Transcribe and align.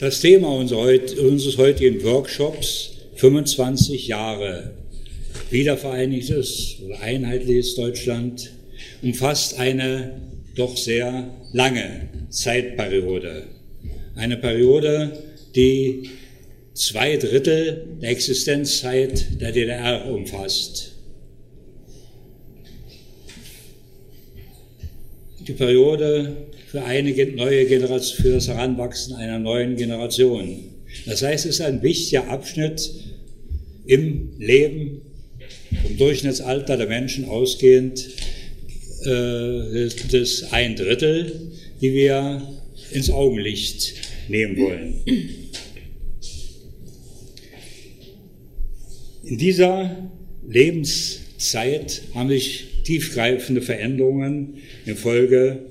Das 0.00 0.22
Thema 0.22 0.56
unseres 0.56 1.58
heutigen 1.58 2.02
Workshops 2.04 2.92
25 3.16 4.08
Jahre 4.08 4.72
wiedervereinigtes 5.50 6.76
oder 6.82 7.00
einheitliches 7.00 7.74
Deutschland 7.74 8.50
umfasst 9.02 9.58
eine 9.58 10.22
doch 10.56 10.74
sehr 10.78 11.28
lange 11.52 12.08
Zeitperiode. 12.30 13.42
Eine 14.14 14.38
Periode, 14.38 15.22
die 15.54 16.08
zwei 16.72 17.18
Drittel 17.18 17.98
der 18.00 18.08
Existenzzeit 18.08 19.38
der 19.38 19.52
DDR 19.52 20.06
umfasst. 20.10 20.92
Die 25.46 25.52
Periode 25.52 26.48
für 26.70 26.84
eine 26.84 27.10
neue 27.34 27.66
Generation, 27.66 28.22
für 28.22 28.32
das 28.34 28.46
Heranwachsen 28.46 29.16
einer 29.16 29.40
neuen 29.40 29.74
Generation. 29.74 30.70
Das 31.04 31.22
heißt, 31.22 31.46
es 31.46 31.56
ist 31.56 31.60
ein 31.62 31.82
wichtiger 31.82 32.28
Abschnitt 32.28 32.92
im 33.86 34.30
Leben, 34.38 35.00
vom 35.82 35.96
Durchschnittsalter 35.96 36.76
der 36.76 36.86
Menschen 36.86 37.24
ausgehend, 37.24 38.08
äh, 39.04 39.88
das 40.12 40.52
ein 40.52 40.76
Drittel, 40.76 41.50
die 41.80 41.92
wir 41.92 42.40
ins 42.92 43.10
Augenlicht 43.10 43.94
nehmen 44.28 44.56
wollen. 44.56 44.94
In 49.24 49.38
dieser 49.38 50.10
Lebenszeit 50.48 52.02
haben 52.14 52.28
sich 52.28 52.66
tiefgreifende 52.84 53.60
Veränderungen 53.60 54.58
infolge 54.86 55.64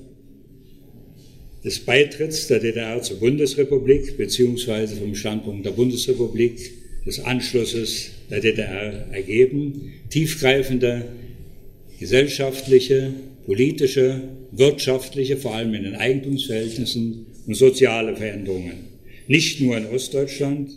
des 1.64 1.80
Beitritts 1.80 2.46
der 2.46 2.60
DDR 2.60 3.02
zur 3.02 3.18
Bundesrepublik 3.18 4.16
beziehungsweise 4.16 4.96
vom 4.96 5.14
Standpunkt 5.14 5.66
der 5.66 5.72
Bundesrepublik 5.72 6.72
des 7.04 7.20
Anschlusses 7.20 8.10
der 8.30 8.40
DDR 8.40 9.06
ergeben. 9.12 9.92
Tiefgreifende 10.08 11.04
gesellschaftliche, 11.98 13.12
politische, 13.44 14.22
wirtschaftliche, 14.52 15.36
vor 15.36 15.54
allem 15.54 15.74
in 15.74 15.84
den 15.84 15.96
Eigentumsverhältnissen 15.96 17.26
und 17.46 17.54
soziale 17.54 18.16
Veränderungen. 18.16 18.88
Nicht 19.28 19.60
nur 19.60 19.76
in 19.76 19.86
Ostdeutschland, 19.86 20.70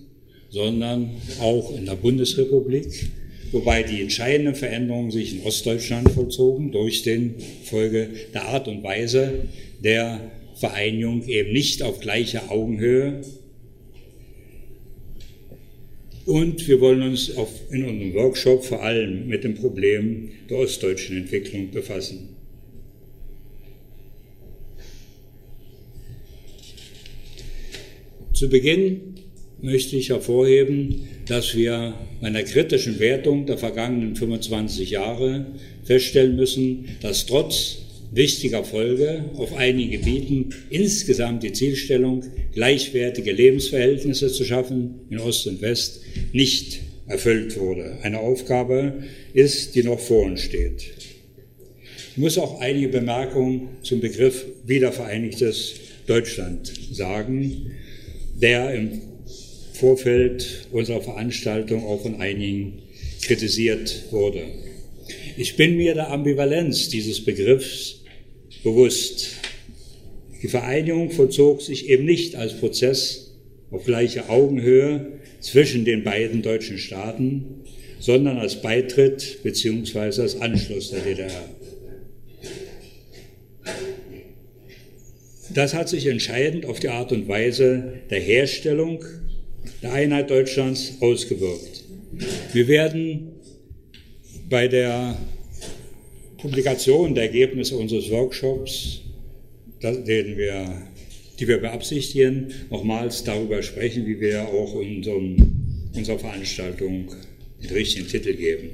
sondern 0.50 1.10
auch 1.40 1.76
in 1.76 1.86
der 1.86 1.96
Bundesrepublik, 1.96 3.10
wobei 3.52 3.84
die 3.84 4.02
entscheidenden 4.02 4.56
Veränderungen 4.56 5.12
sich 5.12 5.34
in 5.34 5.44
Ostdeutschland 5.44 6.12
vollzogen 6.12 6.72
durch 6.72 7.04
den 7.04 7.36
Folge 7.64 8.10
der 8.34 8.46
Art 8.50 8.68
und 8.68 8.84
Weise 8.84 9.46
der 9.84 10.20
Vereinigung 10.64 11.28
eben 11.28 11.52
nicht 11.52 11.84
auf 11.84 12.00
gleicher 12.00 12.50
Augenhöhe. 12.50 13.20
Und 16.26 16.66
wir 16.70 16.80
wollen 16.80 17.02
uns 17.02 17.36
auf, 17.36 17.50
in 17.70 17.84
unserem 17.84 18.14
Workshop 18.14 18.64
vor 18.64 18.82
allem 18.82 19.28
mit 19.28 19.44
dem 19.44 19.56
Problem 19.56 20.30
der 20.50 20.60
ostdeutschen 20.60 21.18
Entwicklung 21.18 21.70
befassen. 21.72 22.30
Zu 28.32 28.48
Beginn 28.48 29.16
möchte 29.62 29.98
ich 29.98 30.12
hervorheben, 30.12 31.10
dass 31.28 31.58
wir 31.58 31.94
bei 32.22 32.28
einer 32.28 32.44
kritischen 32.44 33.00
Wertung 33.00 33.46
der 33.48 33.58
vergangenen 33.58 34.16
25 34.16 34.92
Jahre 34.92 35.46
feststellen 35.84 36.38
müssen, 36.38 36.86
dass 37.02 37.26
trotz 37.26 37.83
wichtiger 38.16 38.64
Folge 38.64 39.26
auf 39.38 39.56
einigen 39.56 39.92
Gebieten 39.92 40.50
insgesamt 40.70 41.44
die 41.44 41.52
Zielstellung, 41.52 42.24
gleichwertige 42.54 43.32
Lebensverhältnisse 43.32 44.32
zu 44.32 44.46
schaffen 44.46 45.02
in 45.10 45.20
Ost 45.20 45.48
und 45.48 45.62
West, 45.62 46.02
nicht 46.32 46.82
erfüllt 47.08 47.60
wurde. 47.60 47.98
Eine 48.04 48.20
Aufgabe 48.20 49.04
ist, 49.34 49.76
die 49.76 49.84
noch 49.84 50.00
vor 50.00 50.26
uns 50.26 50.42
steht. 50.42 50.92
Ich 52.12 52.18
muss 52.18 52.38
auch 52.38 52.60
einige 52.60 52.90
Bemerkungen 52.90 53.70
zum 53.82 54.00
Begriff 54.00 54.46
wiedervereinigtes 54.66 55.74
Deutschland 56.06 56.72
sagen, 56.92 57.72
der 58.40 58.76
im 58.76 59.02
Vorfeld 59.74 60.68
unserer 60.72 61.02
Veranstaltung 61.02 61.84
auch 61.84 62.04
von 62.04 62.22
einigen 62.22 62.84
kritisiert 63.22 64.12
wurde. 64.12 64.44
Ich 65.38 65.56
bin 65.56 65.76
mir 65.76 65.96
der 65.96 66.12
Ambivalenz 66.12 66.90
dieses 66.90 67.26
Begriffs 67.26 68.03
bewusst. 68.64 69.36
Die 70.42 70.48
Vereinigung 70.48 71.12
vollzog 71.12 71.62
sich 71.62 71.90
eben 71.90 72.06
nicht 72.06 72.36
als 72.36 72.54
Prozess 72.54 73.34
auf 73.72 73.86
gleicher 73.86 74.30
Augenhöhe 74.30 75.20
zwischen 75.40 75.86
den 75.86 76.04
beiden 76.04 76.42
deutschen 76.42 76.78
Staaten, 76.78 77.64
sondern 78.00 78.38
als 78.38 78.62
Beitritt 78.62 79.40
bzw. 79.44 80.22
als 80.22 80.42
Anschluss 80.42 80.92
der 80.92 81.02
DDR. 81.02 81.50
Das 85.54 85.74
hat 85.74 85.88
sich 85.88 86.08
entscheidend 86.08 86.66
auf 86.66 86.80
die 86.80 86.90
Art 86.90 87.12
und 87.12 87.28
Weise 87.28 87.94
der 88.10 88.20
Herstellung 88.20 89.04
der 89.82 89.94
Einheit 89.94 90.30
Deutschlands 90.30 90.94
ausgewirkt. 91.00 91.84
Wir 92.54 92.68
werden 92.68 93.34
bei 94.50 94.68
der 94.68 95.18
Publikation 96.44 97.16
der 97.16 97.24
Ergebnisse 97.24 97.78
unseres 97.78 98.12
Workshops, 98.12 99.00
den 99.82 100.38
wir, 100.38 100.82
die 101.40 101.48
wir 101.48 101.58
beabsichtigen, 101.58 102.54
nochmals 102.70 103.24
darüber 103.24 103.64
sprechen, 103.64 104.06
wie 104.06 104.20
wir 104.20 104.50
auch 104.50 104.74
unserem, 104.74 105.38
unserer 105.96 106.20
Veranstaltung 106.20 107.08
den 107.64 107.70
richtigen 107.70 108.10
Titel 108.10 108.34
geben. 108.34 108.72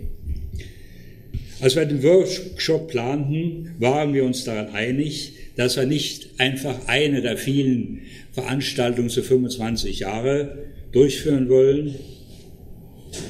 Als 1.61 1.75
wir 1.75 1.85
den 1.85 2.01
Workshop 2.01 2.87
planten, 2.87 3.75
waren 3.77 4.15
wir 4.15 4.23
uns 4.23 4.45
daran 4.45 4.69
einig, 4.69 5.33
dass 5.55 5.77
wir 5.77 5.85
nicht 5.85 6.39
einfach 6.39 6.87
eine 6.87 7.21
der 7.21 7.37
vielen 7.37 8.01
Veranstaltungen 8.31 9.09
zu 9.09 9.21
25 9.21 9.99
Jahre 9.99 10.57
durchführen 10.91 11.49
wollen, 11.49 11.93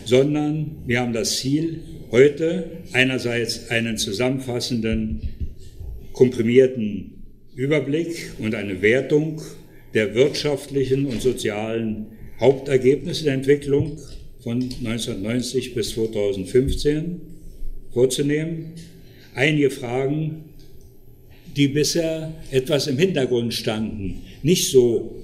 sondern 0.06 0.78
wir 0.86 1.02
haben 1.02 1.12
das 1.12 1.40
Ziel, 1.40 1.82
heute 2.12 2.72
einerseits 2.94 3.70
einen 3.70 3.98
zusammenfassenden, 3.98 5.22
komprimierten 6.14 7.24
Überblick 7.56 8.32
und 8.40 8.56
eine 8.56 8.82
Wertung 8.82 9.42
der 9.94 10.16
wirtschaftlichen 10.16 11.06
und 11.06 11.22
sozialen 11.22 12.08
Hauptergebnisse 12.40 13.26
der 13.26 13.34
Entwicklung 13.34 14.00
von 14.42 14.62
1990 14.62 15.74
bis 15.74 15.90
2015 15.92 17.22
vorzunehmen. 17.92 18.74
Einige 19.36 19.70
Fragen, 19.70 20.46
die 21.56 21.68
bisher 21.68 22.34
etwas 22.52 22.88
im 22.88 22.98
Hintergrund 22.98 23.54
standen, 23.54 24.22
nicht 24.44 24.72
so 24.72 25.24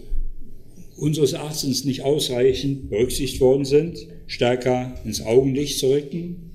unseres 0.98 1.34
Erachtens 1.34 1.86
nicht 1.86 2.02
ausreichend 2.02 2.90
berücksichtigt 2.90 3.42
worden 3.42 3.66
sind, 3.66 4.08
stärker 4.28 5.00
ins 5.06 5.22
Augenlicht 5.22 5.80
zu 5.80 5.92
rücken. 5.92 6.52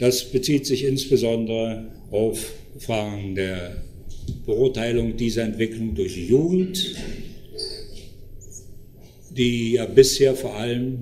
Das 0.00 0.24
bezieht 0.24 0.66
sich 0.66 0.84
insbesondere 0.84 1.84
auf 2.10 2.54
Fragen 2.78 3.34
der 3.34 3.82
Beurteilung 4.46 5.18
dieser 5.18 5.42
Entwicklung 5.42 5.94
durch 5.94 6.14
die 6.14 6.26
Jugend, 6.26 6.94
die 9.36 9.72
ja 9.72 9.84
bisher 9.84 10.34
vor 10.34 10.56
allem 10.56 11.00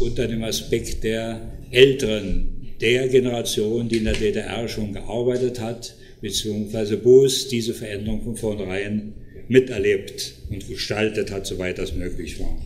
unter 0.00 0.26
dem 0.26 0.42
Aspekt 0.42 1.04
der 1.04 1.40
Älteren, 1.70 2.74
der 2.80 3.06
Generation, 3.08 3.88
die 3.88 3.98
in 3.98 4.04
der 4.04 4.14
DDR 4.14 4.66
schon 4.66 4.94
gearbeitet 4.94 5.60
hat, 5.60 5.94
beziehungsweise 6.20 7.04
wo 7.04 7.24
es 7.24 7.46
diese 7.46 7.72
Veränderung 7.72 8.22
von 8.22 8.36
vornherein 8.36 9.12
miterlebt 9.46 10.34
und 10.50 10.66
gestaltet 10.68 11.30
hat, 11.30 11.46
soweit 11.46 11.78
das 11.78 11.94
möglich 11.94 12.40
war. 12.40 12.60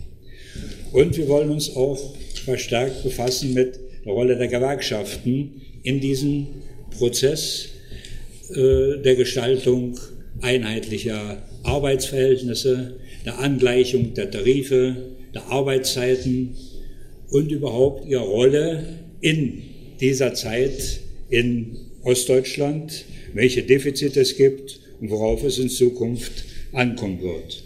Und 0.92 1.14
wir 1.18 1.28
wollen 1.28 1.50
uns 1.50 1.76
auch 1.76 2.14
verstärkt 2.44 3.02
befassen 3.02 3.52
mit 3.52 3.78
der 4.06 4.12
Rolle 4.12 4.38
der 4.38 4.48
Gewerkschaften 4.48 5.60
in 5.84 6.00
diesem 6.00 6.46
Prozess 6.98 7.68
äh, 8.50 8.98
der 9.02 9.14
Gestaltung 9.14 9.96
einheitlicher 10.40 11.42
Arbeitsverhältnisse, 11.62 12.96
der 13.24 13.38
Angleichung 13.38 14.14
der 14.14 14.30
Tarife, 14.30 14.96
der 15.32 15.46
Arbeitszeiten 15.46 16.56
und 17.30 17.52
überhaupt 17.52 18.06
ihre 18.08 18.24
Rolle 18.24 18.84
in 19.20 19.62
dieser 20.00 20.34
Zeit 20.34 21.00
in 21.30 21.76
Ostdeutschland, 22.02 23.04
welche 23.32 23.62
Defizite 23.62 24.20
es 24.20 24.36
gibt 24.36 24.80
und 25.00 25.10
worauf 25.10 25.44
es 25.44 25.58
in 25.58 25.68
Zukunft 25.68 26.44
ankommen 26.72 27.20
wird. 27.22 27.62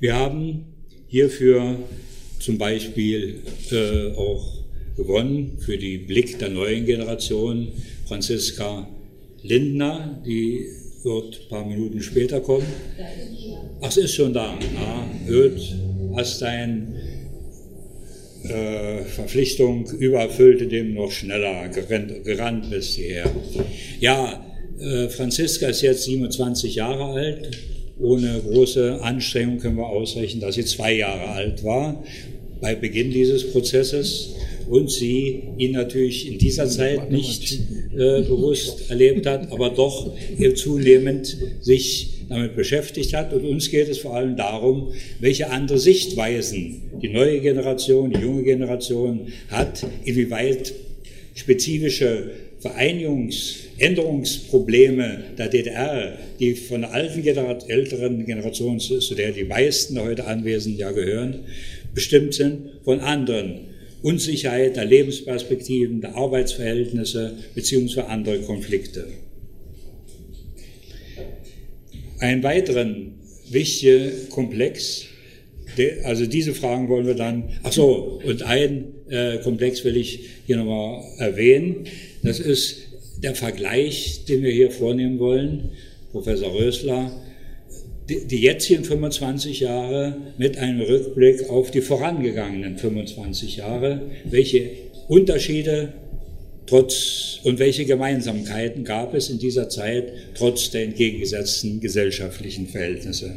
Wir 0.00 0.14
haben 0.14 0.66
hierfür 1.08 1.78
zum 2.38 2.58
Beispiel 2.58 3.40
äh, 3.70 4.12
auch 4.12 4.57
gewonnen 4.98 5.56
für 5.60 5.78
die 5.78 5.96
Blick 5.96 6.38
der 6.38 6.50
neuen 6.50 6.84
Generation 6.84 7.68
Franziska 8.06 8.86
Lindner, 9.42 10.20
die 10.26 10.66
wird 11.04 11.40
ein 11.42 11.48
paar 11.48 11.64
Minuten 11.64 12.02
später 12.02 12.40
kommen. 12.40 12.66
Ach, 13.80 13.88
es 13.88 13.96
ist 13.96 14.14
schon 14.14 14.34
da. 14.34 14.58
Ah, 14.76 15.04
Öd, 15.30 15.60
hast 16.16 16.42
deine 16.42 16.88
äh, 18.42 19.04
Verpflichtung 19.04 19.88
übererfüllt, 19.92 20.60
indem 20.62 20.94
du 20.94 21.02
noch 21.02 21.12
schneller 21.12 21.68
gerannt, 21.68 22.24
gerannt 22.24 22.68
bist 22.68 22.94
hierher. 22.94 23.30
Ja, 24.00 24.44
äh, 24.80 25.08
Franziska 25.08 25.68
ist 25.68 25.82
jetzt 25.82 26.04
27 26.04 26.74
Jahre 26.74 27.04
alt. 27.04 27.56
Ohne 28.00 28.40
große 28.40 29.00
Anstrengung 29.00 29.58
können 29.58 29.76
wir 29.76 29.86
ausrechnen, 29.86 30.40
dass 30.40 30.56
sie 30.56 30.64
zwei 30.64 30.94
Jahre 30.94 31.28
alt 31.28 31.62
war 31.62 32.02
bei 32.60 32.74
Beginn 32.74 33.10
dieses 33.10 33.52
Prozesses 33.52 34.34
und 34.68 34.90
sie 34.90 35.42
ihn 35.58 35.72
natürlich 35.72 36.30
in 36.30 36.38
dieser 36.38 36.68
Zeit 36.68 37.10
nicht 37.10 37.52
äh, 37.92 38.22
bewusst 38.22 38.90
erlebt 38.90 39.26
hat, 39.26 39.50
aber 39.52 39.70
doch 39.70 40.14
zunehmend 40.54 41.36
sich 41.60 42.24
damit 42.28 42.56
beschäftigt 42.56 43.14
hat. 43.14 43.32
Und 43.32 43.44
uns 43.44 43.70
geht 43.70 43.88
es 43.88 43.98
vor 43.98 44.14
allem 44.14 44.36
darum, 44.36 44.92
welche 45.20 45.50
andere 45.50 45.78
Sichtweisen 45.78 46.82
die 47.02 47.08
neue 47.08 47.40
Generation, 47.40 48.10
die 48.10 48.20
junge 48.20 48.42
Generation 48.42 49.32
hat, 49.48 49.86
inwieweit 50.04 50.74
spezifische 51.34 52.30
Vereinigungs- 52.62 53.68
Änderungsprobleme 53.78 55.24
der 55.38 55.48
DDR, 55.48 56.18
die 56.40 56.54
von 56.54 56.80
der 56.82 56.92
alten 56.92 57.22
Generation, 57.22 57.70
älteren 57.70 58.26
Generation, 58.26 58.80
zu 58.80 59.14
der 59.14 59.32
die 59.32 59.44
meisten 59.44 60.00
heute 60.00 60.26
Anwesenden 60.26 60.80
ja 60.80 60.90
gehören, 60.90 61.44
bestimmt 61.94 62.34
sind 62.34 62.70
von 62.84 63.00
anderen. 63.00 63.60
Unsicherheit 64.02 64.76
der 64.76 64.84
Lebensperspektiven, 64.84 66.00
der 66.00 66.14
Arbeitsverhältnisse 66.14 67.36
beziehungsweise 67.54 68.08
andere 68.08 68.40
Konflikte. 68.40 69.06
Einen 72.20 72.42
weiteren 72.42 73.14
wichtigen 73.50 74.28
Komplex, 74.30 75.06
also 76.04 76.26
diese 76.26 76.54
Fragen 76.54 76.88
wollen 76.88 77.06
wir 77.06 77.14
dann, 77.14 77.44
ach 77.62 77.72
so, 77.72 78.20
und 78.24 78.42
ein 78.42 78.86
äh, 79.08 79.38
Komplex 79.38 79.84
will 79.84 79.96
ich 79.96 80.20
hier 80.46 80.56
nochmal 80.56 81.04
erwähnen, 81.18 81.84
das 82.22 82.40
ist 82.40 82.88
der 83.22 83.34
Vergleich, 83.34 84.24
den 84.28 84.42
wir 84.42 84.52
hier 84.52 84.70
vornehmen 84.70 85.18
wollen, 85.18 85.70
Professor 86.12 86.52
Rösler, 86.52 87.12
die, 88.08 88.40
jetzigen 88.40 88.84
25 88.84 89.60
Jahre 89.60 90.16
mit 90.38 90.56
einem 90.56 90.80
Rückblick 90.80 91.50
auf 91.50 91.70
die 91.70 91.82
vorangegangenen 91.82 92.78
25 92.78 93.56
Jahre, 93.56 94.00
welche 94.24 94.70
Unterschiede 95.08 95.92
trotz 96.66 97.40
und 97.44 97.58
welche 97.58 97.84
Gemeinsamkeiten 97.84 98.84
gab 98.84 99.14
es 99.14 99.30
in 99.30 99.38
dieser 99.38 99.68
Zeit 99.68 100.12
trotz 100.34 100.70
der 100.70 100.84
entgegengesetzten 100.84 101.80
gesellschaftlichen 101.80 102.66
Verhältnisse. 102.66 103.32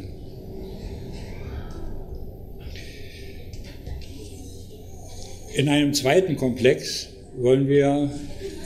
In 5.54 5.68
einem 5.68 5.92
zweiten 5.92 6.36
Komplex 6.36 7.08
wollen 7.36 7.68
wir, 7.68 8.10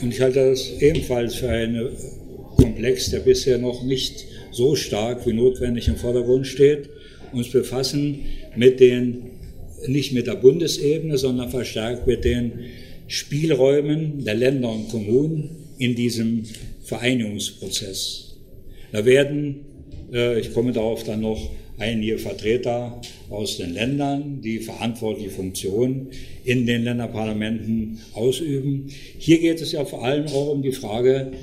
und 0.01 0.13
ich 0.13 0.21
halte 0.21 0.51
das 0.51 0.69
ebenfalls 0.79 1.35
für 1.35 1.49
einen 1.49 1.89
Komplex, 2.55 3.09
der 3.09 3.19
bisher 3.19 3.57
noch 3.57 3.83
nicht 3.83 4.25
so 4.57 4.75
stark 4.75 5.25
wie 5.25 5.33
notwendig 5.33 5.87
im 5.87 5.95
Vordergrund 5.95 6.47
steht, 6.47 6.89
uns 7.31 7.49
befassen 7.49 8.19
mit 8.55 8.79
den, 8.79 9.31
nicht 9.87 10.13
mit 10.13 10.27
der 10.27 10.35
Bundesebene, 10.35 11.17
sondern 11.17 11.49
verstärkt 11.49 12.07
mit 12.07 12.25
den 12.25 12.51
Spielräumen 13.07 14.25
der 14.25 14.35
Länder 14.35 14.71
und 14.71 14.89
Kommunen 14.89 15.55
in 15.77 15.95
diesem 15.95 16.43
Vereinigungsprozess. 16.83 18.37
Da 18.91 19.05
werden, 19.05 19.65
äh, 20.11 20.39
ich 20.39 20.53
komme 20.53 20.71
darauf 20.71 21.03
dann 21.03 21.21
noch, 21.21 21.51
einige 21.77 22.17
Vertreter 22.17 22.99
aus 23.29 23.57
den 23.57 23.73
Ländern, 23.73 24.41
die 24.41 24.59
verantwortliche 24.59 25.29
Funktionen 25.29 26.07
in 26.43 26.65
den 26.65 26.83
Länderparlamenten 26.83 27.99
ausüben. 28.13 28.89
Hier 29.19 29.39
geht 29.39 29.61
es 29.61 29.71
ja 29.73 29.85
vor 29.85 30.03
allem 30.03 30.25
auch 30.27 30.49
um 30.49 30.63
die 30.63 30.71
Frage, 30.71 31.33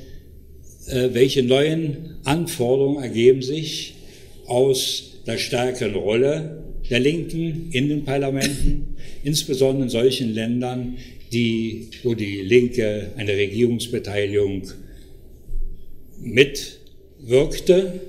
welche 0.86 1.42
neuen 1.42 2.16
Anforderungen 2.24 3.02
ergeben 3.02 3.42
sich 3.42 3.94
aus 4.46 5.20
der 5.26 5.38
stärkeren 5.38 5.94
Rolle 5.94 6.62
der 6.90 7.00
Linken 7.00 7.70
in 7.72 7.88
den 7.88 8.04
Parlamenten, 8.04 8.96
insbesondere 9.24 9.84
in 9.84 9.90
solchen 9.90 10.34
Ländern, 10.34 10.98
die, 11.32 11.88
wo 12.02 12.14
die 12.14 12.42
Linke 12.42 13.12
eine 13.16 13.32
Regierungsbeteiligung 13.36 14.70
mitwirkte, 16.20 18.00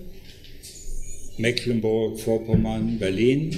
Mecklenburg, 1.38 2.20
Vorpommern, 2.20 3.00
Berlin, 3.00 3.56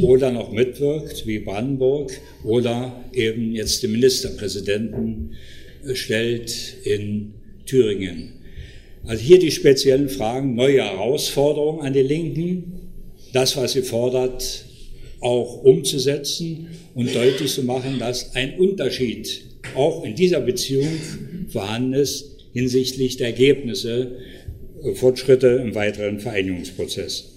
oder 0.00 0.30
noch 0.30 0.52
mitwirkt, 0.52 1.26
wie 1.26 1.40
Brandenburg, 1.40 2.12
oder 2.44 3.04
eben 3.12 3.54
jetzt 3.54 3.82
den 3.82 3.92
Ministerpräsidenten 3.92 5.34
stellt 5.92 6.76
in 6.84 7.34
Thüringen. 7.66 8.39
Also 9.04 9.22
hier 9.22 9.38
die 9.38 9.50
speziellen 9.50 10.08
Fragen, 10.08 10.54
neue 10.54 10.82
Herausforderungen 10.82 11.80
an 11.80 11.92
die 11.92 12.02
Linken, 12.02 12.90
das, 13.32 13.56
was 13.56 13.72
sie 13.72 13.82
fordert, 13.82 14.64
auch 15.20 15.62
umzusetzen 15.62 16.68
und 16.94 17.14
deutlich 17.14 17.52
zu 17.52 17.62
machen, 17.62 17.98
dass 17.98 18.34
ein 18.34 18.58
Unterschied 18.58 19.44
auch 19.74 20.04
in 20.04 20.14
dieser 20.14 20.40
Beziehung 20.40 20.88
vorhanden 21.48 21.94
ist 21.94 22.30
hinsichtlich 22.52 23.16
der 23.16 23.28
Ergebnisse, 23.28 24.16
äh, 24.82 24.94
Fortschritte 24.94 25.46
im 25.64 25.74
weiteren 25.74 26.20
Vereinigungsprozess. 26.20 27.36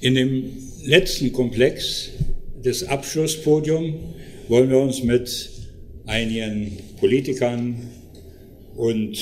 In 0.00 0.14
dem 0.14 0.50
letzten 0.84 1.32
Komplex 1.32 2.10
des 2.64 2.84
Abschlusspodiums 2.84 3.94
wollen 4.48 4.70
wir 4.70 4.78
uns 4.78 5.02
mit 5.02 5.50
einigen 6.06 6.78
Politikern 6.98 7.76
und 8.76 9.18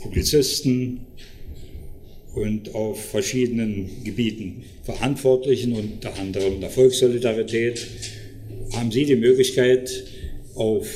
Publizisten 0.00 1.00
und 2.34 2.74
auf 2.74 3.04
verschiedenen 3.10 4.04
Gebieten 4.04 4.64
Verantwortlichen, 4.84 5.72
unter 5.72 6.16
anderem 6.18 6.60
der 6.60 6.70
Volkssolidarität, 6.70 7.84
haben 8.72 8.92
Sie 8.92 9.04
die 9.04 9.16
Möglichkeit, 9.16 10.04
auf 10.54 10.86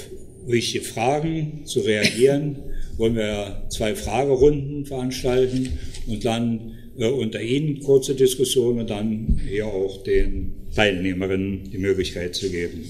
wichtige 0.47 0.85
Fragen 0.85 1.62
zu 1.65 1.81
reagieren. 1.81 2.57
Wollen 2.97 3.17
wir 3.17 3.67
zwei 3.71 3.95
Fragerunden 3.95 4.85
veranstalten 4.85 5.79
und 6.07 6.25
dann 6.25 6.79
äh, 6.99 7.09
unter 7.09 7.40
Ihnen 7.40 7.81
kurze 7.81 8.14
Diskussion 8.14 8.79
und 8.79 8.90
dann 8.90 9.40
hier 9.49 9.67
auch 9.67 10.02
den 10.05 10.60
Teilnehmerinnen 10.75 11.71
die 11.71 11.79
Möglichkeit 11.79 12.35
zu 12.35 12.50
geben. 12.50 12.85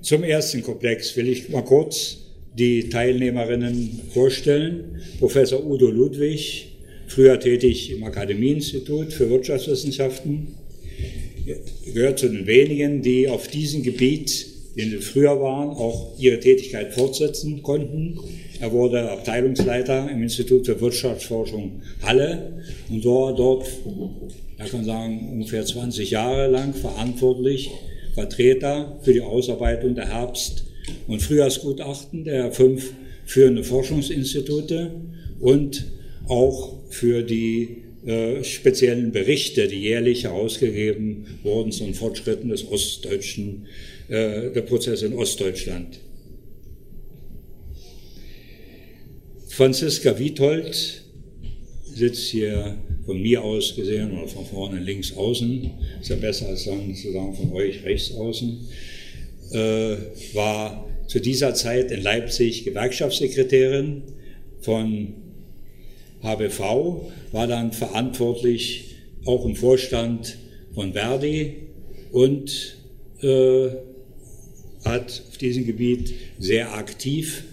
Zum 0.00 0.22
ersten 0.22 0.62
Komplex 0.62 1.16
will 1.16 1.28
ich 1.28 1.48
mal 1.48 1.64
kurz 1.64 2.18
die 2.58 2.88
Teilnehmerinnen 2.88 4.00
vorstellen. 4.12 5.00
Professor 5.18 5.64
Udo 5.64 5.88
Ludwig, 5.88 6.76
früher 7.06 7.38
tätig 7.40 7.90
im 7.90 8.04
Akademieinstitut 8.04 9.12
für 9.12 9.30
Wirtschaftswissenschaften, 9.30 10.48
gehört 11.92 12.18
zu 12.18 12.28
den 12.28 12.46
wenigen, 12.46 13.02
die 13.02 13.28
auf 13.28 13.48
diesem 13.48 13.82
Gebiet, 13.82 14.53
in 14.76 14.90
dem 14.90 15.00
sie 15.00 15.06
früher 15.06 15.40
waren, 15.40 15.70
auch 15.70 16.18
ihre 16.18 16.40
Tätigkeit 16.40 16.92
fortsetzen 16.92 17.62
konnten. 17.62 18.18
Er 18.60 18.72
wurde 18.72 19.10
Abteilungsleiter 19.10 20.10
im 20.10 20.22
Institut 20.22 20.66
für 20.66 20.80
Wirtschaftsforschung 20.80 21.82
Halle 22.02 22.62
und 22.88 23.04
war 23.04 23.34
dort, 23.34 23.66
da 24.58 24.64
kann 24.64 24.80
man 24.80 24.84
sagen, 24.84 25.28
ungefähr 25.32 25.64
20 25.64 26.10
Jahre 26.10 26.48
lang 26.48 26.74
verantwortlich, 26.74 27.70
Vertreter 28.14 28.98
für 29.02 29.12
die 29.12 29.22
Ausarbeitung 29.22 29.94
der 29.94 30.08
Herbst- 30.08 30.64
und 31.08 31.20
Frühjahrsgutachten 31.20 32.24
der 32.24 32.52
fünf 32.52 32.92
führenden 33.26 33.64
Forschungsinstitute 33.64 34.92
und 35.40 35.84
auch 36.28 36.78
für 36.90 37.22
die 37.22 37.84
äh, 38.06 38.44
speziellen 38.44 39.12
Berichte, 39.12 39.66
die 39.66 39.80
jährlich 39.80 40.24
herausgegeben 40.24 41.26
wurden 41.42 41.72
zu 41.72 41.84
den 41.84 41.94
Fortschritten 41.94 42.50
des 42.50 42.70
ostdeutschen, 42.70 43.66
äh, 44.08 44.50
der 44.50 44.62
Prozesse 44.62 45.06
in 45.06 45.14
Ostdeutschland. 45.14 45.98
Franziska 49.48 50.18
Wiethold 50.18 51.04
sitzt 51.94 52.26
hier 52.26 52.76
von 53.06 53.20
mir 53.22 53.42
aus 53.42 53.76
gesehen 53.76 54.12
oder 54.18 54.26
von 54.26 54.44
vorne 54.44 54.80
links 54.80 55.16
außen, 55.16 55.70
ist 56.00 56.10
ja 56.10 56.16
besser 56.16 56.48
als 56.48 56.64
dann 56.64 56.92
sozusagen 56.94 57.34
von 57.34 57.52
euch 57.52 57.84
rechts 57.84 58.12
außen, 58.12 58.68
äh, 59.52 59.96
war 60.32 60.88
zu 61.06 61.20
dieser 61.20 61.54
Zeit 61.54 61.92
in 61.92 62.02
Leipzig 62.02 62.64
Gewerkschaftssekretärin 62.64 64.02
von 64.60 65.14
HBV, 66.22 67.12
war 67.32 67.46
dann 67.46 67.72
verantwortlich 67.72 68.96
auch 69.24 69.44
im 69.44 69.54
Vorstand 69.54 70.36
von 70.74 70.94
Verdi 70.94 71.58
und 72.10 72.76
äh, 73.22 73.68
hat 74.84 75.22
auf 75.28 75.38
diesem 75.38 75.66
Gebiet 75.66 76.14
sehr 76.38 76.74
aktiv 76.74 77.44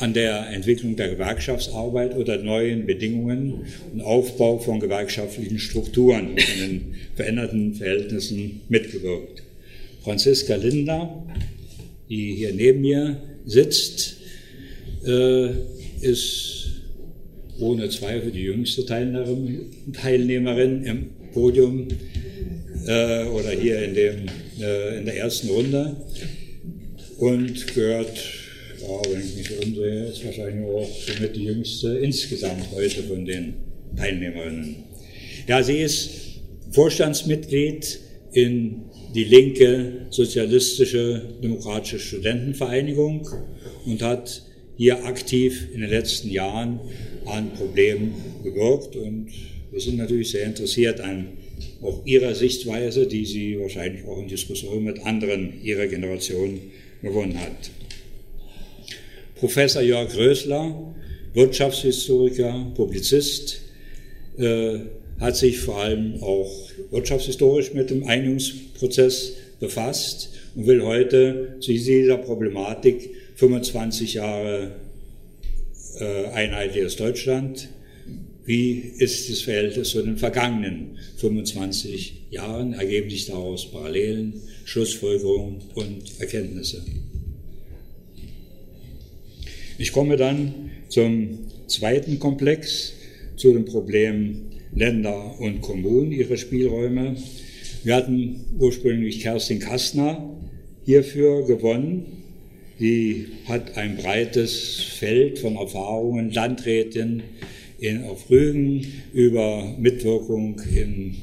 an 0.00 0.12
der 0.12 0.48
Entwicklung 0.50 0.96
der 0.96 1.08
Gewerkschaftsarbeit 1.08 2.16
oder 2.16 2.38
neuen 2.38 2.86
Bedingungen 2.86 3.66
und 3.92 4.00
Aufbau 4.00 4.58
von 4.58 4.80
gewerkschaftlichen 4.80 5.58
Strukturen 5.58 6.36
in 6.36 6.60
den 6.60 6.94
veränderten 7.14 7.74
Verhältnissen 7.74 8.60
mitgewirkt. 8.68 9.42
Franziska 10.02 10.56
Linder, 10.56 11.24
die 12.08 12.34
hier 12.34 12.52
neben 12.52 12.80
mir 12.80 13.16
sitzt, 13.44 14.16
äh, 15.06 15.50
ist 16.00 16.66
ohne 17.58 17.88
Zweifel 17.88 18.30
die 18.30 18.42
jüngste 18.42 18.86
Teilnehmerin 18.86 20.84
im 20.84 21.06
Podium 21.32 21.88
äh, 22.86 23.24
oder 23.24 23.50
hier 23.50 23.82
in, 23.82 23.94
dem, 23.94 24.16
äh, 24.60 24.98
in 24.98 25.04
der 25.06 25.16
ersten 25.16 25.48
Runde 25.48 25.96
und 27.18 27.74
gehört, 27.74 28.16
ja, 28.80 29.12
wenn 29.12 29.20
ich 29.20 29.36
mich 29.36 29.66
umsehe, 29.66 30.06
ist 30.06 30.24
wahrscheinlich 30.24 30.64
auch 30.64 30.88
somit 31.06 31.36
die 31.36 31.44
jüngste 31.44 31.98
insgesamt 31.98 32.70
heute 32.72 33.02
von 33.02 33.24
den 33.24 33.54
Teilnehmerinnen. 33.96 34.76
Ja, 35.48 35.62
sie 35.62 35.78
ist 35.78 36.10
Vorstandsmitglied 36.70 37.98
in 38.32 38.82
die 39.14 39.24
linke 39.24 40.06
Sozialistische 40.10 41.22
Demokratische 41.42 41.98
Studentenvereinigung 41.98 43.28
und 43.84 44.02
hat 44.02 44.42
hier 44.76 45.04
aktiv 45.04 45.68
in 45.74 45.80
den 45.80 45.90
letzten 45.90 46.30
Jahren 46.30 46.78
an 47.26 47.50
Problemen 47.54 48.14
gewirkt 48.44 48.94
und 48.94 49.28
wir 49.72 49.80
sind 49.80 49.96
natürlich 49.96 50.30
sehr 50.30 50.44
interessiert 50.44 51.00
an 51.00 51.28
auch 51.82 52.04
Ihrer 52.06 52.34
Sichtweise, 52.34 53.06
die 53.06 53.24
Sie 53.24 53.58
wahrscheinlich 53.58 54.04
auch 54.04 54.18
in 54.18 54.28
Diskussion 54.28 54.84
mit 54.84 55.04
anderen 55.04 55.62
Ihrer 55.62 55.86
Generation 55.86 56.60
gewonnen 57.02 57.40
hat. 57.40 57.70
Professor 59.36 59.82
Jörg 59.82 60.16
Rösler, 60.16 60.94
Wirtschaftshistoriker, 61.34 62.72
Publizist, 62.74 63.60
äh, 64.38 64.80
hat 65.20 65.36
sich 65.36 65.58
vor 65.58 65.78
allem 65.78 66.22
auch 66.22 66.50
wirtschaftshistorisch 66.90 67.72
mit 67.74 67.90
dem 67.90 68.04
Einigungsprozess 68.06 69.32
befasst 69.60 70.30
und 70.54 70.66
will 70.66 70.82
heute 70.82 71.56
zu 71.60 71.72
dieser 71.72 72.18
Problematik 72.18 73.10
25 73.36 74.14
Jahre 74.14 74.72
äh, 75.98 76.26
einheitliches 76.26 76.96
Deutschland. 76.96 77.68
Wie 78.48 78.92
ist 78.96 79.28
das 79.28 79.42
Verhältnis 79.42 79.90
zu 79.90 80.00
den 80.00 80.16
vergangenen 80.16 80.96
25 81.18 82.28
Jahren? 82.30 82.72
Ergeben 82.72 83.10
sich 83.10 83.26
daraus 83.26 83.70
Parallelen, 83.70 84.40
Schlussfolgerungen 84.64 85.58
und 85.74 86.18
Erkenntnisse? 86.18 86.82
Ich 89.76 89.92
komme 89.92 90.16
dann 90.16 90.70
zum 90.88 91.40
zweiten 91.66 92.18
Komplex, 92.18 92.94
zu 93.36 93.52
dem 93.52 93.66
Problem 93.66 94.46
Länder 94.74 95.38
und 95.38 95.60
Kommunen, 95.60 96.10
ihre 96.10 96.38
Spielräume. 96.38 97.16
Wir 97.84 97.96
hatten 97.96 98.46
ursprünglich 98.58 99.20
Kerstin 99.20 99.58
Kastner 99.58 100.40
hierfür 100.86 101.44
gewonnen. 101.46 102.06
Sie 102.78 103.26
hat 103.44 103.76
ein 103.76 103.98
breites 103.98 104.80
Feld 104.98 105.38
von 105.38 105.56
Erfahrungen, 105.56 106.30
Landrätin 106.30 107.24
in, 107.78 108.04
auf 108.04 108.28
Rügen 108.28 108.86
über 109.12 109.74
Mitwirkung 109.78 110.60
im 110.74 111.16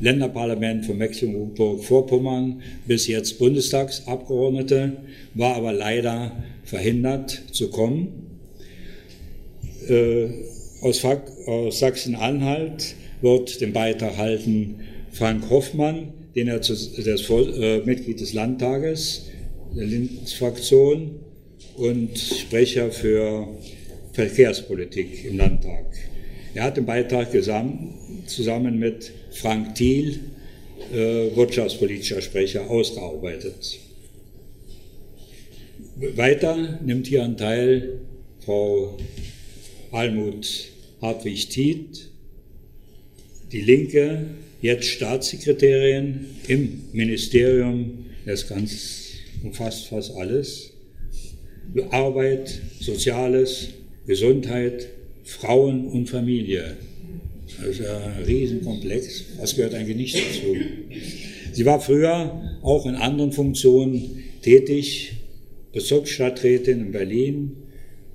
Länderparlament 0.00 0.86
von 0.86 0.98
Mecklenburg-Vorpommern 0.98 2.62
bis 2.86 3.06
jetzt 3.06 3.38
Bundestagsabgeordnete, 3.38 4.92
war 5.34 5.56
aber 5.56 5.72
leider 5.72 6.32
verhindert 6.64 7.42
zu 7.52 7.70
kommen. 7.70 8.38
Äh, 9.88 10.28
aus, 10.82 11.04
aus 11.04 11.78
Sachsen-Anhalt 11.78 12.94
wird 13.22 13.60
den 13.60 13.72
Beitrag 13.72 14.16
halten 14.16 14.76
Frank 15.12 15.48
Hoffmann, 15.48 16.12
den 16.34 16.48
er 16.48 16.60
zu, 16.60 16.74
der 17.02 17.14
ist 17.14 17.30
äh, 17.30 17.80
Mitglied 17.84 18.20
des 18.20 18.34
Landtages, 18.34 19.30
der 19.74 19.86
Linksfraktion 19.86 21.20
und 21.76 22.18
Sprecher 22.18 22.90
für 22.90 23.48
Verkehrspolitik 24.16 25.26
im 25.26 25.36
Landtag. 25.36 25.84
Er 26.54 26.64
hat 26.64 26.78
den 26.78 26.86
Beitrag 26.86 27.28
zusammen 27.32 28.78
mit 28.78 29.12
Frank 29.30 29.74
Thiel, 29.74 30.20
äh, 30.90 31.36
wirtschaftspolitischer 31.36 32.22
Sprecher, 32.22 32.70
ausgearbeitet. 32.70 33.78
Weiter 35.96 36.80
nimmt 36.82 37.06
hier 37.08 37.24
an 37.24 37.36
Teil 37.36 38.00
Frau 38.40 38.96
Almut 39.92 40.68
Hartwig-Tiet, 41.02 42.08
die 43.52 43.60
Linke, 43.60 44.28
jetzt 44.62 44.86
Staatssekretärin 44.86 46.24
im 46.48 46.84
Ministerium 46.92 48.06
des 48.24 48.48
ganz 48.48 49.10
umfasst 49.44 49.88
fast 49.88 50.16
alles. 50.16 50.72
Arbeit, 51.90 52.62
Soziales, 52.80 53.68
Gesundheit, 54.06 54.88
Frauen 55.24 55.88
und 55.88 56.08
Familie. 56.08 56.76
Das 57.58 57.66
ist 57.66 57.86
ein 57.86 58.24
Riesenkomplex. 58.24 59.24
Was 59.38 59.56
gehört 59.56 59.74
eigentlich 59.74 59.96
nicht 59.96 60.16
dazu? 60.16 60.56
Sie 61.52 61.64
war 61.64 61.80
früher 61.80 62.58
auch 62.62 62.86
in 62.86 62.94
anderen 62.96 63.32
Funktionen 63.32 64.24
tätig, 64.42 65.12
Bezirksstadträtin 65.72 66.80
in 66.80 66.92
Berlin, 66.92 67.56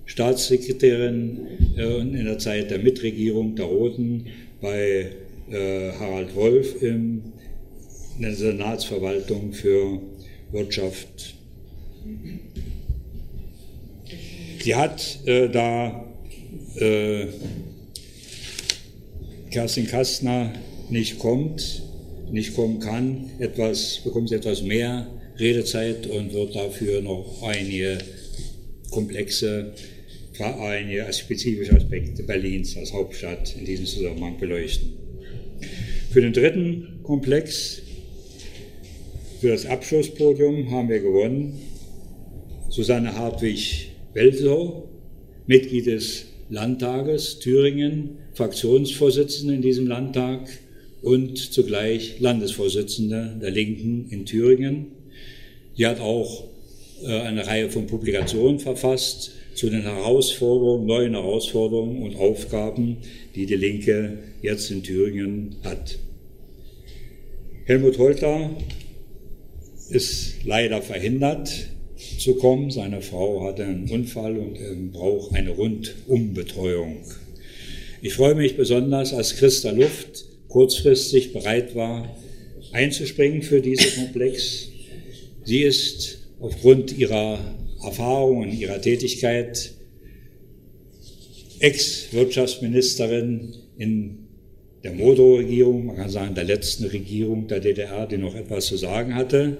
Staatssekretärin 0.05 1.39
äh, 1.77 1.99
in 1.99 2.25
der 2.25 2.37
Zeit 2.37 2.71
der 2.71 2.79
Mitregierung 2.79 3.55
der 3.55 3.65
Roten 3.65 4.25
bei 4.61 5.11
äh, 5.49 5.91
Harald 5.99 6.35
Wolf 6.35 6.81
in 6.81 7.33
der 8.19 8.35
Senatsverwaltung 8.35 9.53
für 9.53 10.01
Wirtschaft. 10.51 11.35
Sie 14.63 14.75
hat 14.75 15.19
äh, 15.25 15.49
da 15.49 16.05
äh, 16.75 17.25
Kerstin 19.49 19.87
Kastner 19.87 20.53
nicht 20.89 21.17
kommt, 21.17 21.81
nicht 22.31 22.55
kommen 22.55 22.79
kann, 22.79 23.31
etwas, 23.39 24.01
bekommt 24.03 24.31
etwas 24.31 24.61
mehr 24.61 25.07
Redezeit 25.39 26.05
und 26.05 26.33
wird 26.33 26.55
dafür 26.55 27.01
noch 27.01 27.41
einige 27.41 27.97
komplexe, 28.91 29.73
einige 30.39 31.11
spezifische 31.11 31.75
Aspekte 31.75 32.23
Berlins 32.23 32.77
als 32.77 32.93
Hauptstadt 32.93 33.55
in 33.57 33.65
diesem 33.65 33.85
Zusammenhang 33.85 34.37
beleuchten. 34.37 34.93
Für 36.11 36.21
den 36.21 36.33
dritten 36.33 36.99
Komplex 37.03 37.81
für 39.39 39.49
das 39.49 39.65
Abschlusspodium 39.65 40.69
haben 40.69 40.89
wir 40.89 40.99
gewonnen 40.99 41.59
Susanne 42.69 43.17
Hartwig-Weltlau, 44.11 44.89
Mitglied 45.47 45.85
des 45.85 46.25
Landtages 46.49 47.39
Thüringen, 47.39 48.17
Fraktionsvorsitzende 48.33 49.55
in 49.55 49.61
diesem 49.61 49.87
Landtag 49.87 50.49
und 51.01 51.37
zugleich 51.37 52.19
Landesvorsitzende 52.19 53.37
der 53.41 53.51
Linken 53.51 54.09
in 54.09 54.25
Thüringen. 54.25 54.87
Sie 55.75 55.85
hat 55.85 55.99
auch 55.99 56.43
äh, 57.03 57.21
eine 57.21 57.47
Reihe 57.47 57.69
von 57.69 57.87
Publikationen 57.87 58.59
verfasst 58.59 59.31
zu 59.55 59.69
den 59.69 59.81
Herausforderungen, 59.81 60.85
neuen 60.85 61.13
Herausforderungen 61.13 62.03
und 62.03 62.15
Aufgaben, 62.15 62.97
die 63.35 63.45
die 63.45 63.55
Linke 63.55 64.19
jetzt 64.41 64.71
in 64.71 64.83
Thüringen 64.83 65.55
hat. 65.63 65.99
Helmut 67.65 67.97
Holter 67.97 68.49
ist 69.89 70.43
leider 70.45 70.81
verhindert 70.81 71.69
zu 72.17 72.35
kommen. 72.35 72.71
Seine 72.71 73.01
Frau 73.01 73.43
hatte 73.43 73.63
einen 73.63 73.89
Unfall 73.89 74.37
und 74.37 74.91
braucht 74.91 75.33
eine 75.35 75.51
Rundumbetreuung. 75.51 76.97
Ich 78.01 78.13
freue 78.13 78.35
mich 78.35 78.57
besonders, 78.57 79.13
als 79.13 79.35
Christa 79.35 79.71
Luft 79.71 80.25
kurzfristig 80.47 81.33
bereit 81.33 81.75
war, 81.75 82.15
einzuspringen 82.71 83.41
für 83.41 83.61
diesen 83.61 84.03
Komplex. 84.03 84.69
Sie 85.43 85.61
ist 85.61 86.19
aufgrund 86.39 86.97
ihrer 86.97 87.39
Erfahrung 87.83 88.39
und 88.39 88.51
ihrer 88.53 88.81
Tätigkeit 88.81 89.73
Ex-Wirtschaftsministerin 91.59 93.53
in 93.77 94.17
der 94.83 94.93
Modo-Regierung, 94.93 95.85
man 95.85 95.95
kann 95.95 96.09
sagen 96.09 96.33
der 96.33 96.43
letzten 96.43 96.85
Regierung 96.85 97.47
der 97.47 97.59
DDR, 97.59 98.07
die 98.07 98.17
noch 98.17 98.33
etwas 98.35 98.65
zu 98.65 98.77
sagen 98.77 99.13
hatte. 99.13 99.57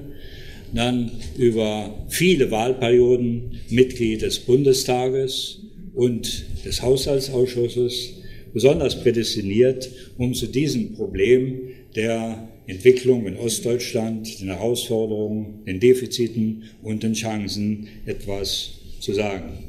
Dann 0.74 1.12
über 1.38 2.06
viele 2.10 2.50
Wahlperioden 2.52 3.60
Mitglied 3.70 4.22
des 4.22 4.40
Bundestages 4.40 5.60
und 5.94 6.46
des 6.66 6.82
Haushaltsausschusses, 6.82 8.14
besonders 8.54 9.02
prädestiniert, 9.02 9.90
um 10.18 10.34
zu 10.34 10.48
diesem 10.48 10.94
Problem 10.94 11.62
der 11.96 12.48
Entwicklung 12.68 13.26
in 13.26 13.38
Ostdeutschland, 13.38 14.40
den 14.40 14.48
Herausforderungen, 14.48 15.66
den 15.66 15.80
Defiziten 15.80 16.64
und 16.82 17.04
den 17.04 17.14
Chancen 17.14 17.88
etwas 18.06 18.72
zu 19.00 19.14
sagen. 19.14 19.60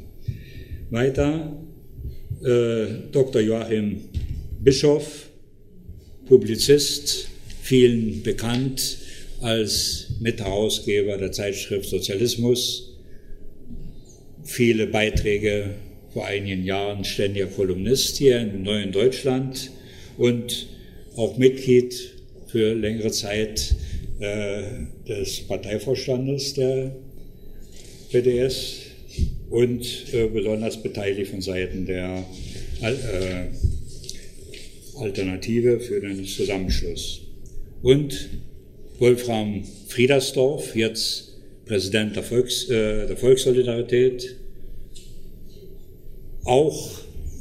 Weiter 0.89 1.57
äh, 2.43 2.85
Dr. 3.11 3.41
Joachim 3.41 4.01
Bischoff, 4.61 5.29
Publizist, 6.25 7.27
vielen 7.61 8.21
bekannt 8.23 8.97
als 9.43 10.07
Mitherausgeber 10.21 11.17
der 11.17 11.33
Zeitschrift 11.33 11.89
Sozialismus, 11.89 12.97
viele 14.43 14.87
Beiträge 14.87 15.71
vor 16.13 16.25
einigen 16.25 16.63
Jahren 16.63 17.03
ständiger 17.03 17.47
Kolumnist 17.47 18.17
hier 18.17 18.39
im 18.39 18.63
Neuen 18.63 18.91
Deutschland 18.91 19.69
und 20.17 20.67
auch 21.17 21.37
Mitglied 21.37 21.93
für 22.47 22.73
längere 22.73 23.11
Zeit 23.11 23.75
äh, 24.19 24.63
des 25.07 25.41
Parteivorstandes 25.41 26.53
der 26.53 26.95
PDS 28.11 28.77
und 29.49 30.05
äh, 30.13 30.27
besonders 30.27 30.81
beteiligt 30.81 31.31
von 31.31 31.41
Seiten 31.41 31.85
der 31.85 32.23
äh, 32.81 33.47
Alternative 34.99 35.79
für 35.81 35.99
den 35.99 36.23
Zusammenschluss. 36.23 37.21
Und 37.81 38.29
Wolfram 39.03 39.65
Friedersdorf, 39.89 40.77
jetzt 40.77 41.35
Präsident 41.65 42.15
der, 42.15 42.23
Volks, 42.23 42.69
äh, 42.69 43.05
der 43.05 43.17
Volkssolidarität, 43.17 44.37
auch 46.45 46.89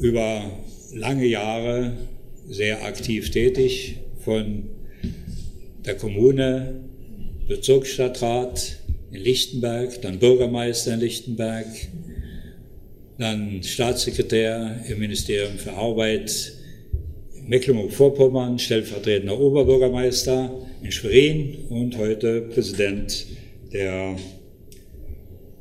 über 0.00 0.42
lange 0.92 1.24
Jahre 1.24 1.92
sehr 2.48 2.84
aktiv 2.84 3.30
tätig, 3.30 3.98
von 4.24 4.70
der 5.86 5.94
Kommune, 5.94 6.80
Bezirksstadtrat 7.46 8.78
in 9.12 9.20
Lichtenberg, 9.20 10.02
dann 10.02 10.18
Bürgermeister 10.18 10.94
in 10.94 10.98
Lichtenberg, 11.00 11.66
dann 13.18 13.62
Staatssekretär 13.62 14.80
im 14.88 14.98
Ministerium 14.98 15.58
für 15.58 15.74
Arbeit 15.74 16.54
Mecklenburg-Vorpommern, 17.46 18.58
stellvertretender 18.58 19.38
Oberbürgermeister 19.38 20.50
in 20.82 20.90
Schwerin 20.90 21.66
und 21.68 21.96
heute 21.96 22.42
Präsident 22.42 23.26
der 23.72 24.16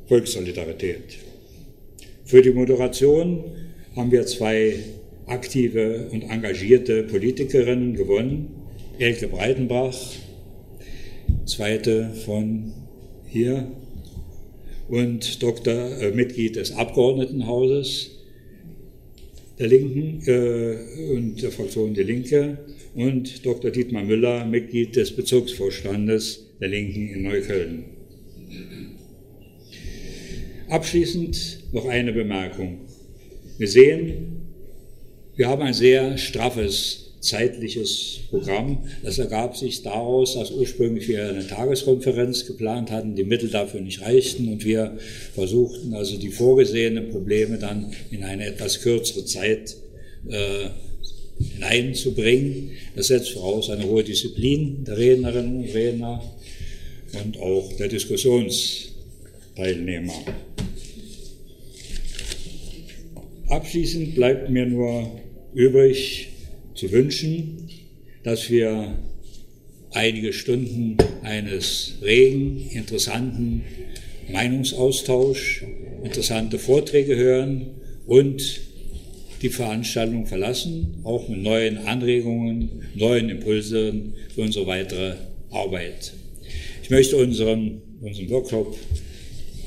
Volkssolidarität. 0.06 1.18
Für 2.24 2.42
die 2.42 2.50
Moderation 2.50 3.44
haben 3.94 4.10
wir 4.10 4.26
zwei 4.26 4.74
aktive 5.26 6.08
und 6.10 6.22
engagierte 6.22 7.04
Politikerinnen 7.04 7.94
gewonnen. 7.94 8.48
Elke 8.98 9.28
Breitenbach, 9.28 9.96
zweite 11.46 12.10
von 12.24 12.72
hier, 13.26 13.68
und 14.88 15.42
Doktor, 15.42 16.00
äh, 16.00 16.10
Mitglied 16.10 16.56
des 16.56 16.72
Abgeordnetenhauses 16.72 18.10
der 19.58 19.68
Linken 19.68 20.22
äh, 20.26 21.14
und 21.14 21.40
der 21.42 21.50
Fraktion 21.52 21.94
Die 21.94 22.02
Linke 22.02 22.58
und 22.94 23.44
Dr. 23.44 23.70
Dietmar 23.70 24.04
Müller, 24.04 24.44
Mitglied 24.44 24.96
des 24.96 25.14
Bezirksvorstandes 25.16 26.46
der 26.60 26.68
Linken 26.68 27.08
in 27.08 27.22
Neukölln. 27.22 27.84
Abschließend 30.68 31.72
noch 31.72 31.86
eine 31.86 32.12
Bemerkung. 32.12 32.80
Wir 33.58 33.68
sehen, 33.68 34.42
wir 35.36 35.48
haben 35.48 35.62
ein 35.62 35.74
sehr 35.74 36.18
straffes 36.18 37.02
zeitliches 37.22 38.20
Programm. 38.30 38.78
Das 39.02 39.18
ergab 39.18 39.56
sich 39.56 39.82
daraus, 39.82 40.34
dass 40.34 40.50
ursprünglich 40.50 41.08
wir 41.08 41.28
eine 41.28 41.46
Tageskonferenz 41.46 42.46
geplant 42.46 42.90
hatten, 42.90 43.14
die 43.14 43.24
Mittel 43.24 43.48
dafür 43.48 43.80
nicht 43.80 44.02
reichten 44.02 44.48
und 44.48 44.64
wir 44.64 44.98
versuchten 45.32 45.94
also 45.94 46.18
die 46.18 46.30
vorgesehenen 46.30 47.10
Probleme 47.10 47.58
dann 47.58 47.92
in 48.10 48.24
eine 48.24 48.46
etwas 48.46 48.82
kürzere 48.82 49.24
Zeit 49.24 49.76
äh, 50.28 50.70
hineinzubringen. 51.54 52.72
Das 52.94 53.08
setzt 53.08 53.30
voraus 53.30 53.70
eine 53.70 53.84
hohe 53.84 54.04
Disziplin 54.04 54.84
der 54.84 54.98
Rednerinnen 54.98 55.64
und 55.64 55.74
Redner 55.74 56.22
und 57.24 57.38
auch 57.38 57.72
der 57.76 57.88
Diskussionsteilnehmer. 57.88 60.14
Abschließend 63.48 64.14
bleibt 64.14 64.50
mir 64.50 64.66
nur 64.66 65.10
übrig 65.54 66.28
zu 66.74 66.90
wünschen, 66.90 67.68
dass 68.24 68.50
wir 68.50 68.98
einige 69.90 70.32
Stunden 70.32 70.96
eines 71.22 71.98
regen, 72.02 72.68
interessanten 72.70 73.62
Meinungsaustausch, 74.30 75.64
interessante 76.02 76.58
Vorträge 76.58 77.16
hören 77.16 77.66
und 78.06 78.60
die 79.42 79.48
Veranstaltung 79.48 80.26
verlassen, 80.26 81.00
auch 81.02 81.28
mit 81.28 81.42
neuen 81.42 81.78
Anregungen, 81.78 82.86
neuen 82.94 83.28
Impulsen 83.28 84.14
für 84.32 84.42
unsere 84.42 84.68
weitere 84.68 85.16
Arbeit. 85.50 86.12
Ich 86.82 86.90
möchte 86.90 87.16
unseren, 87.16 87.82
unserem 88.00 88.30
Workshop 88.30 88.78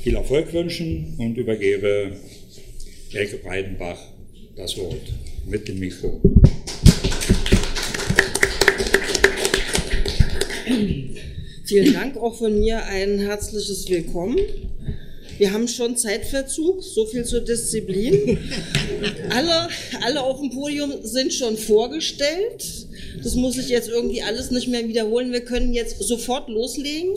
viel 0.02 0.16
Erfolg 0.16 0.52
wünschen 0.54 1.14
und 1.18 1.36
übergebe 1.36 2.12
Elke 3.12 3.36
Breidenbach 3.36 3.98
das 4.56 4.78
Wort 4.78 5.12
mit 5.46 5.68
dem 5.68 5.78
Mikro. 5.78 6.20
Vielen 11.64 11.92
Dank 11.92 12.16
auch 12.16 12.38
von 12.38 12.58
mir 12.58 12.82
ein 12.86 13.18
herzliches 13.18 13.88
Willkommen. 13.90 14.38
Wir 15.38 15.52
haben 15.52 15.68
schon 15.68 15.98
Zeitverzug, 15.98 16.82
so 16.82 17.04
viel 17.04 17.24
zur 17.24 17.40
Disziplin. 17.40 18.38
Alle, 19.30 19.68
alle 20.02 20.22
auf 20.22 20.40
dem 20.40 20.50
Podium 20.50 20.92
sind 21.02 21.32
schon 21.32 21.56
vorgestellt. 21.56 22.86
Das 23.22 23.34
muss 23.34 23.58
ich 23.58 23.68
jetzt 23.68 23.88
irgendwie 23.88 24.22
alles 24.22 24.50
nicht 24.50 24.68
mehr 24.68 24.86
wiederholen. 24.88 25.32
Wir 25.32 25.42
können 25.42 25.72
jetzt 25.74 26.02
sofort 26.02 26.48
loslegen. 26.48 27.16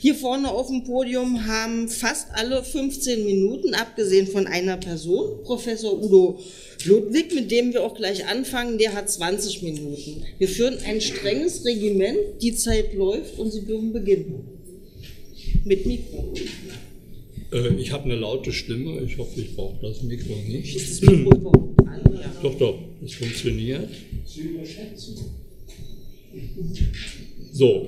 Hier 0.00 0.16
vorne 0.16 0.50
auf 0.50 0.66
dem 0.66 0.82
Podium 0.82 1.46
haben 1.46 1.88
fast 1.88 2.26
alle 2.32 2.64
15 2.64 3.24
Minuten, 3.24 3.72
abgesehen 3.74 4.26
von 4.26 4.48
einer 4.48 4.76
Person, 4.76 5.44
Professor 5.44 5.92
Udo 6.02 6.40
Ludwig, 6.84 7.32
mit 7.32 7.52
dem 7.52 7.72
wir 7.72 7.84
auch 7.84 7.94
gleich 7.94 8.26
anfangen, 8.26 8.78
der 8.78 8.94
hat 8.94 9.08
20 9.08 9.62
Minuten. 9.62 10.24
Wir 10.38 10.48
führen 10.48 10.78
ein 10.84 11.00
strenges 11.00 11.64
Regiment, 11.64 12.18
die 12.40 12.52
Zeit 12.56 12.94
läuft 12.94 13.38
und 13.38 13.52
Sie 13.52 13.64
dürfen 13.64 13.92
beginnen. 13.92 14.44
Mit 15.64 15.86
Mikro. 15.86 16.34
Äh, 17.52 17.74
ich 17.78 17.92
habe 17.92 18.04
eine 18.04 18.16
laute 18.16 18.52
Stimme, 18.52 19.00
ich 19.02 19.18
hoffe, 19.18 19.40
ich 19.40 19.54
brauche 19.54 19.76
das 19.82 20.02
Mikro 20.02 20.34
nicht. 20.48 20.74
Ist 20.74 21.02
das 21.02 21.10
Mikro 21.10 21.74
an? 21.86 22.00
Ja. 22.14 22.32
Doch, 22.42 22.58
doch, 22.58 22.78
es 23.04 23.14
funktioniert. 23.14 23.88
Sie 24.24 24.40
überschätzen. 24.40 25.16
So, 27.52 27.86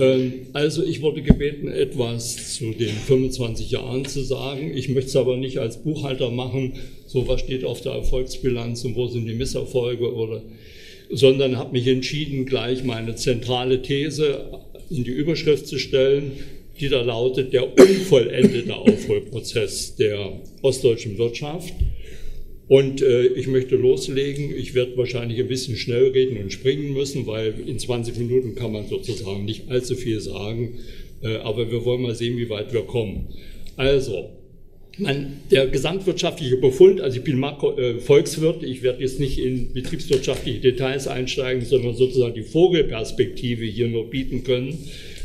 ähm, 0.00 0.32
also 0.52 0.84
ich 0.84 1.02
wurde 1.02 1.20
gebeten, 1.20 1.66
etwas 1.66 2.54
zu 2.54 2.72
den 2.72 2.94
25 2.94 3.72
Jahren 3.72 4.04
zu 4.04 4.22
sagen. 4.22 4.76
Ich 4.76 4.88
möchte 4.88 5.08
es 5.08 5.16
aber 5.16 5.36
nicht 5.36 5.58
als 5.58 5.82
Buchhalter 5.82 6.30
machen, 6.30 6.74
so 7.08 7.26
was 7.26 7.40
steht 7.40 7.64
auf 7.64 7.80
der 7.80 7.92
Erfolgsbilanz 7.92 8.84
und 8.84 8.94
wo 8.94 9.08
sind 9.08 9.26
die 9.26 9.34
Misserfolge 9.34 10.14
oder, 10.14 10.42
sondern 11.10 11.56
habe 11.56 11.72
mich 11.72 11.88
entschieden, 11.88 12.46
gleich 12.46 12.84
meine 12.84 13.16
zentrale 13.16 13.82
These 13.82 14.50
in 14.88 15.02
die 15.02 15.10
Überschrift 15.10 15.66
zu 15.66 15.80
stellen, 15.80 16.32
die 16.80 16.88
da 16.88 17.02
lautet, 17.02 17.52
der 17.52 17.76
unvollendete 17.78 18.74
Aufholprozess 18.74 19.96
der 19.96 20.40
ostdeutschen 20.62 21.18
Wirtschaft. 21.18 21.72
Und 22.68 23.00
äh, 23.00 23.26
ich 23.26 23.46
möchte 23.46 23.76
loslegen. 23.76 24.52
Ich 24.56 24.74
werde 24.74 24.96
wahrscheinlich 24.96 25.38
ein 25.38 25.48
bisschen 25.48 25.76
schnell 25.76 26.08
reden 26.08 26.36
und 26.38 26.52
springen 26.52 26.94
müssen, 26.94 27.26
weil 27.26 27.54
in 27.64 27.78
20 27.78 28.18
Minuten 28.18 28.56
kann 28.56 28.72
man 28.72 28.88
sozusagen 28.88 29.44
nicht 29.44 29.68
allzu 29.68 29.94
viel 29.94 30.20
sagen. 30.20 30.78
Äh, 31.22 31.36
aber 31.36 31.70
wir 31.70 31.84
wollen 31.84 32.02
mal 32.02 32.14
sehen, 32.14 32.36
wie 32.36 32.50
weit 32.50 32.72
wir 32.72 32.82
kommen. 32.82 33.28
Also, 33.76 34.30
man, 34.98 35.40
der 35.50 35.66
gesamtwirtschaftliche 35.68 36.56
Befund, 36.56 37.00
also 37.00 37.18
ich 37.18 37.24
bin 37.24 37.38
Makro, 37.38 37.78
äh, 37.78 38.00
Volkswirt, 38.00 38.62
ich 38.64 38.82
werde 38.82 39.02
jetzt 39.02 39.20
nicht 39.20 39.38
in 39.38 39.72
betriebswirtschaftliche 39.72 40.60
Details 40.60 41.06
einsteigen, 41.06 41.64
sondern 41.64 41.94
sozusagen 41.94 42.34
die 42.34 42.42
Vogelperspektive 42.42 43.64
hier 43.64 43.88
nur 43.88 44.10
bieten 44.10 44.42
können. 44.42 44.76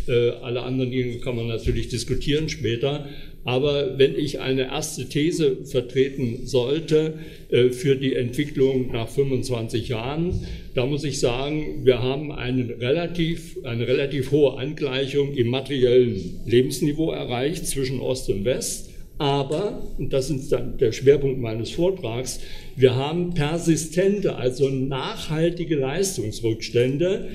Äh, 0.08 0.30
alle 0.42 0.64
anderen 0.64 0.92
Dinge 0.92 1.18
kann 1.18 1.36
man 1.36 1.48
natürlich 1.48 1.90
diskutieren 1.90 2.50
später. 2.50 3.08
Aber 3.44 3.98
wenn 3.98 4.16
ich 4.16 4.40
eine 4.40 4.64
erste 4.64 5.10
These 5.10 5.66
vertreten 5.66 6.46
sollte 6.46 7.16
äh, 7.50 7.70
für 7.70 7.96
die 7.96 8.14
Entwicklung 8.14 8.92
nach 8.92 9.10
25 9.10 9.88
Jahren, 9.88 10.46
da 10.76 10.86
muss 10.86 11.04
ich 11.04 11.20
sagen, 11.20 11.84
wir 11.84 12.02
haben 12.02 12.32
eine 12.32 12.80
relativ, 12.80 13.58
eine 13.64 13.88
relativ 13.88 14.32
hohe 14.32 14.58
Angleichung 14.60 15.34
im 15.34 15.48
materiellen 15.48 16.42
Lebensniveau 16.46 17.12
erreicht 17.12 17.66
zwischen 17.66 18.00
Ost 18.00 18.30
und 18.30 18.46
West. 18.46 18.92
Aber, 19.18 19.84
und 19.98 20.14
das 20.14 20.30
ist 20.30 20.52
dann 20.52 20.78
der 20.78 20.92
Schwerpunkt 20.92 21.40
meines 21.40 21.72
Vortrags, 21.72 22.40
wir 22.76 22.96
haben 22.96 23.34
persistente, 23.34 24.36
also 24.36 24.70
nachhaltige 24.70 25.76
Leistungsrückstände 25.76 27.30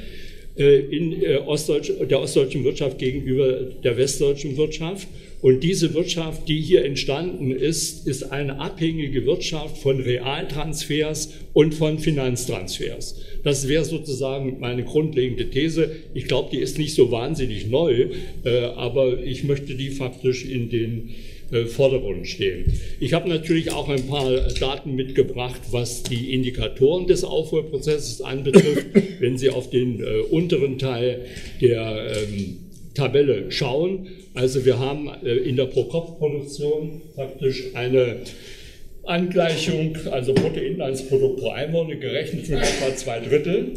in 0.65 1.23
äh, 1.23 1.37
Ostdeutsch, 1.37 1.93
der 2.09 2.21
ostdeutschen 2.21 2.65
Wirtschaft 2.65 2.99
gegenüber 2.99 3.61
der 3.85 3.97
westdeutschen 3.97 4.57
Wirtschaft. 4.57 5.07
Und 5.43 5.63
diese 5.63 5.93
Wirtschaft, 5.93 6.49
die 6.49 6.61
hier 6.61 6.85
entstanden 6.85 7.51
ist, 7.51 8.07
ist 8.07 8.33
eine 8.33 8.59
abhängige 8.59 9.27
Wirtschaft 9.27 9.77
von 9.79 10.01
Realtransfers 10.01 11.35
und 11.53 11.75
von 11.75 11.99
Finanztransfers. 11.99 13.21
Das 13.45 13.69
wäre 13.69 13.85
sozusagen 13.85 14.59
meine 14.61 14.85
grundlegende 14.85 15.51
These. 15.51 15.91
Ich 16.15 16.25
glaube, 16.25 16.49
die 16.53 16.59
ist 16.59 16.79
nicht 16.79 16.95
so 16.95 17.11
wahnsinnig 17.11 17.67
neu, 17.69 18.07
äh, 18.45 18.61
aber 18.77 19.23
ich 19.23 19.45
möchte 19.45 19.75
die 19.75 19.91
faktisch 19.91 20.47
in 20.47 20.71
den 20.71 21.11
äh, 21.51 21.67
Vordergrund 21.67 22.27
stehen. 22.27 22.73
Ich 22.99 23.13
habe 23.13 23.29
natürlich 23.29 23.73
auch 23.73 23.89
ein 23.89 24.07
paar 24.07 24.31
Daten 24.59 24.95
mitgebracht, 24.95 25.61
was 25.71 26.03
die 26.03 26.35
Indikatoren 26.35 27.07
des 27.07 27.25
Aufholprozesses 27.25 28.21
anbetrifft. 28.21 28.87
Wenn 29.21 29.39
Sie 29.39 29.51
auf 29.51 29.71
den 29.71 30.01
äh, 30.01 30.21
unteren 30.31 30.79
Teil 30.79 31.27
der 31.61 32.17
ähm, 32.17 32.59
Tabelle 32.95 33.51
schauen, 33.53 34.09
also 34.35 34.65
wir 34.65 34.79
haben 34.79 35.09
äh, 35.25 35.35
in 35.35 35.57
der 35.57 35.67
Pro-Kopf-Produktion 35.67 37.01
praktisch 37.15 37.75
eine 37.75 38.23
Angleichung, 39.05 39.97
also 40.11 40.35
Bruttoinlandsprodukt 40.35 41.41
pro 41.41 41.51
Einwohner 41.51 41.95
gerechnet 41.97 42.49
mit 42.49 42.59
etwa 42.59 42.97
zwei 42.97 43.21
Drittel. 43.21 43.75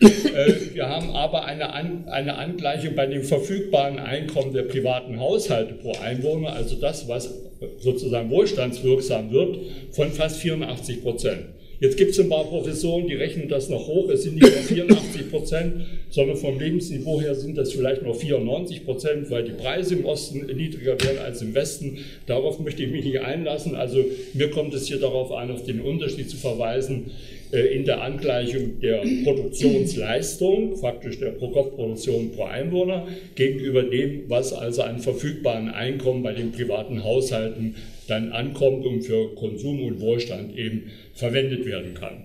Äh, 0.00 0.74
wir 0.74 0.88
haben 0.88 1.10
aber 1.10 1.44
eine, 1.44 1.72
An 1.72 2.04
eine 2.08 2.36
Angleichung 2.36 2.94
bei 2.94 3.06
dem 3.06 3.22
verfügbaren 3.22 3.98
Einkommen 3.98 4.52
der 4.52 4.64
privaten 4.64 5.18
Haushalte 5.18 5.74
pro 5.74 5.92
Einwohner, 5.92 6.52
also 6.52 6.76
das, 6.76 7.08
was 7.08 7.32
sozusagen 7.78 8.30
wohlstandswirksam 8.30 9.30
wird, 9.30 9.58
von 9.92 10.10
fast 10.12 10.36
84 10.38 11.02
Prozent. 11.02 11.46
Jetzt 11.78 11.98
gibt 11.98 12.12
es 12.12 12.18
ein 12.18 12.30
paar 12.30 12.44
Professoren, 12.44 13.06
die 13.06 13.14
rechnen 13.14 13.48
das 13.48 13.68
noch 13.68 13.86
hoch. 13.86 14.08
Es 14.08 14.22
sind 14.22 14.36
nicht 14.36 14.50
mehr 14.50 14.62
84 14.62 15.30
Prozent, 15.30 15.84
sondern 16.08 16.38
vom 16.38 16.58
Lebensniveau 16.58 17.20
her 17.20 17.34
sind 17.34 17.58
das 17.58 17.72
vielleicht 17.72 18.02
noch 18.02 18.16
94 18.16 18.86
Prozent, 18.86 19.30
weil 19.30 19.44
die 19.44 19.52
Preise 19.52 19.94
im 19.94 20.06
Osten 20.06 20.46
niedriger 20.46 20.98
werden 21.02 21.18
als 21.22 21.42
im 21.42 21.54
Westen. 21.54 21.98
Darauf 22.24 22.60
möchte 22.60 22.82
ich 22.82 22.90
mich 22.90 23.04
nicht 23.04 23.20
einlassen. 23.20 23.74
Also 23.74 24.02
mir 24.32 24.50
kommt 24.50 24.72
es 24.72 24.86
hier 24.88 24.98
darauf 24.98 25.32
an, 25.32 25.50
auf 25.50 25.64
den 25.64 25.82
Unterschied 25.82 26.30
zu 26.30 26.38
verweisen 26.38 27.10
in 27.60 27.84
der 27.84 28.02
Angleichung 28.02 28.80
der 28.80 29.02
Produktionsleistung, 29.24 30.76
faktisch 30.76 31.18
der 31.18 31.30
Pro-Kopf-Produktion 31.30 32.32
pro 32.32 32.44
Einwohner, 32.44 33.06
gegenüber 33.34 33.82
dem, 33.82 34.28
was 34.28 34.52
also 34.52 34.82
an 34.82 34.98
verfügbaren 34.98 35.68
Einkommen 35.70 36.22
bei 36.22 36.32
den 36.32 36.52
privaten 36.52 37.04
Haushalten 37.04 37.76
dann 38.08 38.32
ankommt 38.32 38.84
und 38.86 39.02
für 39.02 39.34
Konsum 39.34 39.82
und 39.82 40.00
Wohlstand 40.00 40.56
eben 40.56 40.90
verwendet 41.14 41.66
werden 41.66 41.94
kann. 41.94 42.24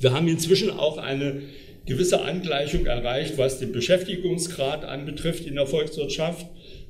Wir 0.00 0.12
haben 0.12 0.28
inzwischen 0.28 0.70
auch 0.70 0.98
eine 0.98 1.42
gewisse 1.86 2.22
Angleichung 2.22 2.86
erreicht, 2.86 3.38
was 3.38 3.58
den 3.58 3.72
Beschäftigungsgrad 3.72 4.84
anbetrifft 4.84 5.46
in 5.46 5.54
der 5.54 5.66
Volkswirtschaft. 5.66 6.46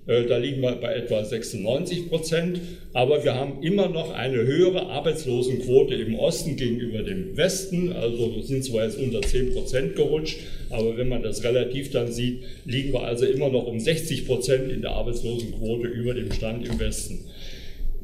Äh, 0.09 0.25
da 0.25 0.39
liegen 0.39 0.63
wir 0.63 0.73
bei 0.73 0.95
etwa 0.95 1.23
96 1.23 2.09
Prozent. 2.09 2.61
Aber 2.95 3.23
wir 3.23 3.35
haben 3.35 3.63
immer 3.63 3.89
noch 3.89 4.13
eine 4.13 4.39
höhere 4.39 4.87
Arbeitslosenquote 4.87 5.95
im 5.95 6.15
Osten 6.17 6.57
gegenüber 6.57 7.03
dem 7.03 7.37
Westen. 7.37 7.93
Also 7.93 8.41
sind 8.41 8.65
zwar 8.65 8.85
jetzt 8.85 8.99
unter 8.99 9.21
10 9.21 9.53
Prozent 9.53 9.95
gerutscht, 9.95 10.39
aber 10.71 10.97
wenn 10.97 11.09
man 11.09 11.23
das 11.23 11.45
relativ 11.45 11.91
dann 11.91 12.11
sieht, 12.11 12.41
liegen 12.65 12.93
wir 12.93 13.03
also 13.03 13.27
immer 13.27 13.51
noch 13.51 13.67
um 13.67 13.79
60 13.79 14.27
Prozent 14.27 14.73
in 14.73 14.81
der 14.81 14.93
Arbeitslosenquote 14.93 15.87
über 15.87 16.15
dem 16.15 16.33
Stand 16.33 16.67
im 16.67 16.81
Westen. 16.81 17.21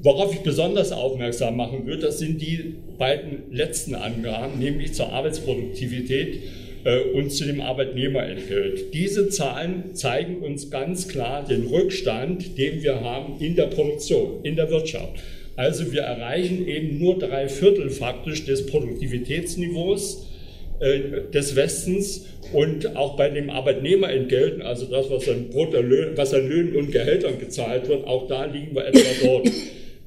Worauf 0.02 0.34
ich 0.34 0.40
besonders 0.40 0.92
aufmerksam 0.92 1.56
machen 1.56 1.86
würde, 1.86 2.02
das 2.02 2.18
sind 2.18 2.42
die 2.42 2.74
beiden 2.98 3.50
letzten 3.50 3.94
Angaben, 3.94 4.58
nämlich 4.58 4.92
zur 4.92 5.10
Arbeitsproduktivität 5.10 6.40
und 7.14 7.30
zu 7.30 7.44
dem 7.44 7.60
Arbeitnehmerentgelt. 7.60 8.92
Diese 8.92 9.28
Zahlen 9.30 9.94
zeigen 9.94 10.38
uns 10.38 10.70
ganz 10.70 11.08
klar 11.08 11.46
den 11.46 11.66
Rückstand, 11.66 12.58
den 12.58 12.82
wir 12.82 13.00
haben 13.00 13.40
in 13.40 13.56
der 13.56 13.66
Produktion, 13.66 14.40
in 14.42 14.56
der 14.56 14.70
Wirtschaft. 14.70 15.22
Also 15.56 15.92
wir 15.92 16.02
erreichen 16.02 16.66
eben 16.66 16.98
nur 16.98 17.18
drei 17.18 17.48
Viertel 17.48 17.88
faktisch 17.90 18.44
des 18.44 18.66
Produktivitätsniveaus 18.66 20.26
äh, 20.80 21.30
des 21.32 21.54
Westens 21.54 22.26
und 22.52 22.96
auch 22.96 23.16
bei 23.16 23.30
den 23.30 23.50
Arbeitnehmerentgelten, 23.50 24.62
also 24.62 24.86
das, 24.86 25.08
was 25.10 25.28
an, 25.28 25.46
was 26.16 26.34
an 26.34 26.48
Löhnen 26.48 26.76
und 26.76 26.90
Gehältern 26.90 27.38
gezahlt 27.38 27.88
wird, 27.88 28.06
auch 28.06 28.26
da 28.26 28.44
liegen 28.44 28.74
wir 28.74 28.86
etwa 28.86 29.00
dort. 29.22 29.46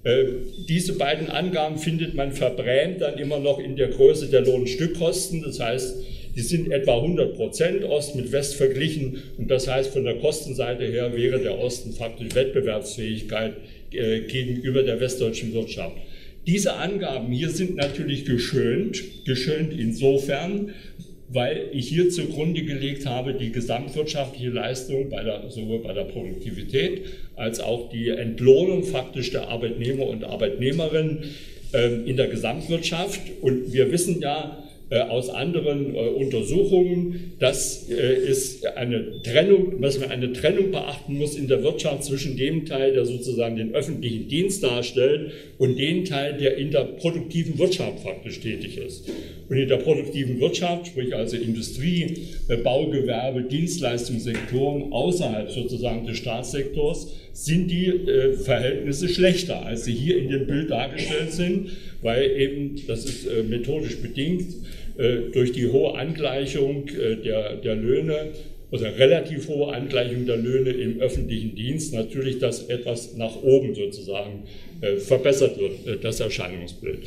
Äh, 0.04 0.26
diese 0.68 0.94
beiden 0.94 1.30
Angaben 1.30 1.78
findet 1.78 2.14
man 2.14 2.34
verbrämt 2.34 3.02
dann 3.02 3.18
immer 3.18 3.40
noch 3.40 3.60
in 3.60 3.76
der 3.76 3.88
Größe 3.88 4.28
der 4.28 4.42
Lohnstückkosten. 4.42 5.42
Das 5.42 5.60
heißt, 5.60 5.96
die 6.38 6.44
sind 6.44 6.72
etwa 6.72 6.98
100 6.98 7.36
Prozent 7.36 7.84
Ost 7.84 8.16
mit 8.16 8.32
West 8.32 8.56
verglichen. 8.56 9.24
Und 9.40 9.50
das 9.50 9.68
heißt, 9.68 9.92
von 9.92 10.04
der 10.04 10.18
Kostenseite 10.20 10.86
her 10.86 11.18
wäre 11.18 11.40
der 11.40 11.58
Osten 11.58 11.94
faktisch 11.94 12.36
Wettbewerbsfähigkeit 12.36 13.56
äh, 13.92 14.20
gegenüber 14.22 14.84
der 14.84 15.00
westdeutschen 15.00 15.54
Wirtschaft. 15.54 15.96
Diese 16.46 16.74
Angaben 16.76 17.34
hier 17.34 17.50
sind 17.50 17.76
natürlich 17.76 18.26
geschönt, 18.26 19.04
geschönt 19.26 19.74
insofern, 19.74 20.76
weil 21.28 21.70
ich 21.74 21.90
hier 21.90 22.10
zugrunde 22.12 22.62
gelegt 22.62 23.08
habe 23.08 23.34
die 23.34 23.52
gesamtwirtschaftliche 23.52 24.52
Leistung 24.52 25.10
bei 25.10 25.24
der, 25.24 25.50
sowohl 25.50 25.80
bei 25.80 25.94
der 25.94 26.04
Produktivität 26.04 27.02
als 27.36 27.60
auch 27.60 27.90
die 27.90 28.10
Entlohnung 28.10 28.84
faktisch 28.84 29.32
der 29.32 29.50
Arbeitnehmer 29.50 30.06
und 30.06 30.24
Arbeitnehmerinnen 30.24 31.24
äh, 31.74 31.96
in 32.06 32.16
der 32.16 32.28
Gesamtwirtschaft. 32.28 33.22
Und 33.42 33.74
wir 33.74 33.92
wissen 33.92 34.22
ja, 34.22 34.64
aus 34.96 35.30
anderen 35.30 35.94
äh, 35.94 36.00
Untersuchungen, 36.00 37.34
dass 37.40 37.90
äh, 37.90 37.94
es 37.94 38.64
eine 38.64 39.22
Trennung, 39.22 39.82
dass 39.82 40.00
man 40.00 40.12
eine 40.12 40.32
Trennung 40.32 40.72
beachten 40.72 41.18
muss 41.18 41.36
in 41.36 41.48
der 41.48 41.62
Wirtschaft 41.64 42.06
zwischen 42.06 42.38
dem 42.38 42.66
Teil, 42.66 42.94
der 42.94 43.06
sozusagen 43.06 43.58
den 43.58 43.76
öffentlichen 43.76 44.30
Dienst 44.30 44.64
darstellt, 44.64 45.32
und 45.58 45.78
dem 45.78 46.06
Teil, 46.06 46.38
der 46.38 46.58
in 46.58 46.72
der 46.72 46.86
produktiven 46.86 47.60
Wirtschaft 47.60 48.00
faktisch 48.00 48.40
tätig 48.40 48.78
ist. 48.78 49.10
Und 49.50 49.58
in 49.58 49.68
der 49.68 49.78
produktiven 49.78 50.40
Wirtschaft, 50.40 50.88
sprich 50.88 51.16
also 51.16 51.36
Industrie, 51.36 52.28
Baugewerbe, 52.64 53.44
Dienstleistungssektoren 53.44 54.92
außerhalb 54.92 55.50
sozusagen 55.50 56.06
des 56.06 56.18
Staatssektors, 56.18 57.14
sind 57.46 57.70
die 57.70 57.94
Verhältnisse 58.44 59.10
schlechter, 59.10 59.66
als 59.66 59.86
sie 59.86 59.94
hier 59.94 60.18
in 60.18 60.30
dem 60.30 60.48
Bild 60.48 60.72
dargestellt 60.72 61.32
sind, 61.32 61.70
weil 62.02 62.32
eben, 62.32 62.82
das 62.88 63.06
ist 63.06 63.28
methodisch 63.48 63.98
bedingt, 63.98 64.54
äh, 64.98 65.32
durch 65.32 65.52
die 65.52 65.68
hohe 65.68 65.94
Angleichung 65.96 66.88
äh, 66.88 67.18
der, 67.18 67.58
der 67.58 67.76
Löhne 67.76 68.30
oder 68.72 68.98
relativ 68.98 69.48
hohe 69.48 69.72
Angleichung 69.72 70.26
der 70.26 70.38
Löhne 70.38 70.72
im 70.72 71.00
öffentlichen 71.00 71.56
Dienst 71.56 71.94
natürlich 71.94 72.40
das 72.40 72.68
etwas 72.68 73.16
nach 73.16 73.44
oben 73.44 73.76
sozusagen 73.76 74.46
äh, 74.82 74.96
verbessert 74.98 75.60
wird, 75.60 76.04
das 76.04 76.20
Erscheinungsbild. 76.20 77.00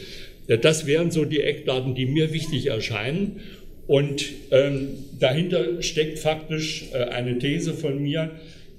Das 0.63 0.87
wären 0.87 1.11
so 1.11 1.25
die 1.25 1.41
Eckdaten, 1.41 1.97
die 1.97 2.07
mir 2.07 2.33
wichtig 2.33 2.67
erscheinen. 2.67 3.41
Und 3.89 4.25
ähm, 4.53 4.91
dahinter 5.19 5.83
steckt 5.83 6.21
faktisch 6.21 6.85
äh, 6.93 6.99
eine 6.99 7.39
These 7.39 7.75
von 7.75 8.01
mir, 8.01 8.31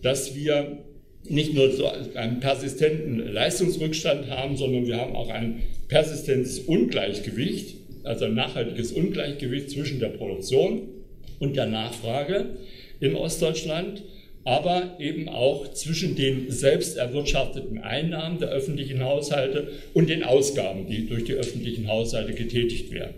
dass 0.02 0.36
wir 0.36 0.78
nicht 1.32 1.54
nur 1.54 1.72
so 1.72 1.90
einen 2.16 2.40
persistenten 2.40 3.34
Leistungsrückstand 3.34 4.30
haben, 4.30 4.58
sondern 4.58 4.86
wir 4.86 4.98
haben 4.98 5.16
auch 5.16 5.30
ein 5.30 5.64
persistentes 5.88 6.60
Ungleichgewicht 6.60 7.76
also 8.04 8.26
ein 8.26 8.34
nachhaltiges 8.34 8.92
Ungleichgewicht 8.92 9.72
zwischen 9.72 10.00
der 10.00 10.10
Produktion 10.10 10.88
und 11.40 11.56
der 11.56 11.68
Nachfrage 11.68 12.46
in 13.00 13.16
Ostdeutschland, 13.16 14.04
aber 14.44 14.96
eben 15.00 15.30
auch 15.30 15.72
zwischen 15.74 16.16
den 16.16 16.50
selbst 16.50 16.98
erwirtschafteten 16.98 17.80
Einnahmen 17.80 18.40
der 18.40 18.50
öffentlichen 18.50 19.04
Haushalte 19.04 19.72
und 19.94 20.10
den 20.10 20.24
Ausgaben, 20.24 20.88
die 20.88 21.08
durch 21.08 21.26
die 21.26 21.34
öffentlichen 21.34 21.88
Haushalte 21.88 22.34
getätigt 22.34 22.92
werden. 22.92 23.14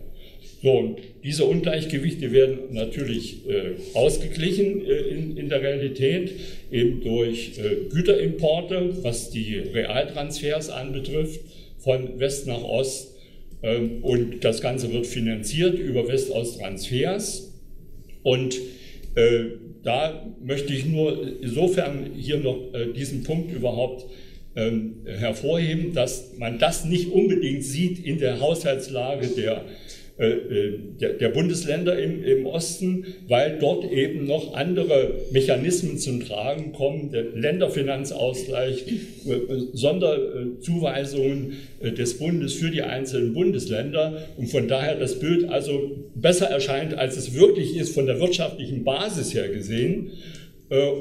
So, 0.64 0.96
diese 1.26 1.44
Ungleichgewichte 1.44 2.32
werden 2.32 2.72
natürlich 2.72 3.46
äh, 3.50 3.74
ausgeglichen 3.96 4.86
äh, 4.86 4.94
in, 4.94 5.36
in, 5.36 5.50
der 5.50 5.62
Realität, 5.62 6.32
eben 6.72 7.02
durch 7.02 7.60
äh, 7.60 7.90
Güterimporte, 7.94 9.04
was 9.04 9.30
die 9.30 9.58
Realtransfers 9.58 10.70
anbetrifft, 10.70 11.42
von 11.80 12.18
West 12.18 12.48
nach 12.48 12.64
Ost 12.64 13.14
ähm, 13.62 14.04
und 14.04 14.46
das 14.46 14.62
Ganze 14.62 14.94
wird 14.94 15.06
finanziert 15.06 15.78
über 15.78 16.08
West-Ost-Transfers. 16.08 17.52
Und 18.24 18.58
äh, 19.16 19.44
da 19.84 20.34
möchte 20.42 20.74
ich 20.74 20.86
nur 20.86 21.42
insofern 21.42 22.12
hier 22.16 22.38
noch 22.38 22.74
äh, 22.74 22.94
diesen 22.94 23.24
Punkt 23.24 23.54
überhaupt 23.54 24.06
ähm, 24.56 25.02
hervorheben, 25.06 25.94
dass 25.94 26.38
man 26.38 26.58
das 26.58 26.86
nicht 26.86 27.12
unbedingt 27.12 27.64
sieht 27.64 28.00
in 28.00 28.20
der 28.20 28.40
Haushaltslage 28.40 29.28
der 29.28 29.66
der, 30.18 31.14
der, 31.14 31.30
Bundesländer 31.30 31.98
im, 31.98 32.24
im, 32.24 32.46
Osten, 32.46 33.06
weil 33.28 33.58
dort 33.60 33.92
eben 33.92 34.28
noch 34.28 34.54
andere 34.54 35.16
Mechanismen 35.32 35.98
zum 35.98 36.24
Tragen 36.24 36.72
kommen, 36.72 37.12
der 37.12 37.24
Länderfinanzausgleich, 37.34 38.86
äh, 38.88 39.36
Sonderzuweisungen 39.74 41.54
des 41.82 42.20
Bundes 42.20 42.54
für 42.54 42.70
die 42.70 42.84
einzelnen 42.84 43.34
Bundesländer. 43.34 44.28
Und 44.38 44.52
von 44.52 44.68
daher 44.68 44.96
das 44.96 45.18
Bild 45.18 45.50
also 45.50 45.92
besser 46.14 46.46
erscheint, 46.46 46.94
als 46.94 47.18
es 47.18 47.34
wirklich 47.34 47.76
ist 47.76 47.96
von 47.96 48.06
der 48.06 48.20
wirtschaftlichen 48.20 48.84
Basis 48.84 49.34
her 49.34 49.50
gesehen. 49.50 50.12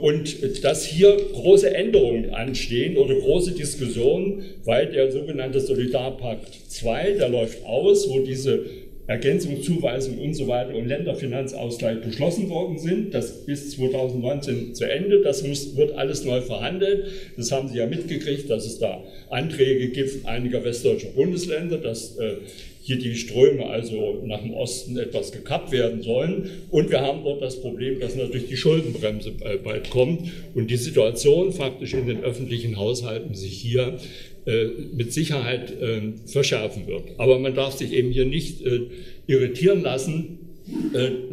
Und 0.03 0.65
dass 0.65 0.85
hier 0.85 1.17
große 1.33 1.75
Änderungen 1.75 2.35
anstehen 2.35 2.99
oder 2.99 3.15
große 3.15 3.53
Diskussionen, 3.53 4.43
weil 4.65 4.89
der 4.89 5.11
sogenannte 5.11 5.61
Solidarpakt 5.61 6.53
2, 6.69 7.13
der 7.13 7.31
läuft 7.31 7.65
aus, 7.65 8.07
wo 8.11 8.19
diese 8.19 8.65
Ergänzungszuweisung 9.07 10.19
und 10.19 10.35
so 10.35 10.47
weiter 10.47 10.75
und 10.77 10.87
Länderfinanzausgleich 10.87 12.01
beschlossen 12.03 12.49
worden 12.49 12.79
sind. 12.79 13.13
Das 13.13 13.31
ist 13.47 13.73
2019 13.73 14.75
zu 14.75 14.85
Ende. 14.85 15.23
Das 15.23 15.43
muss, 15.43 15.77
wird 15.77 15.93
alles 15.93 16.25
neu 16.25 16.41
verhandelt. 16.41 17.07
Das 17.37 17.51
haben 17.51 17.69
Sie 17.69 17.79
ja 17.79 17.87
mitgekriegt, 17.87 18.49
dass 18.49 18.65
es 18.65 18.79
da 18.79 19.03
Anträge 19.29 19.89
gibt 19.89 20.27
einiger 20.27 20.65
westdeutscher 20.65 21.09
Bundesländer, 21.09 21.79
dass 21.79 22.17
äh, 22.19 22.37
hier 22.83 22.99
die 22.99 23.15
Ströme 23.15 23.67
also 23.67 24.21
nach 24.25 24.43
dem 24.43 24.55
Osten 24.55 24.99
etwas 24.99 25.31
gekappt 25.31 25.71
werden 25.71 26.03
sollen. 26.03 26.51
Und 26.71 26.91
wir 26.91 27.01
haben 27.01 27.23
dort 27.23 27.41
das 27.41 27.61
Problem, 27.61 28.01
dass 28.01 28.17
natürlich 28.17 28.49
die 28.49 28.57
Schuldenbremse 28.57 29.33
äh, 29.41 29.57
bald 29.57 29.91
kommt 29.91 30.31
und 30.55 30.71
die 30.71 30.77
Situation 30.77 31.53
faktisch 31.53 31.95
in 31.95 32.07
den 32.07 32.25
öffentlichen 32.25 32.77
Haushalten 32.77 33.35
sich 33.35 33.53
hier 33.53 33.99
äh, 34.45 34.67
mit 34.93 35.13
Sicherheit 35.13 35.71
äh, 35.71 36.01
verschärfen 36.27 36.89
wird. 36.89 37.03
Aber 37.19 37.39
man 37.39 37.55
darf 37.55 37.75
sich 37.75 37.93
eben 37.93 38.11
hier 38.11 38.25
nicht 38.25 38.61
äh, 38.67 38.81
irritieren 39.29 39.83
lassen 39.83 40.39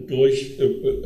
durch 0.07 0.53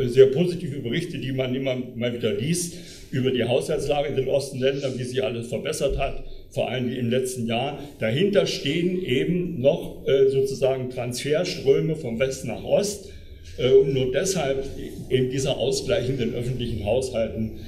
sehr 0.06 0.28
positive 0.28 0.80
Berichte, 0.80 1.18
die 1.18 1.34
man 1.34 1.54
immer 1.54 1.76
mal 1.96 2.13
wieder 2.13 2.34
liest 2.34 2.76
über 3.12 3.32
die 3.32 3.44
Haushaltslage 3.44 4.08
in 4.08 4.16
den 4.16 4.30
Ostenländern, 4.30 4.98
wie 4.98 5.04
sie 5.04 5.22
alles 5.22 5.48
verbessert 5.48 5.98
hat, 5.98 6.24
vor 6.50 6.70
allem 6.70 6.92
im 6.92 7.10
letzten 7.10 7.48
Jahr. 7.48 7.80
Dahinter 8.00 8.46
stehen 8.48 9.04
eben 9.04 9.60
noch 9.60 10.06
sozusagen 10.30 10.89
Transferströme 10.89 11.98
vom 11.98 12.18
Westen 12.18 12.48
nach 12.48 12.63
Ost 12.63 13.10
und 13.58 13.94
nur 13.94 14.13
deshalb 14.13 14.66
eben 15.10 15.30
dieser 15.30 15.58
Ausgleich 15.58 16.08
in 16.08 16.18
den 16.18 16.34
öffentlichen 16.34 16.86
Haushalten 16.86 17.60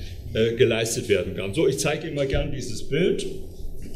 geleistet 0.57 1.09
werden 1.09 1.35
kann. 1.35 1.53
So, 1.53 1.67
ich 1.67 1.79
zeige 1.79 2.07
immer 2.07 2.25
gern 2.25 2.53
dieses 2.53 2.83
Bild 2.83 3.25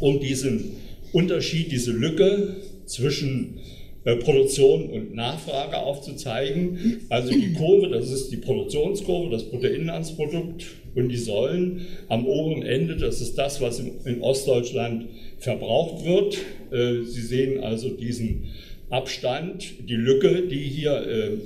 um 0.01 0.19
diesen 0.19 0.73
Unterschied, 1.12 1.71
diese 1.71 1.91
Lücke 1.91 2.55
zwischen 2.85 3.59
äh, 4.05 4.15
Produktion 4.15 4.89
und 4.89 5.13
Nachfrage 5.13 5.77
aufzuzeigen. 5.77 7.01
Also 7.09 7.31
die 7.31 7.53
Kurve, 7.53 7.89
das 7.89 8.09
ist 8.09 8.29
die 8.31 8.38
Produktionskurve, 8.38 9.29
das 9.29 9.49
Bruttoinlandsprodukt 9.49 10.65
und 10.95 11.09
die 11.09 11.17
Säulen 11.17 11.81
am 12.07 12.25
oberen 12.25 12.63
Ende, 12.63 12.95
das 12.95 13.21
ist 13.21 13.35
das, 13.38 13.62
was 13.62 13.79
in 13.79 14.21
Ostdeutschland 14.21 15.07
verbraucht 15.38 16.05
wird. 16.05 16.38
Äh, 16.71 17.03
Sie 17.03 17.21
sehen 17.21 17.63
also 17.63 17.89
diesen 17.89 18.45
Abstand, 18.89 19.73
die 19.88 19.95
Lücke, 19.95 20.47
die 20.47 20.63
hier 20.63 20.93
äh, 20.93 21.38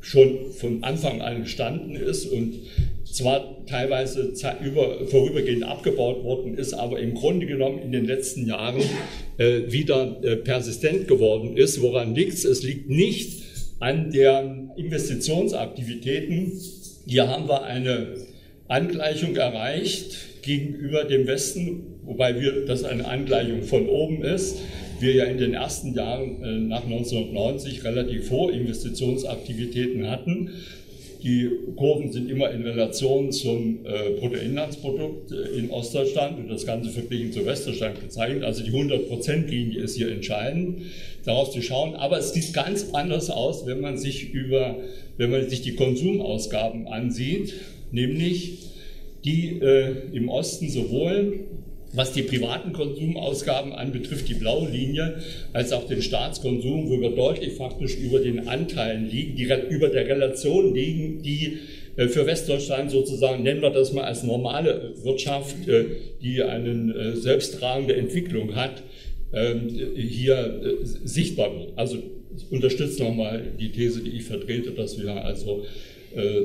schon 0.00 0.52
von 0.52 0.82
Anfang 0.84 1.20
an 1.20 1.42
gestanden 1.42 1.96
ist 1.96 2.26
und 2.26 2.54
zwar 3.12 3.64
teilweise 3.66 4.32
über, 4.64 5.06
vorübergehend 5.06 5.64
abgebaut 5.64 6.22
worden 6.24 6.56
ist, 6.56 6.74
aber 6.74 6.98
im 7.00 7.14
Grunde 7.14 7.46
genommen 7.46 7.80
in 7.80 7.92
den 7.92 8.04
letzten 8.04 8.46
Jahren 8.46 8.82
äh, 9.38 9.62
wieder 9.70 10.22
äh, 10.22 10.36
persistent 10.36 11.08
geworden 11.08 11.56
ist. 11.56 11.80
Woran 11.80 12.14
liegt 12.14 12.34
es? 12.34 12.44
Es 12.44 12.62
liegt 12.62 12.88
nicht 12.88 13.42
an 13.80 14.10
der 14.10 14.74
Investitionsaktivitäten. 14.76 16.52
Hier 17.06 17.28
haben 17.28 17.48
wir 17.48 17.62
eine 17.64 18.14
Angleichung 18.68 19.36
erreicht 19.36 20.42
gegenüber 20.42 21.04
dem 21.04 21.26
Westen, 21.26 22.00
wobei 22.04 22.40
wir, 22.40 22.66
das 22.66 22.84
eine 22.84 23.06
Angleichung 23.06 23.62
von 23.62 23.88
oben 23.88 24.22
ist. 24.22 24.58
Wir 25.00 25.14
ja 25.14 25.24
in 25.24 25.38
den 25.38 25.54
ersten 25.54 25.94
Jahren 25.94 26.42
äh, 26.42 26.58
nach 26.58 26.84
1990 26.84 27.84
relativ 27.84 28.30
hohe 28.30 28.52
Investitionsaktivitäten 28.52 30.10
hatten. 30.10 30.50
Die 31.22 31.50
Kurven 31.74 32.12
sind 32.12 32.30
immer 32.30 32.50
in 32.50 32.62
Relation 32.62 33.32
zum 33.32 33.84
äh, 33.84 34.18
Bruttoinlandsprodukt 34.20 35.32
äh, 35.32 35.58
in 35.58 35.70
Ostdeutschland 35.70 36.38
und 36.38 36.48
das 36.48 36.64
Ganze 36.64 36.90
verglichen 36.90 37.32
zu 37.32 37.44
Westdeutschland 37.44 38.00
gezeichnet. 38.00 38.44
Also 38.44 38.62
die 38.62 38.70
100%-Linie 38.70 39.80
ist 39.80 39.96
hier 39.96 40.12
entscheidend, 40.12 40.82
darauf 41.24 41.50
zu 41.50 41.60
schauen. 41.60 41.96
Aber 41.96 42.18
es 42.18 42.32
sieht 42.32 42.52
ganz 42.54 42.90
anders 42.92 43.30
aus, 43.30 43.66
wenn 43.66 43.80
man 43.80 43.98
sich 43.98 44.32
über, 44.32 44.76
wenn 45.16 45.30
man 45.30 45.48
sich 45.48 45.62
die 45.62 45.74
Konsumausgaben 45.74 46.86
ansieht, 46.86 47.54
nämlich 47.90 48.58
die 49.24 49.58
äh, 49.60 49.94
im 50.12 50.28
Osten 50.28 50.70
sowohl 50.70 51.40
was 51.98 52.12
die 52.12 52.22
privaten 52.22 52.72
Konsumausgaben 52.72 53.72
anbetrifft, 53.72 54.28
die 54.28 54.34
blaue 54.34 54.70
Linie, 54.70 55.20
als 55.52 55.72
auch 55.72 55.84
den 55.88 56.00
Staatskonsum, 56.00 56.88
wo 56.88 57.00
wir 57.00 57.10
deutlich 57.10 57.54
faktisch 57.54 57.96
über 57.96 58.20
den 58.20 58.46
Anteilen 58.46 59.10
liegen, 59.10 59.34
die 59.34 59.48
über 59.68 59.88
der 59.88 60.06
Relation 60.06 60.72
liegen, 60.72 61.22
die 61.22 61.58
äh, 61.96 62.06
für 62.06 62.24
Westdeutschland 62.24 62.92
sozusagen, 62.92 63.42
nennen 63.42 63.62
wir 63.62 63.70
das 63.70 63.92
mal 63.92 64.04
als 64.04 64.22
normale 64.22 64.94
Wirtschaft, 65.02 65.66
äh, 65.66 65.86
die 66.22 66.40
eine 66.40 66.94
äh, 66.94 67.16
selbsttragende 67.16 67.96
Entwicklung 67.96 68.54
hat, 68.54 68.84
ähm, 69.32 69.68
hier 69.96 70.78
sichtbar 71.04 71.52
wird. 71.58 71.72
Also 71.76 71.98
unterstützt 72.50 73.00
nochmal 73.00 73.42
die 73.58 73.72
These, 73.72 74.02
die 74.02 74.10
ich 74.10 74.22
vertrete, 74.22 74.70
dass 74.70 75.02
wir 75.02 75.24
also 75.24 75.64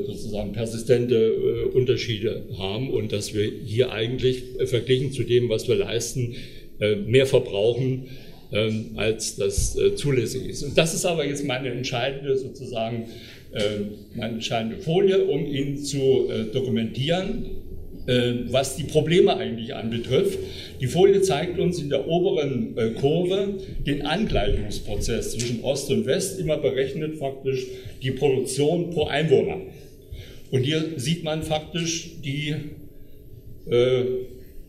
sozusagen 0.05 0.53
persistente 0.53 1.15
äh, 1.15 1.75
Unterschiede 1.75 2.43
haben 2.57 2.89
und 2.91 3.11
dass 3.11 3.33
wir 3.33 3.49
hier 3.65 3.91
eigentlich 3.91 4.43
verglichen 4.65 5.11
zu 5.11 5.23
dem, 5.23 5.49
was 5.49 5.67
wir 5.67 5.75
leisten, 5.75 6.35
äh, 6.79 6.95
mehr 6.95 7.25
verbrauchen, 7.25 8.05
ähm, 8.51 8.91
als 8.95 9.35
das 9.35 9.77
zulässig 9.95 10.47
ist. 10.47 10.63
Und 10.63 10.77
das 10.77 10.93
ist 10.93 11.05
aber 11.05 11.25
jetzt 11.25 11.45
meine 11.45 11.69
entscheidende 11.69 12.37
sozusagen 12.37 13.05
meine 14.15 14.33
entscheidende 14.33 14.77
Folie, 14.77 15.25
um 15.25 15.45
ihn 15.45 15.77
zu 15.77 16.27
dokumentieren, 16.51 17.45
was 18.05 18.75
die 18.75 18.83
Probleme 18.83 19.37
eigentlich 19.37 19.75
anbetrifft. 19.75 20.37
Die 20.81 20.87
Folie 20.87 21.21
zeigt 21.21 21.57
uns 21.57 21.79
in 21.79 21.89
der 21.89 22.07
oberen 22.07 22.75
Kurve 22.99 23.53
den 23.85 24.05
Angleichungsprozess 24.05 25.31
zwischen 25.31 25.63
Ost 25.63 25.89
und 25.89 26.05
West, 26.05 26.37
immer 26.39 26.57
berechnet 26.57 27.15
faktisch 27.15 27.65
die 28.01 28.11
Produktion 28.11 28.89
pro 28.89 29.05
Einwohner. 29.05 29.61
Und 30.51 30.63
hier 30.63 30.83
sieht 30.97 31.23
man 31.23 31.43
faktisch 31.43 32.11
die 32.23 32.53
äh, 33.69 34.03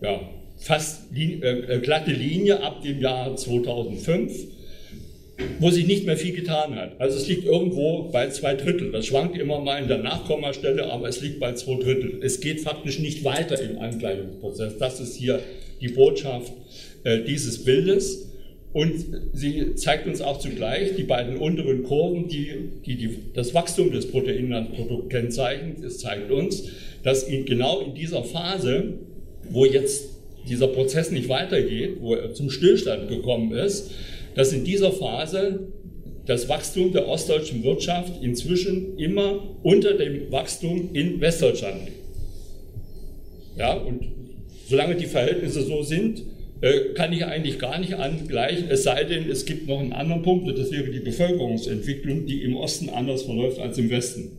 ja, 0.01 0.21
fast 0.57 1.13
li 1.13 1.41
äh, 1.43 1.79
glatte 1.81 2.13
Linie 2.13 2.63
ab 2.63 2.83
dem 2.83 3.01
Jahr 3.01 3.37
2005, 3.37 4.33
wo 5.59 5.71
sich 5.71 5.87
nicht 5.87 6.07
mehr 6.07 6.17
viel 6.17 6.35
getan 6.35 6.77
hat. 6.77 7.01
Also 7.01 7.17
es 7.17 7.27
liegt 7.29 7.45
irgendwo 7.45 8.11
bei 8.13 8.29
zwei 8.29 8.55
Drittel. 8.55 8.93
Das 8.93 9.07
schwankt 9.07 9.37
immer 9.37 9.61
mal 9.61 9.83
in 9.83 9.89
der 9.89 9.99
Nachkommastelle, 9.99 10.91
aber 10.91 11.09
es 11.09 11.21
liegt 11.21 11.41
bei 11.41 11.55
zwei 11.55 11.75
Drittel. 11.75 12.21
Es 12.23 12.41
geht 12.41 12.61
faktisch 12.61 12.99
nicht 12.99 13.25
weiter 13.25 13.61
im 13.61 13.79
Angleichungsprozess. 13.79 14.79
Das 14.79 15.01
ist 15.01 15.17
hier 15.17 15.41
die 15.81 15.89
Botschaft 15.89 16.53
äh, 17.03 17.23
dieses 17.23 17.65
Bildes. 17.65 18.31
Und 18.73 19.05
sie 19.33 19.77
zeigt 19.77 20.09
uns 20.09 20.21
auch 20.21 20.41
zugleich 20.41 20.97
die 20.97 21.05
beiden 21.05 21.37
unteren 21.37 21.85
Kurven, 21.85 22.27
die, 22.27 22.71
die, 22.85 22.97
die 22.97 23.19
das 23.33 23.55
Wachstum 23.55 23.93
des 23.93 24.11
Bruttoinlandsprodukts 24.11 25.11
kennzeichnen. 25.11 25.77
Es 25.85 25.99
zeigt 25.99 26.33
uns, 26.33 26.65
dass 27.05 27.23
in, 27.23 27.45
genau 27.45 27.81
in 27.81 27.95
dieser 27.95 28.25
Phase, 28.25 28.95
wo 29.49 29.65
jetzt 29.65 30.09
dieser 30.49 30.67
Prozess 30.67 31.13
nicht 31.13 31.29
weitergeht, 31.29 31.99
wo 32.01 32.15
er 32.15 32.35
zum 32.35 32.51
Stillstand 32.51 33.09
gekommen 33.09 33.53
ist, 33.53 33.93
dass 34.35 34.53
in 34.53 34.65
dieser 34.65 34.93
Phase 34.93 35.69
das 36.27 36.49
Wachstum 36.49 36.93
der 36.93 37.07
ostdeutschen 37.07 37.63
Wirtschaft 37.65 38.23
inzwischen 38.23 38.99
immer 38.99 39.57
unter 39.63 39.95
dem 39.95 40.31
Wachstum 40.33 40.91
in 40.93 41.21
Westdeutschland 41.21 41.85
liegt. 41.85 41.99
Ja, 43.57 43.75
und 43.75 44.09
solange 44.69 44.97
die 44.97 45.07
Verhältnisse 45.07 45.63
so 45.63 45.83
sind, 45.83 46.23
äh, 46.61 46.95
kann 46.95 47.13
ich 47.13 47.25
eigentlich 47.25 47.59
gar 47.59 47.79
nicht 47.79 47.95
angleichen, 47.95 48.69
es 48.71 48.85
sei 48.85 49.05
denn, 49.05 49.31
es 49.31 49.45
gibt 49.45 49.69
noch 49.69 49.81
einen 49.81 49.93
anderen 49.93 50.23
Punkt, 50.23 50.49
und 50.49 50.59
das 50.59 50.73
wäre 50.73 50.91
die 50.91 51.01
Bevölkerungsentwicklung, 51.01 52.27
die 52.27 52.43
im 52.43 52.57
Osten 52.57 52.89
anders 52.89 53.23
verläuft 53.23 53.59
als 53.59 53.77
im 53.79 53.91
Westen. 53.91 54.31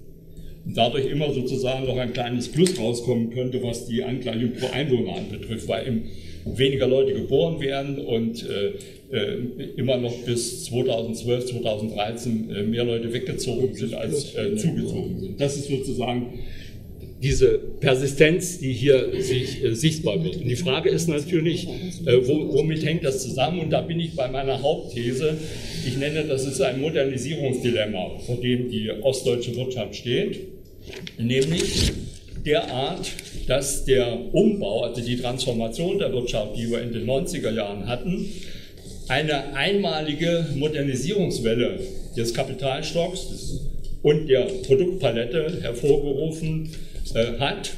Und 0.65 0.75
dadurch 0.75 1.05
immer 1.05 1.31
sozusagen 1.31 1.85
noch 1.85 1.97
ein 1.97 2.13
kleines 2.13 2.49
Plus 2.51 2.79
rauskommen 2.79 3.29
könnte, 3.29 3.61
was 3.61 3.85
die 3.85 4.03
Angleichung 4.03 4.53
pro 4.53 4.67
Einwohner 4.67 5.17
anbetrifft, 5.17 5.67
weil 5.67 5.87
eben 5.87 6.09
weniger 6.45 6.87
Leute 6.87 7.13
geboren 7.13 7.59
werden 7.59 7.99
und 7.99 8.47
äh, 8.47 9.15
äh 9.15 9.37
immer 9.77 9.97
noch 9.97 10.15
bis 10.23 10.65
2012, 10.65 11.45
2013 11.47 12.49
äh, 12.49 12.63
mehr 12.63 12.83
Leute 12.83 13.11
weggezogen 13.11 13.73
sind 13.73 13.93
als 13.93 14.33
zugezogen 14.57 15.19
sind. 15.19 15.41
Das 15.41 15.57
ist 15.57 15.67
sozusagen 15.67 16.39
diese 17.25 17.57
Persistenz, 17.79 18.59
die 18.59 18.73
hier 18.73 19.21
sich 19.21 19.63
äh, 19.63 19.73
sichtbar 19.73 20.23
wird. 20.23 20.37
Und 20.37 20.47
die 20.47 20.55
Frage 20.55 20.89
ist 20.89 21.07
natürlich, 21.07 21.67
äh, 22.05 22.17
wo, 22.27 22.53
womit 22.53 22.85
hängt 22.85 23.03
das 23.03 23.23
zusammen? 23.23 23.59
Und 23.59 23.71
da 23.71 23.81
bin 23.81 23.99
ich 23.99 24.15
bei 24.15 24.27
meiner 24.27 24.61
Hauptthese. 24.61 25.35
Ich 25.87 25.97
nenne 25.97 26.25
das 26.25 26.45
ist 26.45 26.61
ein 26.61 26.81
Modernisierungsdilemma, 26.81 28.19
vor 28.25 28.35
dem 28.41 28.69
die 28.69 28.91
ostdeutsche 28.91 29.55
Wirtschaft 29.55 29.95
steht, 29.95 30.39
nämlich 31.17 31.91
derart, 32.45 33.11
dass 33.47 33.85
der 33.85 34.33
Umbau, 34.33 34.83
also 34.83 35.01
die 35.01 35.17
Transformation 35.17 35.99
der 35.99 36.11
Wirtschaft, 36.13 36.57
die 36.57 36.69
wir 36.69 36.81
in 36.81 36.93
den 36.93 37.05
90er 37.05 37.51
Jahren 37.51 37.87
hatten, 37.87 38.29
eine 39.07 39.53
einmalige 39.55 40.45
Modernisierungswelle 40.55 41.79
des 42.15 42.33
Kapitalstocks 42.33 43.59
und 44.01 44.27
der 44.27 44.41
Produktpalette 44.65 45.61
hervorgerufen 45.61 46.69
äh, 47.13 47.37
hat, 47.39 47.71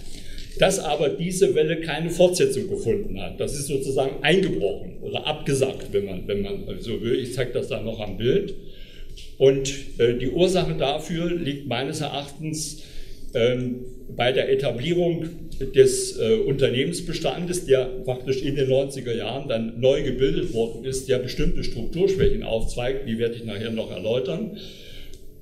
dass 0.60 0.80
aber 0.80 1.10
diese 1.10 1.54
Welle 1.56 1.82
keine 1.82 2.10
Fortsetzung 2.10 2.70
gefunden 2.70 3.22
hat. 3.22 3.40
Das 3.40 3.54
ist 3.54 3.68
sozusagen 3.68 4.24
eingebrochen 4.24 4.98
oder 5.02 5.26
abgesagt, 5.28 5.88
wenn 5.92 6.06
man, 6.06 6.28
wenn 6.28 6.42
man 6.42 6.64
so 6.80 7.02
will. 7.02 7.20
Ich 7.20 7.34
zeige 7.34 7.52
das 7.54 7.68
dann 7.68 7.86
noch 7.86 8.00
am 8.00 8.18
Bild. 8.18 8.54
Und 9.38 9.74
äh, 10.00 10.16
die 10.16 10.30
Ursache 10.30 10.76
dafür 10.76 11.30
liegt 11.30 11.68
meines 11.68 12.02
Erachtens 12.02 12.84
ähm, 13.38 13.86
bei 14.16 14.32
der 14.32 14.52
Etablierung 14.52 15.30
des 15.76 16.18
äh, 16.18 16.36
Unternehmensbestandes, 16.36 17.66
der 17.66 17.86
praktisch 18.04 18.42
in 18.42 18.56
den 18.56 18.70
90er 18.70 19.14
Jahren 19.14 19.48
dann 19.48 19.80
neu 19.80 20.04
gebildet 20.04 20.54
worden 20.54 20.86
ist, 20.86 21.08
der 21.08 21.20
bestimmte 21.20 21.64
Strukturschwächen 21.64 22.44
aufzeigt, 22.44 23.08
die 23.08 23.20
werde 23.20 23.36
ich 23.36 23.46
nachher 23.46 23.72
noch 23.72 23.92
erläutern. 23.92 24.58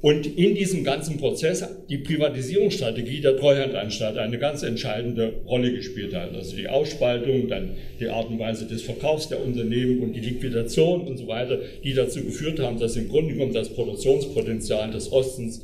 Und 0.01 0.37
in 0.37 0.53
diesem 0.53 0.83
ganzen 0.83 1.17
Prozess 1.17 1.67
die 1.89 1.97
Privatisierungsstrategie 1.97 3.21
der 3.21 3.37
Treuhandanstalt 3.37 4.17
eine 4.17 4.37
ganz 4.37 4.61
entscheidende 4.61 5.33
Rolle 5.47 5.73
gespielt 5.73 6.13
hat. 6.13 6.35
Also 6.35 6.55
die 6.55 6.67
Ausspaltung, 6.67 7.47
dann 7.47 7.71
die 7.99 8.07
Art 8.09 8.29
und 8.29 8.37
Weise 8.37 8.67
des 8.67 8.83
Verkaufs 8.83 9.29
der 9.29 9.43
Unternehmen 9.43 10.01
und 10.01 10.13
die 10.13 10.19
Liquidation 10.19 11.01
und 11.01 11.17
so 11.17 11.27
weiter, 11.27 11.57
die 11.83 11.93
dazu 11.93 12.23
geführt 12.23 12.59
haben, 12.59 12.77
dass 12.77 12.97
im 12.97 13.09
Grunde 13.09 13.33
genommen 13.33 13.53
das 13.53 13.69
Produktionspotenzial 13.69 14.91
des 14.91 15.11
Ostens 15.11 15.63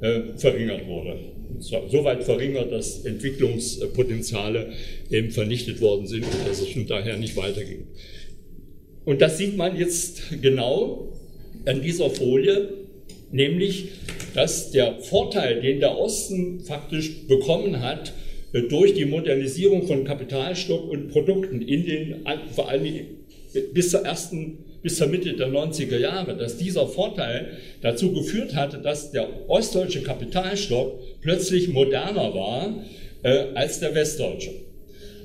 äh, 0.00 0.20
verringert 0.36 0.86
wurde. 0.86 1.18
So 1.58 2.04
weit 2.04 2.24
verringert, 2.24 2.72
dass 2.72 3.04
Entwicklungspotenziale 3.04 4.72
eben 5.10 5.30
vernichtet 5.30 5.80
worden 5.80 6.06
sind 6.06 6.24
und 6.24 6.46
dass 6.46 6.60
es 6.60 6.68
schon 6.68 6.86
daher 6.86 7.16
nicht 7.16 7.36
weiterging. 7.36 7.86
Und 9.04 9.22
das 9.22 9.38
sieht 9.38 9.56
man 9.56 9.76
jetzt 9.76 10.42
genau 10.42 11.12
an 11.64 11.80
dieser 11.80 12.10
Folie 12.10 12.86
nämlich 13.32 13.88
dass 14.34 14.70
der 14.70 15.00
Vorteil, 15.00 15.62
den 15.62 15.80
der 15.80 15.98
Osten 15.98 16.60
faktisch 16.60 17.26
bekommen 17.26 17.80
hat, 17.80 18.12
äh, 18.52 18.62
durch 18.62 18.94
die 18.94 19.06
Modernisierung 19.06 19.86
von 19.86 20.04
Kapitalstock 20.04 20.90
und 20.90 21.08
Produkten 21.08 21.62
in 21.62 21.86
den, 21.86 22.26
vor 22.54 22.68
allem 22.68 22.86
bis 23.72 23.90
zur 23.90 24.04
ersten, 24.04 24.58
bis 24.86 24.98
zur 24.98 25.08
Mitte 25.08 25.32
der 25.32 25.48
90er 25.48 25.98
Jahre, 25.98 26.36
dass 26.36 26.58
dieser 26.58 26.86
Vorteil 26.86 27.58
dazu 27.82 28.12
geführt 28.12 28.54
hatte, 28.54 28.78
dass 28.78 29.10
der 29.10 29.26
ostdeutsche 29.50 30.04
Kapitalstock 30.04 31.00
plötzlich 31.22 31.70
moderner 31.70 32.32
war 32.32 32.72
äh, 33.24 33.46
als 33.56 33.80
der 33.80 33.96
westdeutsche. 33.96 34.52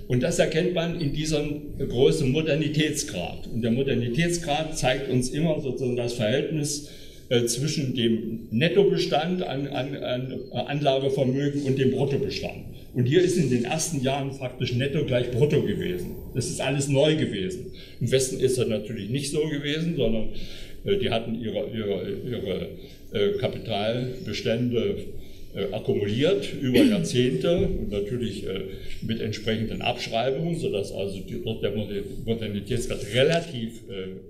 Und 0.07 0.23
das 0.23 0.39
erkennt 0.39 0.73
man 0.73 0.99
in 0.99 1.13
diesem 1.13 1.77
großen 1.77 2.31
Modernitätsgrad. 2.31 3.49
Und 3.53 3.61
der 3.61 3.69
Modernitätsgrad 3.69 4.75
zeigt 4.75 5.11
uns 5.11 5.29
immer 5.29 5.61
sozusagen 5.61 5.95
das 5.95 6.13
Verhältnis 6.13 6.89
äh, 7.29 7.45
zwischen 7.45 7.93
dem 7.93 8.47
Nettobestand 8.49 9.43
an, 9.43 9.67
an, 9.67 9.95
an 9.95 10.39
Anlagevermögen 10.53 11.61
und 11.65 11.77
dem 11.77 11.91
Bruttobestand. 11.91 12.65
Und 12.93 13.05
hier 13.05 13.21
ist 13.21 13.37
in 13.37 13.49
den 13.49 13.63
ersten 13.63 14.01
Jahren 14.01 14.37
praktisch 14.37 14.73
netto 14.73 15.05
gleich 15.05 15.31
brutto 15.31 15.61
gewesen. 15.61 16.15
Das 16.35 16.47
ist 16.49 16.59
alles 16.59 16.89
neu 16.89 17.15
gewesen. 17.15 17.71
Im 18.01 18.11
Westen 18.11 18.39
ist 18.39 18.57
das 18.57 18.67
natürlich 18.67 19.09
nicht 19.09 19.31
so 19.31 19.47
gewesen, 19.47 19.95
sondern 19.95 20.29
äh, 20.83 20.97
die 20.97 21.09
hatten 21.09 21.39
ihre, 21.41 21.69
ihre, 21.69 22.11
ihre 22.29 22.67
äh, 23.13 23.37
Kapitalbestände 23.37 25.05
äh, 25.55 25.73
akkumuliert 25.73 26.53
über 26.61 26.83
Jahrzehnte 26.83 27.57
und 27.59 27.91
natürlich 27.91 28.45
mit 29.01 29.19
entsprechenden 29.19 29.81
Abschreibungen, 29.81 30.57
sodass 30.57 30.91
also 30.91 31.19
der 31.19 31.71
Modernitätsgrad 32.25 33.05
relativ 33.13 33.81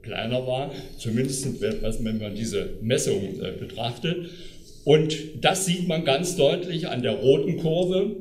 kleiner 0.02 0.48
war, 0.48 0.74
zumindest 0.98 1.62
wenn 1.62 2.18
man 2.18 2.34
diese 2.34 2.72
Messungen 2.82 3.40
betrachtet. 3.60 4.32
Und 4.84 5.16
das 5.42 5.68
sieht 5.68 5.88
man 5.88 6.06
ganz 6.06 6.38
deutlich 6.38 6.88
an 6.88 7.04
der 7.04 7.12
roten 7.12 7.58
Kurve, 7.58 8.16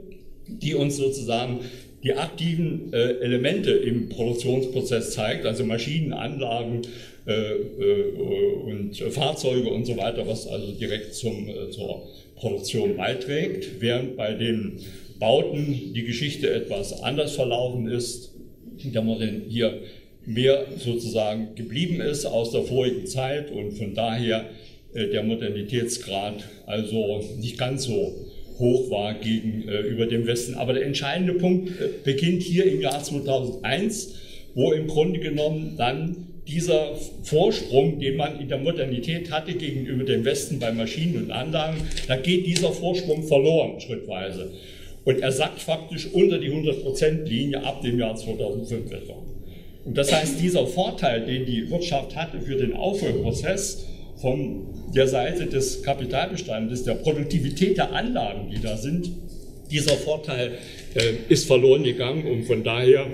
die 0.58 0.74
uns 0.74 0.96
sozusagen 0.96 1.60
die 2.02 2.14
aktiven 2.14 2.92
äh, 2.92 3.20
Elemente 3.20 3.72
im 3.72 4.08
Produktionsprozess 4.08 5.12
zeigt, 5.12 5.44
also 5.44 5.64
Maschinen, 5.64 6.12
Anlagen 6.12 6.82
äh, 7.26 7.32
äh, 7.32 8.12
und 8.64 8.96
Fahrzeuge 9.10 9.68
und 9.68 9.84
so 9.84 9.96
weiter, 9.96 10.26
was 10.26 10.46
also 10.46 10.72
direkt 10.72 11.14
zum, 11.14 11.50
zur 11.70 12.08
Produktion 12.36 12.96
beiträgt, 12.96 13.80
während 13.80 14.16
bei 14.16 14.32
den 14.32 14.80
Bauten 15.18 15.92
die 15.94 16.04
Geschichte 16.04 16.50
etwas 16.50 17.02
anders 17.02 17.34
verlaufen 17.34 17.86
ist, 17.86 18.32
der 18.82 19.02
Modell 19.02 19.42
hier 19.48 19.82
mehr 20.24 20.64
sozusagen 20.78 21.54
geblieben 21.54 22.00
ist 22.00 22.24
aus 22.24 22.52
der 22.52 22.62
vorigen 22.62 23.06
Zeit 23.06 23.50
und 23.50 23.72
von 23.72 23.94
daher 23.94 24.46
der 24.94 25.22
Modernitätsgrad 25.22 26.44
also 26.66 27.22
nicht 27.38 27.58
ganz 27.58 27.84
so 27.84 28.14
hoch 28.60 28.90
war 28.90 29.14
gegenüber 29.14 30.06
dem 30.06 30.26
Westen. 30.26 30.54
Aber 30.54 30.74
der 30.74 30.84
entscheidende 30.84 31.34
Punkt 31.34 31.70
äh, 31.70 31.88
beginnt 32.04 32.42
hier 32.42 32.66
im 32.66 32.80
Jahr 32.80 33.02
2001, 33.02 34.14
wo 34.54 34.72
im 34.72 34.86
Grunde 34.86 35.18
genommen 35.18 35.74
dann 35.76 36.28
dieser 36.46 36.94
Vorsprung, 37.22 38.00
den 38.00 38.16
man 38.16 38.40
in 38.40 38.48
der 38.48 38.58
Modernität 38.58 39.30
hatte 39.30 39.54
gegenüber 39.54 40.04
dem 40.04 40.24
Westen 40.24 40.58
bei 40.58 40.72
Maschinen 40.72 41.24
und 41.24 41.30
Anlagen, 41.30 41.78
da 42.08 42.16
geht 42.16 42.46
dieser 42.46 42.72
Vorsprung 42.72 43.22
verloren 43.22 43.80
schrittweise. 43.80 44.50
Und 45.04 45.20
er 45.20 45.32
sackt 45.32 45.60
faktisch 45.60 46.08
unter 46.12 46.38
die 46.38 46.50
100%-Linie 46.50 47.64
ab 47.64 47.82
dem 47.82 47.98
Jahr 47.98 48.16
2005 48.16 48.90
etwa. 48.92 49.14
Und 49.84 49.96
das 49.96 50.12
heißt, 50.12 50.40
dieser 50.40 50.66
Vorteil, 50.66 51.24
den 51.24 51.46
die 51.46 51.70
Wirtschaft 51.70 52.14
hatte 52.16 52.40
für 52.40 52.56
den 52.56 52.74
Aufholprozess, 52.74 53.86
von 54.20 54.66
der 54.94 55.08
Seite 55.08 55.46
des 55.46 55.82
Kapitalbestandes, 55.82 56.84
der 56.84 56.94
Produktivität 56.94 57.76
der 57.78 57.92
Anlagen, 57.92 58.50
die 58.50 58.60
da 58.60 58.76
sind, 58.76 59.10
dieser 59.70 59.94
Vorteil 59.94 60.58
äh, 60.94 61.12
ist 61.28 61.46
verloren 61.46 61.84
gegangen 61.84 62.26
und 62.26 62.44
von 62.44 62.64
daher 62.64 63.06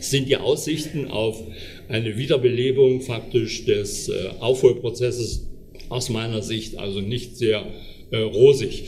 sind 0.00 0.28
die 0.28 0.36
Aussichten 0.36 1.08
auf 1.08 1.42
eine 1.88 2.16
Wiederbelebung 2.16 3.02
faktisch 3.02 3.66
des 3.66 4.08
äh, 4.08 4.12
Aufholprozesses 4.40 5.46
aus 5.88 6.08
meiner 6.08 6.42
Sicht 6.42 6.78
also 6.78 7.00
nicht 7.00 7.36
sehr 7.36 7.66
äh, 8.10 8.18
rosig. 8.18 8.84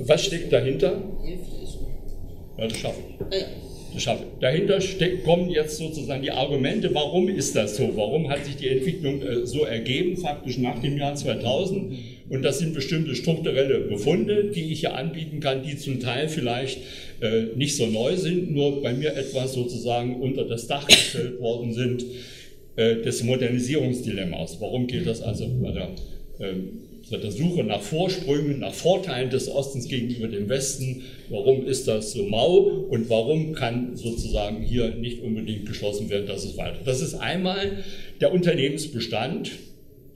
Was 0.00 0.24
steckt 0.24 0.52
dahinter? 0.52 1.02
Ja, 2.56 2.68
das 2.68 2.78
schaffe 2.78 3.00
ich 3.30 3.63
schaffe. 4.00 4.24
Dahinter 4.40 4.80
steck, 4.80 5.24
kommen 5.24 5.50
jetzt 5.50 5.76
sozusagen 5.76 6.22
die 6.22 6.30
Argumente, 6.30 6.94
warum 6.94 7.28
ist 7.28 7.56
das 7.56 7.76
so? 7.76 7.96
Warum 7.96 8.30
hat 8.30 8.44
sich 8.44 8.56
die 8.56 8.68
Entwicklung 8.68 9.22
äh, 9.22 9.46
so 9.46 9.64
ergeben, 9.64 10.16
faktisch 10.16 10.58
nach 10.58 10.80
dem 10.80 10.98
Jahr 10.98 11.14
2000? 11.14 11.92
Und 12.28 12.42
das 12.42 12.58
sind 12.58 12.74
bestimmte 12.74 13.14
strukturelle 13.14 13.80
Befunde, 13.80 14.50
die 14.54 14.72
ich 14.72 14.80
hier 14.80 14.94
anbieten 14.94 15.40
kann, 15.40 15.62
die 15.62 15.76
zum 15.76 16.00
Teil 16.00 16.28
vielleicht 16.28 16.78
äh, 17.20 17.54
nicht 17.54 17.76
so 17.76 17.86
neu 17.86 18.16
sind, 18.16 18.52
nur 18.52 18.82
bei 18.82 18.94
mir 18.94 19.14
etwas 19.14 19.52
sozusagen 19.52 20.20
unter 20.20 20.44
das 20.44 20.66
Dach 20.66 20.86
gestellt 20.86 21.40
worden 21.40 21.72
sind 21.72 22.04
äh, 22.76 22.96
des 22.96 23.22
Modernisierungsdilemmas. 23.22 24.58
Warum 24.60 24.86
geht 24.86 25.06
das 25.06 25.22
also 25.22 25.46
bei 25.62 25.72
der 25.72 25.90
ähm, 26.40 26.80
der 27.10 27.30
Suche 27.30 27.64
nach 27.64 27.82
Vorsprüngen, 27.82 28.60
nach 28.60 28.72
Vorteilen 28.72 29.30
des 29.30 29.48
Ostens 29.48 29.88
gegenüber 29.88 30.28
dem 30.28 30.48
Westen. 30.48 31.02
Warum 31.28 31.66
ist 31.66 31.86
das 31.86 32.12
so 32.12 32.24
mau 32.24 32.56
und 32.56 33.10
warum 33.10 33.52
kann 33.52 33.96
sozusagen 33.96 34.62
hier 34.62 34.94
nicht 34.94 35.22
unbedingt 35.22 35.66
geschlossen 35.66 36.08
werden, 36.10 36.26
dass 36.26 36.44
es 36.44 36.56
weiter. 36.56 36.78
Das 36.84 37.00
ist 37.00 37.14
einmal 37.14 37.84
der 38.20 38.32
Unternehmensbestand, 38.32 39.52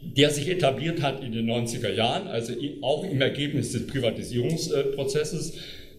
der 0.01 0.31
sich 0.31 0.49
etabliert 0.49 1.03
hat 1.03 1.23
in 1.23 1.33
den 1.33 1.47
90er 1.51 1.93
Jahren, 1.93 2.29
also 2.29 2.55
auch 2.83 3.05
im 3.05 3.21
Ergebnis 3.21 3.73
des 3.73 3.87
Privatisierungsprozesses. 3.87 5.55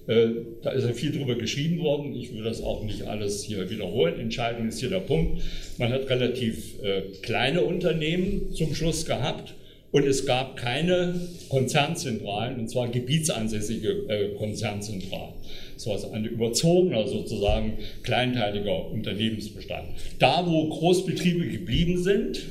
Äh, 0.08 0.30
da 0.64 0.72
ist 0.72 0.86
ja 0.86 0.94
viel 0.94 1.12
drüber 1.12 1.36
geschrieben 1.36 1.80
worden. 1.82 2.16
Ich 2.16 2.34
will 2.34 2.44
das 2.44 2.64
auch 2.64 2.84
nicht 2.84 3.04
alles 3.04 3.44
hier 3.44 3.70
wiederholen. 3.70 4.20
Entscheidend 4.20 4.70
ist 4.70 4.80
hier 4.80 4.90
der 4.90 5.02
Punkt. 5.02 5.44
Man 5.78 5.92
hat 5.92 6.10
relativ 6.10 6.82
äh, 6.82 7.02
kleine 7.22 7.62
Unternehmen 7.62 8.52
zum 8.54 8.74
Schluss 8.74 9.06
gehabt 9.06 9.54
und 9.92 10.06
es 10.06 10.26
gab 10.26 10.56
keine 10.56 11.16
Konzernzentralen, 11.50 12.60
und 12.60 12.70
zwar 12.70 12.90
gebietsansässige 12.90 14.06
äh, 14.08 14.36
Konzernzentralen. 14.36 15.34
Das 15.74 15.88
war 15.88 15.94
also 15.94 16.12
ein 16.12 16.26
überzogener, 16.26 17.08
sozusagen 17.08 17.78
kleinteiliger 18.04 18.92
Unternehmensbestand. 18.92 19.88
Da, 20.20 20.46
wo 20.46 20.70
Großbetriebe 20.70 21.48
geblieben 21.48 22.04
sind, 22.04 22.42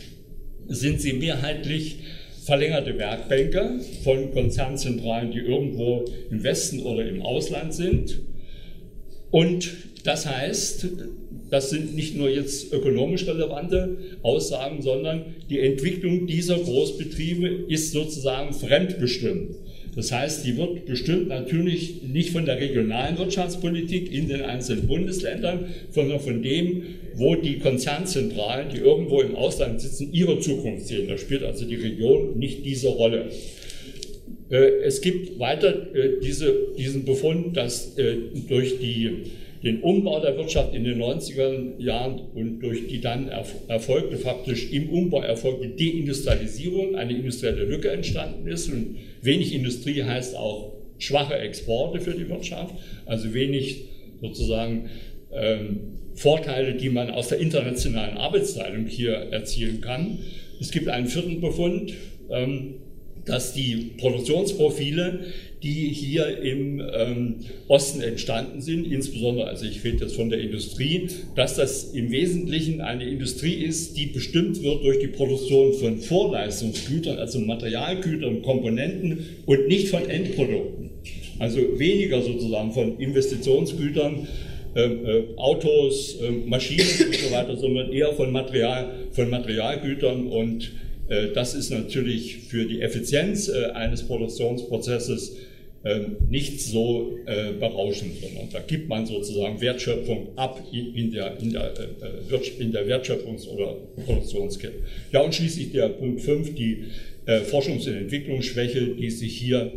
sind 0.67 1.01
sie 1.01 1.13
mehrheitlich 1.13 1.99
verlängerte 2.45 2.99
Werkbänke 2.99 3.81
von 4.03 4.33
Konzernzentralen, 4.33 5.31
die 5.31 5.41
irgendwo 5.41 6.05
im 6.31 6.43
Westen 6.43 6.81
oder 6.81 7.07
im 7.07 7.23
Ausland 7.23 7.75
sind. 7.75 8.21
Und 9.31 9.71
das 10.05 10.27
heißt, 10.27 10.87
das 11.51 11.71
sind 11.71 11.95
nicht 11.95 12.17
nur 12.17 12.29
jetzt 12.29 12.73
ökonomisch 12.73 13.27
relevante 13.27 13.99
Aussagen, 14.23 14.83
sondern 14.83 15.37
die 15.49 15.61
Entwicklung 15.61 16.27
dieser 16.27 16.59
Großbetriebe 16.59 17.47
ist 17.69 17.93
sozusagen 17.93 18.53
fremdbestimmt. 18.53 19.57
Das 19.99 20.13
heißt, 20.13 20.47
die 20.47 20.57
wird 20.57 20.87
bestimmt 20.87 21.29
natürlich 21.29 22.03
nicht 22.03 22.31
von 22.31 22.47
der 22.47 22.61
regionalen 22.61 23.19
Wirtschaftspolitik 23.19 24.13
in 24.13 24.29
den 24.29 24.43
einzelnen 24.43 24.87
Bundesländern, 24.87 25.67
sondern 25.91 26.21
von 26.21 26.43
dem, 26.43 26.83
wo 27.15 27.35
die 27.35 27.59
Konzernzentralen, 27.59 28.69
die 28.73 28.79
irgendwo 28.79 29.23
im 29.23 29.35
Ausland 29.35 29.81
sitzen, 29.81 30.13
ihre 30.13 30.39
Zukunft 30.39 30.87
sehen. 30.87 31.09
Da 31.09 31.19
spielt 31.19 31.43
also 31.43 31.65
die 31.65 31.75
Region 31.75 32.39
nicht 32.39 32.65
diese 32.65 32.89
Rolle. 32.91 33.31
Äh, 34.51 34.83
es 34.85 35.01
gibt 35.01 35.39
weiter 35.39 35.93
äh, 35.95 36.21
diese, 36.23 36.55
diesen 36.79 37.05
Befund, 37.05 37.57
dass 37.57 37.99
äh, 37.99 38.17
durch 38.49 38.79
die 38.79 39.25
den 39.63 39.81
Umbau 39.81 40.21
der 40.21 40.37
Wirtschaft 40.37 40.75
in 40.75 40.85
den 40.85 41.01
90er 41.01 41.79
Jahren 41.79 42.21
und 42.35 42.61
durch 42.61 42.87
die 42.87 43.01
dann 43.01 43.29
erfolgte, 43.29 44.17
faktisch 44.17 44.71
im 44.73 44.91
Umbau 44.91 45.23
erfolgte 45.23 45.69
Deindustrialisierung 45.69 46.95
eine 46.95 47.13
industrielle 47.13 47.65
Lücke 47.65 47.91
entstanden 47.91 48.47
ist. 48.47 48.69
Und 48.69 48.97
wenig 49.23 49.55
Industrie 49.55 50.03
heißt 50.03 50.37
auch 50.37 50.75
schwache 50.99 51.35
Exporte 51.35 52.01
für 52.01 52.15
die 52.15 52.29
Wirtschaft, 52.29 52.75
also 53.07 53.35
wenig 53.35 53.85
sozusagen 54.21 54.91
ähm, 55.33 55.99
Vorteile, 56.15 56.75
die 56.75 56.91
man 56.91 57.11
aus 57.11 57.29
der 57.29 57.39
internationalen 57.39 58.17
Arbeitsteilung 58.17 58.87
hier 58.87 59.13
erzielen 59.13 59.81
kann. 59.81 60.19
Es 60.61 60.73
gibt 60.73 60.89
einen 60.89 61.07
vierten 61.07 61.41
Befund, 61.41 61.95
ähm, 62.31 62.75
dass 63.25 63.53
die 63.53 63.93
Produktionsprofile 63.99 65.27
die 65.63 65.89
hier 65.89 66.41
im 66.41 66.81
ähm, 66.81 67.37
Osten 67.67 68.01
entstanden 68.01 68.61
sind, 68.61 68.91
insbesondere, 68.91 69.49
also 69.49 69.67
ich 69.67 69.83
rede 69.83 70.05
jetzt 70.05 70.15
von 70.15 70.31
der 70.31 70.41
Industrie, 70.41 71.09
dass 71.35 71.57
das 71.57 71.93
im 71.93 72.11
Wesentlichen 72.13 72.81
eine 72.81 73.05
Industrie 73.05 73.55
ist, 73.55 73.97
die 73.97 74.07
bestimmt 74.07 74.63
wird 74.63 74.85
durch 74.85 75.01
die 75.01 75.09
Produktion 75.09 75.73
von 75.75 75.99
Vorleistungsgütern, 75.99 77.19
also 77.19 77.41
Materialgütern, 77.41 78.43
Komponenten 78.43 79.27
und 79.47 79.69
nicht 79.69 79.89
von 79.89 80.09
Endprodukten. 80.09 80.91
Also 81.39 81.79
weniger 81.79 82.23
sozusagen 82.23 82.73
von 82.73 82.99
Investitionsgütern, 82.99 84.29
äh, 84.75 84.83
äh, 84.83 85.25
Autos, 85.37 86.21
äh, 86.21 86.31
Maschinen 86.31 86.87
und 87.07 87.15
so 87.15 87.33
weiter, 87.33 87.57
sondern 87.57 87.93
eher 87.93 88.13
von, 88.13 88.31
Material, 88.31 89.09
von 89.13 89.31
Materialgütern 89.31 90.27
und 90.29 90.71
äh, 91.09 91.29
das 91.35 91.55
ist 91.55 91.71
natürlich 91.71 92.39
für 92.49 92.65
die 92.67 92.83
Effizienz 92.83 93.49
äh, 93.49 93.71
eines 93.73 94.03
Produktionsprozesses 94.03 95.31
ähm, 95.31 95.48
nicht 96.29 96.61
so 96.61 97.19
äh, 97.27 97.53
berauschend, 97.53 98.13
sondern 98.21 98.49
da 98.51 98.61
gibt 98.61 98.89
man 98.89 99.07
sozusagen 99.07 99.61
Wertschöpfung 99.61 100.37
ab 100.37 100.63
in 100.73 101.11
der, 101.13 101.39
in 101.41 101.53
der, 101.53 101.73
in 102.59 102.73
der 102.73 102.87
Wertschöpfungs- 102.87 103.49
oder 103.49 103.77
Produktionskette. 104.05 104.83
Ja, 105.13 105.21
und 105.21 105.35
schließlich 105.35 105.73
der 105.73 105.89
Punkt 105.89 106.21
5, 106.21 106.55
die 106.55 106.85
Forschungs- 107.27 107.87
und 107.87 107.95
Entwicklungsschwäche, 107.95 108.95
die 108.95 109.11
sich 109.11 109.37
hier 109.37 109.73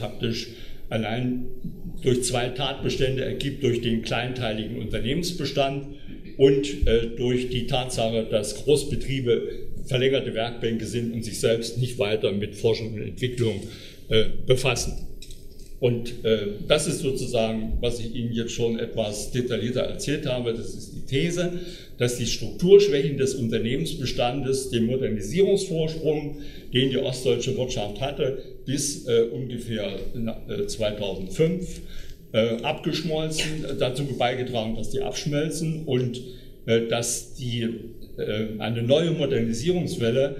faktisch 0.00 0.48
allein 0.88 1.46
durch 2.02 2.22
zwei 2.22 2.48
Tatbestände 2.48 3.22
ergibt, 3.24 3.62
durch 3.62 3.82
den 3.82 4.00
kleinteiligen 4.02 4.78
Unternehmensbestand 4.78 5.96
und 6.38 6.68
durch 7.18 7.50
die 7.50 7.66
Tatsache, 7.66 8.26
dass 8.30 8.64
Großbetriebe 8.64 9.68
verlängerte 9.88 10.34
Werkbänke 10.34 10.86
sind 10.86 11.12
und 11.12 11.24
sich 11.24 11.40
selbst 11.40 11.78
nicht 11.78 11.98
weiter 11.98 12.32
mit 12.32 12.54
Forschung 12.54 12.94
und 12.94 13.02
Entwicklung 13.02 13.62
äh, 14.08 14.24
befassen. 14.46 15.08
Und 15.80 16.24
äh, 16.24 16.46
das 16.66 16.88
ist 16.88 17.00
sozusagen, 17.00 17.74
was 17.80 18.00
ich 18.00 18.14
Ihnen 18.14 18.32
jetzt 18.32 18.52
schon 18.52 18.78
etwas 18.80 19.30
detaillierter 19.30 19.82
erzählt 19.82 20.26
habe. 20.26 20.52
Das 20.52 20.74
ist 20.74 20.92
die 20.92 21.06
These, 21.06 21.52
dass 21.98 22.16
die 22.16 22.26
Strukturschwächen 22.26 23.16
des 23.16 23.34
Unternehmensbestandes 23.34 24.70
den 24.70 24.86
Modernisierungsvorsprung, 24.86 26.38
den 26.72 26.90
die 26.90 26.98
ostdeutsche 26.98 27.56
Wirtschaft 27.56 28.00
hatte, 28.00 28.42
bis 28.66 29.06
äh, 29.06 29.22
ungefähr 29.32 29.98
2005 30.66 31.80
äh, 32.32 32.56
äh, 32.56 32.62
abgeschmolzen, 32.62 33.64
dazu 33.78 34.04
beigetragen, 34.18 34.76
dass 34.76 34.90
die 34.90 35.00
abschmelzen 35.00 35.84
und 35.86 36.20
äh, 36.66 36.86
dass 36.88 37.34
die 37.34 37.68
eine 38.58 38.82
neue 38.82 39.12
Modernisierungswelle 39.12 40.36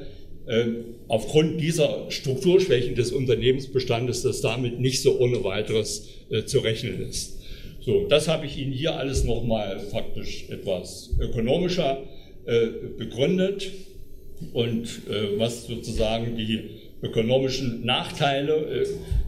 aufgrund 1.09 1.61
dieser 1.61 2.11
Strukturschwächen 2.11 2.95
des 2.95 3.13
Unternehmensbestandes, 3.13 4.23
dass 4.23 4.41
damit 4.41 4.79
nicht 4.79 5.03
so 5.03 5.19
ohne 5.19 5.43
weiteres 5.43 6.09
äh, 6.31 6.45
zu 6.45 6.61
rechnen 6.61 7.01
ist. 7.01 7.39
So, 7.81 8.07
das 8.07 8.29
habe 8.29 8.47
ich 8.47 8.59
Ihnen 8.59 8.73
hier 8.73 8.97
alles 8.97 9.25
nochmal 9.25 9.81
faktisch 9.81 10.47
etwas 10.51 11.11
ökonomischer 11.21 12.03
begründet 12.97 13.71
und 14.55 15.03
was 15.37 15.67
sozusagen 15.67 16.35
die 16.37 16.78
ökonomischen 17.03 17.85
Nachteile, 17.85 18.85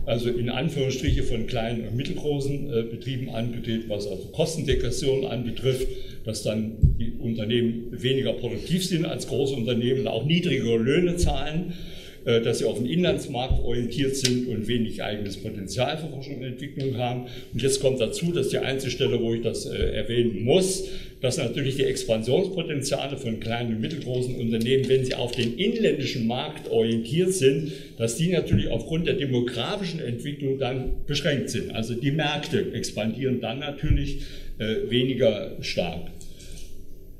also 0.06 0.28
in 0.28 0.50
Anführungsstriche 0.50 1.22
von 1.22 1.46
kleinen 1.46 1.86
und 1.86 1.96
mittelgroßen 1.96 2.68
Betrieben 2.90 3.30
angeht, 3.30 3.88
was 3.88 4.06
also 4.06 4.28
Kostendegression 4.32 5.24
anbetrifft, 5.24 5.86
dass 6.24 6.42
dann 6.42 6.96
die 6.98 7.12
Unternehmen 7.12 7.86
weniger 7.90 8.32
produktiv 8.32 8.84
sind 8.84 9.06
als 9.06 9.26
große 9.28 9.54
Unternehmen, 9.54 10.06
auch 10.06 10.24
niedrigere 10.24 10.76
Löhne 10.78 11.16
zahlen, 11.16 11.72
äh, 11.72 11.99
dass 12.24 12.58
sie 12.58 12.64
auf 12.64 12.78
den 12.78 12.86
Inlandsmarkt 12.86 13.62
orientiert 13.64 14.16
sind 14.16 14.48
und 14.48 14.68
wenig 14.68 15.02
eigenes 15.02 15.36
Potenzial 15.36 15.96
für 15.98 16.08
Forschung 16.08 16.38
und 16.38 16.44
Entwicklung 16.44 16.96
haben. 16.98 17.26
Und 17.52 17.62
jetzt 17.62 17.80
kommt 17.80 18.00
dazu, 18.00 18.32
dass 18.32 18.48
die 18.48 18.58
Einzelstelle, 18.58 19.20
wo 19.20 19.34
ich 19.34 19.42
das 19.42 19.66
äh, 19.66 19.76
erwähnen 19.76 20.44
muss, 20.44 20.88
dass 21.20 21.36
natürlich 21.36 21.76
die 21.76 21.84
Expansionspotenziale 21.84 23.16
von 23.16 23.40
kleinen 23.40 23.74
und 23.74 23.80
mittelgroßen 23.80 24.34
Unternehmen, 24.36 24.88
wenn 24.88 25.04
sie 25.04 25.14
auf 25.14 25.32
den 25.32 25.58
inländischen 25.58 26.26
Markt 26.26 26.70
orientiert 26.70 27.32
sind, 27.32 27.72
dass 27.98 28.16
die 28.16 28.28
natürlich 28.28 28.68
aufgrund 28.68 29.06
der 29.06 29.14
demografischen 29.14 30.00
Entwicklung 30.00 30.58
dann 30.58 31.04
beschränkt 31.06 31.50
sind. 31.50 31.74
Also 31.74 31.94
die 31.94 32.10
Märkte 32.10 32.72
expandieren 32.72 33.40
dann 33.40 33.58
natürlich 33.58 34.22
äh, 34.58 34.90
weniger 34.90 35.56
stark. 35.60 36.10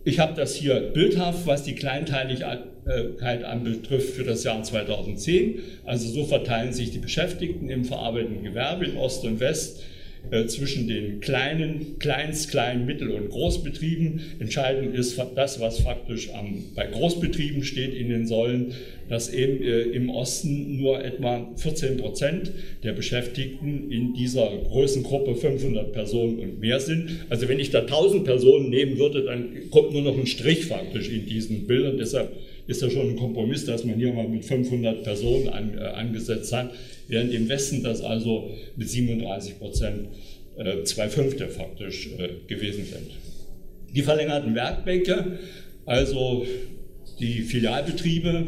Ich 0.02 0.18
habe 0.18 0.34
das 0.34 0.54
hier 0.54 0.80
bildhaft, 0.80 1.46
was 1.46 1.62
die 1.62 1.74
Kleinteiligkeit 2.84 3.44
anbetrifft 3.44 4.14
für 4.14 4.24
das 4.24 4.44
Jahr 4.44 4.62
2010. 4.62 5.60
Also 5.84 6.08
so 6.08 6.24
verteilen 6.24 6.72
sich 6.72 6.90
die 6.90 6.98
Beschäftigten 6.98 7.68
im 7.68 7.84
verarbeitenden 7.84 8.44
Gewerbe 8.44 8.86
in 8.86 8.96
Ost 8.96 9.24
und 9.24 9.40
West 9.40 9.82
äh, 10.30 10.46
zwischen 10.46 10.86
den 10.86 11.20
kleinen, 11.20 11.98
Kleinst-, 11.98 12.50
Klein-, 12.50 12.84
Mittel- 12.84 13.10
und 13.10 13.30
Großbetrieben. 13.30 14.20
Entscheidend 14.38 14.94
ist 14.94 15.20
das, 15.34 15.60
was 15.60 15.80
faktisch 15.80 16.30
am, 16.34 16.64
bei 16.74 16.86
Großbetrieben 16.86 17.64
steht 17.64 17.94
in 17.94 18.10
den 18.10 18.26
Säulen, 18.26 18.74
dass 19.08 19.32
eben 19.32 19.62
äh, 19.62 19.80
im 19.80 20.10
Osten 20.10 20.76
nur 20.76 21.02
etwa 21.02 21.50
14 21.56 21.96
Prozent 21.96 22.52
der 22.84 22.92
Beschäftigten 22.92 23.90
in 23.90 24.12
dieser 24.14 24.50
Größengruppe 24.68 25.34
500 25.34 25.92
Personen 25.92 26.38
und 26.38 26.60
mehr 26.60 26.80
sind. 26.80 27.24
Also 27.28 27.48
wenn 27.48 27.58
ich 27.58 27.70
da 27.70 27.80
1000 27.80 28.24
Personen 28.24 28.68
nehmen 28.68 28.98
würde, 28.98 29.24
dann 29.24 29.70
kommt 29.70 29.92
nur 29.92 30.02
noch 30.02 30.16
ein 30.16 30.26
Strich 30.26 30.66
faktisch 30.66 31.08
in 31.08 31.26
diesen 31.26 31.66
Bildern. 31.66 31.96
Deshalb 31.96 32.30
ist 32.70 32.82
ja 32.82 32.90
schon 32.90 33.10
ein 33.10 33.16
Kompromiss, 33.16 33.64
dass 33.64 33.84
man 33.84 33.96
hier 33.96 34.12
mal 34.12 34.28
mit 34.28 34.44
500 34.44 35.02
Personen 35.02 35.48
an, 35.48 35.76
äh, 35.76 35.82
angesetzt 35.82 36.52
hat 36.52 36.70
während 37.10 37.34
im 37.34 37.48
Westen 37.48 37.82
das 37.82 38.00
also 38.00 38.50
mit 38.76 38.88
37 38.88 39.58
Prozent 39.58 40.08
äh, 40.56 40.84
zwei 40.84 41.08
Fünfte 41.08 41.48
faktisch 41.48 42.08
äh, 42.18 42.46
gewesen 42.46 42.84
sind. 42.84 43.10
Die 43.94 44.02
verlängerten 44.02 44.54
Werkbänke, 44.54 45.38
also 45.84 46.46
die 47.18 47.42
Filialbetriebe 47.42 48.46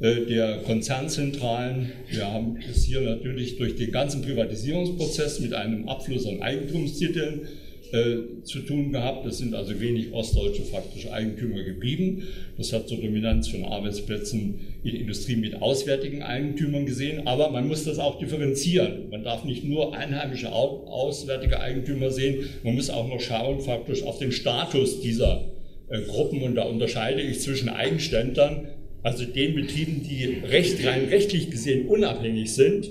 äh, 0.00 0.26
der 0.26 0.62
Konzernzentralen, 0.62 1.92
wir 2.08 2.32
haben 2.32 2.58
es 2.68 2.84
hier 2.84 3.02
natürlich 3.02 3.58
durch 3.58 3.76
den 3.76 3.92
ganzen 3.92 4.22
Privatisierungsprozess 4.22 5.40
mit 5.40 5.52
einem 5.52 5.86
Abfluss 5.86 6.26
an 6.26 6.40
Eigentumstiteln 6.40 7.48
äh, 7.92 8.42
zu 8.44 8.60
tun 8.60 8.92
gehabt. 8.92 9.26
Es 9.26 9.38
sind 9.38 9.54
also 9.54 9.80
wenig 9.80 10.12
ostdeutsche 10.12 10.62
faktische 10.62 11.12
Eigentümer 11.12 11.62
geblieben. 11.62 12.22
Das 12.56 12.72
hat 12.72 12.88
zur 12.88 12.98
Dominanz 12.98 13.48
von 13.48 13.64
Arbeitsplätzen 13.64 14.60
in 14.84 14.94
Industrie 14.94 15.36
mit 15.36 15.60
auswärtigen 15.60 16.22
Eigentümern 16.22 16.86
gesehen. 16.86 17.26
Aber 17.26 17.50
man 17.50 17.68
muss 17.68 17.84
das 17.84 17.98
auch 17.98 18.18
differenzieren. 18.18 19.10
Man 19.10 19.24
darf 19.24 19.44
nicht 19.44 19.64
nur 19.64 19.96
einheimische 19.96 20.52
auswärtige 20.52 21.60
Eigentümer 21.60 22.10
sehen. 22.10 22.44
Man 22.62 22.74
muss 22.74 22.90
auch 22.90 23.08
noch 23.08 23.20
schauen 23.20 23.60
faktisch 23.60 24.02
auf 24.02 24.18
den 24.18 24.32
Status 24.32 25.00
dieser 25.00 25.50
äh, 25.88 26.00
Gruppen. 26.02 26.42
Und 26.42 26.54
da 26.54 26.64
unterscheide 26.64 27.20
ich 27.20 27.40
zwischen 27.40 27.68
Eigenständlern, 27.68 28.68
also 29.02 29.24
den 29.24 29.54
Betrieben, 29.54 30.02
die 30.08 30.46
recht, 30.46 30.84
rein 30.86 31.06
rechtlich 31.06 31.50
gesehen 31.50 31.86
unabhängig 31.86 32.52
sind, 32.52 32.90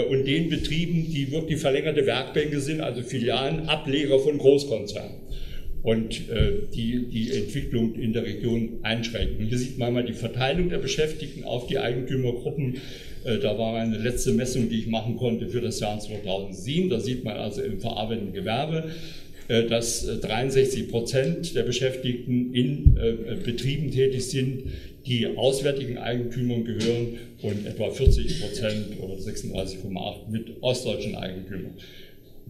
und 0.00 0.26
den 0.26 0.48
Betrieben, 0.48 1.10
die 1.10 1.30
wirklich 1.32 1.60
verlängerte 1.60 2.06
Werkbänke 2.06 2.60
sind, 2.60 2.80
also 2.80 3.02
Filialen, 3.02 3.68
Ableger 3.68 4.18
von 4.18 4.38
Großkonzernen. 4.38 5.16
und 5.82 6.30
äh, 6.30 6.68
die 6.72 7.08
die 7.08 7.32
Entwicklung 7.32 7.94
in 7.96 8.12
der 8.12 8.24
Region 8.24 8.78
einschränken. 8.82 9.46
Hier 9.46 9.58
sieht 9.58 9.78
man 9.78 9.92
mal 9.92 10.04
die 10.04 10.12
Verteilung 10.12 10.70
der 10.70 10.78
Beschäftigten 10.78 11.44
auf 11.44 11.66
die 11.66 11.78
Eigentümergruppen. 11.78 12.76
Äh, 13.24 13.38
da 13.38 13.58
war 13.58 13.72
meine 13.72 13.98
letzte 13.98 14.32
Messung, 14.32 14.68
die 14.68 14.78
ich 14.78 14.86
machen 14.86 15.16
konnte 15.16 15.48
für 15.48 15.60
das 15.60 15.80
Jahr 15.80 15.98
2007. 15.98 16.88
Da 16.88 17.00
sieht 17.00 17.24
man 17.24 17.36
also 17.36 17.62
im 17.62 17.80
verarbeitenden 17.80 18.32
Gewerbe, 18.32 18.90
äh, 19.48 19.64
dass 19.64 20.06
63 20.20 20.88
Prozent 20.88 21.56
der 21.56 21.64
Beschäftigten 21.64 22.54
in 22.54 22.96
Betrieben 23.44 23.90
tätig 23.90 24.24
sind, 24.26 24.64
die 25.06 25.26
auswärtigen 25.36 25.98
Eigentümern 25.98 26.64
gehören 26.64 27.18
und 27.42 27.66
etwa 27.66 27.90
40 27.90 28.40
Prozent 28.40 29.00
oder 29.00 29.14
36,8 29.14 30.30
mit 30.30 30.62
ostdeutschen 30.62 31.16
Eigentümern. 31.16 31.74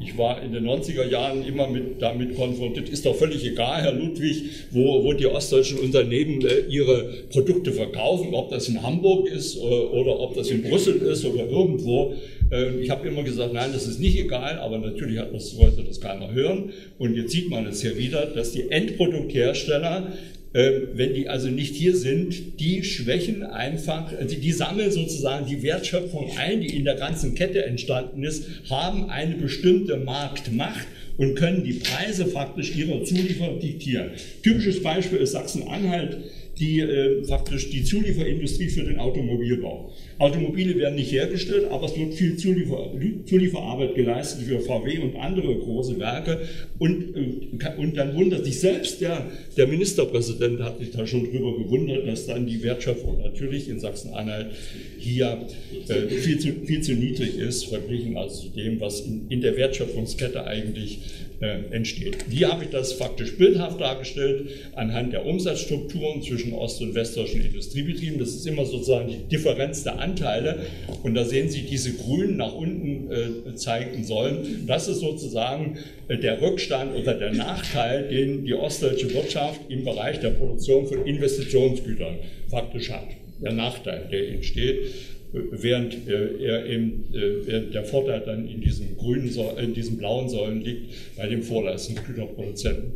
ich 0.00 0.18
war 0.18 0.42
in 0.42 0.52
den 0.52 0.64
90er 0.64 1.08
Jahren 1.08 1.44
immer 1.44 1.68
mit, 1.68 2.02
damit 2.02 2.34
konfrontiert, 2.34 2.88
ist 2.88 3.06
doch 3.06 3.14
völlig 3.14 3.46
egal, 3.46 3.82
Herr 3.82 3.92
Ludwig, 3.92 4.42
wo, 4.72 5.04
wo 5.04 5.12
die 5.12 5.26
ostdeutschen 5.26 5.78
Unternehmen 5.78 6.44
äh, 6.44 6.66
ihre 6.68 7.08
Produkte 7.30 7.72
verkaufen, 7.72 8.34
ob 8.34 8.50
das 8.50 8.68
in 8.68 8.82
Hamburg 8.82 9.28
ist 9.28 9.58
oder, 9.58 9.76
äh, 9.76 10.00
oder 10.00 10.20
ob 10.20 10.34
das 10.34 10.50
in 10.50 10.62
Brüssel 10.62 10.96
ist 10.96 11.24
oder 11.24 11.48
irgendwo. 11.48 12.14
Äh, 12.50 12.80
ich 12.80 12.90
habe 12.90 13.06
immer 13.06 13.22
gesagt, 13.22 13.52
nein, 13.52 13.70
das 13.72 13.86
ist 13.86 14.00
nicht 14.00 14.18
egal, 14.18 14.58
aber 14.58 14.78
natürlich 14.78 15.18
hat 15.18 15.32
das, 15.32 15.56
wollte 15.56 15.84
das 15.84 16.00
keiner 16.00 16.32
hören. 16.32 16.72
Und 16.98 17.14
jetzt 17.14 17.30
sieht 17.30 17.48
man 17.48 17.64
es 17.66 17.80
hier 17.80 17.96
wieder, 17.96 18.26
dass 18.26 18.50
die 18.50 18.70
Endprodukthersteller 18.70 20.08
ähm, 20.08 20.12
wenn 20.52 21.14
die 21.14 21.28
also 21.28 21.48
nicht 21.48 21.74
hier 21.74 21.96
sind, 21.96 22.60
die 22.60 22.84
schwächen 22.84 23.42
einfach, 23.42 24.12
also 24.12 24.36
die 24.36 24.52
sammeln 24.52 24.90
sozusagen 24.90 25.46
die 25.46 25.62
Wertschöpfung 25.62 26.30
ein, 26.36 26.60
die 26.60 26.76
in 26.76 26.84
der 26.84 26.96
ganzen 26.96 27.34
Kette 27.34 27.64
entstanden 27.64 28.22
ist, 28.22 28.44
haben 28.68 29.08
eine 29.08 29.34
bestimmte 29.36 29.96
Marktmacht 29.96 30.86
und 31.16 31.36
können 31.36 31.64
die 31.64 31.74
Preise 31.74 32.26
faktisch 32.26 32.76
ihrer 32.76 33.02
Zulieferer 33.04 33.58
diktieren. 33.58 34.10
Typisches 34.42 34.82
Beispiel 34.82 35.18
ist 35.18 35.32
Sachsen-Anhalt 35.32 36.18
die 36.58 36.80
äh, 36.80 37.24
faktisch 37.24 37.70
die 37.70 37.82
Zulieferindustrie 37.82 38.68
für 38.68 38.84
den 38.84 38.98
Automobilbau. 38.98 39.92
Automobile 40.22 40.78
werden 40.78 40.94
nicht 40.94 41.10
hergestellt, 41.10 41.66
aber 41.72 41.86
es 41.86 41.96
wird 41.96 42.14
viel 42.14 42.36
Zuliefer, 42.36 42.92
Zulieferarbeit 43.26 43.96
geleistet 43.96 44.44
für 44.44 44.60
VW 44.60 44.98
und 44.98 45.16
andere 45.16 45.56
große 45.56 45.98
Werke. 45.98 46.42
Und, 46.78 47.16
äh, 47.16 47.76
und 47.76 47.96
dann 47.96 48.14
wundert 48.14 48.44
sich 48.44 48.60
selbst 48.60 49.00
der, 49.00 49.26
der 49.56 49.66
Ministerpräsident, 49.66 50.60
hat 50.60 50.78
sich 50.78 50.92
da 50.92 51.08
schon 51.08 51.24
drüber 51.24 51.58
gewundert, 51.58 52.06
dass 52.06 52.26
dann 52.26 52.46
die 52.46 52.62
Wertschöpfung 52.62 53.20
natürlich 53.20 53.68
in 53.68 53.80
Sachsen-Anhalt 53.80 54.52
hier 54.96 55.44
äh, 55.88 56.08
viel, 56.08 56.38
zu, 56.38 56.52
viel 56.66 56.82
zu 56.82 56.92
niedrig 56.92 57.36
ist, 57.36 57.64
verglichen 57.64 58.16
also 58.16 58.42
zu 58.42 58.48
dem, 58.50 58.80
was 58.80 59.00
in, 59.00 59.26
in 59.28 59.40
der 59.40 59.56
Wertschöpfungskette 59.56 60.46
eigentlich 60.46 61.00
entsteht. 61.42 62.24
Wie 62.28 62.46
habe 62.46 62.64
ich 62.64 62.70
das 62.70 62.92
faktisch 62.92 63.36
bildhaft 63.36 63.80
dargestellt? 63.80 64.48
Anhand 64.74 65.12
der 65.12 65.26
Umsatzstrukturen 65.26 66.22
zwischen 66.22 66.52
ost- 66.52 66.80
und 66.80 66.94
westdeutschen 66.94 67.44
Industriebetrieben. 67.44 68.18
Das 68.18 68.30
ist 68.30 68.46
immer 68.46 68.64
sozusagen 68.64 69.08
die 69.08 69.28
Differenz 69.28 69.82
der 69.82 69.98
Anteile. 69.98 70.66
Und 71.02 71.14
da 71.14 71.24
sehen 71.24 71.50
Sie 71.50 71.62
diese 71.62 71.94
grünen 71.94 72.36
nach 72.36 72.54
unten 72.54 73.10
äh, 73.10 73.54
zeigen 73.56 74.04
sollen. 74.04 74.66
Das 74.66 74.86
ist 74.86 75.00
sozusagen 75.00 75.78
äh, 76.08 76.16
der 76.16 76.40
Rückstand 76.40 76.94
oder 76.94 77.14
der 77.14 77.32
Nachteil, 77.32 78.08
den 78.08 78.44
die 78.44 78.54
ostdeutsche 78.54 79.12
Wirtschaft 79.12 79.60
im 79.68 79.84
Bereich 79.84 80.20
der 80.20 80.30
Produktion 80.30 80.86
von 80.86 81.04
Investitionsgütern 81.04 82.18
faktisch 82.50 82.90
hat. 82.90 83.08
Der 83.42 83.52
Nachteil, 83.52 84.08
der 84.12 84.28
entsteht 84.28 84.92
während 85.32 86.06
äh, 86.06 86.44
er 86.44 86.66
eben, 86.66 87.04
äh, 87.14 87.70
der 87.70 87.84
Vorteil 87.84 88.20
dann 88.20 88.48
in 88.48 88.60
diesen 88.60 88.96
grünen, 88.96 89.30
in 89.58 89.74
diesen 89.74 89.96
blauen 89.98 90.28
Säulen 90.28 90.62
liegt 90.62 91.16
bei 91.16 91.26
dem 91.26 91.42
Vorleistungsgüterproduzenten. 91.42 92.92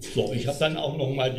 So, 0.00 0.32
ich 0.34 0.46
habe 0.46 0.58
dann 0.60 0.76
auch 0.76 0.96
nochmal 0.96 1.34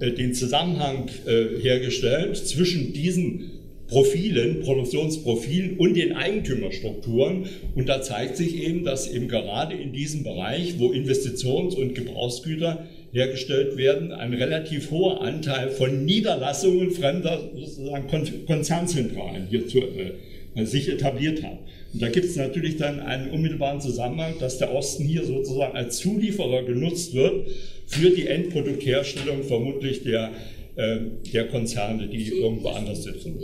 äh, 0.00 0.10
den 0.12 0.32
Zusammenhang 0.32 1.10
äh, 1.26 1.60
hergestellt 1.60 2.36
zwischen 2.36 2.92
diesen 2.92 3.50
Profilen, 3.88 4.60
Produktionsprofilen 4.62 5.76
und 5.76 5.94
den 5.94 6.14
Eigentümerstrukturen. 6.14 7.46
Und 7.74 7.88
da 7.88 8.00
zeigt 8.00 8.36
sich 8.36 8.62
eben, 8.62 8.84
dass 8.84 9.10
eben 9.10 9.28
gerade 9.28 9.74
in 9.74 9.92
diesem 9.92 10.24
Bereich, 10.24 10.78
wo 10.78 10.90
Investitions- 10.90 11.74
und 11.74 11.94
Gebrauchsgüter 11.94 12.86
hergestellt 13.14 13.76
werden, 13.76 14.10
ein 14.10 14.34
relativ 14.34 14.90
hoher 14.90 15.22
Anteil 15.22 15.70
von 15.70 16.04
Niederlassungen 16.04 16.90
fremder 16.90 17.48
sozusagen 17.54 18.08
Konzernzentralen 18.46 19.46
hier 19.48 19.68
zu, 19.68 19.78
äh, 19.78 20.64
sich 20.64 20.88
etabliert 20.88 21.42
hat. 21.44 21.58
Und 21.92 22.02
da 22.02 22.08
gibt 22.08 22.26
es 22.26 22.34
natürlich 22.34 22.76
dann 22.76 22.98
einen 22.98 23.30
unmittelbaren 23.30 23.80
Zusammenhang, 23.80 24.34
dass 24.40 24.58
der 24.58 24.74
Osten 24.74 25.04
hier 25.04 25.24
sozusagen 25.24 25.76
als 25.76 25.98
Zulieferer 25.98 26.64
genutzt 26.64 27.14
wird 27.14 27.48
für 27.86 28.10
die 28.10 28.26
Endproduktherstellung 28.26 29.44
vermutlich 29.44 30.02
der, 30.02 30.32
äh, 30.74 30.98
der 31.32 31.46
Konzerne, 31.46 32.08
die 32.08 32.30
irgendwo 32.30 32.70
anders 32.70 33.04
sitzen. 33.04 33.36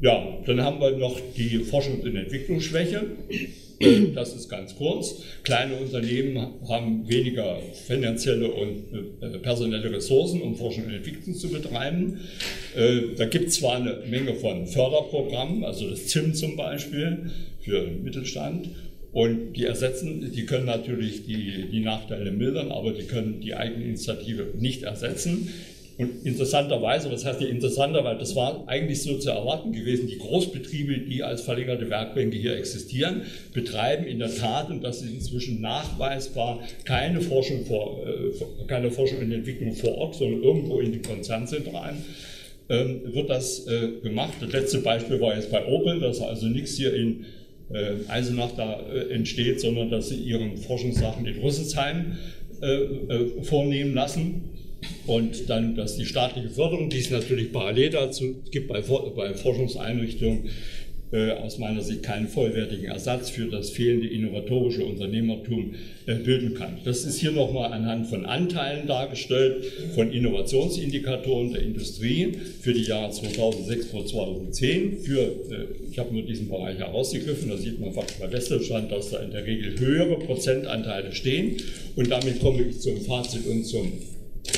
Ja, 0.00 0.38
dann 0.46 0.62
haben 0.62 0.80
wir 0.80 0.92
noch 0.92 1.18
die 1.36 1.58
Forschungs- 1.64 2.04
und 2.04 2.14
Entwicklungsschwäche. 2.14 3.06
Das 4.14 4.34
ist 4.34 4.48
ganz 4.48 4.76
kurz. 4.76 5.22
Kleine 5.44 5.76
Unternehmen 5.76 6.54
haben 6.68 7.08
weniger 7.08 7.60
finanzielle 7.86 8.50
und 8.50 8.84
äh, 9.20 9.38
personelle 9.38 9.92
Ressourcen, 9.92 10.42
um 10.42 10.56
Forschung 10.56 10.86
und 10.86 10.94
Entwicklung 10.94 11.34
zu 11.34 11.48
betreiben. 11.48 12.20
Äh, 12.76 13.14
da 13.16 13.26
gibt 13.26 13.48
es 13.48 13.54
zwar 13.56 13.76
eine 13.76 14.02
Menge 14.08 14.34
von 14.34 14.66
Förderprogrammen, 14.66 15.64
also 15.64 15.88
das 15.88 16.08
ZIM 16.08 16.34
zum 16.34 16.56
Beispiel 16.56 17.30
für 17.60 17.84
den 17.84 18.02
Mittelstand, 18.02 18.70
und 19.12 19.54
die 19.54 19.64
ersetzen, 19.64 20.30
die 20.32 20.44
können 20.44 20.66
natürlich 20.66 21.24
die, 21.24 21.68
die 21.72 21.80
Nachteile 21.80 22.30
mildern, 22.30 22.70
aber 22.70 22.92
die 22.92 23.04
können 23.04 23.40
die 23.40 23.54
Eigeninitiative 23.54 24.48
nicht 24.58 24.82
ersetzen. 24.82 25.48
Und 25.98 26.24
interessanterweise, 26.24 27.10
was 27.10 27.24
heißt 27.24 27.40
hier 27.40 27.50
interessanterweise, 27.50 28.20
das 28.20 28.36
war 28.36 28.62
eigentlich 28.68 29.02
so 29.02 29.18
zu 29.18 29.30
erwarten 29.30 29.72
gewesen, 29.72 30.06
die 30.06 30.18
Großbetriebe, 30.18 31.00
die 31.00 31.24
als 31.24 31.40
verlängerte 31.40 31.90
Werkbänke 31.90 32.36
hier 32.36 32.56
existieren, 32.56 33.22
betreiben 33.52 34.06
in 34.06 34.20
der 34.20 34.32
Tat, 34.32 34.70
und 34.70 34.84
das 34.84 35.02
ist 35.02 35.12
inzwischen 35.12 35.60
nachweisbar, 35.60 36.60
keine 36.84 37.20
Forschung, 37.20 37.66
vor, 37.66 38.06
äh, 38.06 38.64
keine 38.68 38.92
Forschung 38.92 39.18
und 39.18 39.32
Entwicklung 39.32 39.72
vor 39.72 39.98
Ort, 39.98 40.14
sondern 40.14 40.44
irgendwo 40.44 40.78
in 40.78 40.92
den 40.92 41.02
Konzernzentralen 41.02 41.96
ähm, 42.68 43.00
wird 43.12 43.28
das 43.28 43.66
äh, 43.66 44.00
gemacht. 44.00 44.34
Das 44.40 44.52
letzte 44.52 44.78
Beispiel 44.78 45.20
war 45.20 45.34
jetzt 45.34 45.50
bei 45.50 45.66
Opel, 45.66 45.98
dass 45.98 46.20
also 46.20 46.46
nichts 46.46 46.76
hier 46.76 46.94
in 46.94 47.24
äh, 47.72 47.94
Eisenach 48.06 48.52
da 48.56 48.80
entsteht, 49.10 49.60
sondern 49.60 49.90
dass 49.90 50.10
sie 50.10 50.16
ihren 50.20 50.58
Forschungssachen 50.58 51.26
in 51.26 51.40
Rüsselsheim 51.40 52.16
vornehmen 53.42 53.94
lassen. 53.94 54.57
Und 55.06 55.48
dann, 55.48 55.74
dass 55.74 55.96
die 55.96 56.06
staatliche 56.06 56.50
Förderung, 56.50 56.90
die 56.90 56.98
es 56.98 57.10
natürlich 57.10 57.52
parallel 57.52 57.90
dazu 57.90 58.42
gibt 58.50 58.68
bei, 58.68 58.80
bei 58.80 59.34
Forschungseinrichtungen, 59.34 60.50
äh, 61.10 61.30
aus 61.32 61.56
meiner 61.56 61.80
Sicht 61.80 62.02
keinen 62.02 62.28
vollwertigen 62.28 62.84
Ersatz 62.84 63.30
für 63.30 63.46
das 63.46 63.70
fehlende 63.70 64.06
innovatorische 64.08 64.84
Unternehmertum 64.84 65.74
äh, 66.06 66.16
bilden 66.16 66.52
kann. 66.52 66.76
Das 66.84 67.04
ist 67.04 67.18
hier 67.18 67.32
nochmal 67.32 67.72
anhand 67.72 68.08
von 68.08 68.26
Anteilen 68.26 68.86
dargestellt, 68.86 69.64
von 69.94 70.12
Innovationsindikatoren 70.12 71.54
der 71.54 71.62
Industrie 71.62 72.34
für 72.60 72.74
die 72.74 72.82
Jahre 72.82 73.10
2006 73.10 73.86
bis 73.86 74.06
2010. 74.10 74.98
Für, 74.98 75.20
äh, 75.20 75.66
ich 75.90 75.98
habe 75.98 76.12
nur 76.12 76.24
diesen 76.24 76.50
Bereich 76.50 76.76
herausgegriffen, 76.76 77.48
da 77.48 77.56
sieht 77.56 77.80
man 77.80 77.94
bei 77.94 78.30
Westdeutschland, 78.30 78.92
dass 78.92 79.10
da 79.10 79.20
in 79.20 79.30
der 79.30 79.46
Regel 79.46 79.80
höhere 79.80 80.18
Prozentanteile 80.18 81.12
stehen. 81.12 81.56
Und 81.96 82.10
damit 82.10 82.40
komme 82.40 82.64
ich 82.64 82.80
zum 82.80 83.00
Fazit 83.00 83.46
und 83.46 83.64
zum 83.64 83.92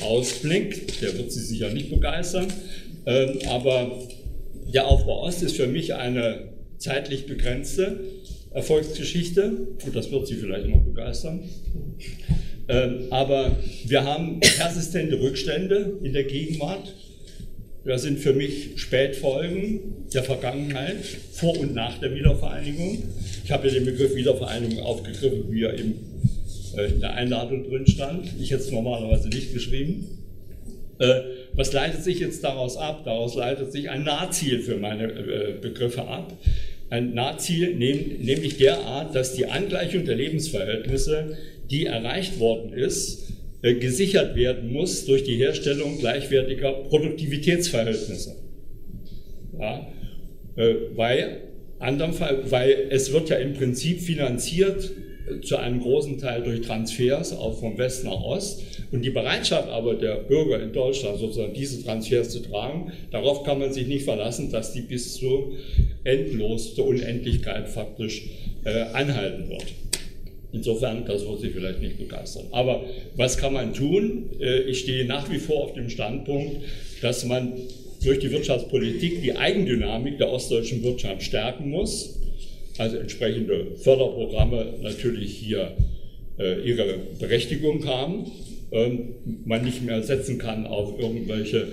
Ausblick. 0.03 1.01
Der 1.01 1.17
wird 1.17 1.33
Sie 1.33 1.41
sicher 1.41 1.71
nicht 1.71 1.91
begeistern. 1.91 2.47
Ähm, 3.07 3.39
aber 3.49 4.09
der 4.73 4.87
Aufbau 4.87 5.23
Ost 5.25 5.43
ist 5.43 5.57
für 5.57 5.67
mich 5.67 5.95
eine 5.95 6.51
zeitlich 6.79 7.27
begrenzte 7.27 8.01
Erfolgsgeschichte. 8.53 9.53
Gut, 9.85 9.95
das 9.95 10.11
wird 10.11 10.27
Sie 10.27 10.35
vielleicht 10.35 10.67
noch 10.67 10.83
begeistern. 10.83 11.41
Ähm, 12.69 13.07
aber 13.11 13.57
wir 13.85 14.05
haben 14.05 14.41
persistente 14.41 15.21
Rückstände 15.21 15.99
in 16.03 16.13
der 16.13 16.25
Gegenwart. 16.25 16.95
Das 17.85 18.03
sind 18.03 18.19
für 18.19 18.35
mich 18.35 18.73
Spätfolgen 18.77 19.81
der 20.13 20.23
Vergangenheit, 20.23 20.99
vor 21.33 21.59
und 21.59 21.75
nach 21.75 21.99
der 21.99 22.15
Wiedervereinigung. 22.15 23.03
Ich 23.45 23.51
habe 23.51 23.69
ja 23.69 23.75
den 23.75 23.87
Begriff 23.87 24.15
Wiedervereinigung 24.15 24.81
aufgegriffen, 24.81 25.51
wie 25.51 25.63
er 25.63 25.75
im, 25.75 25.95
in 26.75 27.01
der 27.01 27.15
Einladung 27.15 27.65
drin 27.65 27.87
stand. 27.87 28.27
Ich 28.41 28.51
hätte 28.51 28.63
es 28.63 28.71
normalerweise 28.71 29.29
nicht 29.29 29.53
geschrieben. 29.53 30.07
Äh, 31.01 31.23
was 31.55 31.73
leitet 31.73 32.05
sich 32.05 32.21
jetzt 32.21 32.45
daraus 32.45 32.77
ab? 32.77 33.03
Daraus 33.05 33.35
leitet 33.35 33.73
sich 33.73 33.89
ein 33.89 34.05
Nahziel 34.05 34.61
für 34.61 34.77
meine 34.77 35.05
äh, 35.05 35.55
Begriffe 35.61 36.07
ab. 36.07 36.37
Ein 36.91 37.15
Nahziel, 37.15 37.75
nämlich 37.75 38.59
der 38.59 38.81
Art, 38.81 39.15
dass 39.15 39.35
die 39.35 39.47
Angleichung 39.47 40.05
der 40.05 40.17
Lebensverhältnisse, 40.17 41.39
die 41.71 41.87
erreicht 41.87 42.39
worden 42.39 42.73
ist, 42.75 43.33
äh, 43.63 43.75
gesichert 43.75 44.37
werden 44.37 44.73
muss 44.73 45.07
durch 45.07 45.25
die 45.25 45.37
Herstellung 45.37 45.99
gleichwertiger 45.99 46.73
Produktivitätsverhältnisse. 46.73 48.37
Ja, 49.59 49.87
weil, 50.95 51.43
andernfalls, 51.79 52.51
weil 52.51 52.89
es 52.91 53.13
wird 53.13 53.29
ja 53.29 53.37
im 53.37 53.55
Prinzip 53.55 54.01
finanziert 54.01 54.91
zu 55.43 55.57
einem 55.57 55.81
großen 55.81 56.19
Teil 56.19 56.43
durch 56.43 56.63
Transfers, 56.63 57.33
auch 57.37 57.59
vom 57.59 57.79
West 57.79 58.05
nach 58.05 58.21
Ost. 58.23 58.63
Und 58.93 59.03
die 59.03 59.11
Bereitschaft 59.11 59.69
aber 59.69 59.95
der 59.95 60.17
Bürger 60.17 60.63
in 60.63 60.73
Deutschland, 60.73 61.19
sozusagen 61.19 61.55
diese 61.55 61.83
Transfers 61.85 62.31
zu 62.31 62.41
tragen, 62.41 62.93
darauf 63.11 63.45
kann 63.45 63.59
man 63.59 63.73
sich 63.73 63.87
nicht 63.87 64.05
verlassen, 64.05 64.51
dass 64.51 64.73
die 64.73 64.83
bis 64.83 65.15
zu 65.15 65.53
endlos, 66.05 66.75
zur 66.75 66.87
Unendlichkeit 66.87 67.69
faktisch 67.69 68.29
äh, 68.65 68.83
anhalten 68.93 69.49
wird. 69.49 69.67
Insofern, 70.53 71.05
das 71.07 71.27
wird 71.27 71.41
Sie 71.41 71.51
vielleicht 71.51 71.81
nicht 71.81 71.99
begeistern. 71.99 72.47
Aber 72.51 72.85
was 73.17 73.39
kann 73.39 73.53
man 73.53 73.73
tun? 73.73 74.31
Äh, 74.41 74.63
ich 74.63 74.81
stehe 74.81 75.05
nach 75.05 75.31
wie 75.31 75.39
vor 75.39 75.65
auf 75.65 75.75
dem 75.75 75.89
Standpunkt, 75.89 76.57
dass 77.03 77.25
man 77.25 77.53
durch 78.03 78.19
die 78.19 78.31
Wirtschaftspolitik 78.31 79.23
die 79.23 79.37
Eigendynamik 79.37 80.19
der 80.19 80.33
ostdeutschen 80.33 80.83
Wirtschaft 80.83 81.23
stärken 81.23 81.71
muss 81.71 82.20
also 82.81 82.97
entsprechende 82.97 83.77
Förderprogramme 83.77 84.75
natürlich 84.81 85.37
hier 85.37 85.77
äh, 86.39 86.61
ihre 86.63 86.97
Berechtigung 87.19 87.85
haben. 87.87 88.25
Ähm, 88.73 89.15
man 89.45 89.65
nicht 89.65 89.83
mehr 89.83 90.03
setzen 90.03 90.39
kann 90.39 90.67
auf 90.67 90.99
irgendwelche 90.99 91.69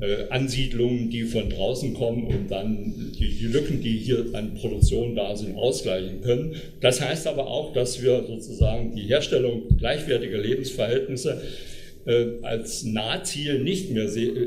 äh, 0.00 0.30
Ansiedlungen, 0.30 1.10
die 1.10 1.24
von 1.24 1.50
draußen 1.50 1.92
kommen 1.92 2.26
und 2.26 2.50
dann 2.50 3.12
die, 3.18 3.28
die, 3.28 3.46
Lücken, 3.46 3.82
die 3.82 3.98
hier 3.98 4.26
an 4.32 4.54
Produktion 4.54 5.14
da 5.14 5.36
sind, 5.36 5.56
ausgleichen 5.56 6.22
können. 6.22 6.54
Das 6.80 7.02
heißt 7.02 7.26
aber 7.26 7.48
auch, 7.48 7.74
dass 7.74 8.02
wir 8.02 8.24
sozusagen 8.26 8.94
die 8.96 9.02
Herstellung 9.02 9.64
gleichwertiger 9.76 10.38
Lebensverhältnisse 10.38 11.42
äh, 12.06 12.24
als 12.42 12.84
Nahziel 12.84 13.62
nicht 13.62 13.90
mehr 13.90 14.04
äh, 14.04 14.40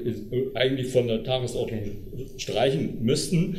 eigentlich 0.55 0.87
von 0.87 1.07
der 1.07 1.23
Tagesordnung 1.23 1.83
streichen 2.37 3.03
müssten 3.03 3.57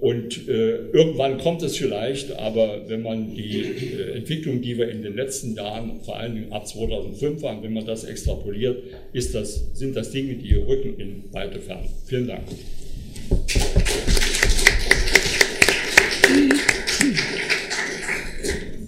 und 0.00 0.48
äh, 0.48 0.76
irgendwann 0.92 1.36
kommt 1.36 1.62
es 1.62 1.76
vielleicht, 1.76 2.32
aber 2.38 2.88
wenn 2.88 3.02
man 3.02 3.34
die 3.34 3.60
äh, 3.60 4.16
Entwicklung, 4.16 4.62
die 4.62 4.78
wir 4.78 4.88
in 4.88 5.02
den 5.02 5.14
letzten 5.14 5.54
Jahren, 5.54 6.00
vor 6.02 6.18
allen 6.18 6.34
Dingen 6.34 6.52
ab 6.52 6.66
2005 6.66 7.42
haben, 7.42 7.62
wenn 7.62 7.74
man 7.74 7.84
das 7.84 8.04
extrapoliert, 8.04 8.82
ist 9.12 9.34
das, 9.34 9.62
sind 9.74 9.94
das 9.94 10.10
Dinge, 10.10 10.36
die 10.36 10.54
rücken 10.54 10.98
in 10.98 11.24
weite 11.32 11.60
Ferne. 11.60 11.88
Vielen 12.06 12.28
Dank. 12.28 12.44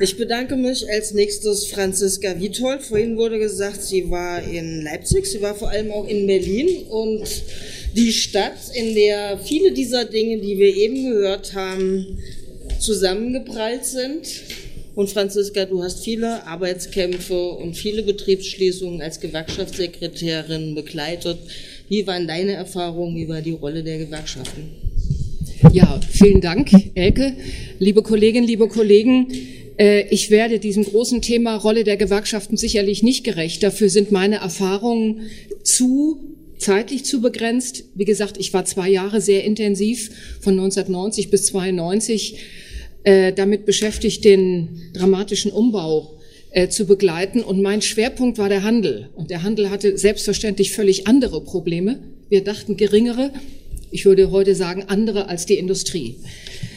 Ich 0.00 0.16
bedanke 0.16 0.56
mich 0.56 0.90
als 0.90 1.12
nächstes 1.12 1.66
Franziska 1.66 2.40
Witold. 2.40 2.82
Vorhin 2.82 3.16
wurde 3.16 3.38
gesagt, 3.38 3.82
sie 3.82 4.10
war 4.10 4.42
in 4.42 4.82
Leipzig, 4.82 5.26
sie 5.26 5.40
war 5.40 5.54
vor 5.54 5.70
allem 5.70 5.90
auch 5.92 6.08
in 6.08 6.26
Berlin 6.26 6.86
und 6.88 7.26
die 7.96 8.12
Stadt, 8.12 8.58
in 8.74 8.94
der 8.94 9.38
viele 9.38 9.72
dieser 9.72 10.04
Dinge, 10.04 10.38
die 10.38 10.58
wir 10.58 10.74
eben 10.74 11.04
gehört 11.04 11.54
haben, 11.54 12.18
zusammengeprallt 12.78 13.84
sind. 13.84 14.26
Und 14.94 15.10
Franziska, 15.10 15.64
du 15.64 15.82
hast 15.82 16.04
viele 16.04 16.46
Arbeitskämpfe 16.46 17.50
und 17.50 17.74
viele 17.74 18.02
Betriebsschließungen 18.02 19.02
als 19.02 19.20
Gewerkschaftssekretärin 19.20 20.74
begleitet. 20.74 21.38
Wie 21.88 22.06
waren 22.06 22.28
deine 22.28 22.52
Erfahrungen? 22.52 23.28
War 23.28 23.42
die 23.42 23.52
Rolle 23.52 23.82
der 23.82 23.98
Gewerkschaften? 23.98 24.70
Ja, 25.72 26.00
vielen 26.08 26.40
Dank, 26.40 26.70
Elke. 26.94 27.34
Liebe 27.78 28.02
Kolleginnen, 28.02 28.46
liebe 28.46 28.68
Kollegen, 28.68 29.28
äh, 29.78 30.06
ich 30.08 30.30
werde 30.30 30.58
diesem 30.58 30.84
großen 30.84 31.22
Thema 31.22 31.56
Rolle 31.56 31.82
der 31.82 31.96
Gewerkschaften 31.96 32.56
sicherlich 32.56 33.02
nicht 33.02 33.24
gerecht. 33.24 33.62
Dafür 33.62 33.88
sind 33.88 34.12
meine 34.12 34.36
Erfahrungen 34.36 35.22
zu 35.62 36.33
zeitlich 36.58 37.04
zu 37.04 37.20
begrenzt. 37.20 37.84
Wie 37.94 38.04
gesagt, 38.04 38.36
ich 38.38 38.52
war 38.52 38.64
zwei 38.64 38.88
Jahre 38.88 39.20
sehr 39.20 39.44
intensiv 39.44 40.10
von 40.40 40.52
1990 40.54 41.30
bis 41.30 41.46
92 41.46 42.38
äh, 43.04 43.32
damit 43.32 43.66
beschäftigt, 43.66 44.24
den 44.24 44.90
dramatischen 44.94 45.52
Umbau 45.52 46.18
äh, 46.50 46.68
zu 46.68 46.86
begleiten. 46.86 47.42
Und 47.42 47.60
mein 47.60 47.82
Schwerpunkt 47.82 48.38
war 48.38 48.48
der 48.48 48.62
Handel. 48.62 49.10
Und 49.14 49.30
der 49.30 49.42
Handel 49.42 49.70
hatte 49.70 49.98
selbstverständlich 49.98 50.72
völlig 50.72 51.06
andere 51.06 51.40
Probleme. 51.42 51.98
Wir 52.28 52.42
dachten 52.42 52.76
geringere. 52.76 53.32
Ich 53.90 54.04
würde 54.06 54.30
heute 54.30 54.54
sagen 54.54 54.84
andere 54.88 55.28
als 55.28 55.46
die 55.46 55.58
Industrie. 55.58 56.16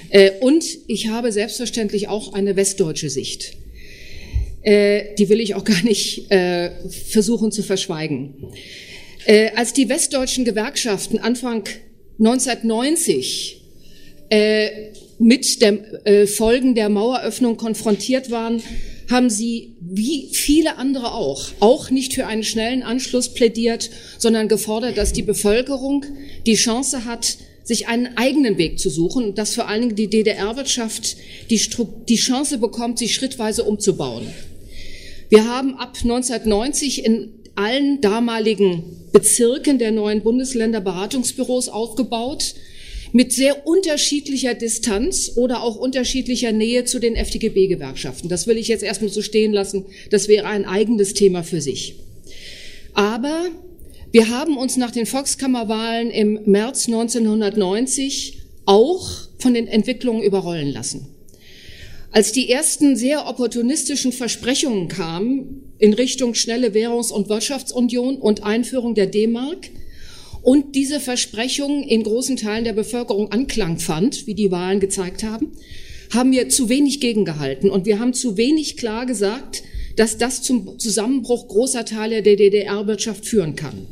Äh, 0.09 0.31
und 0.41 0.65
ich 0.87 1.07
habe 1.07 1.31
selbstverständlich 1.31 2.07
auch 2.07 2.33
eine 2.33 2.55
westdeutsche 2.55 3.09
Sicht. 3.09 3.53
Äh, 4.61 5.15
die 5.17 5.29
will 5.29 5.39
ich 5.39 5.55
auch 5.55 5.63
gar 5.63 5.81
nicht 5.83 6.29
äh, 6.31 6.71
versuchen 6.89 7.51
zu 7.51 7.63
verschweigen. 7.63 8.33
Äh, 9.27 9.51
als 9.57 9.73
die 9.73 9.89
westdeutschen 9.89 10.45
Gewerkschaften 10.45 11.19
Anfang 11.19 11.65
1990 12.17 13.61
äh, 14.29 14.69
mit 15.19 15.61
den 15.61 15.83
äh, 16.05 16.27
Folgen 16.27 16.75
der 16.75 16.87
Maueröffnung 16.87 17.57
konfrontiert 17.57 18.31
waren, 18.31 18.63
haben 19.09 19.29
sie 19.29 19.75
wie 19.81 20.29
viele 20.31 20.77
andere 20.77 21.11
auch, 21.11 21.49
auch 21.59 21.89
nicht 21.89 22.13
für 22.13 22.25
einen 22.25 22.43
schnellen 22.43 22.83
Anschluss 22.83 23.33
plädiert, 23.33 23.89
sondern 24.17 24.47
gefordert, 24.47 24.97
dass 24.97 25.11
die 25.11 25.23
Bevölkerung 25.23 26.05
die 26.45 26.55
Chance 26.55 27.03
hat, 27.03 27.35
sich 27.65 27.89
einen 27.89 28.15
eigenen 28.15 28.57
Weg 28.57 28.79
zu 28.79 28.89
suchen 28.89 29.25
und 29.25 29.37
dass 29.37 29.55
vor 29.55 29.67
allen 29.67 29.81
Dingen 29.81 29.95
die 29.97 30.09
DDR-Wirtschaft 30.09 31.17
die, 31.49 31.59
die 32.07 32.15
Chance 32.15 32.59
bekommt, 32.59 32.97
sich 32.97 33.13
schrittweise 33.13 33.65
umzubauen. 33.65 34.27
Wir 35.29 35.45
haben 35.45 35.75
ab 35.75 35.97
1990 36.01 37.03
in 37.03 37.36
allen 37.57 38.01
damaligen 38.01 38.83
Bezirken 39.11 39.79
der 39.79 39.91
neuen 39.91 40.21
Bundesländer 40.21 40.79
Beratungsbüros 40.79 41.69
aufgebaut 41.69 42.53
mit 43.13 43.33
sehr 43.33 43.65
unterschiedlicher 43.65 44.53
Distanz 44.53 45.31
oder 45.35 45.63
auch 45.63 45.75
unterschiedlicher 45.75 46.51
Nähe 46.51 46.85
zu 46.85 46.99
den 46.99 47.15
FDGB-Gewerkschaften. 47.15 48.29
Das 48.29 48.47
will 48.47 48.57
ich 48.57 48.67
jetzt 48.67 48.83
erstmal 48.83 49.09
so 49.09 49.21
stehen 49.21 49.53
lassen. 49.53 49.85
Das 50.11 50.27
wäre 50.27 50.45
ein 50.45 50.65
eigenes 50.65 51.13
Thema 51.13 51.43
für 51.43 51.61
sich. 51.61 51.95
Aber 52.93 53.47
wir 54.11 54.29
haben 54.29 54.57
uns 54.57 54.77
nach 54.77 54.91
den 54.91 55.05
Volkskammerwahlen 55.05 56.11
im 56.11 56.39
März 56.45 56.87
1990 56.87 58.39
auch 58.65 59.09
von 59.39 59.53
den 59.53 59.67
Entwicklungen 59.67 60.21
überrollen 60.21 60.71
lassen. 60.71 61.07
Als 62.11 62.31
die 62.31 62.49
ersten 62.49 62.95
sehr 62.95 63.27
opportunistischen 63.27 64.11
Versprechungen 64.11 64.87
kamen, 64.89 65.66
in 65.79 65.93
Richtung 65.93 66.33
schnelle 66.33 66.73
Währungs- 66.73 67.11
und 67.11 67.29
Wirtschaftsunion 67.29 68.17
und 68.17 68.43
Einführung 68.43 68.95
der 68.95 69.07
D-Mark 69.07 69.69
und 70.41 70.75
diese 70.75 70.99
Versprechung 70.99 71.83
in 71.83 72.03
großen 72.03 72.37
Teilen 72.37 72.63
der 72.63 72.73
Bevölkerung 72.73 73.31
Anklang 73.31 73.79
fand, 73.79 74.27
wie 74.27 74.33
die 74.33 74.51
Wahlen 74.51 74.79
gezeigt 74.79 75.23
haben, 75.23 75.51
haben 76.13 76.31
wir 76.31 76.49
zu 76.49 76.69
wenig 76.69 76.99
gegengehalten 76.99 77.69
und 77.69 77.85
wir 77.85 77.99
haben 77.99 78.13
zu 78.13 78.37
wenig 78.37 78.77
klar 78.77 79.05
gesagt, 79.05 79.63
dass 79.97 80.17
das 80.17 80.41
zum 80.43 80.79
Zusammenbruch 80.79 81.47
großer 81.47 81.83
Teile 81.83 82.21
der 82.21 82.35
DDR-Wirtschaft 82.35 83.25
führen 83.25 83.55
kann. 83.55 83.87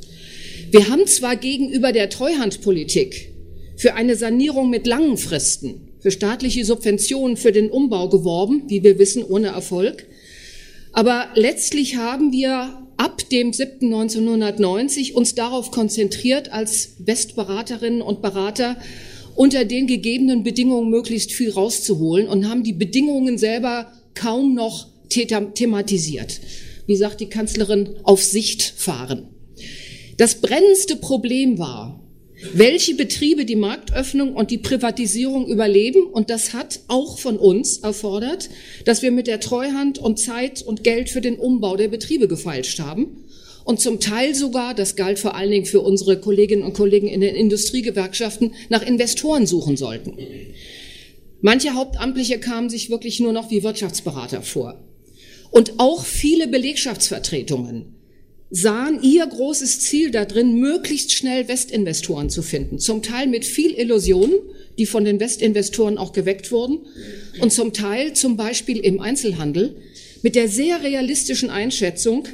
Wir 0.72 0.90
haben 0.90 1.08
zwar 1.08 1.36
gegenüber 1.36 1.92
der 1.92 2.10
Treuhandpolitik 2.10 3.32
für 3.76 3.96
eine 3.96 4.16
Sanierung 4.16 4.70
mit 4.70 4.88
langen 4.88 5.18
Fristen, 5.18 5.90
für 6.00 6.12
staatliche 6.12 6.64
Subventionen 6.64 7.36
für 7.36 7.52
den 7.52 7.70
Umbau 7.70 8.10
geworben, 8.10 8.64
wie 8.68 8.84
wir 8.84 9.00
wissen, 9.00 9.24
ohne 9.24 9.48
Erfolg. 9.48 10.06
Aber 10.96 11.28
letztlich 11.36 11.98
haben 11.98 12.32
wir 12.32 12.88
ab 12.96 13.30
dem 13.30 13.52
7. 13.52 13.94
1990 13.94 15.14
uns 15.14 15.36
darauf 15.36 15.70
konzentriert, 15.70 16.54
als 16.54 16.96
Westberaterinnen 17.00 18.02
und 18.02 18.22
Berater 18.22 18.78
unter 19.36 19.66
den 19.66 19.88
gegebenen 19.88 20.44
Bedingungen 20.44 20.90
möglichst 20.90 21.34
viel 21.34 21.52
rauszuholen 21.52 22.30
und 22.30 22.50
haben 22.50 22.64
die 22.64 22.72
Bedingungen 22.72 23.38
selber 23.38 23.92
kaum 24.14 24.56
noch 24.56 24.88
thematisiert. 25.10 26.40
Wie 26.88 26.96
sagt 26.96 27.20
die 27.20 27.28
Kanzlerin, 27.28 27.98
auf 28.04 28.24
Sicht 28.24 28.62
fahren. 28.62 29.28
Das 30.16 30.36
brennendste 30.36 30.96
Problem 30.96 31.60
war, 31.60 32.00
welche 32.54 32.96
Betriebe 32.96 33.46
die 33.46 33.56
Marktöffnung 33.56 34.34
und 34.34 34.52
die 34.52 34.58
Privatisierung 34.58 35.48
überleben. 35.48 36.06
Und 36.08 36.30
das 36.30 36.54
hat 36.54 36.82
auch 36.88 37.20
von 37.20 37.38
uns 37.38 37.78
erfordert, 37.78 38.50
dass 38.86 39.02
wir 39.02 39.12
mit 39.12 39.28
der 39.28 39.40
Treuhand 39.40 39.98
und 39.98 40.20
Zeit 40.20 40.62
und 40.62 40.84
Geld 40.84 41.10
für 41.10 41.22
den 41.22 41.38
Umbau 41.38 41.76
der 41.76 41.88
Betriebe 41.88 42.28
gefeilscht 42.28 42.80
haben. 42.80 43.26
Und 43.64 43.80
zum 43.80 44.00
Teil 44.00 44.36
sogar, 44.36 44.76
das 44.76 44.96
galt 44.96 45.18
vor 45.18 45.36
allen 45.36 45.50
Dingen 45.50 45.66
für 45.66 45.82
unsere 45.82 46.20
Kolleginnen 46.20 46.64
und 46.64 46.74
Kollegen 46.74 47.08
in 47.08 47.22
den 47.22 47.36
Industriegewerkschaften, 47.36 48.54
nach 48.70 48.86
Investoren 48.86 49.48
suchen 49.48 49.76
sollten. 49.76 50.18
Manche 51.42 51.74
Hauptamtliche 51.74 52.40
kamen 52.40 52.70
sich 52.70 52.90
wirklich 52.90 53.20
nur 53.20 53.34
noch 53.34 53.50
wie 53.50 53.64
Wirtschaftsberater 53.64 54.44
vor. 54.44 54.84
Und 55.52 55.74
auch 55.78 56.06
viele 56.06 56.48
Belegschaftsvertretungen 56.48 57.95
sahen 58.50 59.02
ihr 59.02 59.26
großes 59.26 59.80
Ziel 59.82 60.12
darin, 60.12 60.60
möglichst 60.60 61.12
schnell 61.12 61.48
Westinvestoren 61.48 62.30
zu 62.30 62.42
finden. 62.42 62.80
Zum 62.80 63.02
Teil 63.02 63.28
mit 63.28 63.46
viel 63.46 63.72
Illusionen, 63.72 64.36
die 64.78 64.86
von 64.86 65.06
den 65.06 65.20
Westinvestoren 65.20 65.98
auch 65.98 66.14
geweckt 66.14 66.52
wurden. 66.52 66.80
Und 67.42 67.52
zum 67.52 67.74
Teil, 67.74 68.14
zum 68.14 68.38
Beispiel 68.38 68.78
im 68.78 69.00
Einzelhandel, 69.00 69.76
mit 70.22 70.36
der 70.36 70.48
sehr 70.48 70.84
realistischen 70.84 71.50
Einschätzung, 71.50 72.28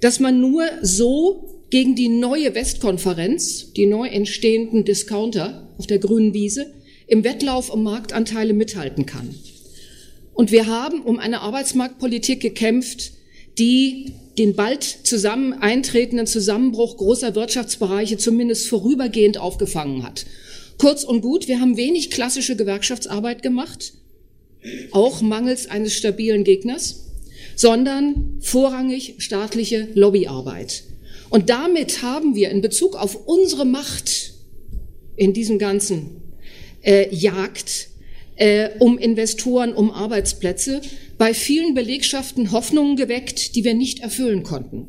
dass 0.00 0.20
man 0.20 0.40
nur 0.40 0.64
so 0.82 1.64
gegen 1.70 1.94
die 1.94 2.08
neue 2.08 2.54
Westkonferenz, 2.54 3.72
die 3.72 3.86
neu 3.86 4.08
entstehenden 4.08 4.84
Discounter 4.84 5.68
auf 5.78 5.86
der 5.86 5.98
grünen 5.98 6.34
Wiese, 6.34 6.72
im 7.06 7.24
Wettlauf 7.24 7.70
um 7.70 7.82
Marktanteile 7.82 8.52
mithalten 8.52 9.06
kann. 9.06 9.34
Und 10.32 10.52
wir 10.52 10.66
haben 10.66 11.02
um 11.02 11.18
eine 11.18 11.40
Arbeitsmarktpolitik 11.40 12.40
gekämpft, 12.40 13.12
die 13.58 14.12
den 14.38 14.54
bald 14.54 14.82
zusammen 14.82 15.52
eintretenden 15.52 16.26
Zusammenbruch 16.26 16.96
großer 16.96 17.34
Wirtschaftsbereiche 17.34 18.18
zumindest 18.18 18.68
vorübergehend 18.68 19.38
aufgefangen 19.38 20.02
hat. 20.02 20.26
Kurz 20.78 21.04
und 21.04 21.20
gut, 21.20 21.48
wir 21.48 21.60
haben 21.60 21.76
wenig 21.76 22.10
klassische 22.10 22.56
Gewerkschaftsarbeit 22.56 23.42
gemacht, 23.42 23.92
auch 24.92 25.20
mangels 25.20 25.68
eines 25.68 25.94
stabilen 25.94 26.44
Gegners, 26.44 27.06
sondern 27.56 28.38
vorrangig 28.40 29.16
staatliche 29.18 29.88
Lobbyarbeit. 29.94 30.84
Und 31.28 31.50
damit 31.50 32.02
haben 32.02 32.34
wir 32.34 32.50
in 32.50 32.60
Bezug 32.60 32.96
auf 32.96 33.26
unsere 33.26 33.64
Macht 33.64 34.32
in 35.16 35.32
diesem 35.32 35.58
ganzen 35.58 36.22
äh, 36.82 37.14
Jagd 37.14 37.88
äh, 38.36 38.70
um 38.78 38.96
Investoren, 38.96 39.74
um 39.74 39.90
Arbeitsplätze, 39.90 40.80
bei 41.20 41.34
vielen 41.34 41.74
Belegschaften 41.74 42.50
Hoffnungen 42.50 42.96
geweckt, 42.96 43.54
die 43.54 43.62
wir 43.62 43.74
nicht 43.74 43.98
erfüllen 43.98 44.42
konnten. 44.42 44.86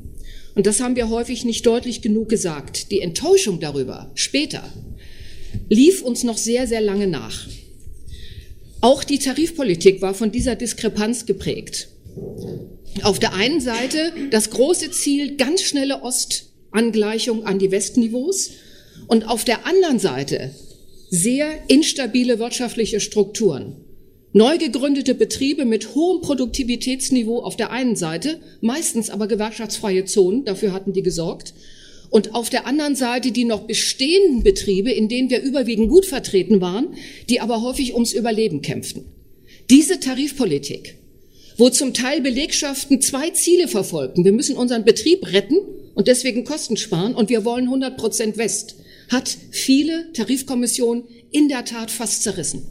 Und 0.55 0.65
das 0.65 0.79
haben 0.79 0.95
wir 0.95 1.09
häufig 1.09 1.43
nicht 1.43 1.65
deutlich 1.65 2.01
genug 2.01 2.29
gesagt. 2.29 2.89
Die 2.89 3.01
Enttäuschung 3.01 3.59
darüber 3.59 4.09
später 4.15 4.63
lief 5.67 6.01
uns 6.01 6.23
noch 6.23 6.37
sehr, 6.37 6.67
sehr 6.67 6.79
lange 6.79 7.07
nach. 7.07 7.49
Auch 8.79 9.03
die 9.03 9.19
Tarifpolitik 9.19 10.01
war 10.01 10.13
von 10.13 10.31
dieser 10.31 10.55
Diskrepanz 10.55 11.25
geprägt. 11.25 11.89
Auf 13.03 13.19
der 13.19 13.33
einen 13.33 13.59
Seite 13.59 14.13
das 14.31 14.51
große 14.51 14.89
Ziel, 14.91 15.35
ganz 15.35 15.63
schnelle 15.63 16.01
Ostangleichung 16.01 17.43
an 17.45 17.59
die 17.59 17.71
Westniveaus 17.71 18.51
und 19.07 19.27
auf 19.27 19.43
der 19.43 19.65
anderen 19.65 19.99
Seite 19.99 20.55
sehr 21.09 21.51
instabile 21.67 22.39
wirtschaftliche 22.39 23.01
Strukturen. 23.01 23.83
Neu 24.33 24.57
gegründete 24.57 25.13
Betriebe 25.13 25.65
mit 25.65 25.93
hohem 25.93 26.21
Produktivitätsniveau 26.21 27.39
auf 27.39 27.57
der 27.57 27.71
einen 27.71 27.97
Seite, 27.97 28.39
meistens 28.61 29.09
aber 29.09 29.27
gewerkschaftsfreie 29.27 30.05
Zonen, 30.05 30.45
dafür 30.45 30.71
hatten 30.71 30.93
die 30.93 31.03
gesorgt. 31.03 31.53
Und 32.09 32.33
auf 32.33 32.49
der 32.49 32.65
anderen 32.65 32.95
Seite 32.95 33.31
die 33.31 33.43
noch 33.43 33.61
bestehenden 33.67 34.43
Betriebe, 34.43 34.89
in 34.89 35.09
denen 35.09 35.29
wir 35.29 35.41
überwiegend 35.41 35.89
gut 35.89 36.05
vertreten 36.05 36.61
waren, 36.61 36.95
die 37.29 37.41
aber 37.41 37.61
häufig 37.61 37.93
ums 37.93 38.13
Überleben 38.13 38.61
kämpften. 38.61 39.03
Diese 39.69 39.99
Tarifpolitik, 39.99 40.97
wo 41.57 41.69
zum 41.69 41.93
Teil 41.93 42.21
Belegschaften 42.21 43.01
zwei 43.01 43.31
Ziele 43.31 43.67
verfolgten. 43.67 44.23
Wir 44.23 44.31
müssen 44.31 44.55
unseren 44.55 44.85
Betrieb 44.85 45.31
retten 45.33 45.57
und 45.93 46.07
deswegen 46.07 46.45
Kosten 46.45 46.77
sparen 46.77 47.15
und 47.15 47.29
wir 47.29 47.43
wollen 47.43 47.65
100 47.65 47.97
Prozent 47.97 48.37
West 48.37 48.75
hat 49.09 49.37
viele 49.51 50.13
Tarifkommissionen 50.13 51.03
in 51.31 51.49
der 51.49 51.65
Tat 51.65 51.91
fast 51.91 52.23
zerrissen. 52.23 52.65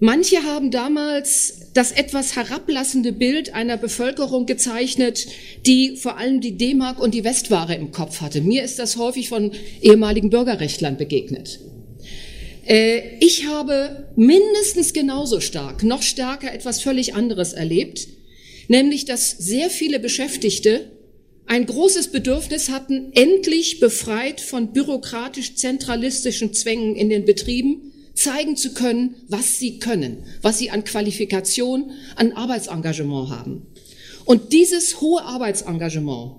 Manche 0.00 0.44
haben 0.44 0.70
damals 0.70 1.72
das 1.74 1.90
etwas 1.90 2.36
herablassende 2.36 3.12
Bild 3.12 3.54
einer 3.54 3.76
Bevölkerung 3.76 4.46
gezeichnet, 4.46 5.26
die 5.66 5.96
vor 5.96 6.18
allem 6.18 6.40
die 6.40 6.56
D-Mark 6.56 7.00
und 7.00 7.14
die 7.14 7.24
Westware 7.24 7.74
im 7.74 7.90
Kopf 7.90 8.20
hatte. 8.20 8.40
Mir 8.40 8.62
ist 8.62 8.78
das 8.78 8.96
häufig 8.96 9.28
von 9.28 9.50
ehemaligen 9.80 10.30
Bürgerrechtlern 10.30 10.96
begegnet. 10.96 11.58
Äh, 12.66 13.18
ich 13.18 13.46
habe 13.46 14.08
mindestens 14.14 14.92
genauso 14.92 15.40
stark, 15.40 15.82
noch 15.82 16.02
stärker 16.02 16.52
etwas 16.52 16.80
völlig 16.80 17.14
anderes 17.14 17.52
erlebt, 17.52 18.06
nämlich 18.68 19.04
dass 19.04 19.30
sehr 19.30 19.68
viele 19.68 19.98
Beschäftigte 19.98 20.92
ein 21.46 21.66
großes 21.66 22.08
Bedürfnis 22.12 22.68
hatten, 22.68 23.10
endlich 23.14 23.80
befreit 23.80 24.40
von 24.40 24.72
bürokratisch-zentralistischen 24.72 26.52
Zwängen 26.52 26.94
in 26.94 27.08
den 27.08 27.24
Betrieben 27.24 27.92
zeigen 28.18 28.56
zu 28.56 28.74
können, 28.74 29.14
was 29.28 29.58
sie 29.58 29.78
können, 29.78 30.24
was 30.42 30.58
sie 30.58 30.70
an 30.70 30.84
Qualifikation, 30.84 31.92
an 32.16 32.32
Arbeitsengagement 32.32 33.30
haben. 33.30 33.66
Und 34.24 34.52
dieses 34.52 35.00
hohe 35.00 35.22
Arbeitsengagement 35.22 36.36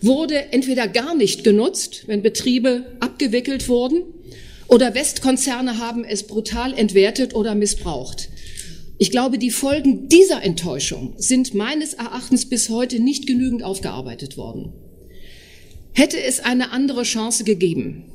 wurde 0.00 0.52
entweder 0.52 0.88
gar 0.88 1.14
nicht 1.14 1.44
genutzt, 1.44 2.04
wenn 2.06 2.22
Betriebe 2.22 2.96
abgewickelt 3.00 3.68
wurden, 3.68 4.02
oder 4.66 4.94
Westkonzerne 4.94 5.78
haben 5.78 6.04
es 6.04 6.26
brutal 6.26 6.72
entwertet 6.72 7.34
oder 7.34 7.54
missbraucht. 7.54 8.30
Ich 8.96 9.10
glaube, 9.10 9.38
die 9.38 9.50
Folgen 9.50 10.08
dieser 10.08 10.42
Enttäuschung 10.42 11.14
sind 11.18 11.52
meines 11.52 11.94
Erachtens 11.94 12.48
bis 12.48 12.70
heute 12.70 12.98
nicht 13.00 13.26
genügend 13.26 13.62
aufgearbeitet 13.62 14.36
worden. 14.38 14.72
Hätte 15.92 16.20
es 16.20 16.40
eine 16.40 16.70
andere 16.70 17.02
Chance 17.02 17.44
gegeben? 17.44 18.06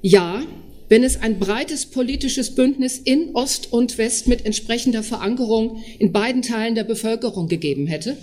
Ja, 0.00 0.42
wenn 0.88 1.04
es 1.04 1.20
ein 1.20 1.38
breites 1.38 1.86
politisches 1.86 2.54
Bündnis 2.54 2.98
in 2.98 3.34
Ost 3.34 3.72
und 3.72 3.98
West 3.98 4.28
mit 4.28 4.46
entsprechender 4.46 5.02
Verankerung 5.02 5.82
in 5.98 6.12
beiden 6.12 6.42
Teilen 6.42 6.74
der 6.74 6.84
Bevölkerung 6.84 7.48
gegeben 7.48 7.86
hätte 7.86 8.16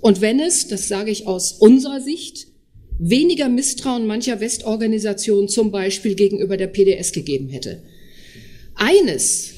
und 0.00 0.20
wenn 0.20 0.40
es, 0.40 0.68
das 0.68 0.88
sage 0.88 1.10
ich 1.10 1.26
aus 1.26 1.52
unserer 1.52 2.00
Sicht, 2.00 2.46
weniger 2.98 3.48
Misstrauen 3.48 4.06
mancher 4.06 4.40
Westorganisationen 4.40 5.48
zum 5.48 5.70
Beispiel 5.70 6.14
gegenüber 6.14 6.56
der 6.56 6.66
PDS 6.66 7.12
gegeben 7.12 7.48
hätte. 7.48 7.82
Eines 8.74 9.54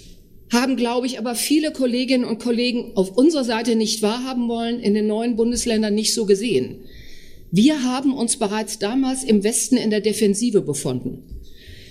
haben, 0.51 0.77
glaube 0.77 1.07
ich, 1.07 1.19
aber 1.19 1.35
viele 1.35 1.73
Kolleginnen 1.73 2.25
und 2.25 2.39
Kollegen 2.39 2.93
auf 2.95 3.17
unserer 3.17 3.45
Seite 3.45 3.75
nicht 3.75 4.03
wahrhaben 4.03 4.49
wollen, 4.49 4.81
in 4.81 4.95
den 4.95 5.07
neuen 5.07 5.37
Bundesländern 5.37 5.95
nicht 5.95 6.13
so 6.13 6.27
gesehen. 6.27 6.85
Wir 7.51 7.83
haben 7.83 8.15
uns 8.15 8.37
bereits 8.37 8.79
damals 8.79 9.25
im 9.25 9.45
Westen 9.45 9.77
in 9.77 9.91
der 9.91 10.01
Defensive 10.01 10.61
befunden. 10.61 11.32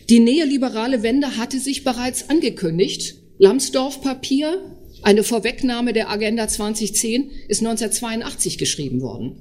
Die 0.09 0.19
neoliberale 0.19 1.03
Wende 1.03 1.37
hatte 1.37 1.59
sich 1.59 1.83
bereits 1.83 2.29
angekündigt. 2.29 3.15
Lambsdorff-Papier, 3.37 4.59
eine 5.01 5.23
Vorwegnahme 5.23 5.93
der 5.93 6.09
Agenda 6.09 6.47
2010, 6.47 7.31
ist 7.47 7.61
1982 7.61 8.57
geschrieben 8.57 9.01
worden. 9.01 9.35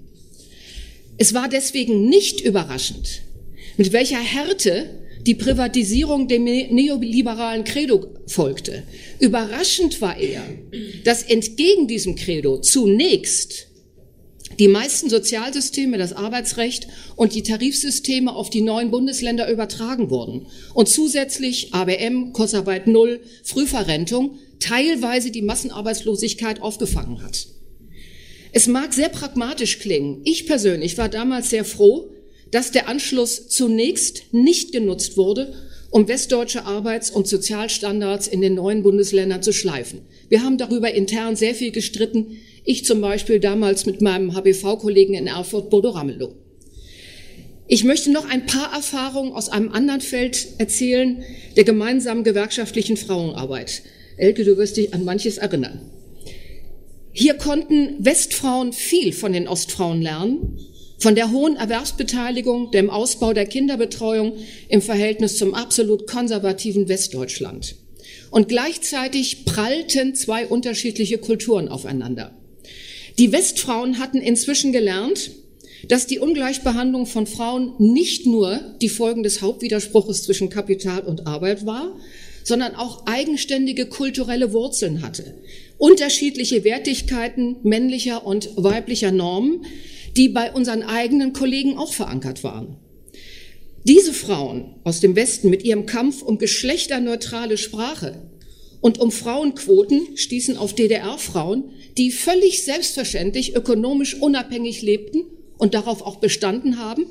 Es 1.18 1.34
war 1.34 1.48
deswegen 1.48 2.08
nicht 2.08 2.40
überraschend, 2.40 3.22
mit 3.76 3.92
welcher 3.92 4.20
Härte 4.20 4.88
die 5.26 5.34
Privatisierung 5.34 6.28
dem 6.28 6.44
neoliberalen 6.44 7.64
Credo 7.64 8.06
folgte. 8.26 8.84
Überraschend 9.18 10.00
war 10.00 10.16
eher, 10.16 10.42
dass 11.04 11.22
entgegen 11.22 11.88
diesem 11.88 12.14
Credo 12.14 12.58
zunächst 12.58 13.66
die 14.59 14.68
meisten 14.68 15.09
Sozialsysteme, 15.09 15.96
das 15.96 16.12
Arbeitsrecht 16.12 16.88
und 17.16 17.34
die 17.34 17.42
Tarifsysteme 17.42 18.34
auf 18.34 18.51
die 18.51 18.61
neuen 18.61 18.90
Bundesländer 18.90 19.51
übertragen 19.51 20.11
wurden 20.11 20.46
und 20.74 20.88
zusätzlich 20.88 21.72
ABM, 21.72 22.32
Kurzarbeit 22.32 22.86
Null, 22.86 23.20
Frühverrentung 23.42 24.38
teilweise 24.59 25.30
die 25.30 25.42
Massenarbeitslosigkeit 25.42 26.61
aufgefangen 26.61 27.22
hat. 27.22 27.46
Es 28.53 28.66
mag 28.66 28.92
sehr 28.92 29.09
pragmatisch 29.09 29.78
klingen. 29.78 30.22
Ich 30.24 30.46
persönlich 30.46 30.98
war 30.98 31.09
damals 31.09 31.51
sehr 31.51 31.64
froh, 31.64 32.11
dass 32.51 32.72
der 32.72 32.88
Anschluss 32.88 33.48
zunächst 33.48 34.32
nicht 34.32 34.72
genutzt 34.72 35.16
wurde, 35.16 35.55
um 35.90 36.09
westdeutsche 36.09 36.64
Arbeits- 36.66 37.11
und 37.11 37.26
Sozialstandards 37.26 38.28
in 38.28 38.40
den 38.40 38.55
neuen 38.55 38.82
Bundesländern 38.82 39.42
zu 39.42 39.53
schleifen. 39.53 40.03
Wir 40.28 40.42
haben 40.42 40.59
darüber 40.59 40.92
intern 40.92 41.36
sehr 41.36 41.55
viel 41.55 41.72
gestritten. 41.72 42.38
Ich 42.64 42.84
zum 42.84 43.00
Beispiel 43.00 43.40
damals 43.40 43.86
mit 43.86 44.02
meinem 44.02 44.34
HBV-Kollegen 44.34 45.14
in 45.14 45.26
Erfurt, 45.26 45.70
Bodo 45.70 45.90
Ramelow. 45.90 46.34
Ich 47.66 47.84
möchte 47.84 48.11
noch 48.11 48.28
ein 48.28 48.46
paar 48.46 48.74
Erfahrungen 48.74 49.32
aus 49.32 49.48
einem 49.48 49.70
anderen 49.70 50.00
Feld 50.00 50.48
erzählen, 50.58 51.22
der 51.56 51.64
gemeinsamen 51.64 52.24
gewerkschaftlichen 52.24 52.96
Frauenarbeit. 52.96 53.82
Elke, 54.16 54.44
du 54.44 54.56
wirst 54.56 54.76
dich 54.76 54.92
an 54.92 55.04
manches 55.04 55.38
erinnern. 55.38 55.80
Hier 57.12 57.34
konnten 57.34 58.04
Westfrauen 58.04 58.72
viel 58.72 59.12
von 59.12 59.32
den 59.32 59.48
Ostfrauen 59.48 60.02
lernen, 60.02 60.58
von 60.98 61.14
der 61.14 61.30
hohen 61.30 61.56
Erwerbsbeteiligung, 61.56 62.70
dem 62.72 62.90
Ausbau 62.90 63.32
der 63.32 63.46
Kinderbetreuung 63.46 64.34
im 64.68 64.82
Verhältnis 64.82 65.36
zum 65.38 65.54
absolut 65.54 66.06
konservativen 66.06 66.88
Westdeutschland. 66.88 67.76
Und 68.30 68.48
gleichzeitig 68.48 69.44
prallten 69.44 70.14
zwei 70.14 70.46
unterschiedliche 70.46 71.18
Kulturen 71.18 71.68
aufeinander. 71.68 72.36
Die 73.18 73.32
Westfrauen 73.32 73.98
hatten 73.98 74.18
inzwischen 74.18 74.72
gelernt, 74.72 75.30
dass 75.88 76.06
die 76.06 76.18
Ungleichbehandlung 76.18 77.06
von 77.06 77.26
Frauen 77.26 77.72
nicht 77.78 78.26
nur 78.26 78.61
die 78.80 78.88
Folgen 78.88 79.22
des 79.22 79.40
Hauptwiderspruches 79.42 80.24
zwischen 80.24 80.50
Kapital 80.50 81.00
und 81.00 81.26
Arbeit 81.26 81.64
war, 81.66 81.96
sondern 82.44 82.74
auch 82.74 83.06
eigenständige 83.06 83.86
kulturelle 83.86 84.52
Wurzeln 84.52 85.02
hatte. 85.02 85.34
Unterschiedliche 85.78 86.64
Wertigkeiten 86.64 87.56
männlicher 87.62 88.26
und 88.26 88.50
weiblicher 88.56 89.12
Normen, 89.12 89.64
die 90.16 90.28
bei 90.28 90.52
unseren 90.52 90.82
eigenen 90.82 91.32
Kollegen 91.32 91.76
auch 91.76 91.92
verankert 91.92 92.44
waren. 92.44 92.76
Diese 93.84 94.12
Frauen 94.12 94.74
aus 94.84 95.00
dem 95.00 95.16
Westen 95.16 95.48
mit 95.48 95.64
ihrem 95.64 95.86
Kampf 95.86 96.22
um 96.22 96.38
geschlechterneutrale 96.38 97.56
Sprache 97.56 98.20
und 98.80 98.98
um 98.98 99.11
Frauenquoten 99.11 100.16
stießen 100.16 100.56
auf 100.56 100.74
DDR-Frauen, 100.74 101.70
die 101.97 102.11
völlig 102.11 102.62
selbstverständlich 102.62 103.55
ökonomisch 103.55 104.14
unabhängig 104.14 104.82
lebten 104.82 105.24
und 105.59 105.74
darauf 105.74 106.03
auch 106.03 106.16
bestanden 106.16 106.78
haben, 106.78 107.07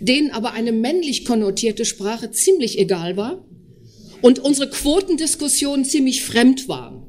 denen 0.00 0.30
aber 0.30 0.52
eine 0.52 0.72
männlich 0.72 1.24
konnotierte 1.24 1.84
Sprache 1.84 2.30
ziemlich 2.30 2.78
egal 2.78 3.16
war 3.16 3.44
und 4.20 4.38
unsere 4.38 4.70
Quotendiskussionen 4.70 5.84
ziemlich 5.84 6.22
fremd 6.22 6.68
waren. 6.68 7.02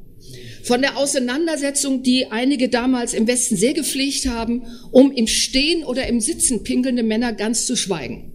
Von 0.63 0.81
der 0.81 0.97
Auseinandersetzung, 0.97 2.03
die 2.03 2.27
einige 2.27 2.69
damals 2.69 3.13
im 3.13 3.27
Westen 3.27 3.57
sehr 3.57 3.73
gepflegt 3.73 4.27
haben, 4.27 4.63
um 4.91 5.11
im 5.11 5.27
Stehen 5.27 5.83
oder 5.83 6.07
im 6.07 6.21
Sitzen 6.21 6.63
pinkelnde 6.63 7.03
Männer 7.03 7.33
ganz 7.33 7.65
zu 7.65 7.75
schweigen. 7.75 8.31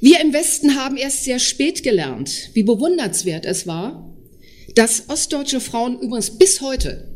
Wir 0.00 0.20
im 0.20 0.32
Westen 0.32 0.76
haben 0.76 0.96
erst 0.96 1.24
sehr 1.24 1.40
spät 1.40 1.82
gelernt, 1.82 2.50
wie 2.54 2.62
bewundernswert 2.62 3.44
es 3.44 3.66
war, 3.66 4.05
dass 4.76 5.08
ostdeutsche 5.08 5.60
Frauen 5.60 5.98
übrigens 5.98 6.38
bis 6.38 6.60
heute 6.60 7.08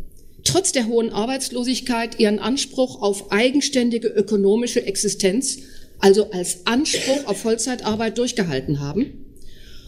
trotz 0.43 0.73
der 0.73 0.87
hohen 0.89 1.11
Arbeitslosigkeit 1.11 2.19
ihren 2.19 2.39
Anspruch 2.39 3.03
auf 3.03 3.31
eigenständige 3.31 4.09
ökonomische 4.09 4.85
Existenz, 4.85 5.59
also 5.99 6.31
als 6.31 6.67
Anspruch 6.67 7.27
auf 7.27 7.43
Vollzeitarbeit 7.43 8.17
durchgehalten 8.17 8.81
haben 8.81 9.27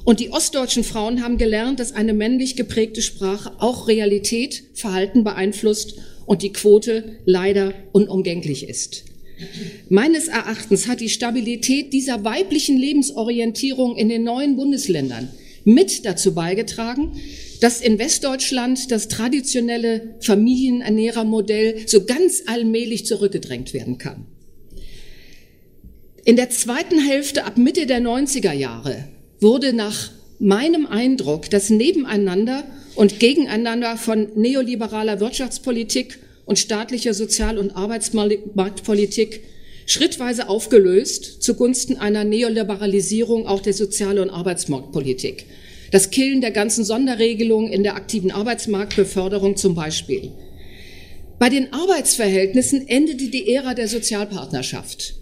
und 0.04 0.20
die 0.20 0.30
ostdeutschen 0.30 0.84
Frauen 0.84 1.22
haben 1.22 1.38
gelernt, 1.38 1.80
dass 1.80 1.92
eine 1.92 2.12
männlich 2.12 2.56
geprägte 2.56 3.00
Sprache 3.00 3.52
auch 3.58 3.88
Realität, 3.88 4.64
Verhalten 4.74 5.24
beeinflusst 5.24 5.94
und 6.26 6.42
die 6.42 6.52
Quote 6.52 7.16
leider 7.24 7.72
unumgänglich 7.92 8.68
ist. 8.68 9.04
Meines 9.88 10.28
Erachtens 10.28 10.88
hat 10.88 11.00
die 11.00 11.08
Stabilität 11.08 11.92
dieser 11.92 12.24
weiblichen 12.24 12.76
Lebensorientierung 12.76 13.96
in 13.96 14.08
den 14.08 14.24
neuen 14.24 14.56
Bundesländern 14.56 15.30
mit 15.64 16.04
dazu 16.04 16.34
beigetragen, 16.34 17.12
dass 17.62 17.80
in 17.80 18.00
Westdeutschland 18.00 18.90
das 18.90 19.06
traditionelle 19.06 20.16
Familienernährermodell 20.18 21.84
so 21.86 22.04
ganz 22.04 22.42
allmählich 22.46 23.06
zurückgedrängt 23.06 23.72
werden 23.72 23.98
kann. 23.98 24.26
In 26.24 26.34
der 26.34 26.50
zweiten 26.50 26.98
Hälfte 26.98 27.44
ab 27.44 27.58
Mitte 27.58 27.86
der 27.86 28.00
90er 28.00 28.52
Jahre 28.52 29.04
wurde 29.38 29.72
nach 29.72 30.10
meinem 30.40 30.86
Eindruck 30.86 31.50
das 31.50 31.70
Nebeneinander 31.70 32.64
und 32.96 33.20
Gegeneinander 33.20 33.96
von 33.96 34.26
neoliberaler 34.34 35.20
Wirtschaftspolitik 35.20 36.18
und 36.46 36.58
staatlicher 36.58 37.14
Sozial- 37.14 37.58
und 37.58 37.76
Arbeitsmarktpolitik 37.76 39.44
schrittweise 39.86 40.48
aufgelöst 40.48 41.40
zugunsten 41.44 41.96
einer 41.96 42.24
Neoliberalisierung 42.24 43.46
auch 43.46 43.60
der 43.60 43.72
Sozial- 43.72 44.18
und 44.18 44.30
Arbeitsmarktpolitik. 44.30 45.46
Das 45.92 46.10
Killen 46.10 46.40
der 46.40 46.50
ganzen 46.52 46.84
Sonderregelungen 46.84 47.70
in 47.70 47.82
der 47.82 47.96
aktiven 47.96 48.30
Arbeitsmarktbeförderung 48.30 49.56
zum 49.56 49.74
Beispiel. 49.74 50.32
Bei 51.38 51.50
den 51.50 51.72
Arbeitsverhältnissen 51.72 52.88
endete 52.88 53.28
die 53.28 53.52
Ära 53.52 53.74
der 53.74 53.88
Sozialpartnerschaft. 53.88 55.16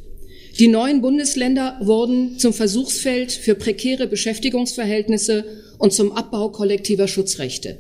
Die 0.61 0.69
neuen 0.69 1.01
Bundesländer 1.01 1.79
wurden 1.83 2.39
zum 2.39 2.53
Versuchsfeld 2.53 3.33
für 3.33 3.57
prekäre 3.57 4.07
Beschäftigungsverhältnisse 4.07 5.45
und 5.79 5.93
zum 5.93 6.13
Abbau 6.13 6.51
kollektiver 6.51 7.09
Schutzrechte. 7.09 7.79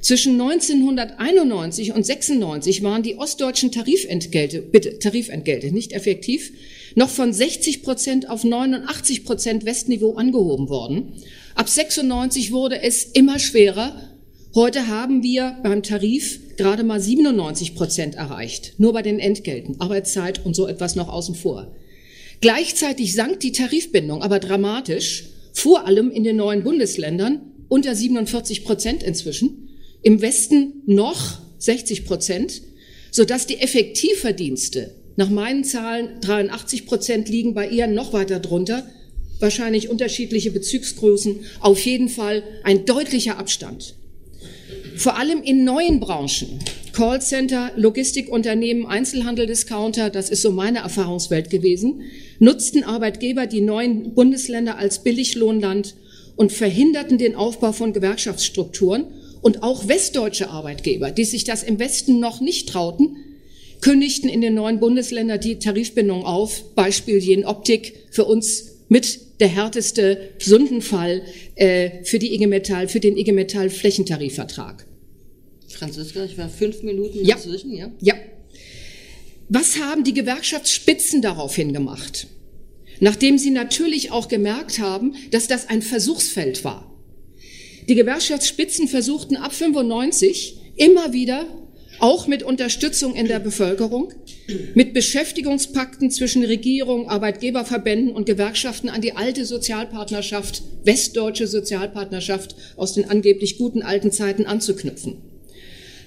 Zwischen 0.00 0.40
1991 0.40 1.92
und 1.92 2.04
96 2.04 2.82
waren 2.82 3.02
die 3.02 3.18
ostdeutschen 3.18 3.70
Tarifentgelte, 3.70 4.62
bitte 4.62 4.98
Tarifentgelte, 4.98 5.72
nicht 5.72 5.92
effektiv, 5.92 6.52
noch 6.96 7.10
von 7.10 7.32
60 7.32 7.82
Prozent 7.82 8.28
auf 8.28 8.42
89 8.42 9.24
Prozent 9.24 9.64
Westniveau 9.64 10.14
angehoben 10.14 10.70
worden. 10.70 11.12
Ab 11.54 11.68
96 11.68 12.52
wurde 12.52 12.80
es 12.82 13.04
immer 13.04 13.38
schwerer. 13.38 13.94
Heute 14.54 14.86
haben 14.86 15.22
wir 15.22 15.58
beim 15.62 15.82
Tarif 15.82 16.56
gerade 16.56 16.84
mal 16.84 17.00
97 17.00 17.74
Prozent 17.74 18.14
erreicht, 18.14 18.74
nur 18.78 18.92
bei 18.92 19.02
den 19.02 19.18
Entgelten, 19.18 19.80
Arbeitszeit 19.80 20.44
und 20.44 20.54
so 20.54 20.66
etwas 20.66 20.96
noch 20.96 21.08
außen 21.08 21.34
vor. 21.34 21.74
Gleichzeitig 22.40 23.14
sank 23.14 23.40
die 23.40 23.52
Tarifbindung 23.52 24.22
aber 24.22 24.38
dramatisch, 24.38 25.24
vor 25.52 25.86
allem 25.86 26.10
in 26.10 26.24
den 26.24 26.36
neuen 26.36 26.62
Bundesländern, 26.62 27.42
unter 27.68 27.94
47 27.94 28.64
Prozent 28.64 29.02
inzwischen, 29.02 29.68
im 30.02 30.20
Westen 30.22 30.82
noch 30.86 31.38
60 31.58 32.06
Prozent, 32.06 32.62
sodass 33.10 33.46
die 33.46 33.58
Effektivverdienste 33.60 34.94
nach 35.16 35.28
meinen 35.28 35.64
Zahlen 35.64 36.20
83 36.20 36.86
Prozent 36.86 37.28
liegen, 37.28 37.54
bei 37.54 37.68
ihr 37.68 37.86
noch 37.86 38.12
weiter 38.12 38.40
drunter, 38.40 38.88
wahrscheinlich 39.40 39.88
unterschiedliche 39.88 40.50
Bezugsgrößen, 40.50 41.40
auf 41.60 41.80
jeden 41.80 42.08
Fall 42.08 42.42
ein 42.62 42.84
deutlicher 42.84 43.38
Abstand. 43.38 43.94
Vor 44.96 45.16
allem 45.16 45.42
in 45.42 45.64
neuen 45.64 45.98
Branchen, 45.98 46.58
Callcenter, 46.92 47.72
Logistikunternehmen, 47.76 48.86
Einzelhandel, 48.86 49.46
Discounter, 49.46 50.10
das 50.10 50.28
ist 50.28 50.42
so 50.42 50.50
meine 50.50 50.80
Erfahrungswelt 50.80 51.50
gewesen, 51.50 52.02
nutzten 52.38 52.84
Arbeitgeber 52.84 53.46
die 53.46 53.62
neuen 53.62 54.14
Bundesländer 54.14 54.76
als 54.76 55.02
Billiglohnland 55.02 55.94
und 56.36 56.52
verhinderten 56.52 57.18
den 57.18 57.34
Aufbau 57.34 57.72
von 57.72 57.92
Gewerkschaftsstrukturen. 57.92 59.06
Und 59.42 59.62
auch 59.62 59.88
westdeutsche 59.88 60.50
Arbeitgeber, 60.50 61.10
die 61.10 61.24
sich 61.24 61.44
das 61.44 61.62
im 61.62 61.78
Westen 61.78 62.20
noch 62.20 62.42
nicht 62.42 62.68
trauten, 62.68 63.16
kündigten 63.80 64.28
in 64.28 64.42
den 64.42 64.54
neuen 64.54 64.80
Bundesländern 64.80 65.40
die 65.40 65.58
Tarifbindung 65.58 66.24
auf. 66.24 66.74
Beispiel 66.74 67.16
Jen 67.16 67.46
Optik 67.46 67.94
für 68.10 68.26
uns 68.26 68.69
mit 68.90 69.40
der 69.40 69.48
härteste 69.48 70.34
Sündenfall 70.38 71.22
äh, 71.54 72.04
für 72.04 72.18
die 72.18 72.34
IG 72.34 72.46
Metall, 72.48 72.88
für 72.88 73.00
den 73.00 73.16
IG 73.16 73.32
Metall 73.32 73.70
Flächentarifvertrag. 73.70 74.84
Franziska, 75.68 76.24
ich 76.24 76.36
war 76.36 76.48
fünf 76.48 76.82
Minuten 76.82 77.24
ja. 77.24 77.36
dazwischen, 77.36 77.72
ja? 77.72 77.90
Ja. 78.02 78.14
Was 79.48 79.78
haben 79.78 80.04
die 80.04 80.12
Gewerkschaftsspitzen 80.12 81.22
daraufhin 81.22 81.72
gemacht? 81.72 82.26
Nachdem 82.98 83.38
sie 83.38 83.50
natürlich 83.50 84.10
auch 84.10 84.28
gemerkt 84.28 84.80
haben, 84.80 85.14
dass 85.30 85.46
das 85.46 85.68
ein 85.68 85.82
Versuchsfeld 85.82 86.64
war. 86.64 86.92
Die 87.88 87.94
Gewerkschaftsspitzen 87.94 88.88
versuchten 88.88 89.36
ab 89.36 89.54
95 89.54 90.60
immer 90.76 91.12
wieder, 91.12 91.46
auch 92.00 92.26
mit 92.26 92.42
Unterstützung 92.42 93.14
in 93.14 93.28
der 93.28 93.38
Bevölkerung, 93.38 94.12
mit 94.74 94.94
Beschäftigungspakten 94.94 96.10
zwischen 96.10 96.44
Regierung, 96.44 97.08
Arbeitgeberverbänden 97.08 98.12
und 98.12 98.26
Gewerkschaften 98.26 98.88
an 98.88 99.00
die 99.00 99.16
alte 99.16 99.44
Sozialpartnerschaft, 99.44 100.62
westdeutsche 100.84 101.46
Sozialpartnerschaft 101.46 102.56
aus 102.76 102.94
den 102.94 103.08
angeblich 103.08 103.58
guten 103.58 103.82
alten 103.82 104.10
Zeiten 104.10 104.46
anzuknüpfen. 104.46 105.18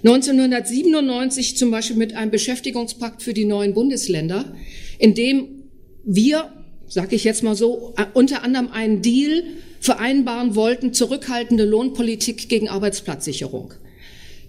1997 0.04 1.56
zum 1.56 1.72
Beispiel 1.72 1.96
mit 1.96 2.14
einem 2.14 2.32
Beschäftigungspakt 2.32 3.24
für 3.24 3.34
die 3.34 3.46
neuen 3.46 3.74
Bundesländer, 3.74 4.54
in 5.00 5.14
dem 5.14 5.64
wir, 6.04 6.52
sage 6.88 7.16
ich 7.16 7.24
jetzt 7.24 7.44
mal 7.44 7.56
so, 7.56 7.94
unter 8.14 8.44
anderem 8.44 8.70
einen 8.70 9.02
Deal 9.02 9.44
vereinbaren 9.80 10.56
wollten, 10.56 10.94
zurückhaltende 10.94 11.64
Lohnpolitik 11.64 12.50
gegen 12.50 12.68
Arbeitsplatzsicherung. 12.68 13.76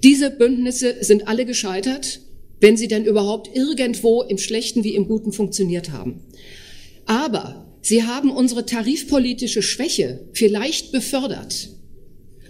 Diese 0.05 0.31
Bündnisse 0.31 0.97
sind 1.01 1.29
alle 1.29 1.47
gescheitert, 1.47 2.21
wenn 2.61 2.77
sie 2.77 2.89
denn 2.89 3.07
überhaupt 3.07 3.57
irgendwo 3.57 4.23
im 4.23 4.37
Schlechten 4.37 4.85
wie 4.85 4.95
im 4.95 5.09
Guten 5.09 5.33
funktioniert 5.33 5.91
haben. 5.93 6.21
Aber 7.07 7.65
Sie 7.81 8.05
haben 8.05 8.31
unsere 8.31 8.65
tarifpolitische 8.65 9.61
Schwäche 9.61 10.27
vielleicht 10.33 10.91
befördert, 10.91 11.69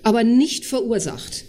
aber 0.05 0.23
nicht 0.23 0.65
verursacht. 0.65 1.45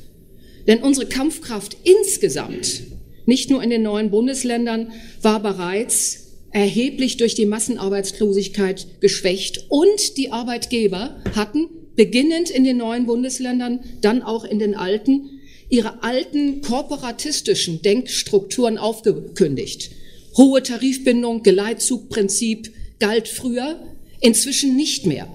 Denn 0.68 0.80
unsere 0.80 1.08
Kampfkraft 1.08 1.78
insgesamt, 1.84 2.82
nicht 3.28 3.52
nur 3.52 3.62
in 3.62 3.70
den 3.70 3.84
neuen 3.84 4.10
Bundesländern, 4.10 4.92
war 5.22 5.40
bereits 5.40 6.40
erheblich 6.50 7.18
durch 7.18 7.36
die 7.36 7.46
Massenarbeitslosigkeit 7.46 8.88
geschwächt 9.02 9.66
und 9.70 10.18
die 10.18 10.32
Arbeitgeber 10.32 11.22
hatten, 11.36 11.68
beginnend 11.96 12.50
in 12.50 12.64
den 12.64 12.78
neuen 12.78 13.06
Bundesländern, 13.06 13.82
dann 14.02 14.24
auch 14.24 14.46
in 14.46 14.58
den 14.58 14.74
alten, 14.74 15.35
ihre 15.70 16.04
alten 16.04 16.62
korporatistischen 16.62 17.82
Denkstrukturen 17.82 18.78
aufgekündigt. 18.78 19.92
Hohe 20.38 20.62
Tarifbindung, 20.62 21.44
Geleitzugprinzip 21.44 22.72
galt 23.00 23.28
früher, 23.28 23.80
inzwischen 24.20 24.76
nicht 24.76 25.06
mehr, 25.06 25.28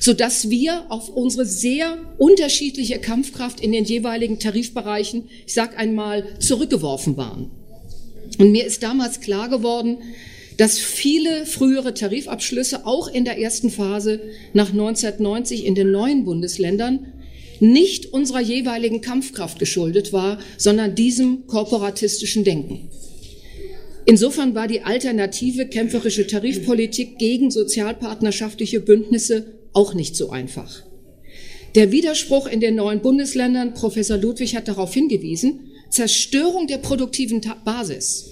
sodass 0.00 0.50
wir 0.50 0.86
auf 0.90 1.08
unsere 1.08 1.46
sehr 1.46 1.98
unterschiedliche 2.18 2.98
Kampfkraft 2.98 3.60
in 3.60 3.72
den 3.72 3.84
jeweiligen 3.84 4.38
Tarifbereichen, 4.38 5.28
ich 5.46 5.54
sag 5.54 5.78
einmal, 5.78 6.38
zurückgeworfen 6.38 7.16
waren. 7.16 7.50
Und 8.38 8.52
mir 8.52 8.66
ist 8.66 8.82
damals 8.82 9.20
klar 9.20 9.48
geworden, 9.48 9.98
dass 10.56 10.78
viele 10.78 11.44
frühere 11.44 11.92
Tarifabschlüsse 11.92 12.86
auch 12.86 13.08
in 13.08 13.24
der 13.24 13.38
ersten 13.38 13.70
Phase 13.70 14.20
nach 14.54 14.70
1990 14.70 15.66
in 15.66 15.74
den 15.74 15.90
neuen 15.90 16.24
Bundesländern 16.24 17.12
nicht 17.60 18.12
unserer 18.12 18.40
jeweiligen 18.40 19.00
Kampfkraft 19.00 19.58
geschuldet 19.58 20.12
war, 20.12 20.38
sondern 20.58 20.94
diesem 20.94 21.46
korporatistischen 21.46 22.44
Denken. 22.44 22.90
Insofern 24.04 24.54
war 24.54 24.68
die 24.68 24.82
alternative 24.82 25.66
kämpferische 25.66 26.26
Tarifpolitik 26.26 27.18
gegen 27.18 27.50
sozialpartnerschaftliche 27.50 28.80
Bündnisse 28.80 29.58
auch 29.72 29.94
nicht 29.94 30.14
so 30.14 30.30
einfach. 30.30 30.82
Der 31.74 31.92
Widerspruch 31.92 32.46
in 32.46 32.60
den 32.60 32.76
neuen 32.76 33.00
Bundesländern, 33.00 33.74
Professor 33.74 34.16
Ludwig 34.16 34.54
hat 34.54 34.68
darauf 34.68 34.94
hingewiesen, 34.94 35.72
Zerstörung 35.90 36.66
der 36.66 36.78
produktiven 36.78 37.40
Basis 37.64 38.30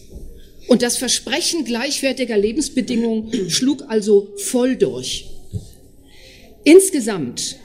und 0.69 0.83
das 0.83 0.97
Versprechen 0.97 1.65
gleichwertiger 1.65 2.39
Lebensbedingungen 2.39 3.51
schlug 3.51 3.85
also 3.89 4.33
voll 4.37 4.77
durch. 4.77 5.27
Insgesamt 6.65 7.57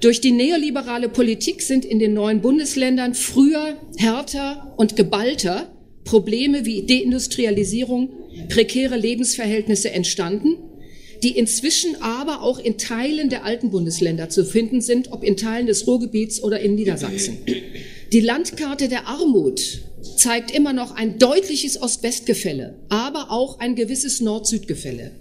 durch 0.00 0.20
die 0.20 0.32
neoliberale 0.32 1.08
Politik 1.08 1.62
sind 1.62 1.84
in 1.84 1.98
den 1.98 2.14
neuen 2.14 2.40
Bundesländern 2.40 3.14
früher 3.14 3.76
härter 3.96 4.74
und 4.76 4.96
geballter 4.96 5.70
Probleme 6.04 6.64
wie 6.64 6.86
Deindustrialisierung, 6.86 8.10
prekäre 8.48 8.96
Lebensverhältnisse 8.96 9.90
entstanden, 9.90 10.56
die 11.22 11.36
inzwischen 11.36 12.00
aber 12.00 12.42
auch 12.42 12.58
in 12.58 12.78
Teilen 12.78 13.28
der 13.28 13.44
alten 13.44 13.70
Bundesländer 13.70 14.30
zu 14.30 14.44
finden 14.44 14.80
sind, 14.80 15.12
ob 15.12 15.22
in 15.22 15.36
Teilen 15.36 15.66
des 15.66 15.86
Ruhrgebiets 15.86 16.42
oder 16.42 16.60
in 16.60 16.74
Niedersachsen. 16.74 17.38
Die 18.12 18.20
Landkarte 18.20 18.88
der 18.88 19.06
Armut 19.06 19.82
zeigt 20.16 20.50
immer 20.50 20.72
noch 20.72 20.96
ein 20.96 21.18
deutliches 21.18 21.80
Ost-West-Gefälle, 21.80 22.78
aber 22.88 23.30
auch 23.30 23.58
ein 23.58 23.74
gewisses 23.74 24.20
Nord-Süd-Gefälle. 24.20 25.12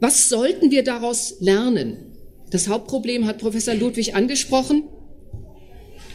Was 0.00 0.28
sollten 0.28 0.70
wir 0.70 0.82
daraus 0.82 1.36
lernen? 1.40 2.05
Das 2.50 2.68
Hauptproblem 2.68 3.26
hat 3.26 3.38
Professor 3.38 3.74
Ludwig 3.74 4.14
angesprochen. 4.14 4.84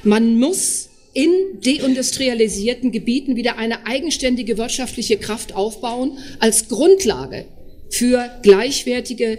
Man 0.04 0.40
muss 0.40 0.90
in 1.14 1.30
deindustrialisierten 1.62 2.92
Gebieten 2.92 3.36
wieder 3.36 3.58
eine 3.58 3.86
eigenständige 3.86 4.58
wirtschaftliche 4.58 5.18
Kraft 5.18 5.54
aufbauen 5.54 6.18
als 6.40 6.70
Grundlage 6.70 7.46
für 7.90 8.30
gleichwertige 8.42 9.38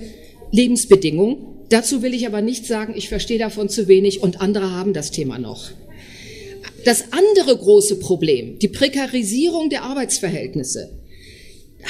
Lebensbedingungen. 0.50 1.38
Dazu 1.70 2.02
will 2.02 2.12
ich 2.12 2.26
aber 2.26 2.42
nicht 2.42 2.66
sagen, 2.66 2.92
ich 2.94 3.08
verstehe 3.08 3.38
davon 3.38 3.70
zu 3.70 3.88
wenig 3.88 4.22
und 4.22 4.42
andere 4.42 4.72
haben 4.72 4.92
das 4.92 5.10
Thema 5.10 5.38
noch. 5.38 5.70
Das 6.84 7.04
andere 7.12 7.56
große 7.56 7.98
Problem, 8.00 8.58
die 8.58 8.68
Prekarisierung 8.68 9.70
der 9.70 9.84
Arbeitsverhältnisse, 9.84 10.90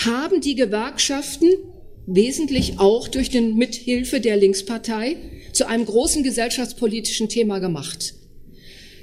haben 0.05 0.41
die 0.41 0.55
Gewerkschaften 0.55 1.49
wesentlich 2.07 2.79
auch 2.79 3.09
durch 3.09 3.31
den 3.31 3.57
Mithilfe 3.57 4.21
der 4.21 4.37
Linkspartei 4.37 5.17
zu 5.53 5.67
einem 5.67 5.85
großen 5.85 6.23
gesellschaftspolitischen 6.23 7.29
Thema 7.29 7.59
gemacht. 7.59 8.15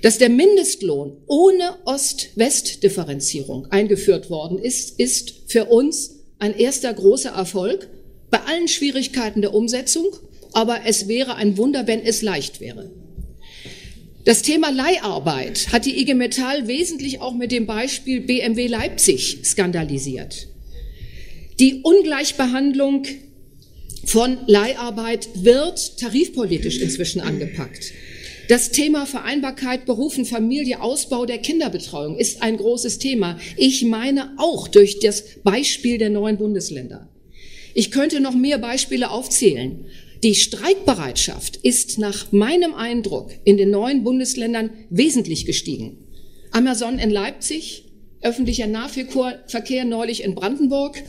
Dass 0.02 0.18
der 0.18 0.30
Mindestlohn 0.30 1.18
ohne 1.28 1.76
Ost-West-Differenzierung 1.86 3.68
eingeführt 3.68 4.30
worden 4.30 4.58
ist, 4.58 5.00
ist 5.00 5.34
für 5.48 5.66
uns 5.66 6.20
ein 6.40 6.58
erster 6.58 6.94
großer 6.94 7.32
Erfolg 7.32 7.90
bei 8.30 8.40
allen 8.40 8.68
Schwierigkeiten 8.68 9.42
der 9.42 9.54
Umsetzung, 9.54 10.06
aber 10.54 10.82
es 10.86 11.08
wäre 11.08 11.36
ein 11.36 11.58
Wunder, 11.58 11.86
wenn 11.88 12.02
es 12.02 12.22
leicht 12.22 12.62
wäre. 12.62 12.92
Das 14.26 14.42
Thema 14.42 14.70
Leiharbeit 14.70 15.72
hat 15.72 15.86
die 15.86 16.00
IG 16.00 16.14
Metall 16.14 16.68
wesentlich 16.68 17.20
auch 17.20 17.34
mit 17.34 17.52
dem 17.52 17.66
Beispiel 17.66 18.22
BMW 18.22 18.68
Leipzig 18.68 19.40
skandalisiert. 19.44 20.48
Die 21.60 21.82
Ungleichbehandlung 21.84 23.04
von 24.06 24.38
Leiharbeit 24.48 25.28
wird 25.36 26.00
tarifpolitisch 26.00 26.80
inzwischen 26.80 27.20
angepackt. 27.20 27.92
Das 28.48 28.72
Thema 28.72 29.06
Vereinbarkeit, 29.06 29.86
Berufen, 29.86 30.24
Familie, 30.24 30.82
Ausbau 30.82 31.26
der 31.26 31.40
Kinderbetreuung 31.40 32.18
ist 32.18 32.42
ein 32.42 32.56
großes 32.56 32.98
Thema. 32.98 33.38
Ich 33.58 33.84
meine 33.84 34.34
auch 34.38 34.70
durch 34.70 35.00
das 35.00 35.24
Beispiel 35.44 35.98
der 35.98 36.10
neuen 36.10 36.38
Bundesländer. 36.38 37.10
Ich 37.74 37.92
könnte 37.92 38.22
noch 38.22 38.34
mehr 38.34 38.58
Beispiele 38.58 39.12
aufzählen. 39.12 39.86
Die 40.24 40.36
Streikbereitschaft 40.36 41.58
ist 41.58 42.00
nach 42.00 42.32
meinem 42.32 42.74
Eindruck 42.74 43.32
in 43.44 43.58
den 43.58 43.70
neuen 43.70 44.06
Bundesländern 44.06 44.70
wesentlich 44.90 45.46
gestiegen. 45.46 45.98
Amazon 46.52 47.00
in 47.00 47.10
Leipzig, 47.10 47.84
öffentlicher 48.22 48.68
Nahverkehr 48.68 49.84
neulich 49.84 50.24
in 50.24 50.36
Brandenburg, 50.36 51.04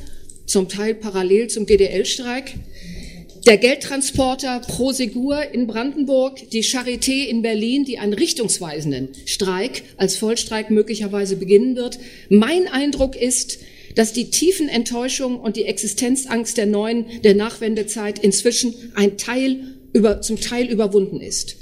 zum 0.51 0.68
Teil 0.68 0.94
parallel 0.94 1.48
zum 1.48 1.64
GDL-Streik. 1.64 2.55
Der 3.46 3.57
Geldtransporter 3.57 4.61
Prosegur 4.61 5.55
in 5.55 5.66
Brandenburg, 5.66 6.51
die 6.51 6.62
Charité 6.62 7.24
in 7.24 7.40
Berlin, 7.40 7.84
die 7.84 7.98
einen 7.98 8.12
richtungsweisenden 8.12 9.09
Streik 9.24 9.82
als 9.96 10.16
Vollstreik 10.16 10.70
möglicherweise 10.70 11.36
beginnen 11.36 11.76
wird. 11.76 11.98
Mein 12.28 12.66
Eindruck 12.68 13.16
ist, 13.16 13.61
dass 13.94 14.12
die 14.12 14.30
tiefen 14.30 14.68
Enttäuschungen 14.68 15.38
und 15.38 15.57
die 15.57 15.64
Existenzangst 15.64 16.57
der 16.57 16.66
neuen, 16.66 17.07
der 17.22 17.34
Nachwendezeit 17.34 18.18
inzwischen 18.18 18.74
ein 18.94 19.16
Teil 19.16 19.76
über, 19.92 20.20
zum 20.20 20.38
Teil 20.40 20.66
überwunden 20.66 21.20
ist. 21.20 21.57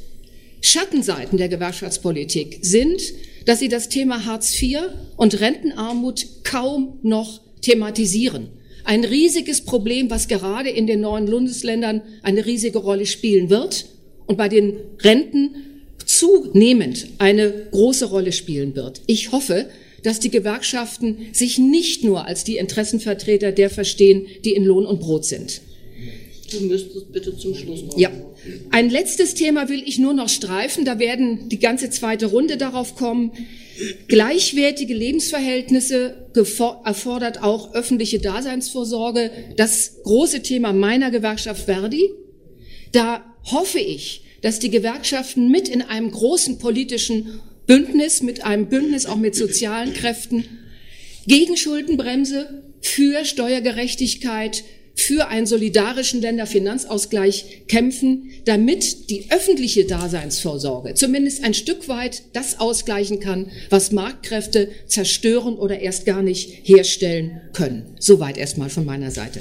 Schattenseiten 0.60 1.38
der 1.38 1.48
Gewerkschaftspolitik 1.48 2.58
sind, 2.62 3.00
dass 3.44 3.60
sie 3.60 3.68
das 3.68 3.88
Thema 3.88 4.24
Hartz 4.24 4.60
IV 4.60 4.80
und 5.16 5.40
Rentenarmut 5.40 6.26
kaum 6.42 6.98
noch 7.02 7.40
thematisieren. 7.60 8.57
Ein 8.88 9.04
riesiges 9.04 9.60
Problem, 9.60 10.08
was 10.08 10.28
gerade 10.28 10.70
in 10.70 10.86
den 10.86 11.02
neuen 11.02 11.26
Bundesländern 11.26 12.00
eine 12.22 12.46
riesige 12.46 12.78
Rolle 12.78 13.04
spielen 13.04 13.50
wird 13.50 13.84
und 14.24 14.38
bei 14.38 14.48
den 14.48 14.78
Renten 15.00 15.82
zunehmend 16.06 17.06
eine 17.18 17.52
große 17.70 18.06
Rolle 18.06 18.32
spielen 18.32 18.74
wird. 18.76 19.02
Ich 19.04 19.30
hoffe, 19.30 19.66
dass 20.04 20.20
die 20.20 20.30
Gewerkschaften 20.30 21.18
sich 21.32 21.58
nicht 21.58 22.02
nur 22.02 22.24
als 22.24 22.44
die 22.44 22.56
Interessenvertreter 22.56 23.52
der 23.52 23.68
verstehen, 23.68 24.24
die 24.46 24.54
in 24.54 24.64
Lohn 24.64 24.86
und 24.86 25.00
Brot 25.00 25.26
sind. 25.26 25.60
Du 26.50 26.60
müsstest 26.60 27.12
bitte 27.12 27.36
zum 27.36 27.54
Schluss 27.54 27.80
kommen. 27.80 28.00
Ja. 28.00 28.10
Ein 28.70 28.88
letztes 28.88 29.34
Thema 29.34 29.68
will 29.68 29.82
ich 29.84 29.98
nur 29.98 30.14
noch 30.14 30.30
streifen. 30.30 30.86
Da 30.86 30.98
werden 30.98 31.50
die 31.50 31.58
ganze 31.58 31.90
zweite 31.90 32.24
Runde 32.24 32.56
darauf 32.56 32.94
kommen. 32.94 33.32
Gleichwertige 34.08 34.94
Lebensverhältnisse 34.94 36.30
erfordert 36.84 37.42
auch 37.42 37.74
öffentliche 37.74 38.18
Daseinsvorsorge. 38.18 39.30
Das 39.56 40.02
große 40.04 40.42
Thema 40.42 40.72
meiner 40.72 41.10
Gewerkschaft 41.10 41.64
Verdi. 41.64 42.10
Da 42.92 43.24
hoffe 43.44 43.80
ich, 43.80 44.22
dass 44.42 44.58
die 44.58 44.70
Gewerkschaften 44.70 45.50
mit 45.50 45.68
in 45.68 45.82
einem 45.82 46.10
großen 46.10 46.58
politischen 46.58 47.40
Bündnis, 47.66 48.22
mit 48.22 48.44
einem 48.44 48.68
Bündnis 48.68 49.06
auch 49.06 49.16
mit 49.16 49.34
sozialen 49.34 49.92
Kräften 49.92 50.44
gegen 51.26 51.56
Schuldenbremse, 51.56 52.62
für 52.80 53.24
Steuergerechtigkeit, 53.24 54.64
für 54.98 55.28
einen 55.28 55.46
solidarischen 55.46 56.20
Länderfinanzausgleich 56.20 57.66
kämpfen, 57.68 58.30
damit 58.44 59.10
die 59.10 59.30
öffentliche 59.30 59.84
Daseinsvorsorge 59.84 60.94
zumindest 60.94 61.44
ein 61.44 61.54
Stück 61.54 61.88
weit 61.88 62.22
das 62.32 62.58
ausgleichen 62.58 63.20
kann, 63.20 63.50
was 63.70 63.92
Marktkräfte 63.92 64.70
zerstören 64.86 65.54
oder 65.56 65.78
erst 65.78 66.04
gar 66.04 66.22
nicht 66.22 66.66
herstellen 66.68 67.40
können. 67.52 67.94
Soweit 68.00 68.36
erstmal 68.36 68.70
von 68.70 68.84
meiner 68.84 69.10
Seite. 69.10 69.40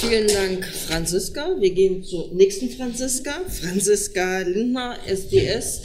Vielen 0.00 0.28
Dank, 0.28 0.64
Franziska. 0.64 1.56
Wir 1.58 1.70
gehen 1.70 2.04
zur 2.04 2.32
nächsten 2.32 2.70
Franziska. 2.70 3.32
Franziska 3.48 4.40
Lindner, 4.42 4.96
SDS. 5.06 5.82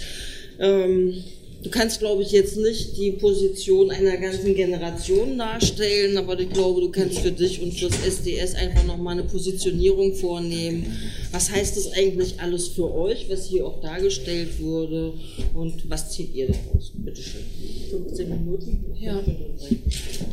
Ähm, 0.59 1.23
du 1.63 1.69
kannst, 1.69 1.99
glaube 1.99 2.21
ich, 2.21 2.31
jetzt 2.31 2.57
nicht 2.57 2.97
die 2.97 3.11
Position 3.11 3.89
einer 3.89 4.17
ganzen 4.17 4.53
Generation 4.53 5.37
darstellen, 5.37 6.17
aber 6.17 6.39
ich 6.39 6.49
glaube, 6.49 6.81
du 6.81 6.91
kannst 6.91 7.19
für 7.19 7.31
dich 7.31 7.61
und 7.61 7.73
fürs 7.73 7.95
SDS 8.05 8.55
einfach 8.55 8.83
nochmal 8.85 9.13
eine 9.13 9.23
Positionierung 9.23 10.13
vornehmen. 10.15 10.85
Was 11.31 11.49
heißt 11.51 11.77
das 11.77 11.91
eigentlich 11.93 12.39
alles 12.39 12.67
für 12.67 12.93
euch, 12.93 13.29
was 13.29 13.47
hier 13.47 13.65
auch 13.65 13.81
dargestellt 13.81 14.61
wurde 14.61 15.13
und 15.53 15.89
was 15.89 16.11
zieht 16.11 16.35
ihr 16.35 16.47
daraus? 16.47 16.91
Bitte 16.95 17.21
schön. 17.21 17.41
15 17.89 18.29
Minuten? 18.29 18.85
Ja. 18.99 19.23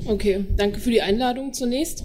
Okay, 0.07 0.45
danke 0.57 0.81
für 0.81 0.91
die 0.91 1.03
Einladung 1.03 1.53
zunächst. 1.53 2.05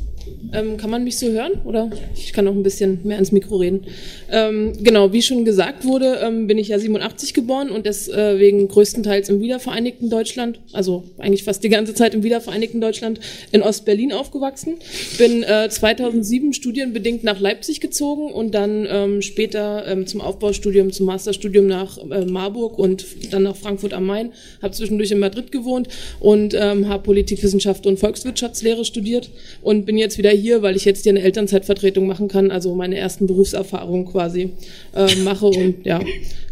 Ähm, 0.53 0.77
kann 0.77 0.89
man 0.89 1.03
mich 1.03 1.17
so 1.17 1.27
hören? 1.27 1.53
Oder 1.65 1.89
ich 2.15 2.33
kann 2.33 2.47
auch 2.47 2.53
ein 2.53 2.63
bisschen 2.63 2.99
mehr 3.03 3.17
ins 3.17 3.31
Mikro 3.31 3.57
reden. 3.57 3.85
Ähm, 4.31 4.73
genau, 4.81 5.11
wie 5.13 5.21
schon 5.21 5.45
gesagt 5.45 5.85
wurde, 5.85 6.19
ähm, 6.23 6.47
bin 6.47 6.57
ich 6.57 6.69
ja 6.69 6.79
87 6.79 7.33
geboren 7.33 7.69
und 7.69 7.85
deswegen 7.85 8.67
größtenteils 8.67 9.29
im 9.29 9.41
wiedervereinigten 9.41 10.09
Deutschland, 10.09 10.59
also 10.73 11.03
eigentlich 11.17 11.43
fast 11.43 11.63
die 11.63 11.69
ganze 11.69 11.93
Zeit 11.93 12.13
im 12.13 12.23
wiedervereinigten 12.23 12.81
Deutschland, 12.81 13.19
in 13.51 13.61
Ostberlin 13.61 14.13
aufgewachsen. 14.13 14.75
Bin 15.17 15.43
äh, 15.43 15.69
2007 15.69 16.53
studienbedingt 16.53 17.23
nach 17.23 17.39
Leipzig 17.39 17.81
gezogen 17.81 18.31
und 18.31 18.53
dann 18.53 18.87
ähm, 18.89 19.21
später 19.21 19.85
ähm, 19.87 20.07
zum 20.07 20.21
Aufbaustudium, 20.21 20.91
zum 20.91 21.05
Masterstudium 21.05 21.67
nach 21.67 21.97
äh, 21.97 22.25
Marburg 22.25 22.77
und 22.77 23.05
dann 23.31 23.43
nach 23.43 23.55
Frankfurt 23.55 23.93
am 23.93 24.05
Main. 24.05 24.31
Habe 24.61 24.73
zwischendurch 24.73 25.11
in 25.11 25.19
Madrid 25.19 25.51
gewohnt 25.51 25.87
und 26.19 26.53
ähm, 26.53 26.87
habe 26.87 27.03
Politikwissenschaft 27.03 27.85
und 27.87 27.99
Volkswirtschaftslehre 27.99 28.85
studiert 28.85 29.29
und 29.61 29.85
bin 29.85 29.97
jetzt 29.97 30.14
jetzt 30.15 30.17
wieder 30.17 30.31
hier, 30.31 30.61
weil 30.61 30.75
ich 30.75 30.85
jetzt 30.85 31.03
hier 31.03 31.11
eine 31.11 31.21
Elternzeitvertretung 31.21 32.07
machen 32.07 32.27
kann, 32.27 32.51
also 32.51 32.73
meine 32.75 32.97
ersten 32.97 33.27
Berufserfahrungen 33.27 34.05
quasi 34.05 34.51
äh, 34.95 35.15
mache 35.23 35.47
und 35.47 35.85
ja, 35.85 36.01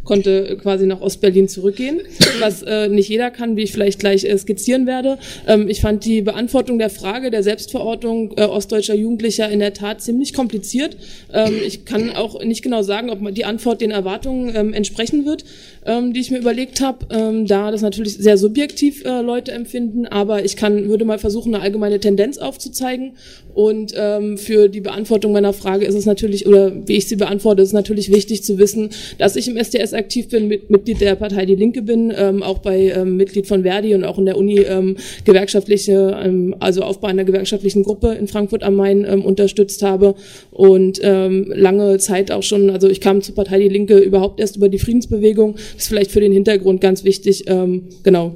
konnte 0.04 0.58
quasi 0.62 0.86
nach 0.86 1.02
Ostberlin 1.02 1.48
zurückgehen, 1.48 2.02
was 2.40 2.62
äh, 2.64 2.90
nicht 2.90 3.08
jeder 3.08 3.32
kann, 3.32 3.56
wie 3.56 3.64
ich 3.64 3.72
vielleicht 3.72 4.00
gleich 4.00 4.26
äh, 4.26 4.38
skizzieren 4.38 4.86
werde. 4.86 5.18
Ähm, 5.48 5.70
ich 5.70 5.82
fand 5.82 6.04
die 6.04 6.22
Beantwortung 6.22 6.78
der 6.78 6.90
Frage 6.90 7.32
der 7.32 7.44
Selbstverortung 7.44 8.34
äh, 8.38 8.44
ostdeutscher 8.44 8.96
Jugendlicher 8.96 9.50
in 9.50 9.60
der 9.60 9.74
Tat 9.74 10.02
ziemlich 10.02 10.34
kompliziert. 10.34 10.98
Ähm, 11.32 11.56
ich 11.66 11.86
kann 11.86 12.10
auch 12.10 12.44
nicht 12.44 12.64
genau 12.64 12.82
sagen, 12.82 13.10
ob 13.10 13.34
die 13.34 13.46
Antwort 13.46 13.80
den 13.80 13.92
Erwartungen 13.92 14.54
ähm, 14.56 14.74
entsprechen 14.74 15.26
wird, 15.26 15.46
ähm, 15.86 16.14
die 16.14 16.20
ich 16.20 16.32
mir 16.32 16.40
überlegt 16.40 16.82
habe, 16.82 17.06
ähm, 17.12 17.46
da 17.46 17.72
das 17.72 17.82
natürlich 17.82 18.18
sehr 18.18 18.38
subjektiv 18.38 19.04
äh, 19.06 19.22
Leute 19.22 19.52
empfinden, 19.52 20.06
aber 20.06 20.46
ich 20.46 20.56
kann 20.56 20.88
würde 20.88 21.06
mal 21.06 21.20
versuchen, 21.20 21.54
eine 21.54 21.64
allgemeine 21.64 22.00
Tendenz 22.00 22.38
aufzuzeigen 22.38 23.14
und 23.54 23.94
ähm, 23.96 24.38
für 24.38 24.68
die 24.68 24.82
Beantwortung 24.82 25.32
meiner 25.32 25.54
Frage 25.54 25.86
ist 25.86 25.96
es 25.96 26.06
natürlich, 26.06 26.48
oder 26.48 26.72
wie 26.88 26.94
ich 26.94 27.08
sie 27.08 27.16
beantworte, 27.16 27.62
ist 27.62 27.70
es 27.70 27.74
natürlich 27.74 28.12
wichtig 28.12 28.44
zu 28.44 28.58
wissen, 28.58 28.90
dass 29.20 29.36
ich 29.36 29.48
im 29.48 29.58
SDS 29.58 29.94
aktiv 29.94 30.30
bin, 30.30 30.48
mit, 30.48 30.70
Mitglied 30.70 31.02
der 31.02 31.16
Partei 31.16 31.46
Die 31.46 31.56
Linke 31.56 31.84
bin, 31.84 32.12
ähm, 32.16 32.42
auch 32.42 32.60
bei 32.60 32.92
ähm, 32.96 33.18
Mitglied 33.18 33.48
von 33.48 33.64
Verdi 33.64 33.94
und 33.94 34.04
auch 34.04 34.18
in 34.18 34.26
der 34.26 34.38
Uni 34.38 34.60
ähm, 34.60 34.98
gewerkschaftliche, 35.24 36.18
ähm, 36.24 36.56
also 36.60 36.82
Aufbau 36.82 37.08
einer 37.08 37.26
gewerkschaftlichen 37.26 37.84
Gruppe 37.84 38.14
in 38.14 38.28
Frankfurt 38.28 38.64
am 38.64 38.76
Main 38.76 39.06
ähm, 39.08 39.24
unterstützt 39.24 39.84
habe 39.84 40.16
und 40.52 41.00
ähm, 41.04 41.52
lange 41.56 42.00
Zeit 42.00 42.32
auch 42.32 42.44
schon, 42.44 42.72
also 42.72 42.90
ich 42.90 43.02
kam 43.02 43.22
zur 43.22 43.36
Partei 43.36 43.60
Die 43.60 43.70
Linke 43.70 44.00
überhaupt 44.00 44.40
erst 44.40 44.56
über 44.56 44.70
die 44.70 44.80
Friedensbewegung. 44.80 45.56
Das 45.74 45.84
ist 45.84 45.88
vielleicht 45.88 46.12
für 46.12 46.20
den 46.22 46.32
Hintergrund 46.32 46.82
ganz 46.82 47.04
wichtig, 47.04 47.46
ähm, 47.48 47.90
genau 48.04 48.36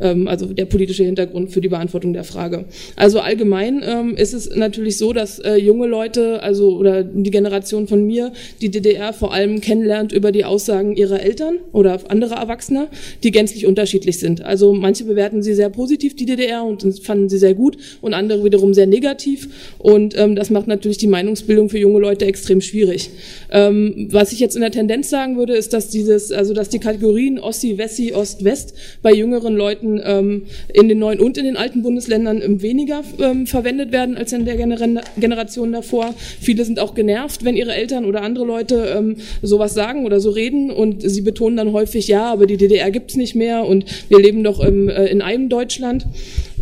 ähm, 0.00 0.28
also 0.28 0.46
der 0.46 0.66
politische 0.66 1.04
Hintergrund 1.04 1.50
für 1.50 1.60
die 1.60 1.68
Beantwortung 1.68 2.12
der 2.12 2.24
Frage. 2.24 2.64
Also 2.96 3.20
allgemein 3.20 3.82
ähm, 3.84 4.16
ist 4.16 4.34
es 4.34 4.54
natürlich 4.54 4.98
so, 4.98 5.12
dass 5.12 5.38
äh, 5.38 5.56
junge 5.56 5.86
Leute, 5.86 6.42
also 6.42 6.76
oder 6.76 7.02
die 7.02 7.30
Generation 7.30 7.86
von 7.86 8.06
mir, 8.06 8.32
die 8.60 8.70
DDR 8.70 9.12
vor 9.12 9.32
allem 9.32 9.60
kennenlernt 9.60 10.12
über 10.12 10.32
die 10.32 10.44
Aussagen 10.44 10.96
ihrer 10.96 11.20
Eltern 11.20 11.58
oder 11.72 11.98
anderer 12.08 12.36
Erwachsener, 12.36 12.88
die 13.22 13.30
gänzlich 13.30 13.66
unterschiedlich 13.66 14.18
sind. 14.18 14.42
Also 14.44 14.72
manche 14.74 15.04
bewerten 15.04 15.42
sie 15.42 15.54
sehr 15.54 15.70
positiv, 15.70 16.16
die 16.16 16.26
DDR, 16.26 16.64
und 16.64 16.82
fanden 17.02 17.28
sie 17.28 17.38
sehr 17.38 17.54
gut, 17.54 17.76
und 18.00 18.14
andere 18.14 18.44
wiederum 18.44 18.74
sehr 18.74 18.86
negativ. 18.86 19.48
Und 19.78 20.16
ähm, 20.16 20.36
das 20.36 20.50
macht 20.50 20.66
natürlich 20.66 20.98
die 20.98 21.06
Meinungsbildung 21.06 21.68
für 21.68 21.78
junge 21.78 22.00
Leute 22.00 22.26
extrem 22.26 22.60
schwierig. 22.60 23.10
Ähm, 23.50 24.08
was 24.10 24.32
ich 24.32 24.40
jetzt 24.40 24.54
in 24.54 24.62
der 24.62 24.70
Tendenz 24.70 25.10
sagen 25.10 25.36
würde, 25.36 25.54
ist, 25.54 25.72
dass 25.72 25.88
dieses, 25.88 26.32
also 26.32 26.54
dass 26.54 26.68
die 26.68 26.78
Kategorien 26.78 27.38
Ossi, 27.38 27.78
Wessi, 27.78 28.12
Ost, 28.12 28.44
West 28.44 28.74
bei 29.02 29.12
jüngeren 29.12 29.56
Leuten 29.56 29.83
Leuten 29.84 30.00
ähm, 30.04 30.42
in 30.72 30.88
den 30.88 30.98
neuen 30.98 31.20
und 31.20 31.38
in 31.38 31.44
den 31.44 31.56
alten 31.56 31.82
Bundesländern 31.82 32.40
ähm, 32.42 32.62
weniger 32.62 33.02
ähm, 33.20 33.46
verwendet 33.46 33.92
werden 33.92 34.16
als 34.16 34.32
in 34.32 34.44
der 34.44 34.56
Gener 34.56 35.02
Generation 35.16 35.72
davor. 35.72 36.14
Viele 36.40 36.64
sind 36.64 36.78
auch 36.78 36.94
genervt, 36.94 37.44
wenn 37.44 37.56
ihre 37.56 37.74
Eltern 37.74 38.04
oder 38.04 38.22
andere 38.22 38.44
Leute 38.44 39.14
sowas 39.42 39.74
sagen 39.74 40.04
oder 40.04 40.20
so 40.20 40.30
reden 40.30 40.70
und 40.70 41.02
sie 41.08 41.20
betonen 41.20 41.56
dann 41.56 41.72
häufig, 41.72 42.08
ja, 42.08 42.32
aber 42.32 42.46
die 42.46 42.56
DDR 42.56 42.90
gibt's 42.90 43.16
nicht 43.16 43.34
mehr 43.34 43.66
und 43.66 43.84
wir 44.08 44.18
leben 44.18 44.42
doch 44.42 44.62
äh, 44.62 45.10
in 45.10 45.22
einem 45.22 45.48
Deutschland. 45.48 46.06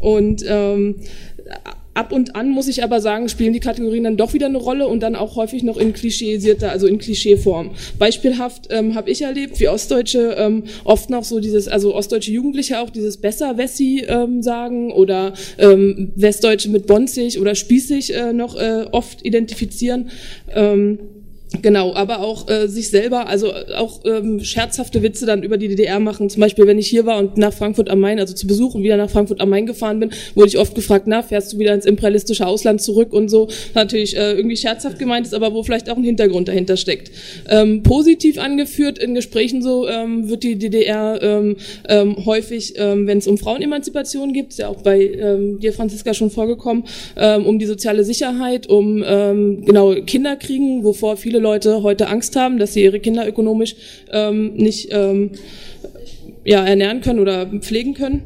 Und 0.00 0.44
Ab 1.94 2.10
und 2.10 2.36
an 2.36 2.48
muss 2.48 2.68
ich 2.68 2.82
aber 2.82 3.00
sagen, 3.00 3.28
spielen 3.28 3.52
die 3.52 3.60
Kategorien 3.60 4.04
dann 4.04 4.16
doch 4.16 4.32
wieder 4.32 4.46
eine 4.46 4.56
Rolle 4.56 4.88
und 4.88 5.02
dann 5.02 5.14
auch 5.14 5.36
häufig 5.36 5.62
noch 5.62 5.76
in 5.76 5.92
klischeisierter, 5.92 6.70
also 6.70 6.86
in 6.86 6.98
Klischeeform. 6.98 7.72
Beispielhaft 7.98 8.68
ähm, 8.70 8.94
habe 8.94 9.10
ich 9.10 9.22
erlebt, 9.22 9.60
wie 9.60 9.68
Ostdeutsche 9.68 10.34
ähm, 10.38 10.64
oft 10.84 11.10
noch 11.10 11.24
so 11.24 11.38
dieses, 11.38 11.68
also 11.68 11.94
ostdeutsche 11.94 12.32
Jugendliche 12.32 12.80
auch 12.80 12.88
dieses 12.88 13.18
besser 13.18 13.58
Wessi 13.58 14.04
ähm, 14.08 14.42
sagen 14.42 14.90
oder 14.90 15.34
ähm, 15.58 16.12
Westdeutsche 16.16 16.70
mit 16.70 16.86
bonzig 16.86 17.38
oder 17.38 17.54
spießig 17.54 18.14
äh, 18.14 18.32
noch 18.32 18.56
äh, 18.56 18.86
oft 18.90 19.24
identifizieren. 19.26 20.10
Ähm, 20.54 20.98
Genau, 21.60 21.94
aber 21.94 22.20
auch 22.20 22.48
äh, 22.48 22.66
sich 22.66 22.88
selber, 22.88 23.28
also 23.28 23.52
auch 23.76 24.00
ähm, 24.04 24.42
scherzhafte 24.42 25.02
Witze 25.02 25.26
dann 25.26 25.42
über 25.42 25.58
die 25.58 25.68
DDR 25.68 26.00
machen. 26.00 26.30
Zum 26.30 26.40
Beispiel, 26.40 26.66
wenn 26.66 26.78
ich 26.78 26.88
hier 26.88 27.04
war 27.04 27.18
und 27.18 27.36
nach 27.36 27.52
Frankfurt 27.52 27.90
am 27.90 28.00
Main, 28.00 28.18
also 28.18 28.34
zu 28.34 28.46
Besuch 28.46 28.74
und 28.74 28.82
wieder 28.82 28.96
nach 28.96 29.10
Frankfurt 29.10 29.40
am 29.40 29.50
Main 29.50 29.66
gefahren 29.66 30.00
bin, 30.00 30.10
wurde 30.34 30.48
ich 30.48 30.58
oft 30.58 30.74
gefragt, 30.74 31.06
na, 31.06 31.22
fährst 31.22 31.52
du 31.52 31.58
wieder 31.58 31.74
ins 31.74 31.84
imperialistische 31.84 32.46
Ausland 32.46 32.80
zurück 32.80 33.12
und 33.12 33.28
so. 33.28 33.48
Natürlich 33.74 34.16
äh, 34.16 34.32
irgendwie 34.32 34.56
scherzhaft 34.56 34.98
gemeint 34.98 35.26
ist, 35.26 35.34
aber 35.34 35.52
wo 35.52 35.62
vielleicht 35.62 35.90
auch 35.90 35.96
ein 35.96 36.04
Hintergrund 36.04 36.48
dahinter 36.48 36.76
steckt. 36.76 37.10
Ähm, 37.48 37.82
positiv 37.82 38.38
angeführt 38.38 38.98
in 38.98 39.14
Gesprächen 39.14 39.62
so 39.62 39.88
ähm, 39.88 40.28
wird 40.28 40.44
die 40.44 40.56
DDR 40.56 41.20
ähm, 41.22 41.56
ähm, 41.88 42.24
häufig, 42.24 42.74
ähm, 42.76 43.06
wenn 43.06 43.18
es 43.18 43.26
um 43.26 43.36
Frauenemanzipation 43.36 44.32
geht, 44.32 44.48
ist 44.48 44.58
ja 44.58 44.68
auch 44.68 44.82
bei 44.82 45.02
ähm, 45.02 45.60
dir, 45.60 45.72
Franziska, 45.72 46.14
schon 46.14 46.30
vorgekommen, 46.30 46.84
ähm, 47.16 47.44
um 47.44 47.58
die 47.58 47.66
soziale 47.66 48.04
Sicherheit, 48.04 48.68
um 48.68 49.04
ähm, 49.06 49.64
genau 49.64 49.94
Kinderkriegen, 49.94 50.84
wovor 50.84 51.16
viele 51.16 51.41
Leute 51.42 51.82
heute 51.82 52.08
Angst 52.08 52.36
haben, 52.36 52.58
dass 52.58 52.72
sie 52.72 52.82
ihre 52.84 53.00
Kinder 53.00 53.28
ökonomisch 53.28 53.74
ähm, 54.10 54.54
nicht 54.54 54.88
ähm, 54.90 55.32
ja, 56.44 56.64
ernähren 56.64 57.00
können 57.00 57.20
oder 57.20 57.46
pflegen 57.46 57.94
können. 57.94 58.22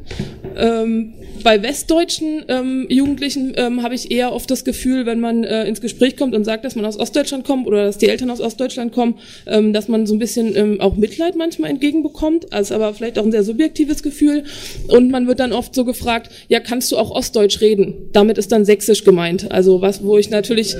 Ähm, 0.55 1.13
bei 1.43 1.61
westdeutschen 1.61 2.45
ähm, 2.47 2.85
Jugendlichen 2.89 3.53
ähm, 3.55 3.83
habe 3.83 3.95
ich 3.95 4.11
eher 4.11 4.33
oft 4.33 4.49
das 4.49 4.63
Gefühl, 4.63 5.05
wenn 5.05 5.19
man 5.19 5.43
äh, 5.43 5.65
ins 5.65 5.81
Gespräch 5.81 6.15
kommt 6.17 6.35
und 6.35 6.43
sagt, 6.43 6.65
dass 6.65 6.75
man 6.75 6.85
aus 6.85 6.99
Ostdeutschland 6.99 7.45
kommt 7.45 7.67
oder 7.67 7.85
dass 7.85 7.97
die 7.97 8.07
Eltern 8.07 8.29
aus 8.29 8.41
Ostdeutschland 8.41 8.91
kommen, 8.91 9.15
ähm, 9.45 9.73
dass 9.73 9.87
man 9.87 10.05
so 10.05 10.15
ein 10.15 10.19
bisschen 10.19 10.55
ähm, 10.55 10.81
auch 10.81 10.95
Mitleid 10.95 11.35
manchmal 11.35 11.69
entgegenbekommt, 11.69 12.53
also 12.53 12.75
aber 12.75 12.93
vielleicht 12.93 13.19
auch 13.19 13.23
ein 13.23 13.31
sehr 13.31 13.43
subjektives 13.43 14.03
Gefühl. 14.03 14.43
Und 14.87 15.11
man 15.11 15.27
wird 15.27 15.39
dann 15.39 15.53
oft 15.53 15.73
so 15.75 15.85
gefragt, 15.85 16.31
ja, 16.47 16.59
kannst 16.59 16.91
du 16.91 16.97
auch 16.97 17.11
Ostdeutsch 17.11 17.61
reden? 17.61 18.09
Damit 18.13 18.37
ist 18.37 18.51
dann 18.51 18.65
Sächsisch 18.65 19.03
gemeint. 19.03 19.51
Also 19.51 19.81
was, 19.81 20.03
wo 20.03 20.17
ich 20.17 20.29
natürlich 20.29 20.75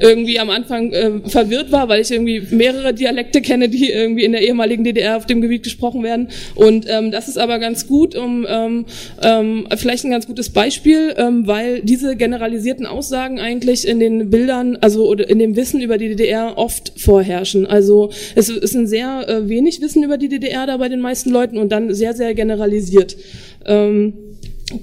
irgendwie 0.00 0.38
am 0.38 0.50
Anfang 0.50 0.92
äh, 0.92 1.10
verwirrt 1.28 1.72
war, 1.72 1.88
weil 1.88 2.00
ich 2.00 2.10
irgendwie 2.10 2.42
mehrere 2.50 2.94
Dialekte 2.94 3.42
kenne, 3.42 3.68
die 3.68 3.90
irgendwie 3.90 4.24
in 4.24 4.32
der 4.32 4.42
ehemaligen 4.42 4.84
DDR 4.84 5.16
auf 5.16 5.26
dem 5.26 5.40
Gebiet 5.40 5.62
gesprochen 5.62 6.02
werden. 6.02 6.28
Und 6.54 6.86
ähm, 6.88 7.10
das 7.10 7.28
ist 7.28 7.38
aber 7.38 7.58
ganz 7.58 7.86
gut, 7.86 8.14
um 8.14 8.46
ähm, 8.48 8.86
ähm, 9.22 9.66
vielleicht 9.88 10.04
ein 10.04 10.10
ganz 10.10 10.26
gutes 10.26 10.50
Beispiel, 10.50 11.14
ähm, 11.16 11.46
weil 11.46 11.80
diese 11.80 12.14
generalisierten 12.14 12.84
Aussagen 12.84 13.40
eigentlich 13.40 13.88
in 13.88 13.98
den 13.98 14.28
Bildern, 14.28 14.76
also 14.82 15.08
oder 15.08 15.30
in 15.30 15.38
dem 15.38 15.56
Wissen 15.56 15.80
über 15.80 15.96
die 15.96 16.08
DDR 16.08 16.58
oft 16.58 16.92
vorherrschen. 17.00 17.64
Also 17.64 18.10
es 18.34 18.50
ist 18.50 18.74
ein 18.74 18.86
sehr 18.86 19.26
äh, 19.26 19.48
wenig 19.48 19.80
Wissen 19.80 20.04
über 20.04 20.18
die 20.18 20.28
DDR 20.28 20.66
da 20.66 20.76
bei 20.76 20.90
den 20.90 21.00
meisten 21.00 21.30
Leuten 21.30 21.56
und 21.56 21.72
dann 21.72 21.94
sehr, 21.94 22.12
sehr 22.12 22.34
generalisiert. 22.34 23.16
Ähm, 23.64 24.12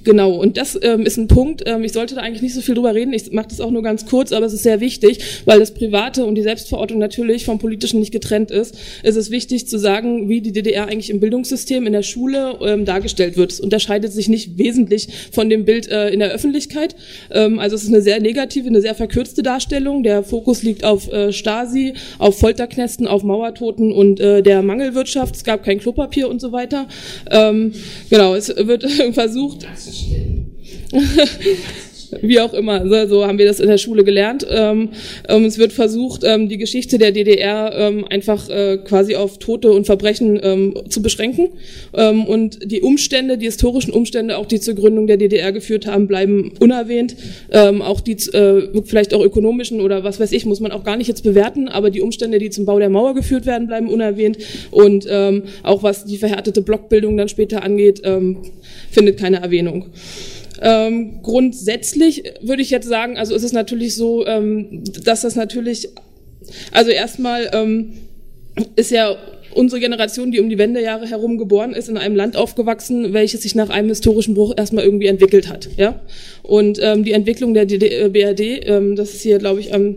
Genau, 0.03 0.31
und 0.31 0.57
das 0.57 0.79
ähm, 0.81 1.01
ist 1.01 1.17
ein 1.17 1.27
Punkt, 1.27 1.61
ähm, 1.67 1.83
ich 1.83 1.93
sollte 1.93 2.15
da 2.15 2.21
eigentlich 2.21 2.41
nicht 2.41 2.55
so 2.55 2.61
viel 2.61 2.73
drüber 2.73 2.95
reden, 2.95 3.13
ich 3.13 3.31
mache 3.31 3.49
das 3.49 3.61
auch 3.61 3.69
nur 3.69 3.83
ganz 3.83 4.07
kurz, 4.07 4.31
aber 4.31 4.47
es 4.47 4.53
ist 4.53 4.63
sehr 4.63 4.79
wichtig, 4.79 5.19
weil 5.45 5.59
das 5.59 5.75
Private 5.75 6.25
und 6.25 6.33
die 6.33 6.41
Selbstverortung 6.41 6.97
natürlich 6.97 7.45
vom 7.45 7.59
Politischen 7.59 7.99
nicht 7.99 8.11
getrennt 8.11 8.49
ist. 8.49 8.75
Es 9.03 9.15
ist 9.15 9.29
wichtig 9.29 9.67
zu 9.67 9.77
sagen, 9.77 10.27
wie 10.27 10.41
die 10.41 10.51
DDR 10.51 10.87
eigentlich 10.87 11.11
im 11.11 11.19
Bildungssystem, 11.19 11.85
in 11.85 11.93
der 11.93 12.01
Schule 12.01 12.57
ähm, 12.61 12.85
dargestellt 12.85 13.37
wird. 13.37 13.51
Es 13.51 13.59
unterscheidet 13.59 14.11
sich 14.11 14.27
nicht 14.27 14.57
wesentlich 14.57 15.07
von 15.31 15.51
dem 15.51 15.65
Bild 15.65 15.87
äh, 15.87 16.09
in 16.09 16.19
der 16.19 16.31
Öffentlichkeit. 16.31 16.95
Ähm, 17.29 17.59
also 17.59 17.75
es 17.75 17.83
ist 17.83 17.89
eine 17.89 18.01
sehr 18.01 18.19
negative, 18.19 18.67
eine 18.67 18.81
sehr 18.81 18.95
verkürzte 18.95 19.43
Darstellung. 19.43 20.01
Der 20.01 20.23
Fokus 20.23 20.63
liegt 20.63 20.83
auf 20.83 21.11
äh, 21.11 21.31
Stasi, 21.31 21.93
auf 22.17 22.39
Folterknästen, 22.39 23.05
auf 23.05 23.23
Mauertoten 23.23 23.91
und 23.91 24.19
äh, 24.19 24.41
der 24.41 24.63
Mangelwirtschaft. 24.63 25.35
Es 25.35 25.43
gab 25.43 25.63
kein 25.63 25.79
Klopapier 25.79 26.27
und 26.27 26.41
so 26.41 26.51
weiter. 26.51 26.87
Ähm, 27.29 27.73
genau, 28.09 28.33
es 28.33 28.47
wird 28.49 28.89
versucht, 29.13 29.67
assistir. 29.75 30.45
wie 32.21 32.39
auch 32.39 32.53
immer, 32.53 32.87
so, 32.87 33.07
so 33.07 33.27
haben 33.27 33.37
wir 33.37 33.45
das 33.45 33.59
in 33.59 33.67
der 33.67 33.77
Schule 33.77 34.03
gelernt. 34.03 34.45
Ähm, 34.49 34.89
ähm, 35.27 35.45
es 35.45 35.57
wird 35.57 35.73
versucht, 35.73 36.23
ähm, 36.23 36.49
die 36.49 36.57
Geschichte 36.57 36.97
der 36.97 37.11
DDR 37.11 37.73
ähm, 37.75 38.05
einfach 38.09 38.49
äh, 38.49 38.77
quasi 38.77 39.15
auf 39.15 39.39
Tote 39.39 39.71
und 39.71 39.85
Verbrechen 39.85 40.39
ähm, 40.41 40.73
zu 40.89 41.01
beschränken. 41.01 41.49
Ähm, 41.93 42.25
und 42.25 42.59
die 42.71 42.81
Umstände, 42.81 43.37
die 43.37 43.45
historischen 43.45 43.91
Umstände, 43.91 44.37
auch 44.37 44.45
die 44.45 44.59
zur 44.59 44.75
Gründung 44.75 45.07
der 45.07 45.17
DDR 45.17 45.51
geführt 45.51 45.87
haben, 45.87 46.07
bleiben 46.07 46.53
unerwähnt. 46.59 47.15
Ähm, 47.51 47.81
auch 47.81 48.01
die 48.01 48.13
äh, 48.13 48.81
vielleicht 48.85 49.13
auch 49.13 49.23
ökonomischen 49.23 49.81
oder 49.81 50.03
was 50.03 50.19
weiß 50.19 50.31
ich, 50.31 50.45
muss 50.45 50.59
man 50.59 50.71
auch 50.71 50.83
gar 50.83 50.97
nicht 50.97 51.07
jetzt 51.07 51.23
bewerten, 51.23 51.67
aber 51.67 51.89
die 51.89 52.01
Umstände, 52.01 52.39
die 52.39 52.49
zum 52.49 52.65
Bau 52.65 52.79
der 52.79 52.89
Mauer 52.89 53.15
geführt 53.15 53.45
werden, 53.45 53.67
bleiben 53.67 53.89
unerwähnt. 53.89 54.37
Und 54.71 55.07
ähm, 55.09 55.43
auch 55.63 55.83
was 55.83 56.05
die 56.05 56.17
verhärtete 56.17 56.61
Blockbildung 56.61 57.17
dann 57.17 57.29
später 57.29 57.63
angeht, 57.63 58.01
ähm, 58.03 58.37
findet 58.91 59.17
keine 59.17 59.41
Erwähnung. 59.41 59.85
Ähm, 60.61 61.21
grundsätzlich 61.21 62.23
würde 62.41 62.61
ich 62.61 62.69
jetzt 62.69 62.87
sagen, 62.87 63.17
also 63.17 63.35
ist 63.35 63.43
es 63.43 63.53
natürlich 63.53 63.95
so, 63.95 64.25
ähm, 64.25 64.83
dass 65.03 65.21
das 65.21 65.35
natürlich, 65.35 65.89
also 66.71 66.91
erstmal 66.91 67.49
ähm, 67.53 67.93
ist 68.75 68.91
ja 68.91 69.17
unsere 69.53 69.79
Generation, 69.79 70.31
die 70.31 70.39
um 70.39 70.49
die 70.49 70.57
Wendejahre 70.57 71.07
herum 71.07 71.37
geboren 71.37 71.73
ist, 71.73 71.89
in 71.89 71.97
einem 71.97 72.15
Land 72.15 72.35
aufgewachsen, 72.35 73.13
welches 73.13 73.43
sich 73.43 73.55
nach 73.55 73.69
einem 73.69 73.89
historischen 73.89 74.33
Bruch 74.33 74.53
erstmal 74.55 74.83
irgendwie 74.83 75.07
entwickelt 75.07 75.47
hat. 75.47 75.69
Ja? 75.77 76.01
Und 76.43 76.79
ähm, 76.81 77.03
die 77.03 77.13
Entwicklung 77.13 77.53
der 77.53 77.65
DD 77.65 78.09
BRD, 78.09 78.67
ähm, 78.67 78.95
das 78.95 79.13
ist 79.13 79.21
hier, 79.21 79.39
glaube 79.39 79.61
ich, 79.61 79.73
am 79.73 79.95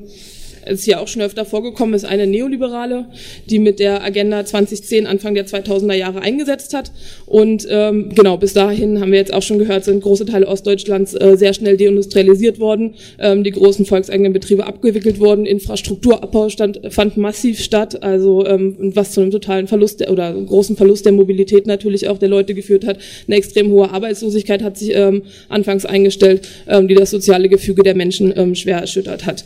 ist 0.69 0.85
hier 0.85 1.01
auch 1.01 1.09
schon 1.09 1.23
öfter 1.23 1.45
vorgekommen, 1.45 1.95
ist 1.95 2.05
eine 2.05 2.27
Neoliberale, 2.27 3.07
die 3.47 3.59
mit 3.59 3.81
der 3.81 4.05
Agenda 4.05 4.45
2010 4.45 5.07
Anfang 5.07 5.35
der 5.35 5.47
2000er 5.47 5.95
Jahre 5.95 6.21
eingesetzt 6.21 6.75
hat. 6.75 6.93
Und 7.27 7.67
ähm, 7.71 8.11
genau, 8.15 8.37
bis 8.37 8.55
dahin 8.55 9.01
haben 9.01 9.13
wir 9.13 9.19
jetzt 9.19 9.33
auch 9.33 9.43
schon 9.43 9.59
gehört, 9.59 9.85
sind 9.85 10.03
große 10.03 10.27
Teile 10.27 10.47
Ostdeutschlands 10.47 11.15
äh, 11.15 11.37
sehr 11.37 11.55
schnell 11.55 11.77
deindustrialisiert 11.77 12.61
worden, 12.61 12.95
ähm, 13.19 13.45
die 13.45 13.51
großen 13.51 13.87
volkseigenen 13.87 14.33
Betriebe 14.33 14.67
abgewickelt 14.67 15.21
worden, 15.21 15.47
Infrastrukturabbau 15.47 16.49
stand, 16.49 16.81
fand 16.91 17.17
massiv 17.17 17.61
statt, 17.61 18.03
also 18.03 18.47
ähm, 18.47 18.77
was 18.95 19.13
zu 19.13 19.21
einem 19.21 19.31
totalen 19.31 19.67
Verlust 19.67 20.01
der, 20.01 20.11
oder 20.11 20.33
großen 20.33 20.77
Verlust 20.77 21.05
der 21.05 21.13
Mobilität 21.13 21.67
natürlich 21.67 22.09
auch 22.09 22.19
der 22.19 22.29
Leute 22.29 22.55
geführt 22.55 22.87
hat. 22.87 22.99
Eine 23.27 23.37
extrem 23.37 23.71
hohe 23.71 23.91
Arbeitslosigkeit 23.91 24.63
hat 24.63 24.77
sich 24.77 24.95
ähm, 24.95 25.23
anfangs 25.49 25.85
eingestellt, 25.85 26.49
ähm, 26.67 26.89
die 26.89 26.95
das 26.95 27.11
soziale 27.11 27.49
Gefüge 27.49 27.83
der 27.83 27.95
Menschen 27.95 28.33
ähm, 28.37 28.55
schwer 28.55 28.79
erschüttert 28.79 29.27
hat. 29.27 29.45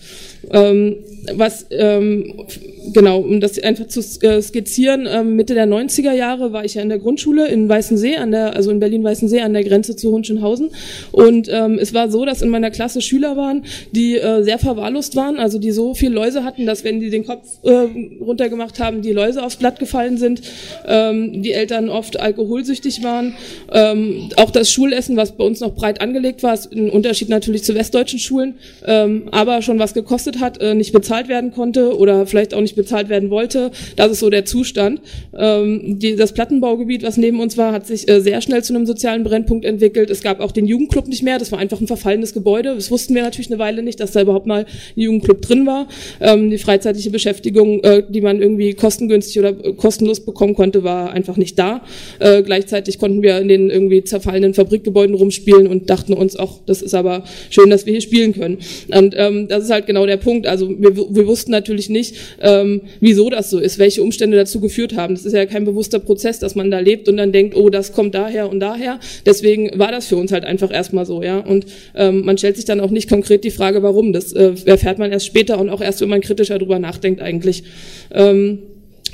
Ähm, 0.50 0.96
was 1.34 1.66
ähm, 1.70 2.46
genau, 2.92 3.20
um 3.20 3.40
das 3.40 3.58
einfach 3.58 3.86
zu 3.86 4.00
äh, 4.22 4.40
skizzieren, 4.42 5.06
ähm, 5.10 5.36
Mitte 5.36 5.54
der 5.54 5.66
90er 5.66 6.12
Jahre 6.12 6.52
war 6.52 6.64
ich 6.64 6.74
ja 6.74 6.82
in 6.82 6.88
der 6.88 6.98
Grundschule 6.98 7.48
in 7.48 7.68
Weißensee, 7.68 8.16
an 8.16 8.30
der, 8.30 8.56
also 8.56 8.70
in 8.70 8.80
Berlin-Weißensee 8.80 9.40
an 9.40 9.52
der 9.52 9.64
Grenze 9.64 9.96
zu 9.96 10.10
Hohenschönhausen. 10.10 10.70
Und 11.12 11.48
ähm, 11.50 11.78
es 11.80 11.94
war 11.94 12.10
so, 12.10 12.24
dass 12.24 12.42
in 12.42 12.48
meiner 12.48 12.70
Klasse 12.70 13.00
Schüler 13.00 13.36
waren, 13.36 13.64
die 13.92 14.16
äh, 14.16 14.42
sehr 14.42 14.58
verwahrlost 14.58 15.16
waren, 15.16 15.38
also 15.38 15.58
die 15.58 15.70
so 15.72 15.94
viel 15.94 16.10
Läuse 16.12 16.44
hatten, 16.44 16.66
dass 16.66 16.84
wenn 16.84 17.00
die 17.00 17.10
den 17.10 17.24
Kopf 17.24 17.46
äh, 17.62 17.88
runtergemacht 18.20 18.78
haben, 18.80 19.02
die 19.02 19.12
Läuse 19.12 19.42
aufs 19.42 19.56
Blatt 19.56 19.78
gefallen 19.78 20.16
sind, 20.16 20.42
ähm, 20.86 21.42
die 21.42 21.52
Eltern 21.52 21.88
oft 21.88 22.18
alkoholsüchtig 22.18 23.02
waren. 23.02 23.34
Ähm, 23.72 24.30
auch 24.36 24.50
das 24.50 24.70
Schulessen, 24.70 25.16
was 25.16 25.32
bei 25.32 25.44
uns 25.44 25.60
noch 25.60 25.74
breit 25.74 26.00
angelegt 26.00 26.42
war, 26.42 26.54
ist 26.54 26.72
ein 26.72 26.90
Unterschied 26.90 27.28
natürlich 27.28 27.64
zu 27.64 27.74
westdeutschen 27.74 28.18
Schulen, 28.18 28.54
ähm, 28.86 29.28
aber 29.30 29.62
schon 29.62 29.78
was 29.78 29.94
gekostet 29.94 30.40
hat, 30.40 30.60
äh, 30.60 30.74
nicht 30.74 30.92
bezahlt 30.92 31.28
werden 31.28 31.52
konnte 31.52 31.96
oder 31.96 32.26
vielleicht 32.26 32.54
auch 32.54 32.60
nicht 32.60 32.71
bezahlt 32.74 33.08
werden 33.08 33.30
wollte. 33.30 33.70
Das 33.96 34.10
ist 34.10 34.20
so 34.20 34.30
der 34.30 34.44
Zustand. 34.44 35.00
Ähm, 35.36 35.98
die, 35.98 36.16
das 36.16 36.32
Plattenbaugebiet, 36.32 37.02
was 37.02 37.16
neben 37.16 37.40
uns 37.40 37.56
war, 37.56 37.72
hat 37.72 37.86
sich 37.86 38.08
äh, 38.08 38.20
sehr 38.20 38.40
schnell 38.40 38.62
zu 38.62 38.74
einem 38.74 38.86
sozialen 38.86 39.24
Brennpunkt 39.24 39.64
entwickelt. 39.64 40.10
Es 40.10 40.22
gab 40.22 40.40
auch 40.40 40.52
den 40.52 40.66
Jugendclub 40.66 41.08
nicht 41.08 41.22
mehr. 41.22 41.38
Das 41.38 41.52
war 41.52 41.58
einfach 41.58 41.80
ein 41.80 41.86
verfallenes 41.86 42.32
Gebäude. 42.34 42.74
Das 42.74 42.90
wussten 42.90 43.14
wir 43.14 43.22
natürlich 43.22 43.50
eine 43.50 43.58
Weile 43.58 43.82
nicht, 43.82 44.00
dass 44.00 44.12
da 44.12 44.22
überhaupt 44.22 44.46
mal 44.46 44.64
ein 44.96 45.00
Jugendclub 45.00 45.42
drin 45.42 45.66
war. 45.66 45.88
Ähm, 46.20 46.50
die 46.50 46.58
freizeitige 46.58 47.10
Beschäftigung, 47.10 47.80
äh, 47.82 48.02
die 48.08 48.20
man 48.20 48.40
irgendwie 48.40 48.74
kostengünstig 48.74 49.38
oder 49.38 49.50
äh, 49.50 49.72
kostenlos 49.74 50.24
bekommen 50.24 50.54
konnte, 50.54 50.84
war 50.84 51.12
einfach 51.12 51.36
nicht 51.36 51.58
da. 51.58 51.82
Äh, 52.18 52.42
gleichzeitig 52.42 52.98
konnten 52.98 53.22
wir 53.22 53.38
in 53.38 53.48
den 53.48 53.70
irgendwie 53.70 54.04
zerfallenen 54.04 54.54
Fabrikgebäuden 54.54 55.14
rumspielen 55.14 55.66
und 55.66 55.90
dachten 55.90 56.12
uns 56.12 56.36
auch, 56.36 56.60
das 56.66 56.82
ist 56.82 56.94
aber 56.94 57.24
schön, 57.50 57.70
dass 57.70 57.86
wir 57.86 57.92
hier 57.92 58.00
spielen 58.00 58.32
können. 58.32 58.58
Und 58.94 59.14
ähm, 59.16 59.48
das 59.48 59.64
ist 59.64 59.70
halt 59.70 59.86
genau 59.86 60.06
der 60.06 60.16
Punkt. 60.16 60.46
Also 60.46 60.68
wir, 60.68 60.96
wir 60.96 61.26
wussten 61.26 61.50
natürlich 61.50 61.88
nicht, 61.88 62.16
ähm, 62.62 62.82
wieso 63.00 63.30
das 63.30 63.50
so 63.50 63.58
ist, 63.58 63.78
welche 63.78 64.02
Umstände 64.02 64.36
dazu 64.36 64.60
geführt 64.60 64.96
haben. 64.96 65.14
Das 65.14 65.24
ist 65.24 65.32
ja 65.32 65.46
kein 65.46 65.64
bewusster 65.64 65.98
Prozess, 65.98 66.38
dass 66.38 66.54
man 66.54 66.70
da 66.70 66.78
lebt 66.78 67.08
und 67.08 67.16
dann 67.16 67.32
denkt, 67.32 67.56
oh, 67.56 67.70
das 67.70 67.92
kommt 67.92 68.14
daher 68.14 68.48
und 68.48 68.60
daher. 68.60 68.98
Deswegen 69.26 69.78
war 69.78 69.90
das 69.90 70.06
für 70.06 70.16
uns 70.16 70.32
halt 70.32 70.44
einfach 70.44 70.72
erstmal 70.72 71.06
so, 71.06 71.22
ja. 71.22 71.38
Und 71.38 71.66
ähm, 71.94 72.24
man 72.24 72.38
stellt 72.38 72.56
sich 72.56 72.64
dann 72.64 72.80
auch 72.80 72.90
nicht 72.90 73.08
konkret 73.08 73.44
die 73.44 73.50
Frage, 73.50 73.82
warum. 73.82 74.12
Das 74.12 74.32
äh, 74.32 74.52
erfährt 74.64 74.98
man 74.98 75.12
erst 75.12 75.26
später 75.26 75.58
und 75.58 75.70
auch 75.70 75.80
erst, 75.80 76.00
wenn 76.00 76.08
man 76.08 76.20
kritischer 76.20 76.58
darüber 76.58 76.78
nachdenkt 76.78 77.20
eigentlich. 77.20 77.64
Ähm, 78.12 78.58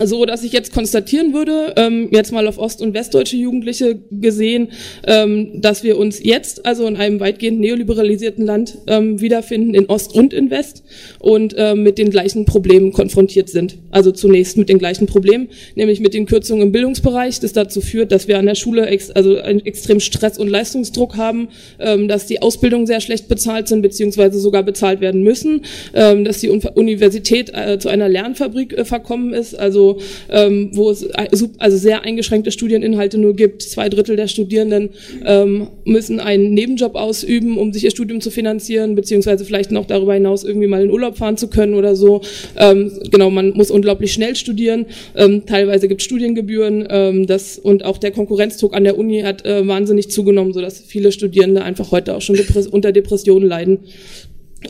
so 0.07 0.25
dass 0.25 0.45
ich 0.45 0.53
jetzt 0.53 0.73
konstatieren 0.73 1.33
würde, 1.33 1.75
ähm, 1.77 2.09
jetzt 2.13 2.33
mal 2.33 2.47
auf 2.47 2.59
ost- 2.59 2.81
und 2.81 2.95
westdeutsche 2.95 3.37
Jugendliche 3.37 3.99
gesehen, 4.11 4.69
ähm, 5.07 5.61
dass 5.61 5.83
wir 5.83 5.99
uns 5.99 6.23
jetzt 6.23 6.67
also 6.67 6.87
in 6.87 6.97
einem 6.97 7.21
weitgehend 7.21 7.61
neoliberalisierten 7.61 8.45
Land 8.45 8.79
ähm, 8.87 9.21
wiederfinden, 9.21 9.75
in 9.75 9.87
Ost 9.87 10.15
und 10.15 10.33
in 10.33 10.51
West 10.51 10.85
und 11.19 11.55
ähm, 11.57 11.83
mit 11.83 11.99
den 11.99 12.11
gleichen 12.11 12.45
Problemen 12.45 12.93
konfrontiert 12.93 13.49
sind. 13.49 13.79
Also 13.91 14.13
zunächst 14.13 14.57
mit 14.57 14.69
den 14.69 14.79
gleichen 14.79 15.07
Problemen, 15.07 15.49
nämlich 15.75 16.01
mit 16.01 16.15
den 16.15 16.27
Kürzungen 16.27 16.63
im 16.63 16.73
Bildungsbereich, 16.73 17.41
das 17.41 17.53
dazu 17.53 17.81
führt, 17.81 18.13
dass 18.13 18.29
wir 18.29 18.39
an 18.39 18.47
der 18.47 18.55
Schule 18.55 18.87
ex 18.87 19.11
also 19.11 19.37
einen 19.37 19.65
extrem 19.65 20.01
Stress 20.01 20.39
und 20.39 20.49
Leistungsdruck 20.49 21.17
haben, 21.17 21.49
ähm, 21.79 22.09
dass 22.09 22.27
die 22.27 22.43
Ausbildungen 22.43 22.87
sehr 22.87 23.01
schlecht 23.01 23.29
bezahlt 23.29 23.69
sind, 23.69 23.83
beziehungsweise 23.83 24.39
sogar 24.39 24.63
bezahlt 24.63 25.01
werden 25.01 25.23
müssen, 25.23 25.63
ähm, 25.95 26.25
dass 26.25 26.39
die 26.39 26.51
Universität 26.51 27.53
äh, 27.55 27.79
zu 27.79 27.89
einer 27.89 28.09
Lernfabrik 28.09 28.73
äh, 28.73 28.85
verkommen 28.85 29.33
ist, 29.33 29.59
also 29.59 29.88
ähm, 30.29 30.71
wo 30.73 30.91
es 30.91 31.07
also 31.11 31.77
sehr 31.77 32.03
eingeschränkte 32.03 32.51
Studieninhalte 32.51 33.19
nur 33.19 33.35
gibt. 33.35 33.63
Zwei 33.63 33.89
Drittel 33.89 34.17
der 34.17 34.29
Studierenden 34.29 34.91
ähm, 35.25 35.69
müssen 35.85 36.21
einen 36.21 36.53
Nebenjob 36.55 36.95
ausüben, 36.95 37.59
um 37.59 37.73
sich 37.73 37.85
ihr 37.85 37.91
Studium 37.91 38.21
zu 38.21 38.31
finanzieren, 38.31 38.95
beziehungsweise 38.95 39.45
vielleicht 39.45 39.71
noch 39.71 39.87
darüber 39.87 40.15
hinaus 40.15 40.45
irgendwie 40.45 40.67
mal 40.67 40.83
in 40.83 40.91
Urlaub 40.91 41.17
fahren 41.17 41.37
zu 41.37 41.49
können 41.49 41.75
oder 41.75 41.97
so. 41.97 42.21
Ähm, 42.57 42.93
genau, 43.11 43.31
man 43.31 43.51
muss 43.51 43.71
unglaublich 43.71 44.13
schnell 44.13 44.37
studieren. 44.37 44.87
Ähm, 45.15 45.45
teilweise 45.47 45.89
gibt 45.89 46.01
es 46.01 46.05
Studiengebühren. 46.07 46.87
Ähm, 46.91 47.27
das, 47.27 47.59
und 47.59 47.85
auch 47.85 47.99
der 47.99 48.11
Konkurrenzdruck 48.11 48.75
an 48.75 48.85
der 48.85 48.99
Uni 48.99 49.21
hat 49.21 49.45
äh, 49.45 49.67
wahnsinnig 49.67 50.11
zugenommen, 50.11 50.53
sodass 50.53 50.81
viele 50.81 51.13
Studierende 51.13 51.63
einfach 51.63 51.91
heute 51.91 52.15
auch 52.17 52.23
schon 52.23 52.37
unter 52.71 52.93
Depressionen 52.93 53.49
leiden. 53.49 53.79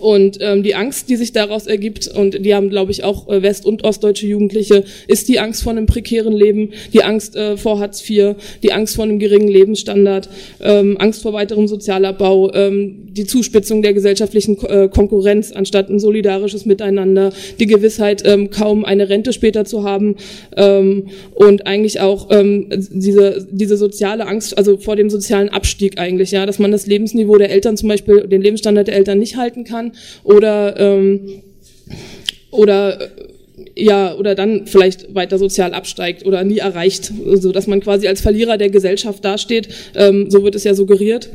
Und 0.00 0.38
ähm, 0.40 0.62
die 0.62 0.74
Angst, 0.74 1.08
die 1.08 1.16
sich 1.16 1.32
daraus 1.32 1.66
ergibt, 1.66 2.08
und 2.08 2.44
die 2.44 2.54
haben, 2.54 2.68
glaube 2.68 2.90
ich, 2.90 3.04
auch 3.04 3.26
äh, 3.28 3.42
west- 3.42 3.64
und 3.64 3.84
ostdeutsche 3.84 4.26
Jugendliche, 4.26 4.84
ist 5.06 5.28
die 5.28 5.40
Angst 5.40 5.62
vor 5.62 5.72
einem 5.72 5.86
prekären 5.86 6.34
Leben, 6.34 6.72
die 6.92 7.02
Angst 7.02 7.36
äh, 7.36 7.56
vor 7.56 7.80
Hartz 7.80 8.08
IV, 8.08 8.34
die 8.62 8.72
Angst 8.72 8.96
vor 8.96 9.04
einem 9.04 9.18
geringen 9.18 9.48
Lebensstandard, 9.48 10.28
ähm, 10.60 10.98
Angst 10.98 11.22
vor 11.22 11.32
weiterem 11.32 11.66
Sozialabbau, 11.68 12.52
ähm, 12.52 13.08
die 13.12 13.24
Zuspitzung 13.24 13.80
der 13.80 13.94
gesellschaftlichen 13.94 14.58
äh, 14.66 14.88
Konkurrenz 14.88 15.52
anstatt 15.52 15.88
ein 15.88 15.98
solidarisches 15.98 16.66
Miteinander, 16.66 17.32
die 17.58 17.66
Gewissheit, 17.66 18.22
ähm, 18.26 18.50
kaum 18.50 18.84
eine 18.84 19.08
Rente 19.08 19.32
später 19.32 19.64
zu 19.64 19.84
haben 19.84 20.16
ähm, 20.56 21.06
und 21.34 21.66
eigentlich 21.66 22.00
auch 22.00 22.28
ähm, 22.30 22.68
diese, 22.90 23.48
diese 23.50 23.78
soziale 23.78 24.26
Angst, 24.26 24.56
also 24.56 24.76
vor 24.76 24.96
dem 24.96 25.08
sozialen 25.08 25.48
Abstieg 25.48 25.98
eigentlich, 25.98 26.30
ja, 26.30 26.44
dass 26.44 26.58
man 26.58 26.70
das 26.70 26.86
Lebensniveau 26.86 27.38
der 27.38 27.50
Eltern 27.50 27.78
zum 27.78 27.88
Beispiel, 27.88 28.28
den 28.28 28.42
Lebensstandard 28.42 28.86
der 28.86 28.94
Eltern 28.94 29.18
nicht 29.18 29.36
halten 29.36 29.64
kann 29.64 29.77
kann 29.78 29.92
oder 30.24 30.78
ähm, 30.78 31.42
oder 32.50 32.98
ja, 33.74 34.14
oder 34.14 34.34
dann 34.34 34.66
vielleicht 34.66 35.14
weiter 35.14 35.38
sozial 35.38 35.74
absteigt 35.74 36.24
oder 36.24 36.44
nie 36.44 36.58
erreicht, 36.58 37.12
so 37.34 37.50
dass 37.52 37.66
man 37.66 37.80
quasi 37.80 38.06
als 38.06 38.20
Verlierer 38.20 38.56
der 38.56 38.70
Gesellschaft 38.70 39.24
dasteht. 39.24 39.68
Ähm, 39.96 40.30
so 40.30 40.44
wird 40.44 40.54
es 40.54 40.64
ja 40.64 40.74
suggeriert. 40.74 41.30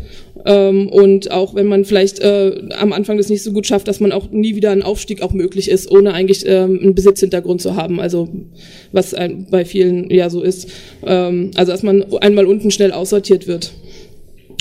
Ähm, 0.46 0.90
und 0.90 1.32
auch 1.32 1.54
wenn 1.56 1.68
man 1.68 1.86
vielleicht 1.86 2.20
äh, 2.20 2.62
am 2.78 2.94
Anfang 2.94 3.18
das 3.18 3.30
nicht 3.30 3.44
so 3.44 3.52
gut 3.52 3.68
schafft, 3.68 3.88
dass 3.88 4.00
man 4.00 4.12
auch 4.12 4.30
nie 4.32 4.56
wieder 4.56 4.72
ein 4.72 4.84
Aufstieg 4.84 5.22
auch 5.22 5.34
möglich 5.34 5.70
ist, 5.70 5.92
ohne 5.92 6.14
eigentlich 6.14 6.46
ähm, 6.46 6.80
einen 6.82 6.96
Besitzhintergrund 6.96 7.62
zu 7.62 7.76
haben. 7.76 8.00
Also 8.00 8.30
was 8.92 9.16
bei 9.50 9.66
vielen 9.66 10.10
ja 10.10 10.30
so 10.30 10.42
ist. 10.42 10.70
Ähm, 11.06 11.52
also 11.56 11.72
dass 11.72 11.84
man 11.84 12.06
einmal 12.22 12.46
unten 12.46 12.72
schnell 12.72 12.92
aussortiert 12.92 13.48
wird. 13.48 13.72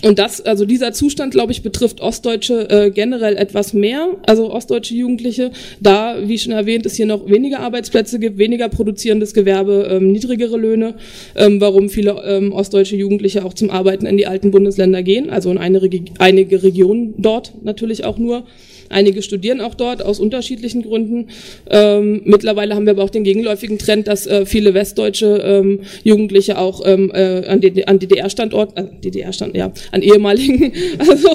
Und 0.05 0.19
das, 0.19 0.41
also 0.41 0.65
dieser 0.65 0.93
Zustand, 0.93 1.33
glaube 1.33 1.53
ich, 1.53 1.63
betrifft 1.63 2.01
Ostdeutsche 2.01 2.69
äh, 2.69 2.91
generell 2.91 3.37
etwas 3.37 3.73
mehr, 3.73 4.09
also 4.27 4.53
ostdeutsche 4.53 4.95
Jugendliche, 4.95 5.53
da, 5.81 6.17
wie 6.25 6.39
schon 6.39 6.53
erwähnt, 6.53 6.87
es 6.87 6.95
hier 6.95 7.07
noch 7.07 7.29
weniger 7.29 7.61
Arbeitsplätze 7.61 8.19
gibt, 8.19 8.39
weniger 8.39 8.69
produzierendes 8.69 9.33
Gewerbe, 9.33 9.89
ähm, 9.91 10.11
niedrigere 10.11 10.57
Löhne, 10.57 10.95
ähm, 11.37 11.61
warum 11.61 11.89
viele 11.89 12.21
ähm, 12.25 12.53
ostdeutsche 12.53 12.97
Jugendliche 12.97 13.45
auch 13.45 13.55
zum 13.55 13.71
Arbeiten 13.71 14.07
in 14.07 14.17
die 14.17 14.27
alten 14.27 14.51
Bundesländer 14.51 15.03
gehen, 15.03 15.31
also 15.31 15.51
in 15.51 15.59
eine 15.59 15.83
Regi 15.83 16.05
einige 16.19 16.63
Regionen 16.63 17.15
dort 17.19 17.53
natürlich 17.63 18.05
auch 18.05 18.19
nur. 18.19 18.45
Einige 18.93 19.23
studieren 19.23 19.61
auch 19.61 19.75
dort 19.75 20.05
aus 20.05 20.21
unterschiedlichen 20.21 20.83
Gründen. 20.83 21.29
Ähm, 21.71 22.23
mittlerweile 22.25 22.75
haben 22.75 22.87
wir 22.87 22.93
aber 22.93 23.05
auch 23.05 23.11
den 23.11 23.25
gegenläufigen 23.25 23.79
Trend, 23.79 24.09
dass 24.09 24.27
äh, 24.27 24.47
viele 24.47 24.75
westdeutsche 24.75 25.43
ähm, 25.45 25.81
Jugendliche 26.05 26.59
auch 26.59 26.83
ähm, 26.85 27.11
äh, 27.15 27.47
an, 27.47 27.61
an 27.87 27.99
DDR-Standort, 27.99 28.79
äh, 28.79 28.85
DDR-Stand, 29.05 29.57
ja, 29.57 29.73
an 29.91 30.03
ehemaligen, 30.03 30.73
also 30.99 31.29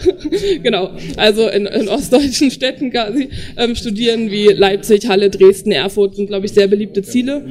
genau, 0.62 0.90
also 1.16 1.48
in, 1.48 1.66
in 1.66 1.88
ostdeutschen 1.88 2.50
Städten 2.50 2.90
quasi 2.90 3.28
ähm, 3.56 3.74
studieren 3.74 4.30
wie 4.30 4.46
Leipzig, 4.46 5.08
Halle, 5.08 5.30
Dresden, 5.30 5.72
Erfurt 5.72 6.16
sind, 6.16 6.28
glaube 6.28 6.46
ich, 6.46 6.52
sehr 6.52 6.66
beliebte 6.66 7.02
Ziele. 7.02 7.44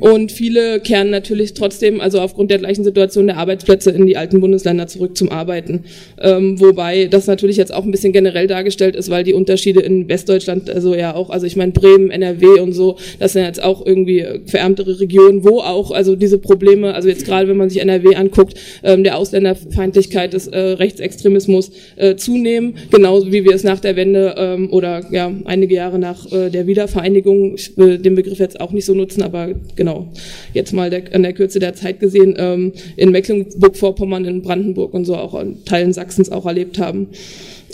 Und 0.00 0.32
viele 0.32 0.80
kehren 0.80 1.10
natürlich 1.10 1.54
trotzdem, 1.54 2.00
also 2.00 2.20
aufgrund 2.20 2.50
der 2.50 2.58
gleichen 2.58 2.84
Situation 2.84 3.26
der 3.26 3.38
Arbeitsplätze 3.38 3.90
in 3.90 4.06
die 4.06 4.16
alten 4.16 4.40
Bundesländer 4.40 4.86
zurück 4.86 5.16
zum 5.16 5.30
Arbeiten. 5.30 5.84
Ähm, 6.20 6.60
wobei 6.60 7.06
das 7.06 7.26
natürlich 7.26 7.56
jetzt 7.56 7.72
auch 7.72 7.84
ein 7.84 7.90
bisschen 7.90 8.12
generell 8.12 8.46
dargestellt 8.46 8.91
ist, 8.96 9.10
weil 9.10 9.24
die 9.24 9.34
Unterschiede 9.34 9.80
in 9.80 10.08
Westdeutschland, 10.08 10.70
also 10.70 10.94
ja 10.94 11.14
auch, 11.14 11.30
also 11.30 11.46
ich 11.46 11.56
meine 11.56 11.72
Bremen, 11.72 12.10
NRW 12.10 12.60
und 12.60 12.72
so, 12.72 12.96
das 13.18 13.32
sind 13.32 13.44
jetzt 13.44 13.62
auch 13.62 13.84
irgendwie 13.84 14.24
verärmtere 14.46 15.00
Regionen, 15.00 15.44
wo 15.44 15.60
auch 15.60 15.90
also 15.90 16.16
diese 16.16 16.38
Probleme, 16.38 16.94
also 16.94 17.08
jetzt 17.08 17.24
gerade 17.24 17.48
wenn 17.48 17.56
man 17.56 17.70
sich 17.70 17.80
NRW 17.80 18.14
anguckt, 18.14 18.54
ähm, 18.82 19.04
der 19.04 19.18
Ausländerfeindlichkeit 19.18 20.32
des 20.32 20.48
äh, 20.48 20.58
Rechtsextremismus 20.58 21.70
äh, 21.96 22.16
zunehmen, 22.16 22.74
genauso 22.90 23.32
wie 23.32 23.44
wir 23.44 23.54
es 23.54 23.64
nach 23.64 23.80
der 23.80 23.96
Wende 23.96 24.34
ähm, 24.36 24.72
oder 24.72 25.04
ja 25.10 25.32
einige 25.44 25.74
Jahre 25.74 25.98
nach 25.98 26.30
äh, 26.32 26.50
der 26.50 26.66
Wiedervereinigung, 26.66 27.54
ich 27.54 27.76
will 27.76 27.98
den 27.98 28.14
Begriff 28.14 28.38
jetzt 28.38 28.60
auch 28.60 28.72
nicht 28.72 28.84
so 28.84 28.94
nutzen, 28.94 29.22
aber 29.22 29.50
genau, 29.76 30.08
jetzt 30.52 30.72
mal 30.72 30.90
der, 30.90 31.02
an 31.12 31.22
der 31.22 31.32
Kürze 31.32 31.58
der 31.58 31.74
Zeit 31.74 32.00
gesehen, 32.00 32.34
ähm, 32.38 32.72
in 32.96 33.10
Mecklenburg-Vorpommern, 33.10 34.24
in 34.24 34.42
Brandenburg 34.42 34.94
und 34.94 35.04
so 35.04 35.16
auch 35.16 35.38
in 35.40 35.64
Teilen 35.64 35.92
Sachsens 35.92 36.30
auch 36.30 36.46
erlebt 36.46 36.78
haben. 36.78 37.08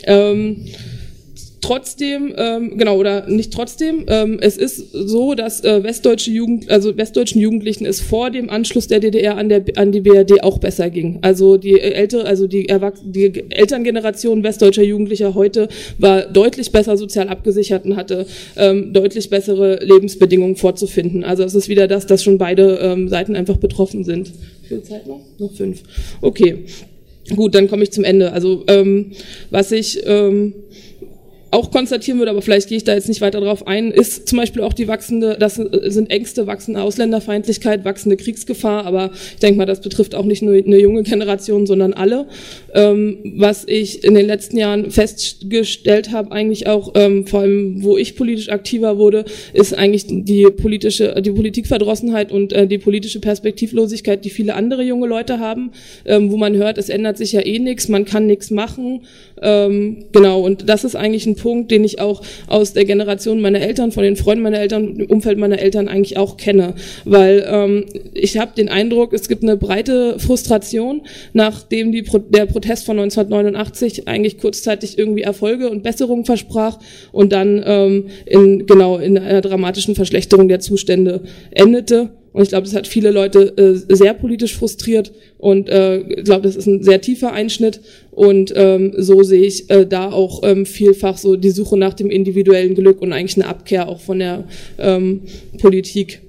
Ähm, 0.04 0.64
trotzdem, 1.60 2.34
ähm, 2.36 2.78
genau, 2.78 2.96
oder 2.96 3.28
nicht 3.28 3.52
trotzdem, 3.52 4.04
ähm, 4.08 4.38
es 4.40 4.56
ist 4.56 4.92
so, 4.92 5.34
dass 5.34 5.64
äh, 5.64 5.82
westdeutsche 5.82 6.30
Jugend, 6.30 6.70
also 6.70 6.96
westdeutschen 6.96 7.40
Jugendlichen 7.40 7.86
es 7.86 8.00
vor 8.00 8.30
dem 8.30 8.50
Anschluss 8.50 8.86
der 8.86 9.00
DDR 9.00 9.36
an, 9.36 9.48
der, 9.48 9.64
an 9.76 9.92
die 9.92 10.00
BRD 10.00 10.42
auch 10.42 10.58
besser 10.58 10.90
ging. 10.90 11.18
Also 11.22 11.56
die 11.56 11.80
ältere, 11.80 12.24
also 12.24 12.46
die, 12.46 12.68
Erwachs 12.68 13.00
die 13.04 13.50
Elterngeneration 13.50 14.42
westdeutscher 14.42 14.82
Jugendlicher 14.82 15.34
heute 15.34 15.68
war 15.98 16.22
deutlich 16.22 16.72
besser 16.72 16.96
sozial 16.96 17.28
abgesichert 17.28 17.84
und 17.84 17.96
hatte 17.96 18.26
ähm, 18.56 18.92
deutlich 18.92 19.30
bessere 19.30 19.84
Lebensbedingungen 19.84 20.56
vorzufinden. 20.56 21.24
Also 21.24 21.44
es 21.44 21.54
ist 21.54 21.68
wieder 21.68 21.88
das, 21.88 22.06
dass 22.06 22.22
schon 22.22 22.38
beide 22.38 22.78
ähm, 22.80 23.08
Seiten 23.08 23.36
einfach 23.36 23.56
betroffen 23.56 24.04
sind. 24.04 24.32
Wie 24.62 24.68
viel 24.68 24.82
Zeit 24.82 25.06
noch? 25.06 25.20
Noch 25.38 25.52
fünf. 25.52 25.82
Okay. 26.20 26.64
Gut, 27.34 27.54
dann 27.54 27.68
komme 27.68 27.82
ich 27.82 27.90
zum 27.90 28.04
Ende. 28.04 28.32
Also 28.32 28.64
ähm, 28.68 29.12
was 29.50 29.70
ich 29.72 30.00
ähm, 30.06 30.54
auch 31.50 31.70
konstatieren 31.70 32.18
würde, 32.18 32.30
aber 32.30 32.42
vielleicht 32.42 32.68
gehe 32.68 32.76
ich 32.76 32.84
da 32.84 32.94
jetzt 32.94 33.08
nicht 33.08 33.20
weiter 33.20 33.40
drauf 33.40 33.66
ein, 33.66 33.90
ist 33.90 34.28
zum 34.28 34.38
Beispiel 34.38 34.62
auch 34.62 34.74
die 34.74 34.86
wachsende, 34.86 35.36
das 35.38 35.54
sind 35.54 36.10
Ängste, 36.10 36.46
wachsende 36.46 36.82
Ausländerfeindlichkeit, 36.82 37.84
wachsende 37.84 38.16
Kriegsgefahr, 38.16 38.84
aber 38.84 39.10
ich 39.34 39.40
denke 39.40 39.58
mal, 39.58 39.66
das 39.66 39.80
betrifft 39.80 40.14
auch 40.14 40.24
nicht 40.24 40.42
nur 40.42 40.54
eine 40.54 40.78
junge 40.78 41.02
Generation, 41.02 41.66
sondern 41.66 41.94
alle. 41.94 42.26
Ähm, 42.74 43.18
was 43.36 43.64
ich 43.66 44.04
in 44.04 44.14
den 44.14 44.26
letzten 44.26 44.58
Jahren 44.58 44.90
festgestellt 44.90 46.12
habe, 46.12 46.32
eigentlich 46.32 46.66
auch, 46.66 46.92
ähm, 46.94 47.26
vor 47.26 47.40
allem 47.40 47.82
wo 47.82 47.96
ich 47.96 48.16
politisch 48.16 48.50
aktiver 48.50 48.98
wurde, 48.98 49.24
ist 49.52 49.74
eigentlich 49.74 50.04
die 50.06 50.48
politische, 50.50 51.20
die 51.22 51.30
Politikverdrossenheit 51.30 52.30
und 52.30 52.52
äh, 52.52 52.66
die 52.66 52.78
politische 52.78 53.20
Perspektivlosigkeit, 53.20 54.24
die 54.24 54.30
viele 54.30 54.54
andere 54.54 54.82
junge 54.82 55.06
Leute 55.06 55.38
haben, 55.38 55.72
ähm, 56.04 56.30
wo 56.30 56.36
man 56.36 56.56
hört, 56.56 56.76
es 56.76 56.90
ändert 56.90 57.16
sich 57.16 57.32
ja 57.32 57.40
eh 57.40 57.58
nichts, 57.58 57.88
man 57.88 58.04
kann 58.04 58.26
nichts 58.26 58.50
machen. 58.50 59.02
Ähm, 59.40 60.04
genau, 60.12 60.40
und 60.40 60.68
das 60.68 60.84
ist 60.84 60.96
eigentlich 60.96 61.26
ein 61.26 61.37
Punkt, 61.38 61.70
den 61.70 61.84
ich 61.84 62.00
auch 62.00 62.22
aus 62.46 62.72
der 62.72 62.84
Generation 62.84 63.40
meiner 63.40 63.60
Eltern, 63.60 63.92
von 63.92 64.02
den 64.02 64.16
Freunden 64.16 64.42
meiner 64.42 64.60
Eltern, 64.60 64.96
im 64.96 65.06
Umfeld 65.06 65.38
meiner 65.38 65.58
Eltern 65.58 65.88
eigentlich 65.88 66.16
auch 66.16 66.36
kenne. 66.36 66.74
Weil 67.04 67.46
ähm, 67.48 67.86
ich 68.14 68.38
habe 68.38 68.52
den 68.56 68.68
Eindruck, 68.68 69.12
es 69.12 69.28
gibt 69.28 69.42
eine 69.42 69.56
breite 69.56 70.18
Frustration, 70.18 71.02
nachdem 71.32 71.92
die 71.92 72.02
Pro 72.02 72.18
der 72.18 72.46
Protest 72.46 72.84
von 72.84 72.98
1989 72.98 74.08
eigentlich 74.08 74.38
kurzzeitig 74.38 74.98
irgendwie 74.98 75.22
Erfolge 75.22 75.70
und 75.70 75.82
Besserungen 75.82 76.24
versprach 76.24 76.78
und 77.12 77.32
dann 77.32 77.62
ähm, 77.64 78.06
in, 78.26 78.66
genau 78.66 78.98
in 78.98 79.18
einer 79.18 79.40
dramatischen 79.40 79.94
Verschlechterung 79.94 80.48
der 80.48 80.60
Zustände 80.60 81.22
endete. 81.50 82.10
Und 82.32 82.42
ich 82.42 82.48
glaube, 82.50 82.64
das 82.64 82.74
hat 82.74 82.86
viele 82.86 83.10
Leute 83.10 83.56
äh, 83.56 83.94
sehr 83.94 84.14
politisch 84.14 84.56
frustriert 84.56 85.12
und 85.38 85.68
äh, 85.68 85.98
ich 86.00 86.24
glaube, 86.24 86.42
das 86.42 86.56
ist 86.56 86.66
ein 86.66 86.82
sehr 86.82 87.00
tiefer 87.00 87.32
Einschnitt. 87.32 87.80
Und 88.10 88.52
ähm, 88.56 88.94
so 88.96 89.22
sehe 89.22 89.46
ich 89.46 89.70
äh, 89.70 89.86
da 89.86 90.10
auch 90.10 90.42
ähm, 90.42 90.66
vielfach 90.66 91.16
so 91.16 91.36
die 91.36 91.50
Suche 91.50 91.76
nach 91.76 91.94
dem 91.94 92.10
individuellen 92.10 92.74
Glück 92.74 93.00
und 93.00 93.12
eigentlich 93.12 93.36
eine 93.36 93.46
Abkehr 93.46 93.88
auch 93.88 94.00
von 94.00 94.18
der 94.18 94.44
ähm, 94.78 95.22
Politik 95.58 96.20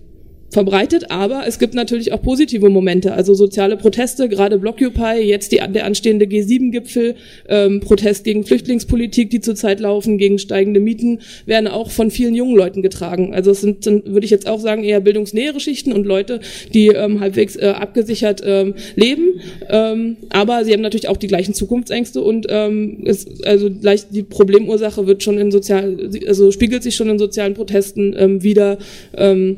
verbreitet, 0.50 1.12
aber 1.12 1.44
es 1.48 1.60
gibt 1.60 1.74
natürlich 1.74 2.12
auch 2.12 2.22
positive 2.22 2.70
Momente, 2.70 3.14
also 3.14 3.34
soziale 3.34 3.78
Proteste, 3.78 4.30
gerade 4.30 4.58
Blockupy, 4.58 5.22
jetzt 5.22 5.52
die, 5.52 5.58
der 5.58 5.86
anstehende 5.86 6.26
G7-Gipfel, 6.26 7.16
ähm, 7.48 7.80
Protest 7.82 8.24
gegen 8.24 8.44
Flüchtlingspolitik, 8.44 9.30
die 9.30 9.42
zurzeit 9.42 9.80
laufen, 9.80 10.18
gegen 10.18 10.40
steigende 10.40 10.80
Mieten, 10.80 11.20
werden 11.46 11.68
auch 11.68 11.92
von 11.92 12.12
vielen 12.12 12.36
jungen 12.36 12.56
Leuten 12.56 12.82
getragen. 12.82 13.34
Also 13.34 13.52
es 13.52 13.62
sind, 13.62 13.84
sind 13.84 14.12
würde 14.12 14.26
ich 14.26 14.32
jetzt 14.32 14.48
auch 14.48 14.60
sagen, 14.60 14.84
eher 14.84 15.00
bildungsnähere 15.02 15.60
Schichten 15.60 15.94
und 15.94 16.06
Leute, 16.06 16.40
die 16.74 16.88
ähm, 16.88 17.20
halbwegs 17.20 17.56
äh, 17.56 17.68
abgesichert 17.68 18.42
ähm, 18.44 18.74
leben, 18.96 19.42
ähm, 19.70 20.18
aber 20.30 20.66
sie 20.66 20.74
haben 20.74 20.82
natürlich 20.82 21.10
auch 21.10 21.18
die 21.18 21.28
gleichen 21.28 21.54
Zukunftsängste 21.54 22.22
und 22.22 22.48
ähm, 22.50 23.04
es, 23.06 23.44
also 23.44 23.70
gleich 23.70 24.10
die 24.10 24.24
Problemursache 24.24 25.06
wird 25.06 25.24
schon 25.24 25.38
in 25.38 25.52
sozial, 25.52 26.10
also 26.28 26.52
spiegelt 26.52 26.84
sich 26.84 26.96
schon 26.96 27.10
in 27.10 27.20
sozialen 27.20 27.54
Protesten 27.54 28.16
ähm, 28.18 28.44
wieder. 28.44 28.78
Ähm, 29.16 29.58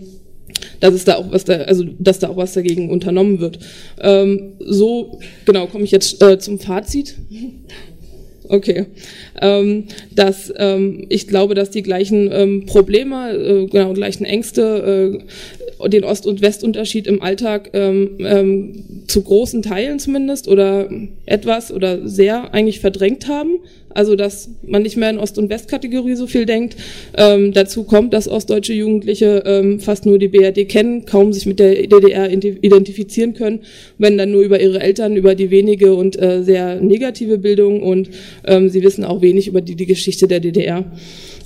dass 0.80 0.94
es 0.94 1.06
da 1.06 1.16
auch 1.16 1.32
was 1.32 1.46
da, 1.46 1.54
also 1.54 1.86
dass 2.00 2.20
da 2.20 2.30
auch 2.30 2.38
was 2.38 2.54
dagegen 2.54 2.90
unternommen 2.90 3.40
wird. 3.40 3.60
Ähm, 4.00 4.54
so 4.60 5.20
genau 5.46 5.68
komme 5.68 5.84
ich 5.84 5.92
jetzt 5.92 6.22
äh, 6.22 6.40
zum 6.40 6.60
Fazit. 6.60 7.16
Okay, 8.50 8.88
ähm, 9.40 9.86
dass 10.14 10.52
ähm, 10.58 11.06
ich 11.08 11.30
glaube, 11.30 11.56
dass 11.56 11.70
die 11.70 11.84
gleichen 11.84 12.30
ähm, 12.34 12.66
Probleme, 12.66 13.32
äh, 13.32 13.66
genau 13.68 13.94
gleichen 13.94 14.26
Ängste, 14.26 15.22
äh, 15.82 15.88
den 15.90 16.04
Ost- 16.04 16.26
und 16.26 16.42
Westunterschied 16.42 17.08
im 17.08 17.22
Alltag 17.22 17.70
ähm, 17.72 18.18
ähm, 18.20 18.84
zu 19.08 19.22
großen 19.22 19.62
Teilen 19.62 20.00
zumindest 20.00 20.50
oder 20.50 20.90
etwas 21.26 21.72
oder 21.72 22.06
sehr 22.06 22.54
eigentlich 22.54 22.82
verdrängt 22.82 23.30
haben 23.30 23.60
also 23.94 24.16
dass 24.16 24.50
man 24.66 24.84
nicht 24.84 24.98
mehr 24.98 25.10
in 25.10 25.20
Ost- 25.20 25.38
und 25.38 25.50
Westkategorie 25.50 26.16
so 26.16 26.28
viel 26.28 26.46
denkt. 26.46 26.76
Ähm, 27.18 27.54
dazu 27.54 27.84
kommt, 27.84 28.14
dass 28.14 28.28
ostdeutsche 28.28 28.74
Jugendliche 28.74 29.44
ähm, 29.46 29.80
fast 29.80 30.06
nur 30.06 30.20
die 30.20 30.28
BRD 30.28 30.68
kennen, 30.68 31.06
kaum 31.06 31.34
sich 31.34 31.46
mit 31.46 31.60
der 31.60 31.88
DDR 31.88 32.32
identifizieren 32.32 33.34
können, 33.34 33.62
wenn 33.98 34.18
dann 34.18 34.32
nur 34.32 34.42
über 34.42 34.60
ihre 34.60 34.80
Eltern, 34.80 35.16
über 35.16 35.36
die 35.36 35.52
wenige 35.52 35.96
und 35.96 36.22
äh, 36.22 36.44
sehr 36.44 36.82
negative 36.82 37.38
Bildung 37.38 37.82
und 37.84 38.10
ähm, 38.46 38.70
sie 38.70 38.84
wissen 38.84 39.04
auch 39.04 39.22
wenig 39.22 39.48
über 39.48 39.62
die, 39.62 39.76
die 39.76 39.86
Geschichte 39.86 40.28
der 40.28 40.40
DDR. 40.40 40.86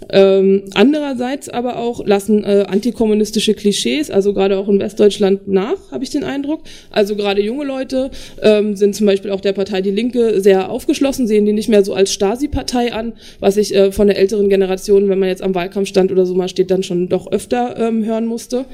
Ähm, 0.09 0.63
andererseits 0.73 1.49
aber 1.49 1.77
auch 1.77 2.05
lassen 2.05 2.43
äh, 2.43 2.65
antikommunistische 2.67 3.53
Klischees, 3.53 4.11
also 4.11 4.33
gerade 4.33 4.57
auch 4.57 4.67
in 4.67 4.79
Westdeutschland 4.79 5.47
nach, 5.47 5.91
habe 5.91 6.03
ich 6.03 6.09
den 6.09 6.23
Eindruck. 6.23 6.61
Also 6.91 7.15
gerade 7.15 7.41
junge 7.41 7.65
Leute 7.65 8.11
ähm, 8.41 8.75
sind 8.75 8.95
zum 8.95 9.07
Beispiel 9.07 9.31
auch 9.31 9.41
der 9.41 9.53
Partei 9.53 9.81
Die 9.81 9.91
Linke 9.91 10.41
sehr 10.41 10.69
aufgeschlossen, 10.69 11.27
sehen 11.27 11.45
die 11.45 11.53
nicht 11.53 11.69
mehr 11.69 11.83
so 11.83 11.93
als 11.93 12.13
Stasi-Partei 12.13 12.93
an, 12.93 13.13
was 13.39 13.57
ich 13.57 13.73
äh, 13.75 13.91
von 13.91 14.07
der 14.07 14.17
älteren 14.17 14.49
Generation, 14.49 15.09
wenn 15.09 15.19
man 15.19 15.29
jetzt 15.29 15.41
am 15.41 15.55
Wahlkampfstand 15.55 16.11
oder 16.11 16.25
so 16.25 16.35
mal 16.35 16.49
steht, 16.49 16.71
dann 16.71 16.83
schon 16.83 17.09
doch 17.09 17.31
öfter 17.31 17.75
ähm, 17.77 18.05
hören 18.05 18.25
musste. 18.25 18.65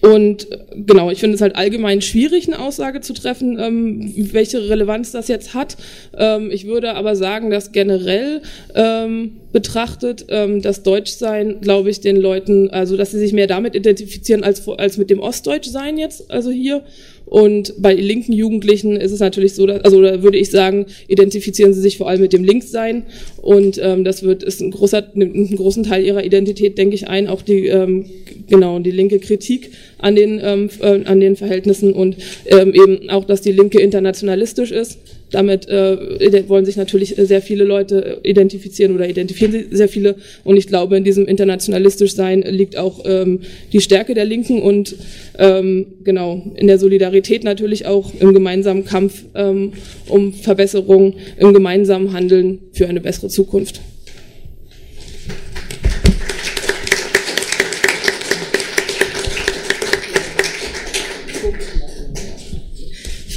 Und 0.00 0.50
äh, 0.50 0.58
genau, 0.76 1.10
ich 1.10 1.18
finde 1.18 1.34
es 1.34 1.40
halt 1.40 1.56
allgemein 1.56 2.00
schwierig, 2.00 2.46
eine 2.46 2.60
Aussage 2.60 3.00
zu 3.00 3.14
treffen, 3.14 3.58
ähm, 3.58 4.12
welche 4.32 4.68
Relevanz 4.68 5.12
das 5.12 5.28
jetzt 5.28 5.54
hat. 5.54 5.76
Ähm, 6.16 6.50
ich 6.50 6.66
würde 6.66 6.94
aber 6.94 7.16
sagen, 7.16 7.50
dass 7.50 7.72
generell 7.72 8.42
ähm, 8.74 9.32
betrachtet 9.52 10.26
ähm, 10.28 10.62
das 10.62 10.82
Deutschsein, 10.82 11.60
glaube 11.60 11.90
ich, 11.90 12.00
den 12.00 12.16
Leuten, 12.16 12.70
also 12.70 12.96
dass 12.96 13.10
sie 13.10 13.18
sich 13.18 13.32
mehr 13.32 13.46
damit 13.46 13.74
identifizieren 13.74 14.44
als, 14.44 14.68
als 14.68 14.98
mit 14.98 15.10
dem 15.10 15.20
Ostdeutschsein 15.20 15.98
jetzt, 15.98 16.30
also 16.30 16.50
hier. 16.50 16.82
Und 17.28 17.74
bei 17.78 17.94
linken 17.94 18.32
Jugendlichen 18.32 18.96
ist 18.96 19.12
es 19.12 19.20
natürlich 19.20 19.54
so, 19.54 19.66
dass, 19.66 19.84
also 19.84 20.00
da 20.00 20.22
würde 20.22 20.38
ich 20.38 20.50
sagen, 20.50 20.86
identifizieren 21.08 21.74
sie 21.74 21.80
sich 21.80 21.98
vor 21.98 22.08
allem 22.08 22.22
mit 22.22 22.32
dem 22.32 22.42
Linkssein. 22.42 23.04
Und 23.42 23.78
ähm, 23.82 24.04
das 24.04 24.22
wird 24.22 24.42
ist 24.42 24.60
ein 24.60 24.70
großer, 24.70 25.08
nimmt 25.14 25.34
einen 25.34 25.56
großen 25.56 25.82
Teil 25.82 26.04
ihrer 26.04 26.24
Identität, 26.24 26.78
denke 26.78 26.94
ich, 26.94 27.08
ein, 27.08 27.28
auch 27.28 27.42
die 27.42 27.66
ähm, 27.66 28.06
genau 28.48 28.78
die 28.78 28.90
linke 28.90 29.18
Kritik 29.18 29.70
an 29.98 30.16
den 30.16 30.40
ähm, 30.42 30.70
äh, 30.80 31.04
an 31.04 31.20
den 31.20 31.36
Verhältnissen 31.36 31.92
und 31.92 32.16
ähm, 32.46 32.72
eben 32.74 33.10
auch, 33.10 33.24
dass 33.24 33.42
die 33.42 33.52
Linke 33.52 33.80
internationalistisch 33.80 34.70
ist 34.70 34.98
damit 35.30 35.68
äh, 35.68 36.48
wollen 36.48 36.64
sich 36.64 36.76
natürlich 36.76 37.14
sehr 37.16 37.42
viele 37.42 37.64
Leute 37.64 38.20
identifizieren 38.22 38.94
oder 38.94 39.08
identifizieren 39.08 39.66
sehr 39.70 39.88
viele. 39.88 40.16
Und 40.44 40.56
ich 40.56 40.66
glaube, 40.66 40.96
in 40.96 41.04
diesem 41.04 41.26
internationalistisch 41.26 42.14
Sein 42.14 42.42
liegt 42.42 42.76
auch 42.76 43.04
ähm, 43.04 43.40
die 43.72 43.80
Stärke 43.80 44.14
der 44.14 44.24
Linken 44.24 44.62
und 44.62 44.96
ähm, 45.38 45.86
genau 46.04 46.42
in 46.54 46.66
der 46.66 46.78
Solidarität 46.78 47.44
natürlich 47.44 47.86
auch 47.86 48.12
im 48.18 48.32
gemeinsamen 48.32 48.84
Kampf 48.84 49.24
ähm, 49.34 49.72
um 50.08 50.32
Verbesserung, 50.32 51.14
im 51.38 51.52
gemeinsamen 51.52 52.12
Handeln 52.12 52.60
für 52.72 52.88
eine 52.88 53.00
bessere 53.00 53.28
Zukunft. 53.28 53.80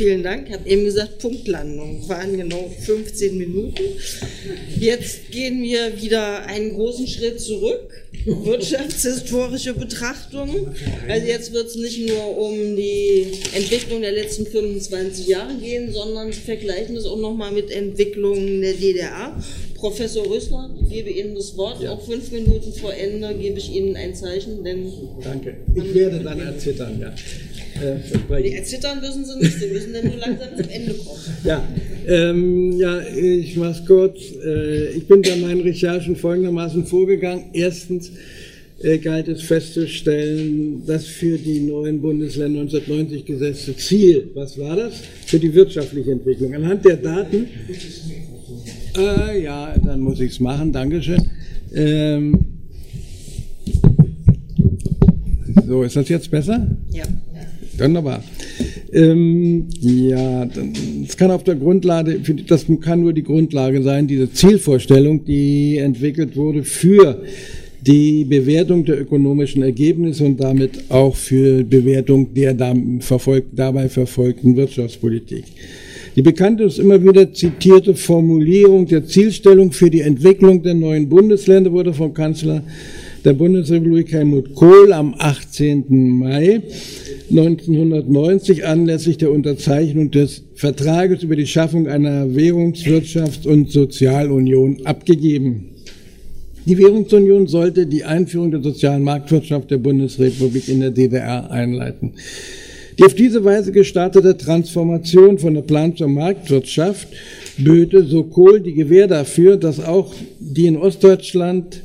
Vielen 0.01 0.23
Dank. 0.23 0.47
Ich 0.47 0.53
habe 0.55 0.67
eben 0.67 0.85
gesagt, 0.85 1.19
Punktlandung. 1.19 2.09
Waren 2.09 2.35
genau 2.35 2.71
15 2.85 3.37
Minuten. 3.37 3.83
Jetzt 4.79 5.29
gehen 5.29 5.61
wir 5.61 6.01
wieder 6.01 6.43
einen 6.47 6.73
großen 6.73 7.05
Schritt 7.05 7.39
zurück. 7.39 7.87
Wirtschaftshistorische 8.25 9.75
Betrachtung. 9.75 10.73
Also 11.07 11.27
jetzt 11.27 11.53
wird 11.53 11.67
es 11.67 11.75
nicht 11.75 12.07
nur 12.07 12.35
um 12.35 12.75
die 12.75 13.27
Entwicklung 13.53 14.01
der 14.01 14.13
letzten 14.13 14.47
25 14.47 15.27
Jahre 15.27 15.53
gehen, 15.57 15.93
sondern 15.93 16.33
vergleichen 16.33 16.95
es 16.95 17.05
auch 17.05 17.19
nochmal 17.19 17.51
mit 17.51 17.69
Entwicklungen 17.69 18.59
der 18.61 18.73
DDR. 18.73 19.39
Professor 19.75 20.27
Rösler, 20.27 20.69
ich 20.81 20.89
gebe 20.89 21.09
Ihnen 21.09 21.35
das 21.35 21.57
Wort. 21.57 21.81
Ja. 21.81 21.91
Auch 21.91 22.01
fünf 22.03 22.31
Minuten 22.31 22.73
vor 22.73 22.93
Ende 22.93 23.35
gebe 23.35 23.57
ich 23.57 23.71
Ihnen 23.71 23.95
ein 23.95 24.15
Zeichen. 24.15 24.63
Denn 24.63 24.91
Danke. 25.23 25.57
Ich 25.75 25.93
werde 25.93 26.19
dann 26.19 26.39
erzittern, 26.39 26.99
ja. 26.99 27.13
Äh, 27.79 28.41
nee, 28.41 28.55
erzittern 28.55 28.99
müssen 28.99 29.25
Sie 29.25 29.37
nicht, 29.37 29.59
Sie 29.59 29.67
müssen 29.67 29.93
dann 29.93 30.05
nur 30.05 30.17
langsam 30.17 30.49
zum 30.57 30.69
Ende 30.69 30.93
kommen. 30.93 31.19
Ja, 31.43 31.63
ähm, 32.07 32.77
ja 32.77 33.01
ich 33.01 33.55
mach's 33.55 33.85
kurz. 33.85 34.19
Äh, 34.43 34.89
ich 34.91 35.07
bin 35.07 35.21
bei 35.21 35.35
meinen 35.37 35.61
Recherchen 35.61 36.15
folgendermaßen 36.15 36.85
vorgegangen. 36.85 37.45
Erstens 37.53 38.11
äh, 38.83 38.97
galt 38.97 39.27
es 39.27 39.43
festzustellen, 39.43 40.83
dass 40.85 41.05
für 41.05 41.37
die 41.37 41.59
neuen 41.59 42.01
Bundesländer 42.01 42.61
1990 42.61 43.25
gesetzte 43.25 43.75
Ziel, 43.77 44.31
was 44.33 44.57
war 44.57 44.75
das? 44.75 44.93
Für 45.25 45.39
die 45.39 45.53
wirtschaftliche 45.53 46.11
Entwicklung. 46.11 46.53
Anhand 46.55 46.83
der 46.85 46.97
Daten, 46.97 47.47
äh, 48.97 49.43
ja, 49.43 49.75
dann 49.83 50.01
muss 50.01 50.19
ich 50.19 50.31
es 50.31 50.39
machen, 50.39 50.71
Dankeschön. 50.71 51.21
Ähm, 51.73 52.39
so, 55.67 55.83
ist 55.83 55.95
das 55.95 56.09
jetzt 56.09 56.29
besser? 56.29 56.67
Ja. 56.91 57.05
Wunderbar. 57.77 58.23
Ähm, 58.93 59.67
ja, 59.79 60.45
das 60.45 61.15
kann 61.15 61.31
auf 61.31 61.43
der 61.43 61.55
Grundlage, 61.55 62.19
das 62.47 62.65
kann 62.81 63.01
nur 63.01 63.13
die 63.13 63.23
Grundlage 63.23 63.81
sein, 63.81 64.07
diese 64.07 64.31
Zielvorstellung, 64.31 65.23
die 65.23 65.77
entwickelt 65.77 66.35
wurde 66.35 66.63
für 66.63 67.21
die 67.81 68.25
Bewertung 68.25 68.85
der 68.85 69.01
ökonomischen 69.01 69.63
Ergebnisse 69.63 70.25
und 70.25 70.39
damit 70.39 70.83
auch 70.89 71.15
für 71.15 71.63
Bewertung 71.63 72.33
der 72.33 72.53
dabei 72.53 73.89
verfolgten 73.89 74.55
Wirtschaftspolitik. 74.55 75.45
Die 76.15 76.21
bekannte 76.21 76.65
und 76.65 76.77
immer 76.77 77.01
wieder 77.01 77.33
zitierte 77.33 77.95
Formulierung 77.95 78.85
der 78.85 79.05
Zielstellung 79.05 79.71
für 79.71 79.89
die 79.89 80.01
Entwicklung 80.01 80.61
der 80.61 80.73
neuen 80.73 81.07
Bundesländer 81.07 81.71
wurde 81.71 81.93
vom 81.93 82.13
Kanzler 82.13 82.63
der 83.23 83.33
Bundesrepublik 83.33 84.11
Helmut 84.11 84.55
Kohl 84.55 84.93
am 84.93 85.13
18. 85.17 85.85
Mai 85.89 86.61
1990 87.29 88.65
anlässlich 88.65 89.17
der 89.17 89.31
Unterzeichnung 89.31 90.11
des 90.11 90.43
Vertrages 90.55 91.23
über 91.23 91.35
die 91.35 91.45
Schaffung 91.45 91.87
einer 91.87 92.25
Währungs-, 92.25 92.85
Wirtschafts- 92.85 93.47
und 93.47 93.71
Sozialunion 93.71 94.85
abgegeben. 94.85 95.69
Die 96.65 96.77
Währungsunion 96.77 97.47
sollte 97.47 97.85
die 97.85 98.03
Einführung 98.03 98.51
der 98.51 98.61
sozialen 98.61 99.03
Marktwirtschaft 99.03 99.71
der 99.71 99.77
Bundesrepublik 99.77 100.67
in 100.67 100.81
der 100.81 100.91
DDR 100.91 101.49
einleiten. 101.49 102.13
Die 102.97 103.03
auf 103.03 103.15
diese 103.15 103.43
Weise 103.43 103.71
gestartete 103.71 104.37
Transformation 104.37 105.39
von 105.39 105.53
der 105.53 105.61
Plan 105.61 105.95
zur 105.95 106.07
Marktwirtschaft 106.07 107.07
böte 107.57 108.03
so 108.03 108.23
Kohl 108.23 108.59
die 108.59 108.73
Gewähr 108.73 109.07
dafür, 109.07 109.57
dass 109.57 109.83
auch 109.83 110.13
die 110.39 110.67
in 110.67 110.77
Ostdeutschland 110.77 111.81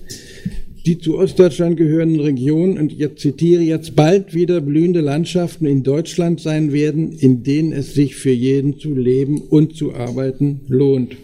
die 0.86 0.98
zu 0.98 1.18
Ostdeutschland 1.18 1.76
gehörenden 1.76 2.20
Regionen, 2.20 2.78
und 2.78 2.98
ich 2.98 3.16
zitiere 3.16 3.62
jetzt, 3.62 3.96
bald 3.96 4.34
wieder 4.34 4.60
blühende 4.60 5.00
Landschaften 5.00 5.66
in 5.66 5.82
Deutschland 5.82 6.40
sein 6.40 6.72
werden, 6.72 7.12
in 7.12 7.42
denen 7.42 7.72
es 7.72 7.94
sich 7.94 8.14
für 8.14 8.30
jeden 8.30 8.78
zu 8.78 8.94
leben 8.94 9.40
und 9.40 9.76
zu 9.76 9.94
arbeiten 9.94 10.60
lohnt. 10.68 11.16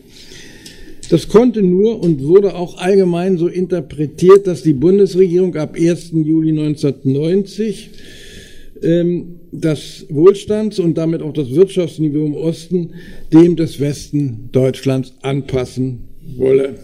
Das 1.10 1.28
konnte 1.28 1.62
nur 1.62 2.02
und 2.02 2.24
wurde 2.24 2.55
auch 2.56 2.78
allgemein 2.78 3.39
so 3.39 3.47
interpretiert, 3.47 4.47
dass 4.47 4.62
die 4.62 4.72
Bundesregierung 4.72 5.55
ab 5.56 5.76
1. 5.78 6.12
Juli 6.12 6.51
1990 6.51 7.90
ähm, 8.82 9.40
das 9.52 10.06
Wohlstands- 10.09 10.80
und 10.80 10.97
damit 10.98 11.22
auch 11.22 11.34
das 11.34 11.51
Wirtschaftsniveau 11.51 12.24
im 12.24 12.34
Osten 12.34 12.94
dem 13.32 13.56
des 13.56 13.78
Westen 13.78 14.48
Deutschlands 14.52 15.12
anpassen 15.20 16.09
wolle. 16.36 16.76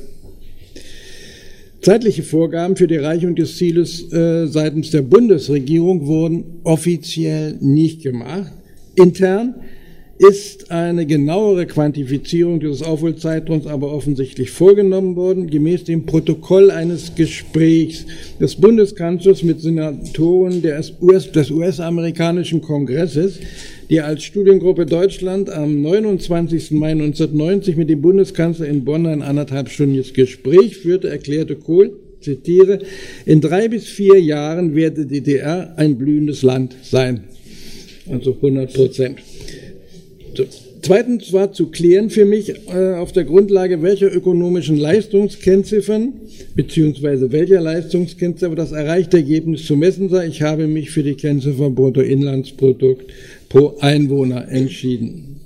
Zeitliche 1.81 2.25
Vorgaben 2.25 2.75
für 2.75 2.89
die 2.89 2.97
Erreichung 2.97 3.37
des 3.37 3.57
Zieles 3.57 4.13
äh, 4.13 4.47
seitens 4.49 4.91
der 4.91 5.03
Bundesregierung 5.03 6.07
wurden 6.07 6.61
offiziell 6.65 7.57
nicht 7.61 8.03
gemacht. 8.03 8.53
Intern 8.97 9.55
ist 10.19 10.73
eine 10.73 11.07
genauere 11.07 11.67
Quantifizierung 11.67 12.59
dieses 12.59 12.83
Aufholzeitraums 12.83 13.69
aber 13.69 13.93
offensichtlich 13.93 14.51
vorgenommen 14.51 15.15
worden, 15.15 15.49
gemäß 15.49 15.85
dem 15.85 16.07
Protokoll 16.07 16.73
eines 16.73 17.15
Gesprächs 17.15 18.05
des 18.41 18.57
Bundeskanzlers 18.57 19.45
mit 19.45 19.61
Senatoren 19.61 20.61
des 20.61 21.51
US-amerikanischen 21.53 22.61
Kongresses 22.61 23.39
die 23.91 24.01
als 24.01 24.23
Studiengruppe 24.23 24.87
Deutschland 24.87 25.51
am 25.51 25.81
29. 25.83 26.73
Mai 26.73 26.93
1990 26.93 27.77
mit 27.77 27.89
dem 27.89 28.03
Bundeskanzler 28.03 28.67
in 28.67 28.85
Bonn 28.85 29.07
ein 29.07 29.23
anderthalbstündiges 29.23 30.13
Gespräch 30.13 30.77
führte, 30.77 31.09
erklärte 31.09 31.57
Kohl, 31.57 31.93
zitiere, 32.21 32.81
in 33.25 33.41
drei 33.41 33.69
bis 33.69 33.87
vier 33.87 34.21
Jahren 34.21 34.75
werde 34.75 35.07
die 35.07 35.21
DDR 35.21 35.75
ein 35.77 35.97
blühendes 35.97 36.43
Land 36.43 36.77
sein. 36.83 37.25
Also 38.11 38.35
100 38.35 38.73
Prozent. 38.73 39.19
So. 40.35 40.45
Zweitens 40.89 41.35
war 41.35 41.53
zu 41.53 41.67
klären 41.67 42.09
für 42.09 42.25
mich 42.25 42.49
äh, 42.73 42.95
auf 42.95 43.13
der 43.13 43.25
Grundlage 43.25 43.83
welcher 43.83 44.11
ökonomischen 44.11 44.79
Leistungskennziffern 44.79 46.15
beziehungsweise 46.55 47.31
welcher 47.31 47.61
Leistungskennziffer 47.61 48.55
das 48.55 48.73
erreichte 48.73 49.19
Ergebnis 49.19 49.67
zu 49.67 49.77
messen 49.77 50.09
sei. 50.09 50.29
Ich 50.29 50.41
habe 50.41 50.67
mich 50.67 50.91
für 50.91 51.03
die 51.03 51.15
Kennziffer 51.15 51.69
Bruttoinlandsprodukt 51.69 53.13
pro 53.51 53.77
Einwohner 53.81 54.49
entschieden. 54.49 55.41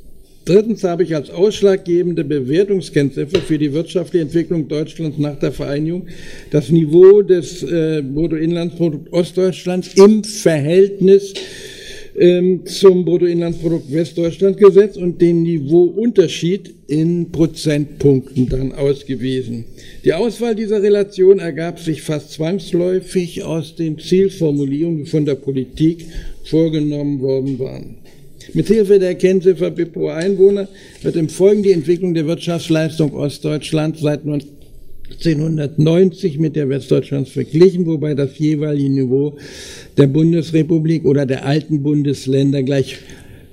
Drittens 0.44 0.85
habe 0.85 1.02
ich 1.02 1.16
als 1.16 1.31
ausschlaggebende 1.31 2.23
Bewertungskennziffer 2.23 3.40
für 3.40 3.59
die 3.59 3.73
wirtschaftliche 3.73 4.24
Entwicklung 4.24 4.69
Deutschlands 4.69 5.19
nach 5.19 5.40
der 5.40 5.51
Vereinigung 5.51 6.06
das 6.52 6.70
Niveau 6.70 7.23
des 7.23 7.64
äh, 7.64 8.01
Bruttoinlandsprodukts 8.01 9.12
Ostdeutschlands 9.12 9.94
im 9.94 10.23
Verhältnis 10.23 11.35
ähm, 12.18 12.66
zum 12.66 13.05
Bruttoinlandsprodukt 13.05 13.93
Westdeutschland 13.93 14.59
gesetzt 14.59 14.97
und 14.97 15.20
den 15.20 15.43
Niveauunterschied 15.43 16.74
in 16.86 17.30
Prozentpunkten 17.30 18.48
dann 18.48 18.72
ausgewiesen. 18.72 19.64
Die 20.05 20.12
Auswahl 20.12 20.55
dieser 20.55 20.82
Relation 20.82 21.39
ergab 21.39 21.78
sich 21.78 22.02
fast 22.02 22.32
zwangsläufig 22.32 23.43
aus 23.44 23.76
den 23.76 23.98
Zielformulierungen, 23.98 25.05
die 25.05 25.10
von 25.10 25.24
der 25.24 25.36
Politik 25.36 26.06
vorgenommen 26.44 27.20
worden 27.20 27.59
waren. 27.59 27.97
Mithilfe 28.55 28.98
der 28.98 29.14
Kennziffer 29.14 29.70
BIP 29.70 29.94
pro 29.94 30.09
Einwohner 30.09 30.68
wird 31.02 31.16
im 31.16 31.28
Folgenden 31.28 31.62
die 31.62 31.72
Entwicklung 31.72 32.12
der 32.12 32.26
Wirtschaftsleistung 32.26 33.14
Ostdeutschlands 33.14 34.01
seit 34.01 34.24
1990 35.10 36.38
mit 36.38 36.56
der 36.56 36.68
Westdeutschlands 36.68 37.30
verglichen, 37.30 37.86
wobei 37.86 38.14
das 38.14 38.38
jeweilige 38.38 38.90
Niveau 38.90 39.36
der 39.96 40.06
Bundesrepublik 40.06 41.04
oder 41.04 41.26
der 41.26 41.44
alten 41.44 41.82
Bundesländer 41.82 42.62
gleich 42.62 42.98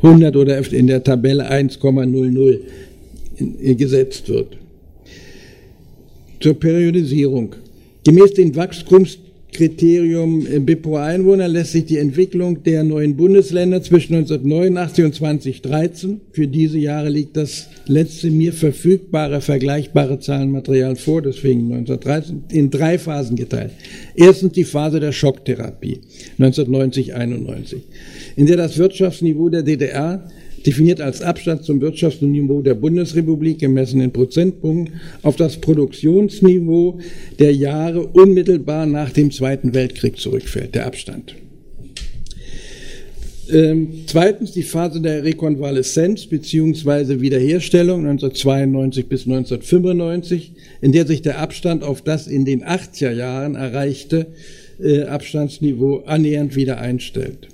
100 0.02 0.36
oder 0.36 0.72
in 0.72 0.88
der 0.88 1.04
Tabelle 1.04 1.52
1,00 1.52 2.60
gesetzt 3.76 4.30
wird. 4.30 4.58
Zur 6.40 6.54
Periodisierung. 6.54 7.56
Gemäß 8.06 8.34
den 8.34 8.56
Wachstums 8.56 9.18
Kriterium 9.60 10.46
BIP 10.66 10.84
pro 10.84 10.96
Einwohner 10.96 11.50
lässt 11.50 11.74
sich 11.74 11.84
die 11.84 11.98
Entwicklung 11.98 12.64
der 12.64 12.86
neuen 12.86 13.18
Bundesländer 13.18 13.82
zwischen 13.82 14.16
1989 14.16 15.04
und 15.04 15.16
2013, 15.16 16.22
für 16.32 16.48
diese 16.48 16.78
Jahre 16.78 17.10
liegt 17.10 17.36
das 17.36 17.68
letzte 17.86 18.32
mir 18.32 18.54
verfügbare, 18.54 19.42
vergleichbare 19.42 20.18
Zahlenmaterial 20.22 20.96
vor, 20.96 21.22
deswegen 21.22 21.74
1913, 21.74 22.44
in 22.54 22.70
drei 22.70 22.98
Phasen 22.98 23.36
geteilt. 23.36 23.72
Erstens 24.16 24.54
die 24.54 24.64
Phase 24.64 25.02
der 25.02 25.12
Schocktherapie, 25.12 26.00
1990-91, 26.40 27.82
in 28.38 28.46
der 28.46 28.56
das 28.56 28.78
Wirtschaftsniveau 28.78 29.50
der 29.50 29.64
DDR 29.64 30.24
definiert 30.66 31.02
als 31.02 31.22
Abstand 31.22 31.64
zum 31.64 31.82
Wirtschaftsniveau 31.82 32.62
der 32.62 32.76
Bundesrepublik 32.76 33.60
gemessen 33.60 34.02
in 34.02 34.12
Prozentpunkten 34.12 35.00
auf 35.22 35.36
das 35.36 35.58
Produktionsniveau 35.58 37.00
der 37.40 37.54
Jahre 37.54 38.06
unmittelbar 38.08 38.86
nach 38.86 39.12
dem 39.12 39.32
Zweiten 39.32 39.74
Weltkrieg 39.74 40.18
zurückfällt, 40.18 40.76
der 40.76 40.86
Abstand. 40.86 41.36
Ähm, 43.52 44.04
zweitens 44.06 44.52
die 44.52 44.64
Phase 44.64 45.02
der 45.02 45.24
Rekonvaleszenz 45.24 46.28
bzw. 46.28 47.20
Wiederherstellung 47.20 48.02
1992 48.02 49.08
bis 49.08 49.22
1995, 49.26 50.54
in 50.82 50.92
der 50.92 51.08
sich 51.08 51.24
der 51.24 51.40
Abstand 51.40 51.84
auf 51.84 52.04
das 52.04 52.28
in 52.28 52.46
den 52.46 52.64
80er 52.64 53.12
Jahren 53.12 53.56
erreichte 53.56 54.28
äh, 54.80 55.04
Abstandsniveau 55.04 56.04
annähernd 56.06 56.56
wieder 56.56 56.80
einstellt. 56.80 57.48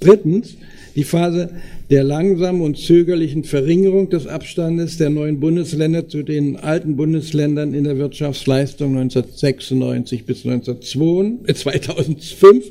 Drittens 0.00 0.56
die 0.94 1.04
Phase 1.04 1.50
der 1.90 2.04
langsamen 2.04 2.60
und 2.60 2.76
zögerlichen 2.76 3.44
Verringerung 3.44 4.10
des 4.10 4.26
Abstandes 4.26 4.98
der 4.98 5.10
neuen 5.10 5.40
Bundesländer 5.40 6.08
zu 6.08 6.22
den 6.22 6.56
alten 6.56 6.96
Bundesländern 6.96 7.72
in 7.72 7.84
der 7.84 7.98
Wirtschaftsleistung 7.98 8.98
1996 8.98 10.24
bis 10.24 10.42
2005 10.42 12.64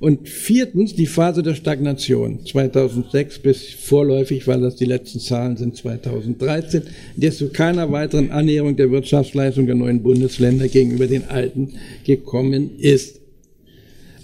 und 0.00 0.28
viertens 0.28 0.94
die 0.94 1.06
Phase 1.06 1.42
der 1.42 1.54
Stagnation 1.54 2.44
2006 2.46 3.40
bis 3.40 3.68
vorläufig, 3.68 4.46
weil 4.46 4.60
das 4.60 4.76
die 4.76 4.84
letzten 4.84 5.20
Zahlen 5.20 5.56
sind, 5.56 5.76
2013, 5.76 6.82
in 7.16 7.20
der 7.20 7.30
es 7.30 7.38
zu 7.38 7.50
keiner 7.50 7.90
weiteren 7.90 8.30
Annäherung 8.30 8.76
der 8.76 8.90
Wirtschaftsleistung 8.90 9.66
der 9.66 9.74
neuen 9.74 10.02
Bundesländer 10.02 10.68
gegenüber 10.68 11.06
den 11.06 11.28
alten 11.28 11.74
gekommen 12.04 12.78
ist. 12.78 13.17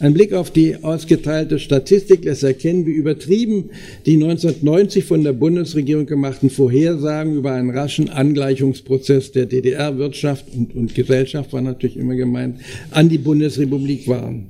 Ein 0.01 0.13
Blick 0.13 0.33
auf 0.33 0.51
die 0.51 0.83
ausgeteilte 0.83 1.59
Statistik 1.59 2.25
lässt 2.25 2.43
erkennen, 2.43 2.85
wie 2.85 2.93
übertrieben 2.93 3.71
die 4.07 4.15
1990 4.15 5.05
von 5.05 5.23
der 5.23 5.33
Bundesregierung 5.33 6.07
gemachten 6.07 6.51
Vorhersagen 6.51 7.37
über 7.37 7.53
einen 7.53 7.71
raschen 7.71 8.09
Angleichungsprozess 8.09 9.31
der 9.31 9.47
DDR-Wirtschaft 9.47 10.47
und, 10.55 10.75
und 10.75 10.95
Gesellschaft, 10.95 11.53
war 11.53 11.63
natürlich 11.63 11.97
immer 11.97 12.17
gemeint, 12.17 12.61
an 12.91 13.09
die 13.09 13.19
Bundesrepublik 13.19 14.09
waren. 14.09 14.47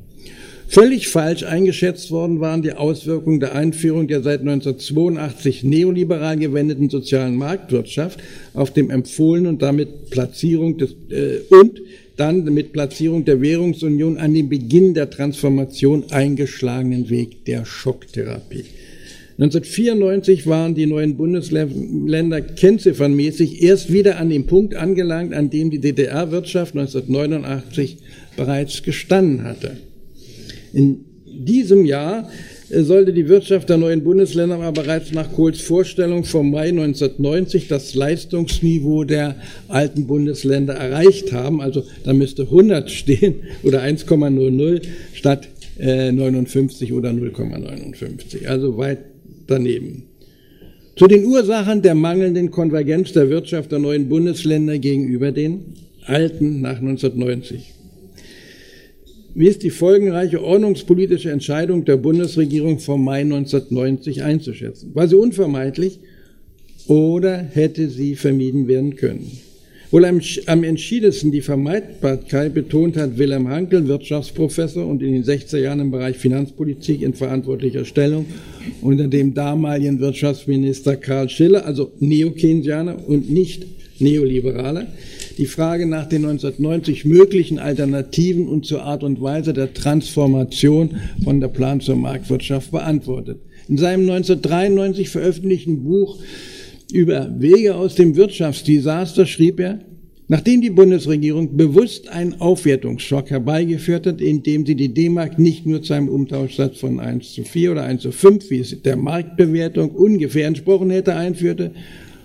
Völlig 0.66 1.08
falsch 1.08 1.42
eingeschätzt 1.42 2.10
worden 2.10 2.40
waren 2.40 2.62
die 2.62 2.72
Auswirkungen 2.72 3.38
der 3.38 3.54
Einführung 3.54 4.08
der 4.08 4.22
seit 4.22 4.40
1982 4.40 5.62
neoliberal 5.62 6.38
gewendeten 6.38 6.88
sozialen 6.88 7.36
Marktwirtschaft 7.36 8.18
auf 8.54 8.72
dem 8.72 8.90
empfohlenen 8.90 9.52
und 9.52 9.62
damit 9.62 10.08
Platzierung 10.10 10.78
des 10.78 10.96
äh, 11.10 11.40
und 11.50 11.80
dann 12.16 12.44
mit 12.44 12.72
Platzierung 12.72 13.24
der 13.24 13.40
Währungsunion 13.40 14.18
an 14.18 14.34
den 14.34 14.48
Beginn 14.48 14.94
der 14.94 15.10
Transformation 15.10 16.04
eingeschlagenen 16.10 17.10
Weg 17.10 17.44
der 17.44 17.64
Schocktherapie. 17.64 18.64
1994 19.36 20.46
waren 20.46 20.76
die 20.76 20.86
neuen 20.86 21.16
Bundesländer 21.16 22.40
kennziffernmäßig 22.40 23.62
erst 23.62 23.92
wieder 23.92 24.18
an 24.18 24.30
dem 24.30 24.46
Punkt 24.46 24.76
angelangt, 24.76 25.34
an 25.34 25.50
dem 25.50 25.70
die 25.70 25.80
DDR-Wirtschaft 25.80 26.76
1989 26.76 27.96
bereits 28.36 28.84
gestanden 28.84 29.42
hatte. 29.42 29.76
In 30.72 31.04
diesem 31.26 31.84
Jahr 31.84 32.30
sollte 32.82 33.12
die 33.12 33.28
Wirtschaft 33.28 33.68
der 33.68 33.76
neuen 33.76 34.02
Bundesländer 34.02 34.56
aber 34.56 34.82
bereits 34.82 35.12
nach 35.12 35.32
Kohls 35.32 35.60
Vorstellung 35.60 36.24
vom 36.24 36.50
Mai 36.50 36.68
1990 36.70 37.68
das 37.68 37.94
Leistungsniveau 37.94 39.04
der 39.04 39.36
alten 39.68 40.06
Bundesländer 40.06 40.74
erreicht 40.74 41.32
haben. 41.32 41.60
Also 41.60 41.84
da 42.04 42.12
müsste 42.12 42.42
100 42.42 42.90
stehen 42.90 43.36
oder 43.62 43.82
1,00 43.82 44.82
statt 45.12 45.48
äh, 45.78 46.10
59 46.10 46.92
oder 46.92 47.10
0,59. 47.10 48.46
Also 48.46 48.76
weit 48.78 48.98
daneben. 49.46 50.04
Zu 50.96 51.06
den 51.06 51.24
Ursachen 51.24 51.82
der 51.82 51.94
mangelnden 51.94 52.50
Konvergenz 52.50 53.12
der 53.12 53.28
Wirtschaft 53.28 53.72
der 53.72 53.80
neuen 53.80 54.08
Bundesländer 54.08 54.78
gegenüber 54.78 55.32
den 55.32 55.74
alten 56.06 56.60
nach 56.60 56.78
1990. 56.78 57.74
Wie 59.36 59.48
ist 59.48 59.64
die 59.64 59.70
folgenreiche 59.70 60.44
ordnungspolitische 60.44 61.32
Entscheidung 61.32 61.84
der 61.84 61.96
Bundesregierung 61.96 62.78
vom 62.78 63.02
Mai 63.02 63.22
1990 63.22 64.22
einzuschätzen? 64.22 64.94
War 64.94 65.08
sie 65.08 65.16
unvermeidlich 65.16 65.98
oder 66.86 67.38
hätte 67.38 67.90
sie 67.90 68.14
vermieden 68.14 68.68
werden 68.68 68.94
können? 68.94 69.28
Wohl 69.90 70.04
am, 70.04 70.20
am 70.46 70.62
entschiedensten 70.62 71.32
die 71.32 71.40
Vermeidbarkeit 71.40 72.54
betont 72.54 72.96
hat 72.96 73.18
Wilhelm 73.18 73.48
Hankel, 73.48 73.88
Wirtschaftsprofessor 73.88 74.86
und 74.86 75.02
in 75.02 75.12
den 75.12 75.24
60er 75.24 75.58
Jahren 75.58 75.80
im 75.80 75.90
Bereich 75.90 76.16
Finanzpolitik 76.16 77.02
in 77.02 77.14
verantwortlicher 77.14 77.84
Stellung 77.84 78.26
unter 78.82 79.08
dem 79.08 79.34
damaligen 79.34 79.98
Wirtschaftsminister 79.98 80.96
Karl 80.96 81.28
Schiller, 81.28 81.66
also 81.66 81.90
Neokeynesianer 81.98 83.08
und 83.08 83.30
nicht 83.30 83.66
Neoliberaler 83.98 84.86
die 85.38 85.46
Frage 85.46 85.86
nach 85.86 86.06
den 86.06 86.24
1990 86.24 87.04
möglichen 87.04 87.58
Alternativen 87.58 88.48
und 88.48 88.66
zur 88.66 88.82
Art 88.82 89.02
und 89.02 89.20
Weise 89.20 89.52
der 89.52 89.74
Transformation 89.74 90.96
von 91.22 91.40
der 91.40 91.48
Plan 91.48 91.80
zur 91.80 91.96
Marktwirtschaft 91.96 92.70
beantwortet. 92.70 93.40
In 93.68 93.78
seinem 93.78 94.02
1993 94.02 95.08
veröffentlichten 95.08 95.84
Buch 95.84 96.18
über 96.92 97.34
Wege 97.38 97.74
aus 97.74 97.94
dem 97.94 98.16
Wirtschaftsdesaster 98.16 99.26
schrieb 99.26 99.60
er, 99.60 99.80
Nachdem 100.26 100.62
die 100.62 100.70
Bundesregierung 100.70 101.54
bewusst 101.54 102.08
einen 102.08 102.40
Aufwertungsschock 102.40 103.28
herbeigeführt 103.28 104.06
hat, 104.06 104.22
indem 104.22 104.64
sie 104.64 104.74
die 104.74 104.94
D-Mark 104.94 105.38
nicht 105.38 105.66
nur 105.66 105.82
zu 105.82 105.92
einem 105.92 106.08
Umtauschsatz 106.08 106.78
von 106.78 106.98
1 106.98 107.34
zu 107.34 107.44
4 107.44 107.72
oder 107.72 107.82
1 107.82 108.00
zu 108.00 108.10
5, 108.10 108.48
wie 108.48 108.60
es 108.60 108.80
der 108.82 108.96
Marktbewertung 108.96 109.90
ungefähr 109.90 110.46
entsprochen 110.46 110.88
hätte, 110.88 111.14
einführte, 111.14 111.72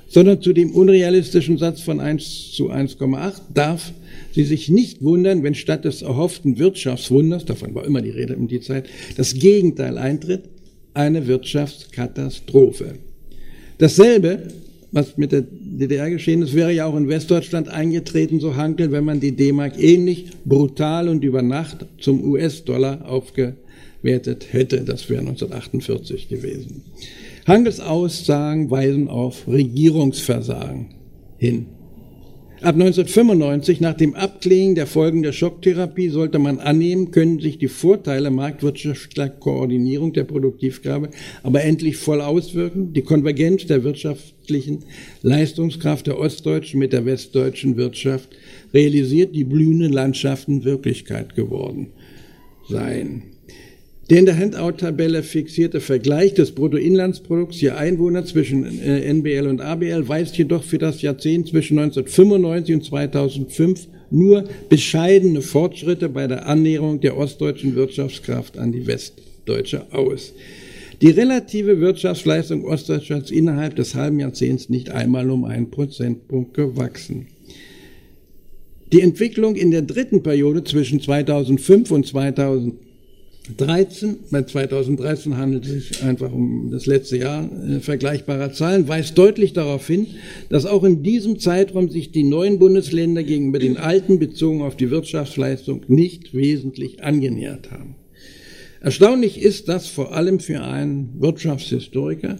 sondern 0.10 0.42
zu 0.42 0.54
dem 0.54 0.72
unrealistischen 0.72 1.58
Satz 1.58 1.82
von 1.82 2.00
1 2.00 2.52
zu 2.54 2.72
1,8 2.72 3.42
darf 3.54 3.94
sie 4.34 4.44
sich 4.44 4.70
nicht 4.70 5.04
wundern, 5.04 5.44
wenn 5.44 5.56
statt 5.56 5.86
des 5.86 6.02
erhofften 6.02 6.58
Wirtschaftswunders, 6.58 7.46
davon 7.46 7.74
war 7.76 7.86
immer 7.86 8.02
die 8.02 8.10
Rede 8.10 8.36
um 8.36 8.48
die 8.48 8.60
Zeit, 8.60 8.88
das 9.16 9.34
Gegenteil 9.36 9.98
eintritt, 9.98 10.44
eine 10.94 11.28
Wirtschaftskatastrophe. 11.28 12.96
Dasselbe, 13.78 14.48
was 14.92 15.18
mit 15.18 15.32
der 15.32 15.44
DDR 15.50 16.10
geschehen 16.10 16.42
ist, 16.42 16.56
wäre 16.56 16.74
ja 16.74 16.86
auch 16.86 16.98
in 16.98 17.08
Westdeutschland 17.08 17.70
eingetreten, 17.70 18.40
so 18.40 18.56
Hankel, 18.56 18.92
wenn 18.92 19.06
man 19.06 19.20
die 19.20 19.32
D-Mark 19.32 19.82
ähnlich 19.82 20.26
brutal 20.46 21.08
und 21.08 21.24
über 21.24 21.42
Nacht 21.42 21.86
zum 22.00 22.24
US-Dollar 22.24 23.08
aufgewertet 23.08 24.48
hätte. 24.52 24.82
Das 24.82 25.10
wäre 25.10 25.22
1948 25.22 26.28
gewesen. 26.28 26.84
Handelsaussagen 27.50 28.70
weisen 28.70 29.08
auf 29.08 29.48
Regierungsversagen 29.48 30.94
hin. 31.40 31.66
Ab 32.62 32.76
1995, 32.76 33.82
nach 33.82 33.96
dem 33.96 34.14
Abklingen 34.14 34.76
der 34.76 34.86
Folgen 34.86 35.24
der 35.24 35.32
Schocktherapie, 35.32 36.10
sollte 36.10 36.38
man 36.38 36.60
annehmen, 36.60 37.10
können 37.10 37.40
sich 37.40 37.58
die 37.58 37.68
Vorteile 37.70 38.30
marktwirtschaftlicher 38.30 39.30
Koordinierung 39.30 40.14
der 40.14 40.26
Produktivgabe 40.26 41.10
aber 41.42 41.64
endlich 41.64 41.98
voll 41.98 42.22
auswirken. 42.22 42.94
Die 42.94 43.02
Konvergenz 43.02 43.66
der 43.66 43.84
wirtschaftlichen 43.84 44.84
Leistungskraft 45.24 46.06
der 46.06 46.20
ostdeutschen 46.20 46.80
mit 46.80 46.94
der 46.94 47.06
westdeutschen 47.06 47.78
Wirtschaft 47.78 48.30
realisiert 48.76 49.34
die 49.34 49.44
blühenden 49.44 49.92
Landschaften 49.92 50.66
Wirklichkeit 50.66 51.34
geworden 51.34 51.94
sein. 52.68 53.39
Der 54.10 54.18
in 54.18 54.26
der 54.26 54.40
Handout-Tabelle 54.40 55.22
fixierte 55.22 55.80
Vergleich 55.80 56.34
des 56.34 56.52
Bruttoinlandsprodukts 56.54 57.62
je 57.62 57.70
Einwohner 57.70 58.26
zwischen 58.26 58.82
äh, 58.82 59.14
NBL 59.14 59.46
und 59.46 59.62
ABL 59.62 60.08
weist 60.08 60.36
jedoch 60.36 60.64
für 60.64 60.80
das 60.80 61.04
Jahrzehnt 61.04 61.50
zwischen 61.50 61.78
1995 61.78 62.76
und 62.76 62.84
2005 62.86 63.88
nur 64.10 64.46
bescheidene 64.68 65.42
Fortschritte 65.42 66.10
bei 66.10 66.26
der 66.26 66.48
Annäherung 66.48 67.00
der 67.02 67.18
ostdeutschen 67.18 67.76
Wirtschaftskraft 67.76 68.58
an 68.58 68.72
die 68.72 68.88
westdeutsche 68.88 69.94
aus. 69.94 70.34
Die 71.04 71.12
relative 71.12 71.80
Wirtschaftsleistung 71.80 72.66
Ostdeutschlands 72.66 73.30
innerhalb 73.30 73.76
des 73.76 73.94
halben 73.94 74.20
Jahrzehnts 74.20 74.70
nicht 74.70 74.90
einmal 74.90 75.30
um 75.30 75.46
einen 75.46 75.70
Prozentpunkt 75.70 76.56
gewachsen. 76.56 77.28
Die 78.92 79.02
Entwicklung 79.02 79.56
in 79.56 79.70
der 79.70 79.84
dritten 79.84 80.24
Periode 80.24 80.64
zwischen 80.64 81.00
2005 81.00 81.92
und 81.92 82.08
2000 82.08 82.89
13, 83.58 84.18
bei 84.32 84.44
2013 84.44 85.38
handelt 85.38 85.66
es 85.66 85.72
sich 85.72 86.04
einfach 86.04 86.32
um 86.32 86.70
das 86.72 86.86
letzte 86.86 87.18
Jahr 87.18 87.50
äh, 87.68 87.80
vergleichbarer 87.80 88.52
Zahlen, 88.52 88.88
weist 88.88 89.18
deutlich 89.18 89.54
darauf 89.54 89.88
hin, 89.88 90.08
dass 90.50 90.66
auch 90.66 90.84
in 90.84 91.04
diesem 91.04 91.40
Zeitraum 91.40 91.90
sich 91.90 92.12
die 92.12 92.24
neuen 92.24 92.60
Bundesländer 92.60 93.24
gegenüber 93.24 93.60
den 93.60 93.78
alten 93.78 94.20
bezogen 94.20 94.62
auf 94.62 94.76
die 94.76 94.92
Wirtschaftsleistung 94.92 95.82
nicht 95.88 96.34
wesentlich 96.34 97.04
angenähert 97.04 97.72
haben. 97.72 97.96
Erstaunlich 98.82 99.42
ist 99.42 99.68
das 99.68 99.88
vor 99.88 100.14
allem 100.14 100.40
für 100.40 100.62
einen 100.62 101.16
Wirtschaftshistoriker, 101.20 102.38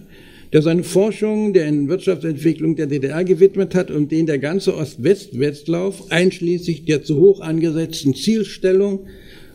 der 0.52 0.62
seine 0.62 0.82
Forschung 0.82 1.52
der 1.52 1.70
Wirtschaftsentwicklung 1.88 2.76
der 2.76 2.86
DDR 2.86 3.24
gewidmet 3.24 3.74
hat 3.74 3.90
und 3.90 4.10
den 4.10 4.26
der 4.26 4.38
ganze 4.38 4.76
Ost-West-Westlauf 4.76 6.10
einschließlich 6.10 6.84
der 6.84 7.02
zu 7.04 7.16
hoch 7.16 7.40
angesetzten 7.40 8.14
Zielstellung 8.14 9.06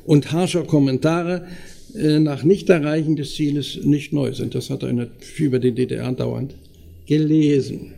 und 0.06 0.32
harscher 0.32 0.64
Kommentare 0.64 1.48
äh, 1.96 2.20
nach 2.20 2.44
Nichterreichen 2.44 3.16
des 3.16 3.36
Zieles 3.36 3.80
nicht 3.84 4.14
neu 4.14 4.34
sind. 4.34 4.56
Das 4.56 4.70
hat 4.70 4.84
er 4.84 5.08
über 5.38 5.60
die 5.60 5.72
DDR 5.72 6.12
dauernd 6.12 6.56
gelesen. 7.06 7.94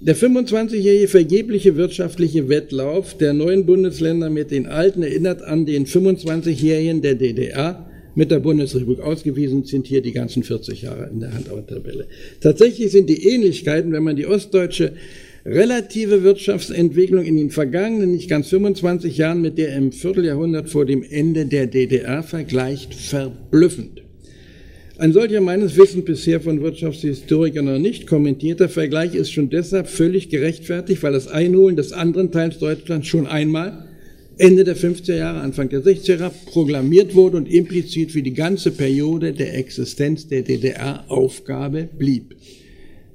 Der 0.00 0.16
25-jährige 0.16 1.06
vergebliche 1.06 1.76
wirtschaftliche 1.76 2.48
Wettlauf 2.48 3.16
der 3.16 3.32
neuen 3.32 3.66
Bundesländer 3.66 4.30
mit 4.30 4.50
den 4.50 4.66
alten 4.66 5.04
erinnert 5.04 5.42
an 5.42 5.64
den 5.64 5.86
25-jährigen 5.86 7.02
der 7.02 7.14
DDR 7.14 7.86
mit 8.16 8.32
der 8.32 8.40
Bundesrepublik. 8.40 8.98
Ausgewiesen 8.98 9.64
sind 9.64 9.86
hier 9.86 10.02
die 10.02 10.10
ganzen 10.10 10.42
40 10.42 10.82
Jahre 10.82 11.08
in 11.08 11.20
der 11.20 11.32
Handauer-Tabelle. 11.32 12.08
Tatsächlich 12.40 12.90
sind 12.90 13.08
die 13.08 13.28
Ähnlichkeiten, 13.28 13.92
wenn 13.92 14.02
man 14.02 14.16
die 14.16 14.26
ostdeutsche 14.26 14.94
relative 15.44 16.22
Wirtschaftsentwicklung 16.22 17.24
in 17.24 17.36
den 17.36 17.50
vergangenen 17.50 18.12
nicht 18.12 18.28
ganz 18.28 18.48
25 18.48 19.16
Jahren 19.18 19.42
mit 19.42 19.58
der 19.58 19.74
im 19.76 19.92
Vierteljahrhundert 19.92 20.68
vor 20.68 20.86
dem 20.86 21.02
Ende 21.02 21.46
der 21.46 21.66
DDR 21.66 22.22
vergleicht, 22.22 22.94
verblüffend. 22.94 24.02
Ein 24.98 25.12
solcher 25.12 25.40
meines 25.40 25.76
Wissens 25.76 26.04
bisher 26.04 26.40
von 26.40 26.62
Wirtschaftshistorikern 26.62 27.64
noch 27.64 27.78
nicht 27.78 28.06
kommentierter 28.06 28.68
Vergleich 28.68 29.14
ist 29.14 29.32
schon 29.32 29.50
deshalb 29.50 29.88
völlig 29.88 30.28
gerechtfertigt, 30.28 31.02
weil 31.02 31.12
das 31.12 31.26
Einholen 31.26 31.74
des 31.74 31.92
anderen 31.92 32.30
Teils 32.30 32.58
Deutschlands 32.58 33.08
schon 33.08 33.26
einmal 33.26 33.88
Ende 34.38 34.64
der 34.64 34.76
50er 34.76 35.16
Jahre, 35.16 35.40
Anfang 35.40 35.68
der 35.70 35.82
60er 35.82 36.20
Jahre 36.20 36.34
proklamiert 36.46 37.14
wurde 37.14 37.36
und 37.36 37.52
implizit 37.52 38.12
für 38.12 38.22
die 38.22 38.34
ganze 38.34 38.70
Periode 38.70 39.32
der 39.32 39.56
Existenz 39.56 40.28
der 40.28 40.42
DDR 40.42 41.04
Aufgabe 41.08 41.88
blieb. 41.98 42.36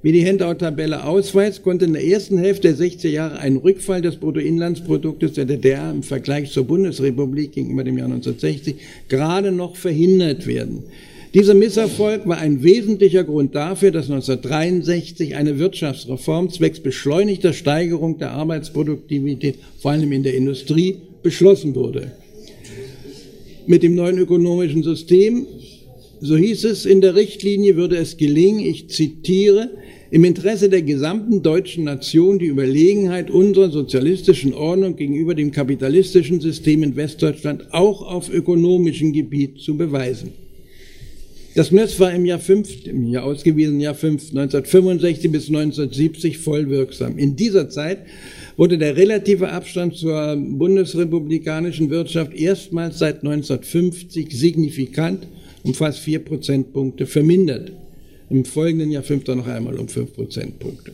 Wie 0.00 0.12
die 0.12 0.24
Handout-Tabelle 0.24 1.04
ausweist, 1.04 1.64
konnte 1.64 1.86
in 1.86 1.92
der 1.92 2.06
ersten 2.06 2.38
Hälfte 2.38 2.72
der 2.72 2.76
60er 2.76 3.08
Jahre 3.08 3.40
ein 3.40 3.56
Rückfall 3.56 4.00
des 4.00 4.14
Bruttoinlandsproduktes 4.16 5.32
der 5.32 5.44
DDR 5.44 5.90
im 5.90 6.04
Vergleich 6.04 6.52
zur 6.52 6.64
Bundesrepublik 6.64 7.50
gegenüber 7.50 7.82
dem 7.82 7.98
Jahr 7.98 8.06
1960 8.06 8.76
gerade 9.08 9.50
noch 9.50 9.74
verhindert 9.74 10.46
werden. 10.46 10.84
Dieser 11.34 11.54
Misserfolg 11.54 12.28
war 12.28 12.38
ein 12.38 12.62
wesentlicher 12.62 13.24
Grund 13.24 13.56
dafür, 13.56 13.90
dass 13.90 14.08
1963 14.08 15.34
eine 15.34 15.58
Wirtschaftsreform 15.58 16.50
zwecks 16.50 16.78
beschleunigter 16.78 17.52
Steigerung 17.52 18.18
der 18.18 18.30
Arbeitsproduktivität, 18.30 19.56
vor 19.80 19.90
allem 19.90 20.12
in 20.12 20.22
der 20.22 20.34
Industrie, 20.34 20.98
beschlossen 21.24 21.74
wurde. 21.74 22.12
Mit 23.66 23.82
dem 23.82 23.96
neuen 23.96 24.18
ökonomischen 24.18 24.84
System, 24.84 25.46
so 26.20 26.36
hieß 26.36 26.64
es 26.64 26.86
in 26.86 27.00
der 27.00 27.14
Richtlinie, 27.14 27.76
würde 27.76 27.96
es 27.96 28.16
gelingen, 28.16 28.60
ich 28.60 28.88
zitiere, 28.88 29.70
im 30.10 30.24
Interesse 30.24 30.70
der 30.70 30.82
gesamten 30.82 31.42
deutschen 31.42 31.84
Nation 31.84 32.38
die 32.38 32.46
Überlegenheit 32.46 33.30
unserer 33.30 33.70
sozialistischen 33.70 34.54
Ordnung 34.54 34.96
gegenüber 34.96 35.34
dem 35.34 35.50
kapitalistischen 35.50 36.40
System 36.40 36.82
in 36.82 36.96
Westdeutschland 36.96 37.72
auch 37.72 38.02
auf 38.02 38.30
ökonomischem 38.30 39.12
Gebiet 39.12 39.60
zu 39.60 39.76
beweisen. 39.76 40.32
Das 41.54 41.72
NÖS 41.72 41.98
war 41.98 42.12
im 42.12 42.24
Jahr 42.24 42.38
5, 42.38 42.86
im 42.86 43.08
Jahr 43.08 43.24
ausgewiesen 43.24 43.80
Jahr 43.80 43.94
5, 43.94 44.30
1965 44.30 45.32
bis 45.32 45.48
1970 45.48 46.38
voll 46.38 46.70
wirksam. 46.70 47.18
In 47.18 47.36
dieser 47.36 47.68
Zeit 47.68 47.98
wurde 48.56 48.78
der 48.78 48.96
relative 48.96 49.50
Abstand 49.50 49.96
zur 49.96 50.36
bundesrepublikanischen 50.36 51.90
Wirtschaft 51.90 52.32
erstmals 52.34 52.98
seit 52.98 53.24
1950 53.24 54.38
signifikant 54.38 55.26
um 55.68 55.74
fast 55.74 55.98
vier 56.00 56.20
Prozentpunkte 56.20 57.06
vermindert. 57.06 57.70
Im 58.30 58.44
folgenden 58.44 58.90
Jahr 58.90 59.02
5 59.02 59.24
dann 59.24 59.38
noch 59.38 59.46
einmal 59.46 59.78
um 59.78 59.88
fünf 59.88 60.14
Prozentpunkte. 60.14 60.92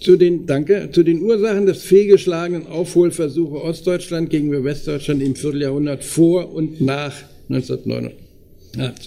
Zu 0.00 0.16
den, 0.16 0.46
danke, 0.46 0.90
zu 0.92 1.02
den 1.02 1.22
Ursachen 1.22 1.66
des 1.66 1.82
fehlgeschlagenen 1.82 2.66
Aufholversuche 2.66 3.62
Ostdeutschland 3.62 4.30
gegenüber 4.30 4.64
Westdeutschland 4.64 5.22
im 5.22 5.34
Vierteljahrhundert 5.34 6.04
vor 6.04 6.52
und 6.52 6.80
nach 6.80 7.14
1989. 7.48 8.26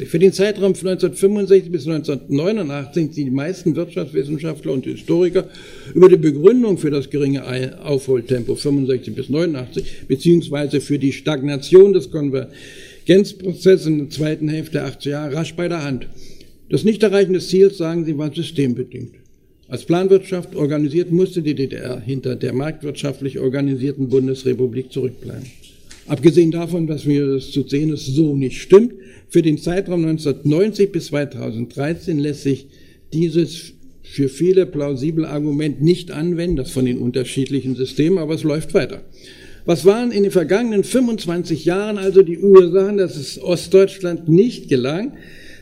Für 0.08 0.18
den 0.18 0.34
Zeitraum 0.34 0.74
von 0.74 0.90
1965 0.90 1.72
bis 1.72 1.88
1989 1.88 2.94
sind 2.94 3.16
die 3.16 3.30
meisten 3.30 3.76
Wirtschaftswissenschaftler 3.76 4.74
und 4.74 4.86
Historiker 4.86 5.48
über 5.94 6.10
die 6.10 6.18
Begründung 6.18 6.80
für 6.80 6.90
das 6.90 7.10
geringe 7.10 7.44
Aufholtempo 7.84 8.56
65 8.56 9.14
bis 9.14 9.30
89 9.30 10.08
beziehungsweise 10.08 10.82
für 10.82 10.98
die 10.98 11.14
Stagnation 11.14 11.94
des 11.94 12.10
Konvergenzprozesses 13.10 13.88
in 13.88 13.98
der 13.98 14.10
zweiten 14.12 14.50
Hälfte 14.50 14.74
der 14.74 14.88
80er 14.88 15.10
Jahre 15.10 15.34
rasch 15.34 15.56
bei 15.56 15.68
der 15.68 15.84
Hand. 15.84 16.08
Das 16.70 16.84
Nichterreichen 16.84 17.34
des 17.34 17.50
Ziels, 17.50 17.80
sagen 17.80 18.06
sie, 18.06 18.16
war 18.20 18.32
systembedingt. 18.32 19.14
Als 19.68 19.84
Planwirtschaft 19.86 20.56
organisiert 20.56 21.12
musste 21.12 21.42
die 21.42 21.56
DDR 21.56 22.00
hinter 22.00 22.36
der 22.36 22.54
marktwirtschaftlich 22.54 23.40
organisierten 23.40 24.10
Bundesrepublik 24.10 24.92
zurückbleiben. 24.92 25.48
Abgesehen 26.06 26.52
davon, 26.52 26.86
dass 26.86 27.06
mir 27.06 27.26
das 27.26 27.50
zu 27.50 27.68
sehen 27.68 27.92
ist, 27.92 28.06
so 28.06 28.36
nicht 28.36 28.62
stimmt, 28.62 28.94
für 29.28 29.42
den 29.42 29.58
Zeitraum 29.58 30.06
1990 30.06 30.92
bis 30.92 31.08
2013 31.08 32.20
lässt 32.20 32.44
sich 32.44 32.68
dieses 33.12 33.74
für 34.04 34.30
viele 34.30 34.68
plausible 34.68 35.28
Argument 35.28 35.82
nicht 35.82 36.12
anwenden, 36.12 36.58
das 36.58 36.70
von 36.70 36.86
den 36.86 37.00
unterschiedlichen 37.00 37.76
Systemen, 37.76 38.20
aber 38.20 38.36
es 38.36 38.44
läuft 38.44 38.76
weiter. 38.76 39.04
Was 39.70 39.86
waren 39.86 40.12
in 40.12 40.24
den 40.24 40.32
vergangenen 40.32 40.84
25 40.84 41.64
Jahren 41.64 42.00
also 42.00 42.24
die 42.24 42.40
Ursachen, 42.40 42.98
dass 42.98 43.16
es 43.16 43.40
Ostdeutschland 43.40 44.28
nicht 44.28 44.68
gelang, 44.68 45.14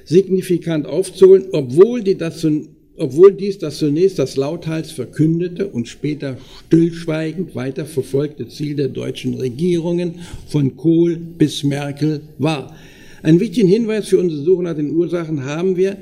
signifikant 0.06 0.86
aufzuholen, 0.86 1.48
obwohl, 1.52 2.02
die 2.02 2.16
das, 2.16 2.48
obwohl 2.96 3.34
dies 3.34 3.58
das 3.58 3.80
zunächst 3.80 4.18
das 4.18 4.38
lauthals 4.38 4.92
verkündete 4.92 5.68
und 5.68 5.90
später 5.90 6.38
stillschweigend 6.68 7.54
weiter 7.54 7.86
verfolgte 7.86 8.48
Ziel 8.48 8.78
der 8.78 8.88
deutschen 8.88 9.34
Regierungen 9.34 10.22
von 10.48 10.78
Kohl 10.78 11.18
bis 11.18 11.66
Merkel 11.66 12.22
war? 12.38 12.78
Einen 13.24 13.42
wichtigen 13.42 13.68
Hinweis 13.68 14.08
für 14.08 14.20
unsere 14.20 14.42
Suche 14.42 14.64
nach 14.64 14.78
den 14.78 14.92
Ursachen 14.92 15.44
haben 15.44 15.76
wir, 15.76 15.98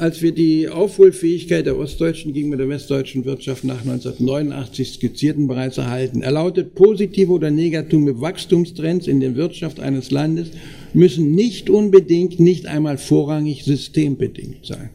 als 0.00 0.22
wir 0.22 0.32
die 0.32 0.68
Aufholfähigkeit 0.68 1.66
der 1.66 1.78
ostdeutschen 1.78 2.32
gegenüber 2.32 2.56
der 2.56 2.68
westdeutschen 2.68 3.24
Wirtschaft 3.26 3.64
nach 3.64 3.80
1989 3.80 4.94
skizzierten 4.94 5.46
bereits 5.46 5.76
erhalten. 5.78 6.22
Er 6.22 6.32
lautet, 6.32 6.74
positive 6.74 7.30
oder 7.30 7.50
negative 7.50 8.20
Wachstumstrends 8.20 9.06
in 9.06 9.20
der 9.20 9.36
Wirtschaft 9.36 9.78
eines 9.78 10.10
Landes 10.10 10.48
müssen 10.94 11.34
nicht 11.34 11.68
unbedingt, 11.68 12.40
nicht 12.40 12.66
einmal 12.66 12.96
vorrangig 12.96 13.64
systembedingt 13.64 14.64
sein 14.64 14.90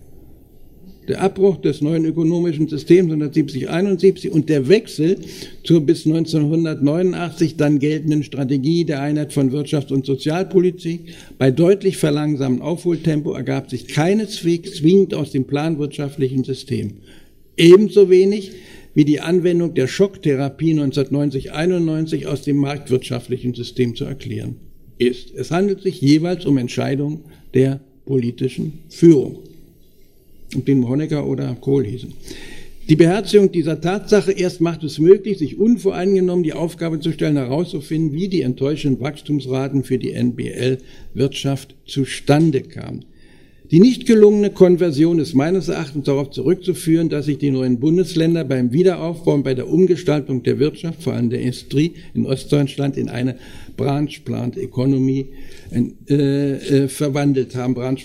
der 1.08 1.22
Abbruch 1.22 1.58
des 1.58 1.82
neuen 1.82 2.06
ökonomischen 2.06 2.68
Systems 2.68 3.14
1970-71 3.14 4.30
und 4.30 4.50
der 4.50 4.68
Wechsel 4.68 5.18
zur 5.64 5.82
bis 5.86 6.06
1989 6.06 7.58
dann 7.58 7.80
geltenden 7.80 8.24
Strategie 8.24 8.86
der 8.86 9.02
Einheit 9.02 9.34
von 9.34 9.52
Wirtschafts- 9.52 9.94
und 9.94 10.06
Sozialpolitik 10.06 11.16
bei 11.38 11.52
deutlich 11.52 11.98
verlangsamem 11.98 12.62
Aufholtempo 12.62 13.34
ergab 13.34 13.70
sich 13.70 13.88
keineswegs 13.88 14.78
zwingend 14.78 15.14
aus 15.14 15.32
dem 15.32 15.46
planwirtschaftlichen 15.46 16.44
System. 16.44 16.94
Ebenso 17.58 18.10
wenig 18.10 18.52
wie 18.94 19.06
die 19.06 19.20
Anwendung 19.20 19.74
der 19.74 19.88
Schocktherapie 19.88 20.74
1990-91 20.74 22.26
aus 22.28 22.42
dem 22.42 22.58
marktwirtschaftlichen 22.58 23.54
System 23.54 23.96
zu 23.96 24.06
erklären 24.06 24.56
ist. 24.98 25.34
Es 25.36 25.52
handelt 25.52 25.82
sich 25.82 26.02
jeweils 26.02 26.46
um 26.46 26.58
Entscheidungen 26.58 27.22
der 27.54 27.82
politischen 28.06 28.80
Führung 28.90 29.40
den 30.64 30.88
Honecker 30.88 31.26
oder 31.28 31.56
Kohl 31.60 31.86
hießen. 31.86 32.14
Die 32.88 32.96
Beherzigung 32.96 33.52
dieser 33.52 33.82
Tatsache 33.82 34.32
erst 34.32 34.62
macht 34.62 34.84
es 34.84 35.00
möglich, 35.00 35.40
sich 35.40 35.58
unvoreingenommen 35.58 36.44
die 36.44 36.54
Aufgabe 36.54 37.00
zu 37.00 37.12
stellen, 37.12 37.36
herauszufinden, 37.36 38.14
wie 38.14 38.28
die 38.28 38.44
enttäuschenden 38.44 39.02
Wachstumsraten 39.02 39.84
für 39.84 39.98
die 39.98 40.12
NBL-Wirtschaft 40.12 41.76
zustande 41.88 42.62
kamen. 42.62 43.06
Die 43.72 43.80
nicht 43.80 44.06
gelungene 44.06 44.52
Konversion 44.52 45.18
ist 45.20 45.34
meines 45.34 45.70
Erachtens 45.70 46.06
darauf 46.06 46.30
zurückzuführen, 46.30 47.10
dass 47.10 47.26
sich 47.26 47.40
die 47.40 47.50
neuen 47.50 47.80
Bundesländer 47.80 48.44
beim 48.44 48.72
Wiederaufbau 48.72 49.34
und 49.34 49.44
bei 49.44 49.56
der 49.56 49.68
Umgestaltung 49.68 50.44
der 50.44 50.60
Wirtschaft, 50.60 51.02
vor 51.02 51.14
allem 51.14 51.30
der 51.30 51.42
Industrie 51.42 51.94
in 52.14 52.26
Ostdeutschland, 52.26 52.96
in 52.96 53.10
eine 53.10 53.38
Branch 53.76 54.24
Plant 54.24 54.58
Economy 54.58 55.28
äh, 55.72 56.52
äh, 56.52 56.88
verwandelt 56.88 57.56
haben, 57.56 57.74
Branch 57.74 58.00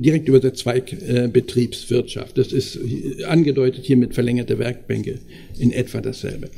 direkt 0.00 0.28
über 0.28 0.40
der 0.40 0.54
Zweigbetriebswirtschaft. 0.54 2.38
das 2.38 2.52
ist 2.52 2.78
angedeutet 3.26 3.84
hier 3.84 3.96
mit 3.96 4.14
verlängerter 4.14 4.58
Werkbänke 4.58 5.18
in 5.58 5.72
etwa 5.72 6.00
dasselbe. 6.00 6.48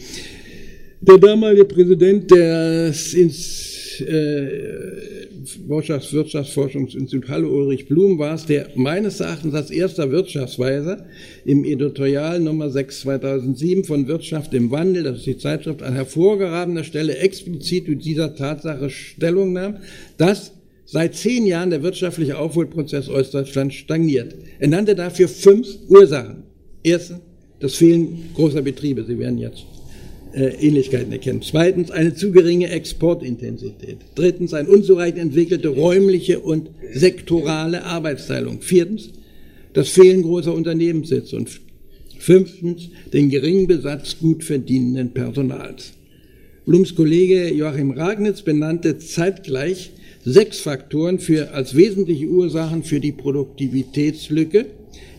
Der 1.01 1.19
damalige 1.19 1.65
Präsident 1.65 2.31
des 2.31 3.15
ins, 3.15 4.01
äh, 4.01 5.24
Wirtschaftsforschungsinstitut 5.67 7.29
Halle 7.29 7.49
Ulrich 7.49 7.87
Blum 7.87 8.19
war 8.19 8.35
es, 8.35 8.47
der 8.47 8.69
meines 8.75 9.21
Erachtens 9.21 9.55
als 9.55 9.71
erster 9.71 10.11
Wirtschaftsweiser 10.11 11.07
im 11.45 11.65
Editorial 11.65 12.41
Nummer 12.41 12.71
6 12.71 13.01
2007 13.01 13.85
von 13.85 14.09
Wirtschaft 14.09 14.55
im 14.55 14.71
Wandel, 14.71 15.03
das 15.03 15.19
ist 15.19 15.27
die 15.27 15.39
Zeitschrift, 15.39 15.83
an 15.83 15.95
hervorgehobener 15.95 16.85
Stelle 16.85 17.19
explizit 17.19 17.87
zu 17.87 17.95
dieser 17.95 18.35
Tatsache 18.35 18.91
Stellung 18.91 19.53
nahm, 19.53 19.79
dass 20.17 20.53
seit 20.87 21.15
zehn 21.15 21.47
Jahren 21.47 21.71
der 21.71 21.83
wirtschaftliche 21.83 22.39
Aufholprozess 22.39 23.09
Ostdeutschland 23.09 23.73
stagniert. 23.75 24.35
Er 24.59 24.69
nannte 24.69 24.95
dafür 24.95 25.29
fünf 25.29 25.67
Ursachen. 25.89 26.45
Erstens, 26.83 27.21
das 27.61 27.75
Fehlen 27.75 28.31
großer 28.35 28.63
Betriebe. 28.63 29.05
Sie 29.05 29.19
werden 29.19 29.39
jetzt 29.39 29.65
Ähnlichkeiten 30.41 31.13
erkennen. 31.13 31.43
Zweitens 31.43 31.91
eine 31.91 32.15
zu 32.15 32.33
geringe 32.33 32.69
Exportintensität. 32.71 33.99
Drittens 34.15 34.55
eine 34.55 34.69
unzureichend 34.69 35.21
entwickelte 35.21 35.69
räumliche 35.69 36.41
und 36.41 36.71
sektorale 36.93 37.85
Arbeitsteilung. 37.85 38.61
Viertens 38.61 39.11
das 39.75 39.89
Fehlen 39.89 40.23
großer 40.23 40.55
Unternehmenssitze 40.55 41.37
und 41.37 41.51
fünftens 42.19 42.89
den 43.13 43.29
geringen 43.29 43.67
Besatz 43.67 44.17
gut 44.19 44.45
verdienenden 44.45 45.11
Personals. 45.13 45.93
Blums 46.65 46.95
Kollege 46.95 47.53
Joachim 47.53 47.91
Ragnitz 47.91 48.43
benannte 48.43 48.99
zeitgleich 48.99 49.91
sechs 50.25 50.61
Faktoren 50.61 51.19
für, 51.19 51.53
als 51.53 51.77
wesentliche 51.77 52.27
Ursachen 52.27 52.83
für 52.83 53.01
die 53.01 53.13
Produktivitätslücke. 53.13 54.67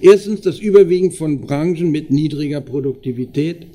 Erstens 0.02 0.42
das 0.42 0.60
Überwiegen 0.60 1.12
von 1.12 1.42
Branchen 1.42 1.92
mit 1.92 2.10
niedriger 2.10 2.62
Produktivität. 2.62 3.68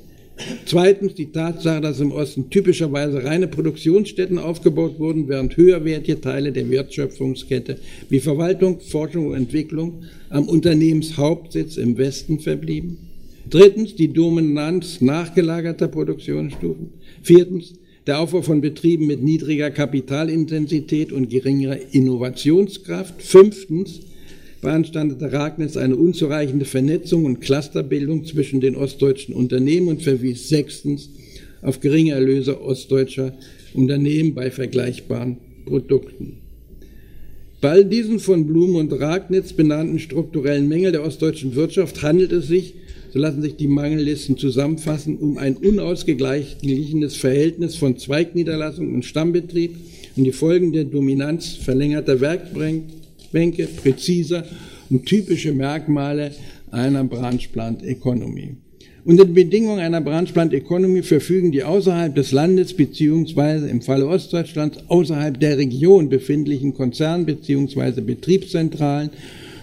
Zweitens 0.65 1.15
die 1.15 1.31
Tatsache, 1.31 1.81
dass 1.81 1.99
im 1.99 2.11
Osten 2.11 2.49
typischerweise 2.49 3.23
reine 3.23 3.47
Produktionsstätten 3.47 4.37
aufgebaut 4.37 4.99
wurden, 4.99 5.27
während 5.27 5.57
höherwertige 5.57 6.21
Teile 6.21 6.51
der 6.51 6.69
Wertschöpfungskette 6.69 7.77
wie 8.09 8.19
Verwaltung, 8.19 8.79
Forschung 8.79 9.27
und 9.27 9.35
Entwicklung 9.35 10.03
am 10.29 10.47
Unternehmenshauptsitz 10.47 11.77
im 11.77 11.97
Westen 11.97 12.39
verblieben. 12.39 12.97
Drittens 13.49 13.95
die 13.95 14.13
Dominanz 14.13 15.01
nachgelagerter 15.01 15.87
Produktionsstufen. 15.87 16.89
Viertens 17.23 17.73
der 18.07 18.19
Aufbau 18.19 18.41
von 18.41 18.61
Betrieben 18.61 19.07
mit 19.07 19.21
niedriger 19.21 19.69
Kapitalintensität 19.69 21.11
und 21.11 21.29
geringerer 21.29 21.77
Innovationskraft. 21.91 23.21
Fünftens 23.21 24.01
beanstandete 24.61 25.33
Ragnitz 25.33 25.75
eine 25.75 25.95
unzureichende 25.95 26.65
Vernetzung 26.65 27.25
und 27.25 27.41
Clusterbildung 27.41 28.25
zwischen 28.25 28.61
den 28.61 28.75
ostdeutschen 28.75 29.33
Unternehmen 29.33 29.87
und 29.87 30.03
verwies 30.03 30.47
sechstens 30.49 31.09
auf 31.61 31.79
geringe 31.79 32.13
Erlöse 32.13 32.61
ostdeutscher 32.61 33.33
Unternehmen 33.73 34.33
bei 34.33 34.51
vergleichbaren 34.51 35.37
Produkten. 35.65 36.37
Bei 37.59 37.69
all 37.69 37.85
diesen 37.85 38.19
von 38.19 38.47
Blum 38.47 38.75
und 38.75 38.91
Ragnitz 38.93 39.53
benannten 39.53 39.99
strukturellen 39.99 40.67
Mängel 40.67 40.91
der 40.91 41.03
ostdeutschen 41.03 41.55
Wirtschaft 41.55 42.01
handelt 42.01 42.31
es 42.31 42.47
sich, 42.47 42.73
so 43.13 43.19
lassen 43.19 43.41
sich 43.41 43.55
die 43.55 43.67
Mangellisten 43.67 44.37
zusammenfassen, 44.37 45.17
um 45.17 45.37
ein 45.37 45.57
unausgeglichenes 45.57 47.15
Verhältnis 47.17 47.75
von 47.75 47.97
Zweigniederlassung 47.97 48.93
und 48.93 49.05
Stammbetrieb 49.05 49.75
und 50.15 50.23
die 50.23 50.31
Folgen 50.31 50.71
der 50.71 50.85
Dominanz 50.85 51.49
verlängerter 51.49 52.19
Werkbänke 52.19 53.00
Bänke 53.31 53.67
präziser 53.67 54.45
und 54.89 55.05
typische 55.05 55.53
Merkmale 55.53 56.31
einer 56.71 57.03
Branch 57.03 57.51
Plant 57.51 57.83
Economy. 57.83 58.55
Unter 59.03 59.25
den 59.25 59.33
Bedingungen 59.33 59.79
einer 59.79 59.99
Branch 59.99 60.31
Plant 60.31 60.53
Economy 60.53 61.01
verfügen 61.01 61.51
die 61.51 61.63
außerhalb 61.63 62.13
des 62.13 62.31
Landes 62.31 62.73
beziehungsweise 62.73 63.67
im 63.67 63.81
Falle 63.81 64.07
Ostdeutschlands 64.07 64.77
außerhalb 64.89 65.39
der 65.39 65.57
Region 65.57 66.07
befindlichen 66.07 66.75
Konzern 66.75 67.25
beziehungsweise 67.25 68.03
Betriebszentralen 68.03 69.09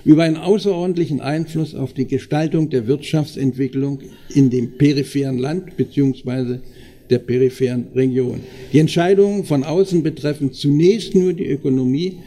über 0.04 0.24
einen 0.24 0.38
außerordentlichen 0.38 1.20
Einfluss 1.20 1.74
auf 1.74 1.92
die 1.92 2.06
Gestaltung 2.06 2.70
der 2.70 2.88
Wirtschaftsentwicklung 2.88 4.00
in 4.34 4.50
dem 4.50 4.76
peripheren 4.76 5.38
Land 5.38 5.76
beziehungsweise 5.76 6.60
der 7.08 7.18
peripheren 7.18 7.88
Region. 7.94 8.40
Die 8.72 8.80
Entscheidungen 8.80 9.44
von 9.44 9.62
außen 9.64 10.02
betreffen 10.02 10.52
zunächst 10.52 11.14
nur 11.14 11.32
die 11.32 11.46
Ökonomie, 11.46 12.18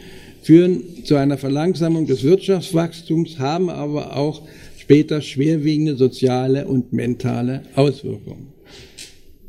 führen 0.42 1.04
zu 1.04 1.16
einer 1.16 1.38
Verlangsamung 1.38 2.06
des 2.06 2.22
Wirtschaftswachstums, 2.24 3.38
haben 3.38 3.70
aber 3.70 4.16
auch 4.16 4.42
später 4.78 5.22
schwerwiegende 5.22 5.96
soziale 5.96 6.66
und 6.66 6.92
mentale 6.92 7.62
Auswirkungen. 7.76 8.48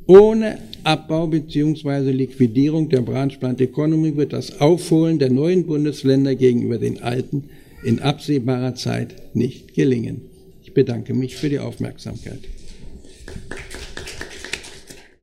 Ohne 0.06 0.60
Abbau 0.84 1.28
bzw. 1.28 2.12
Liquidierung 2.12 2.90
der 2.90 3.02
Branchplant 3.02 3.62
Economy 3.62 4.16
wird 4.16 4.34
das 4.34 4.60
Aufholen 4.60 5.18
der 5.18 5.32
neuen 5.32 5.66
Bundesländer 5.66 6.36
gegenüber 6.36 6.78
den 6.78 7.02
alten 7.02 7.46
in 7.84 8.00
absehbarer 8.00 8.76
Zeit 8.76 9.16
nicht 9.34 9.74
gelingen. 9.74 10.22
Ich 10.64 10.74
bedanke 10.74 11.14
mich 11.14 11.36
für 11.36 11.50
die 11.50 11.60
Aufmerksamkeit. 11.60 12.40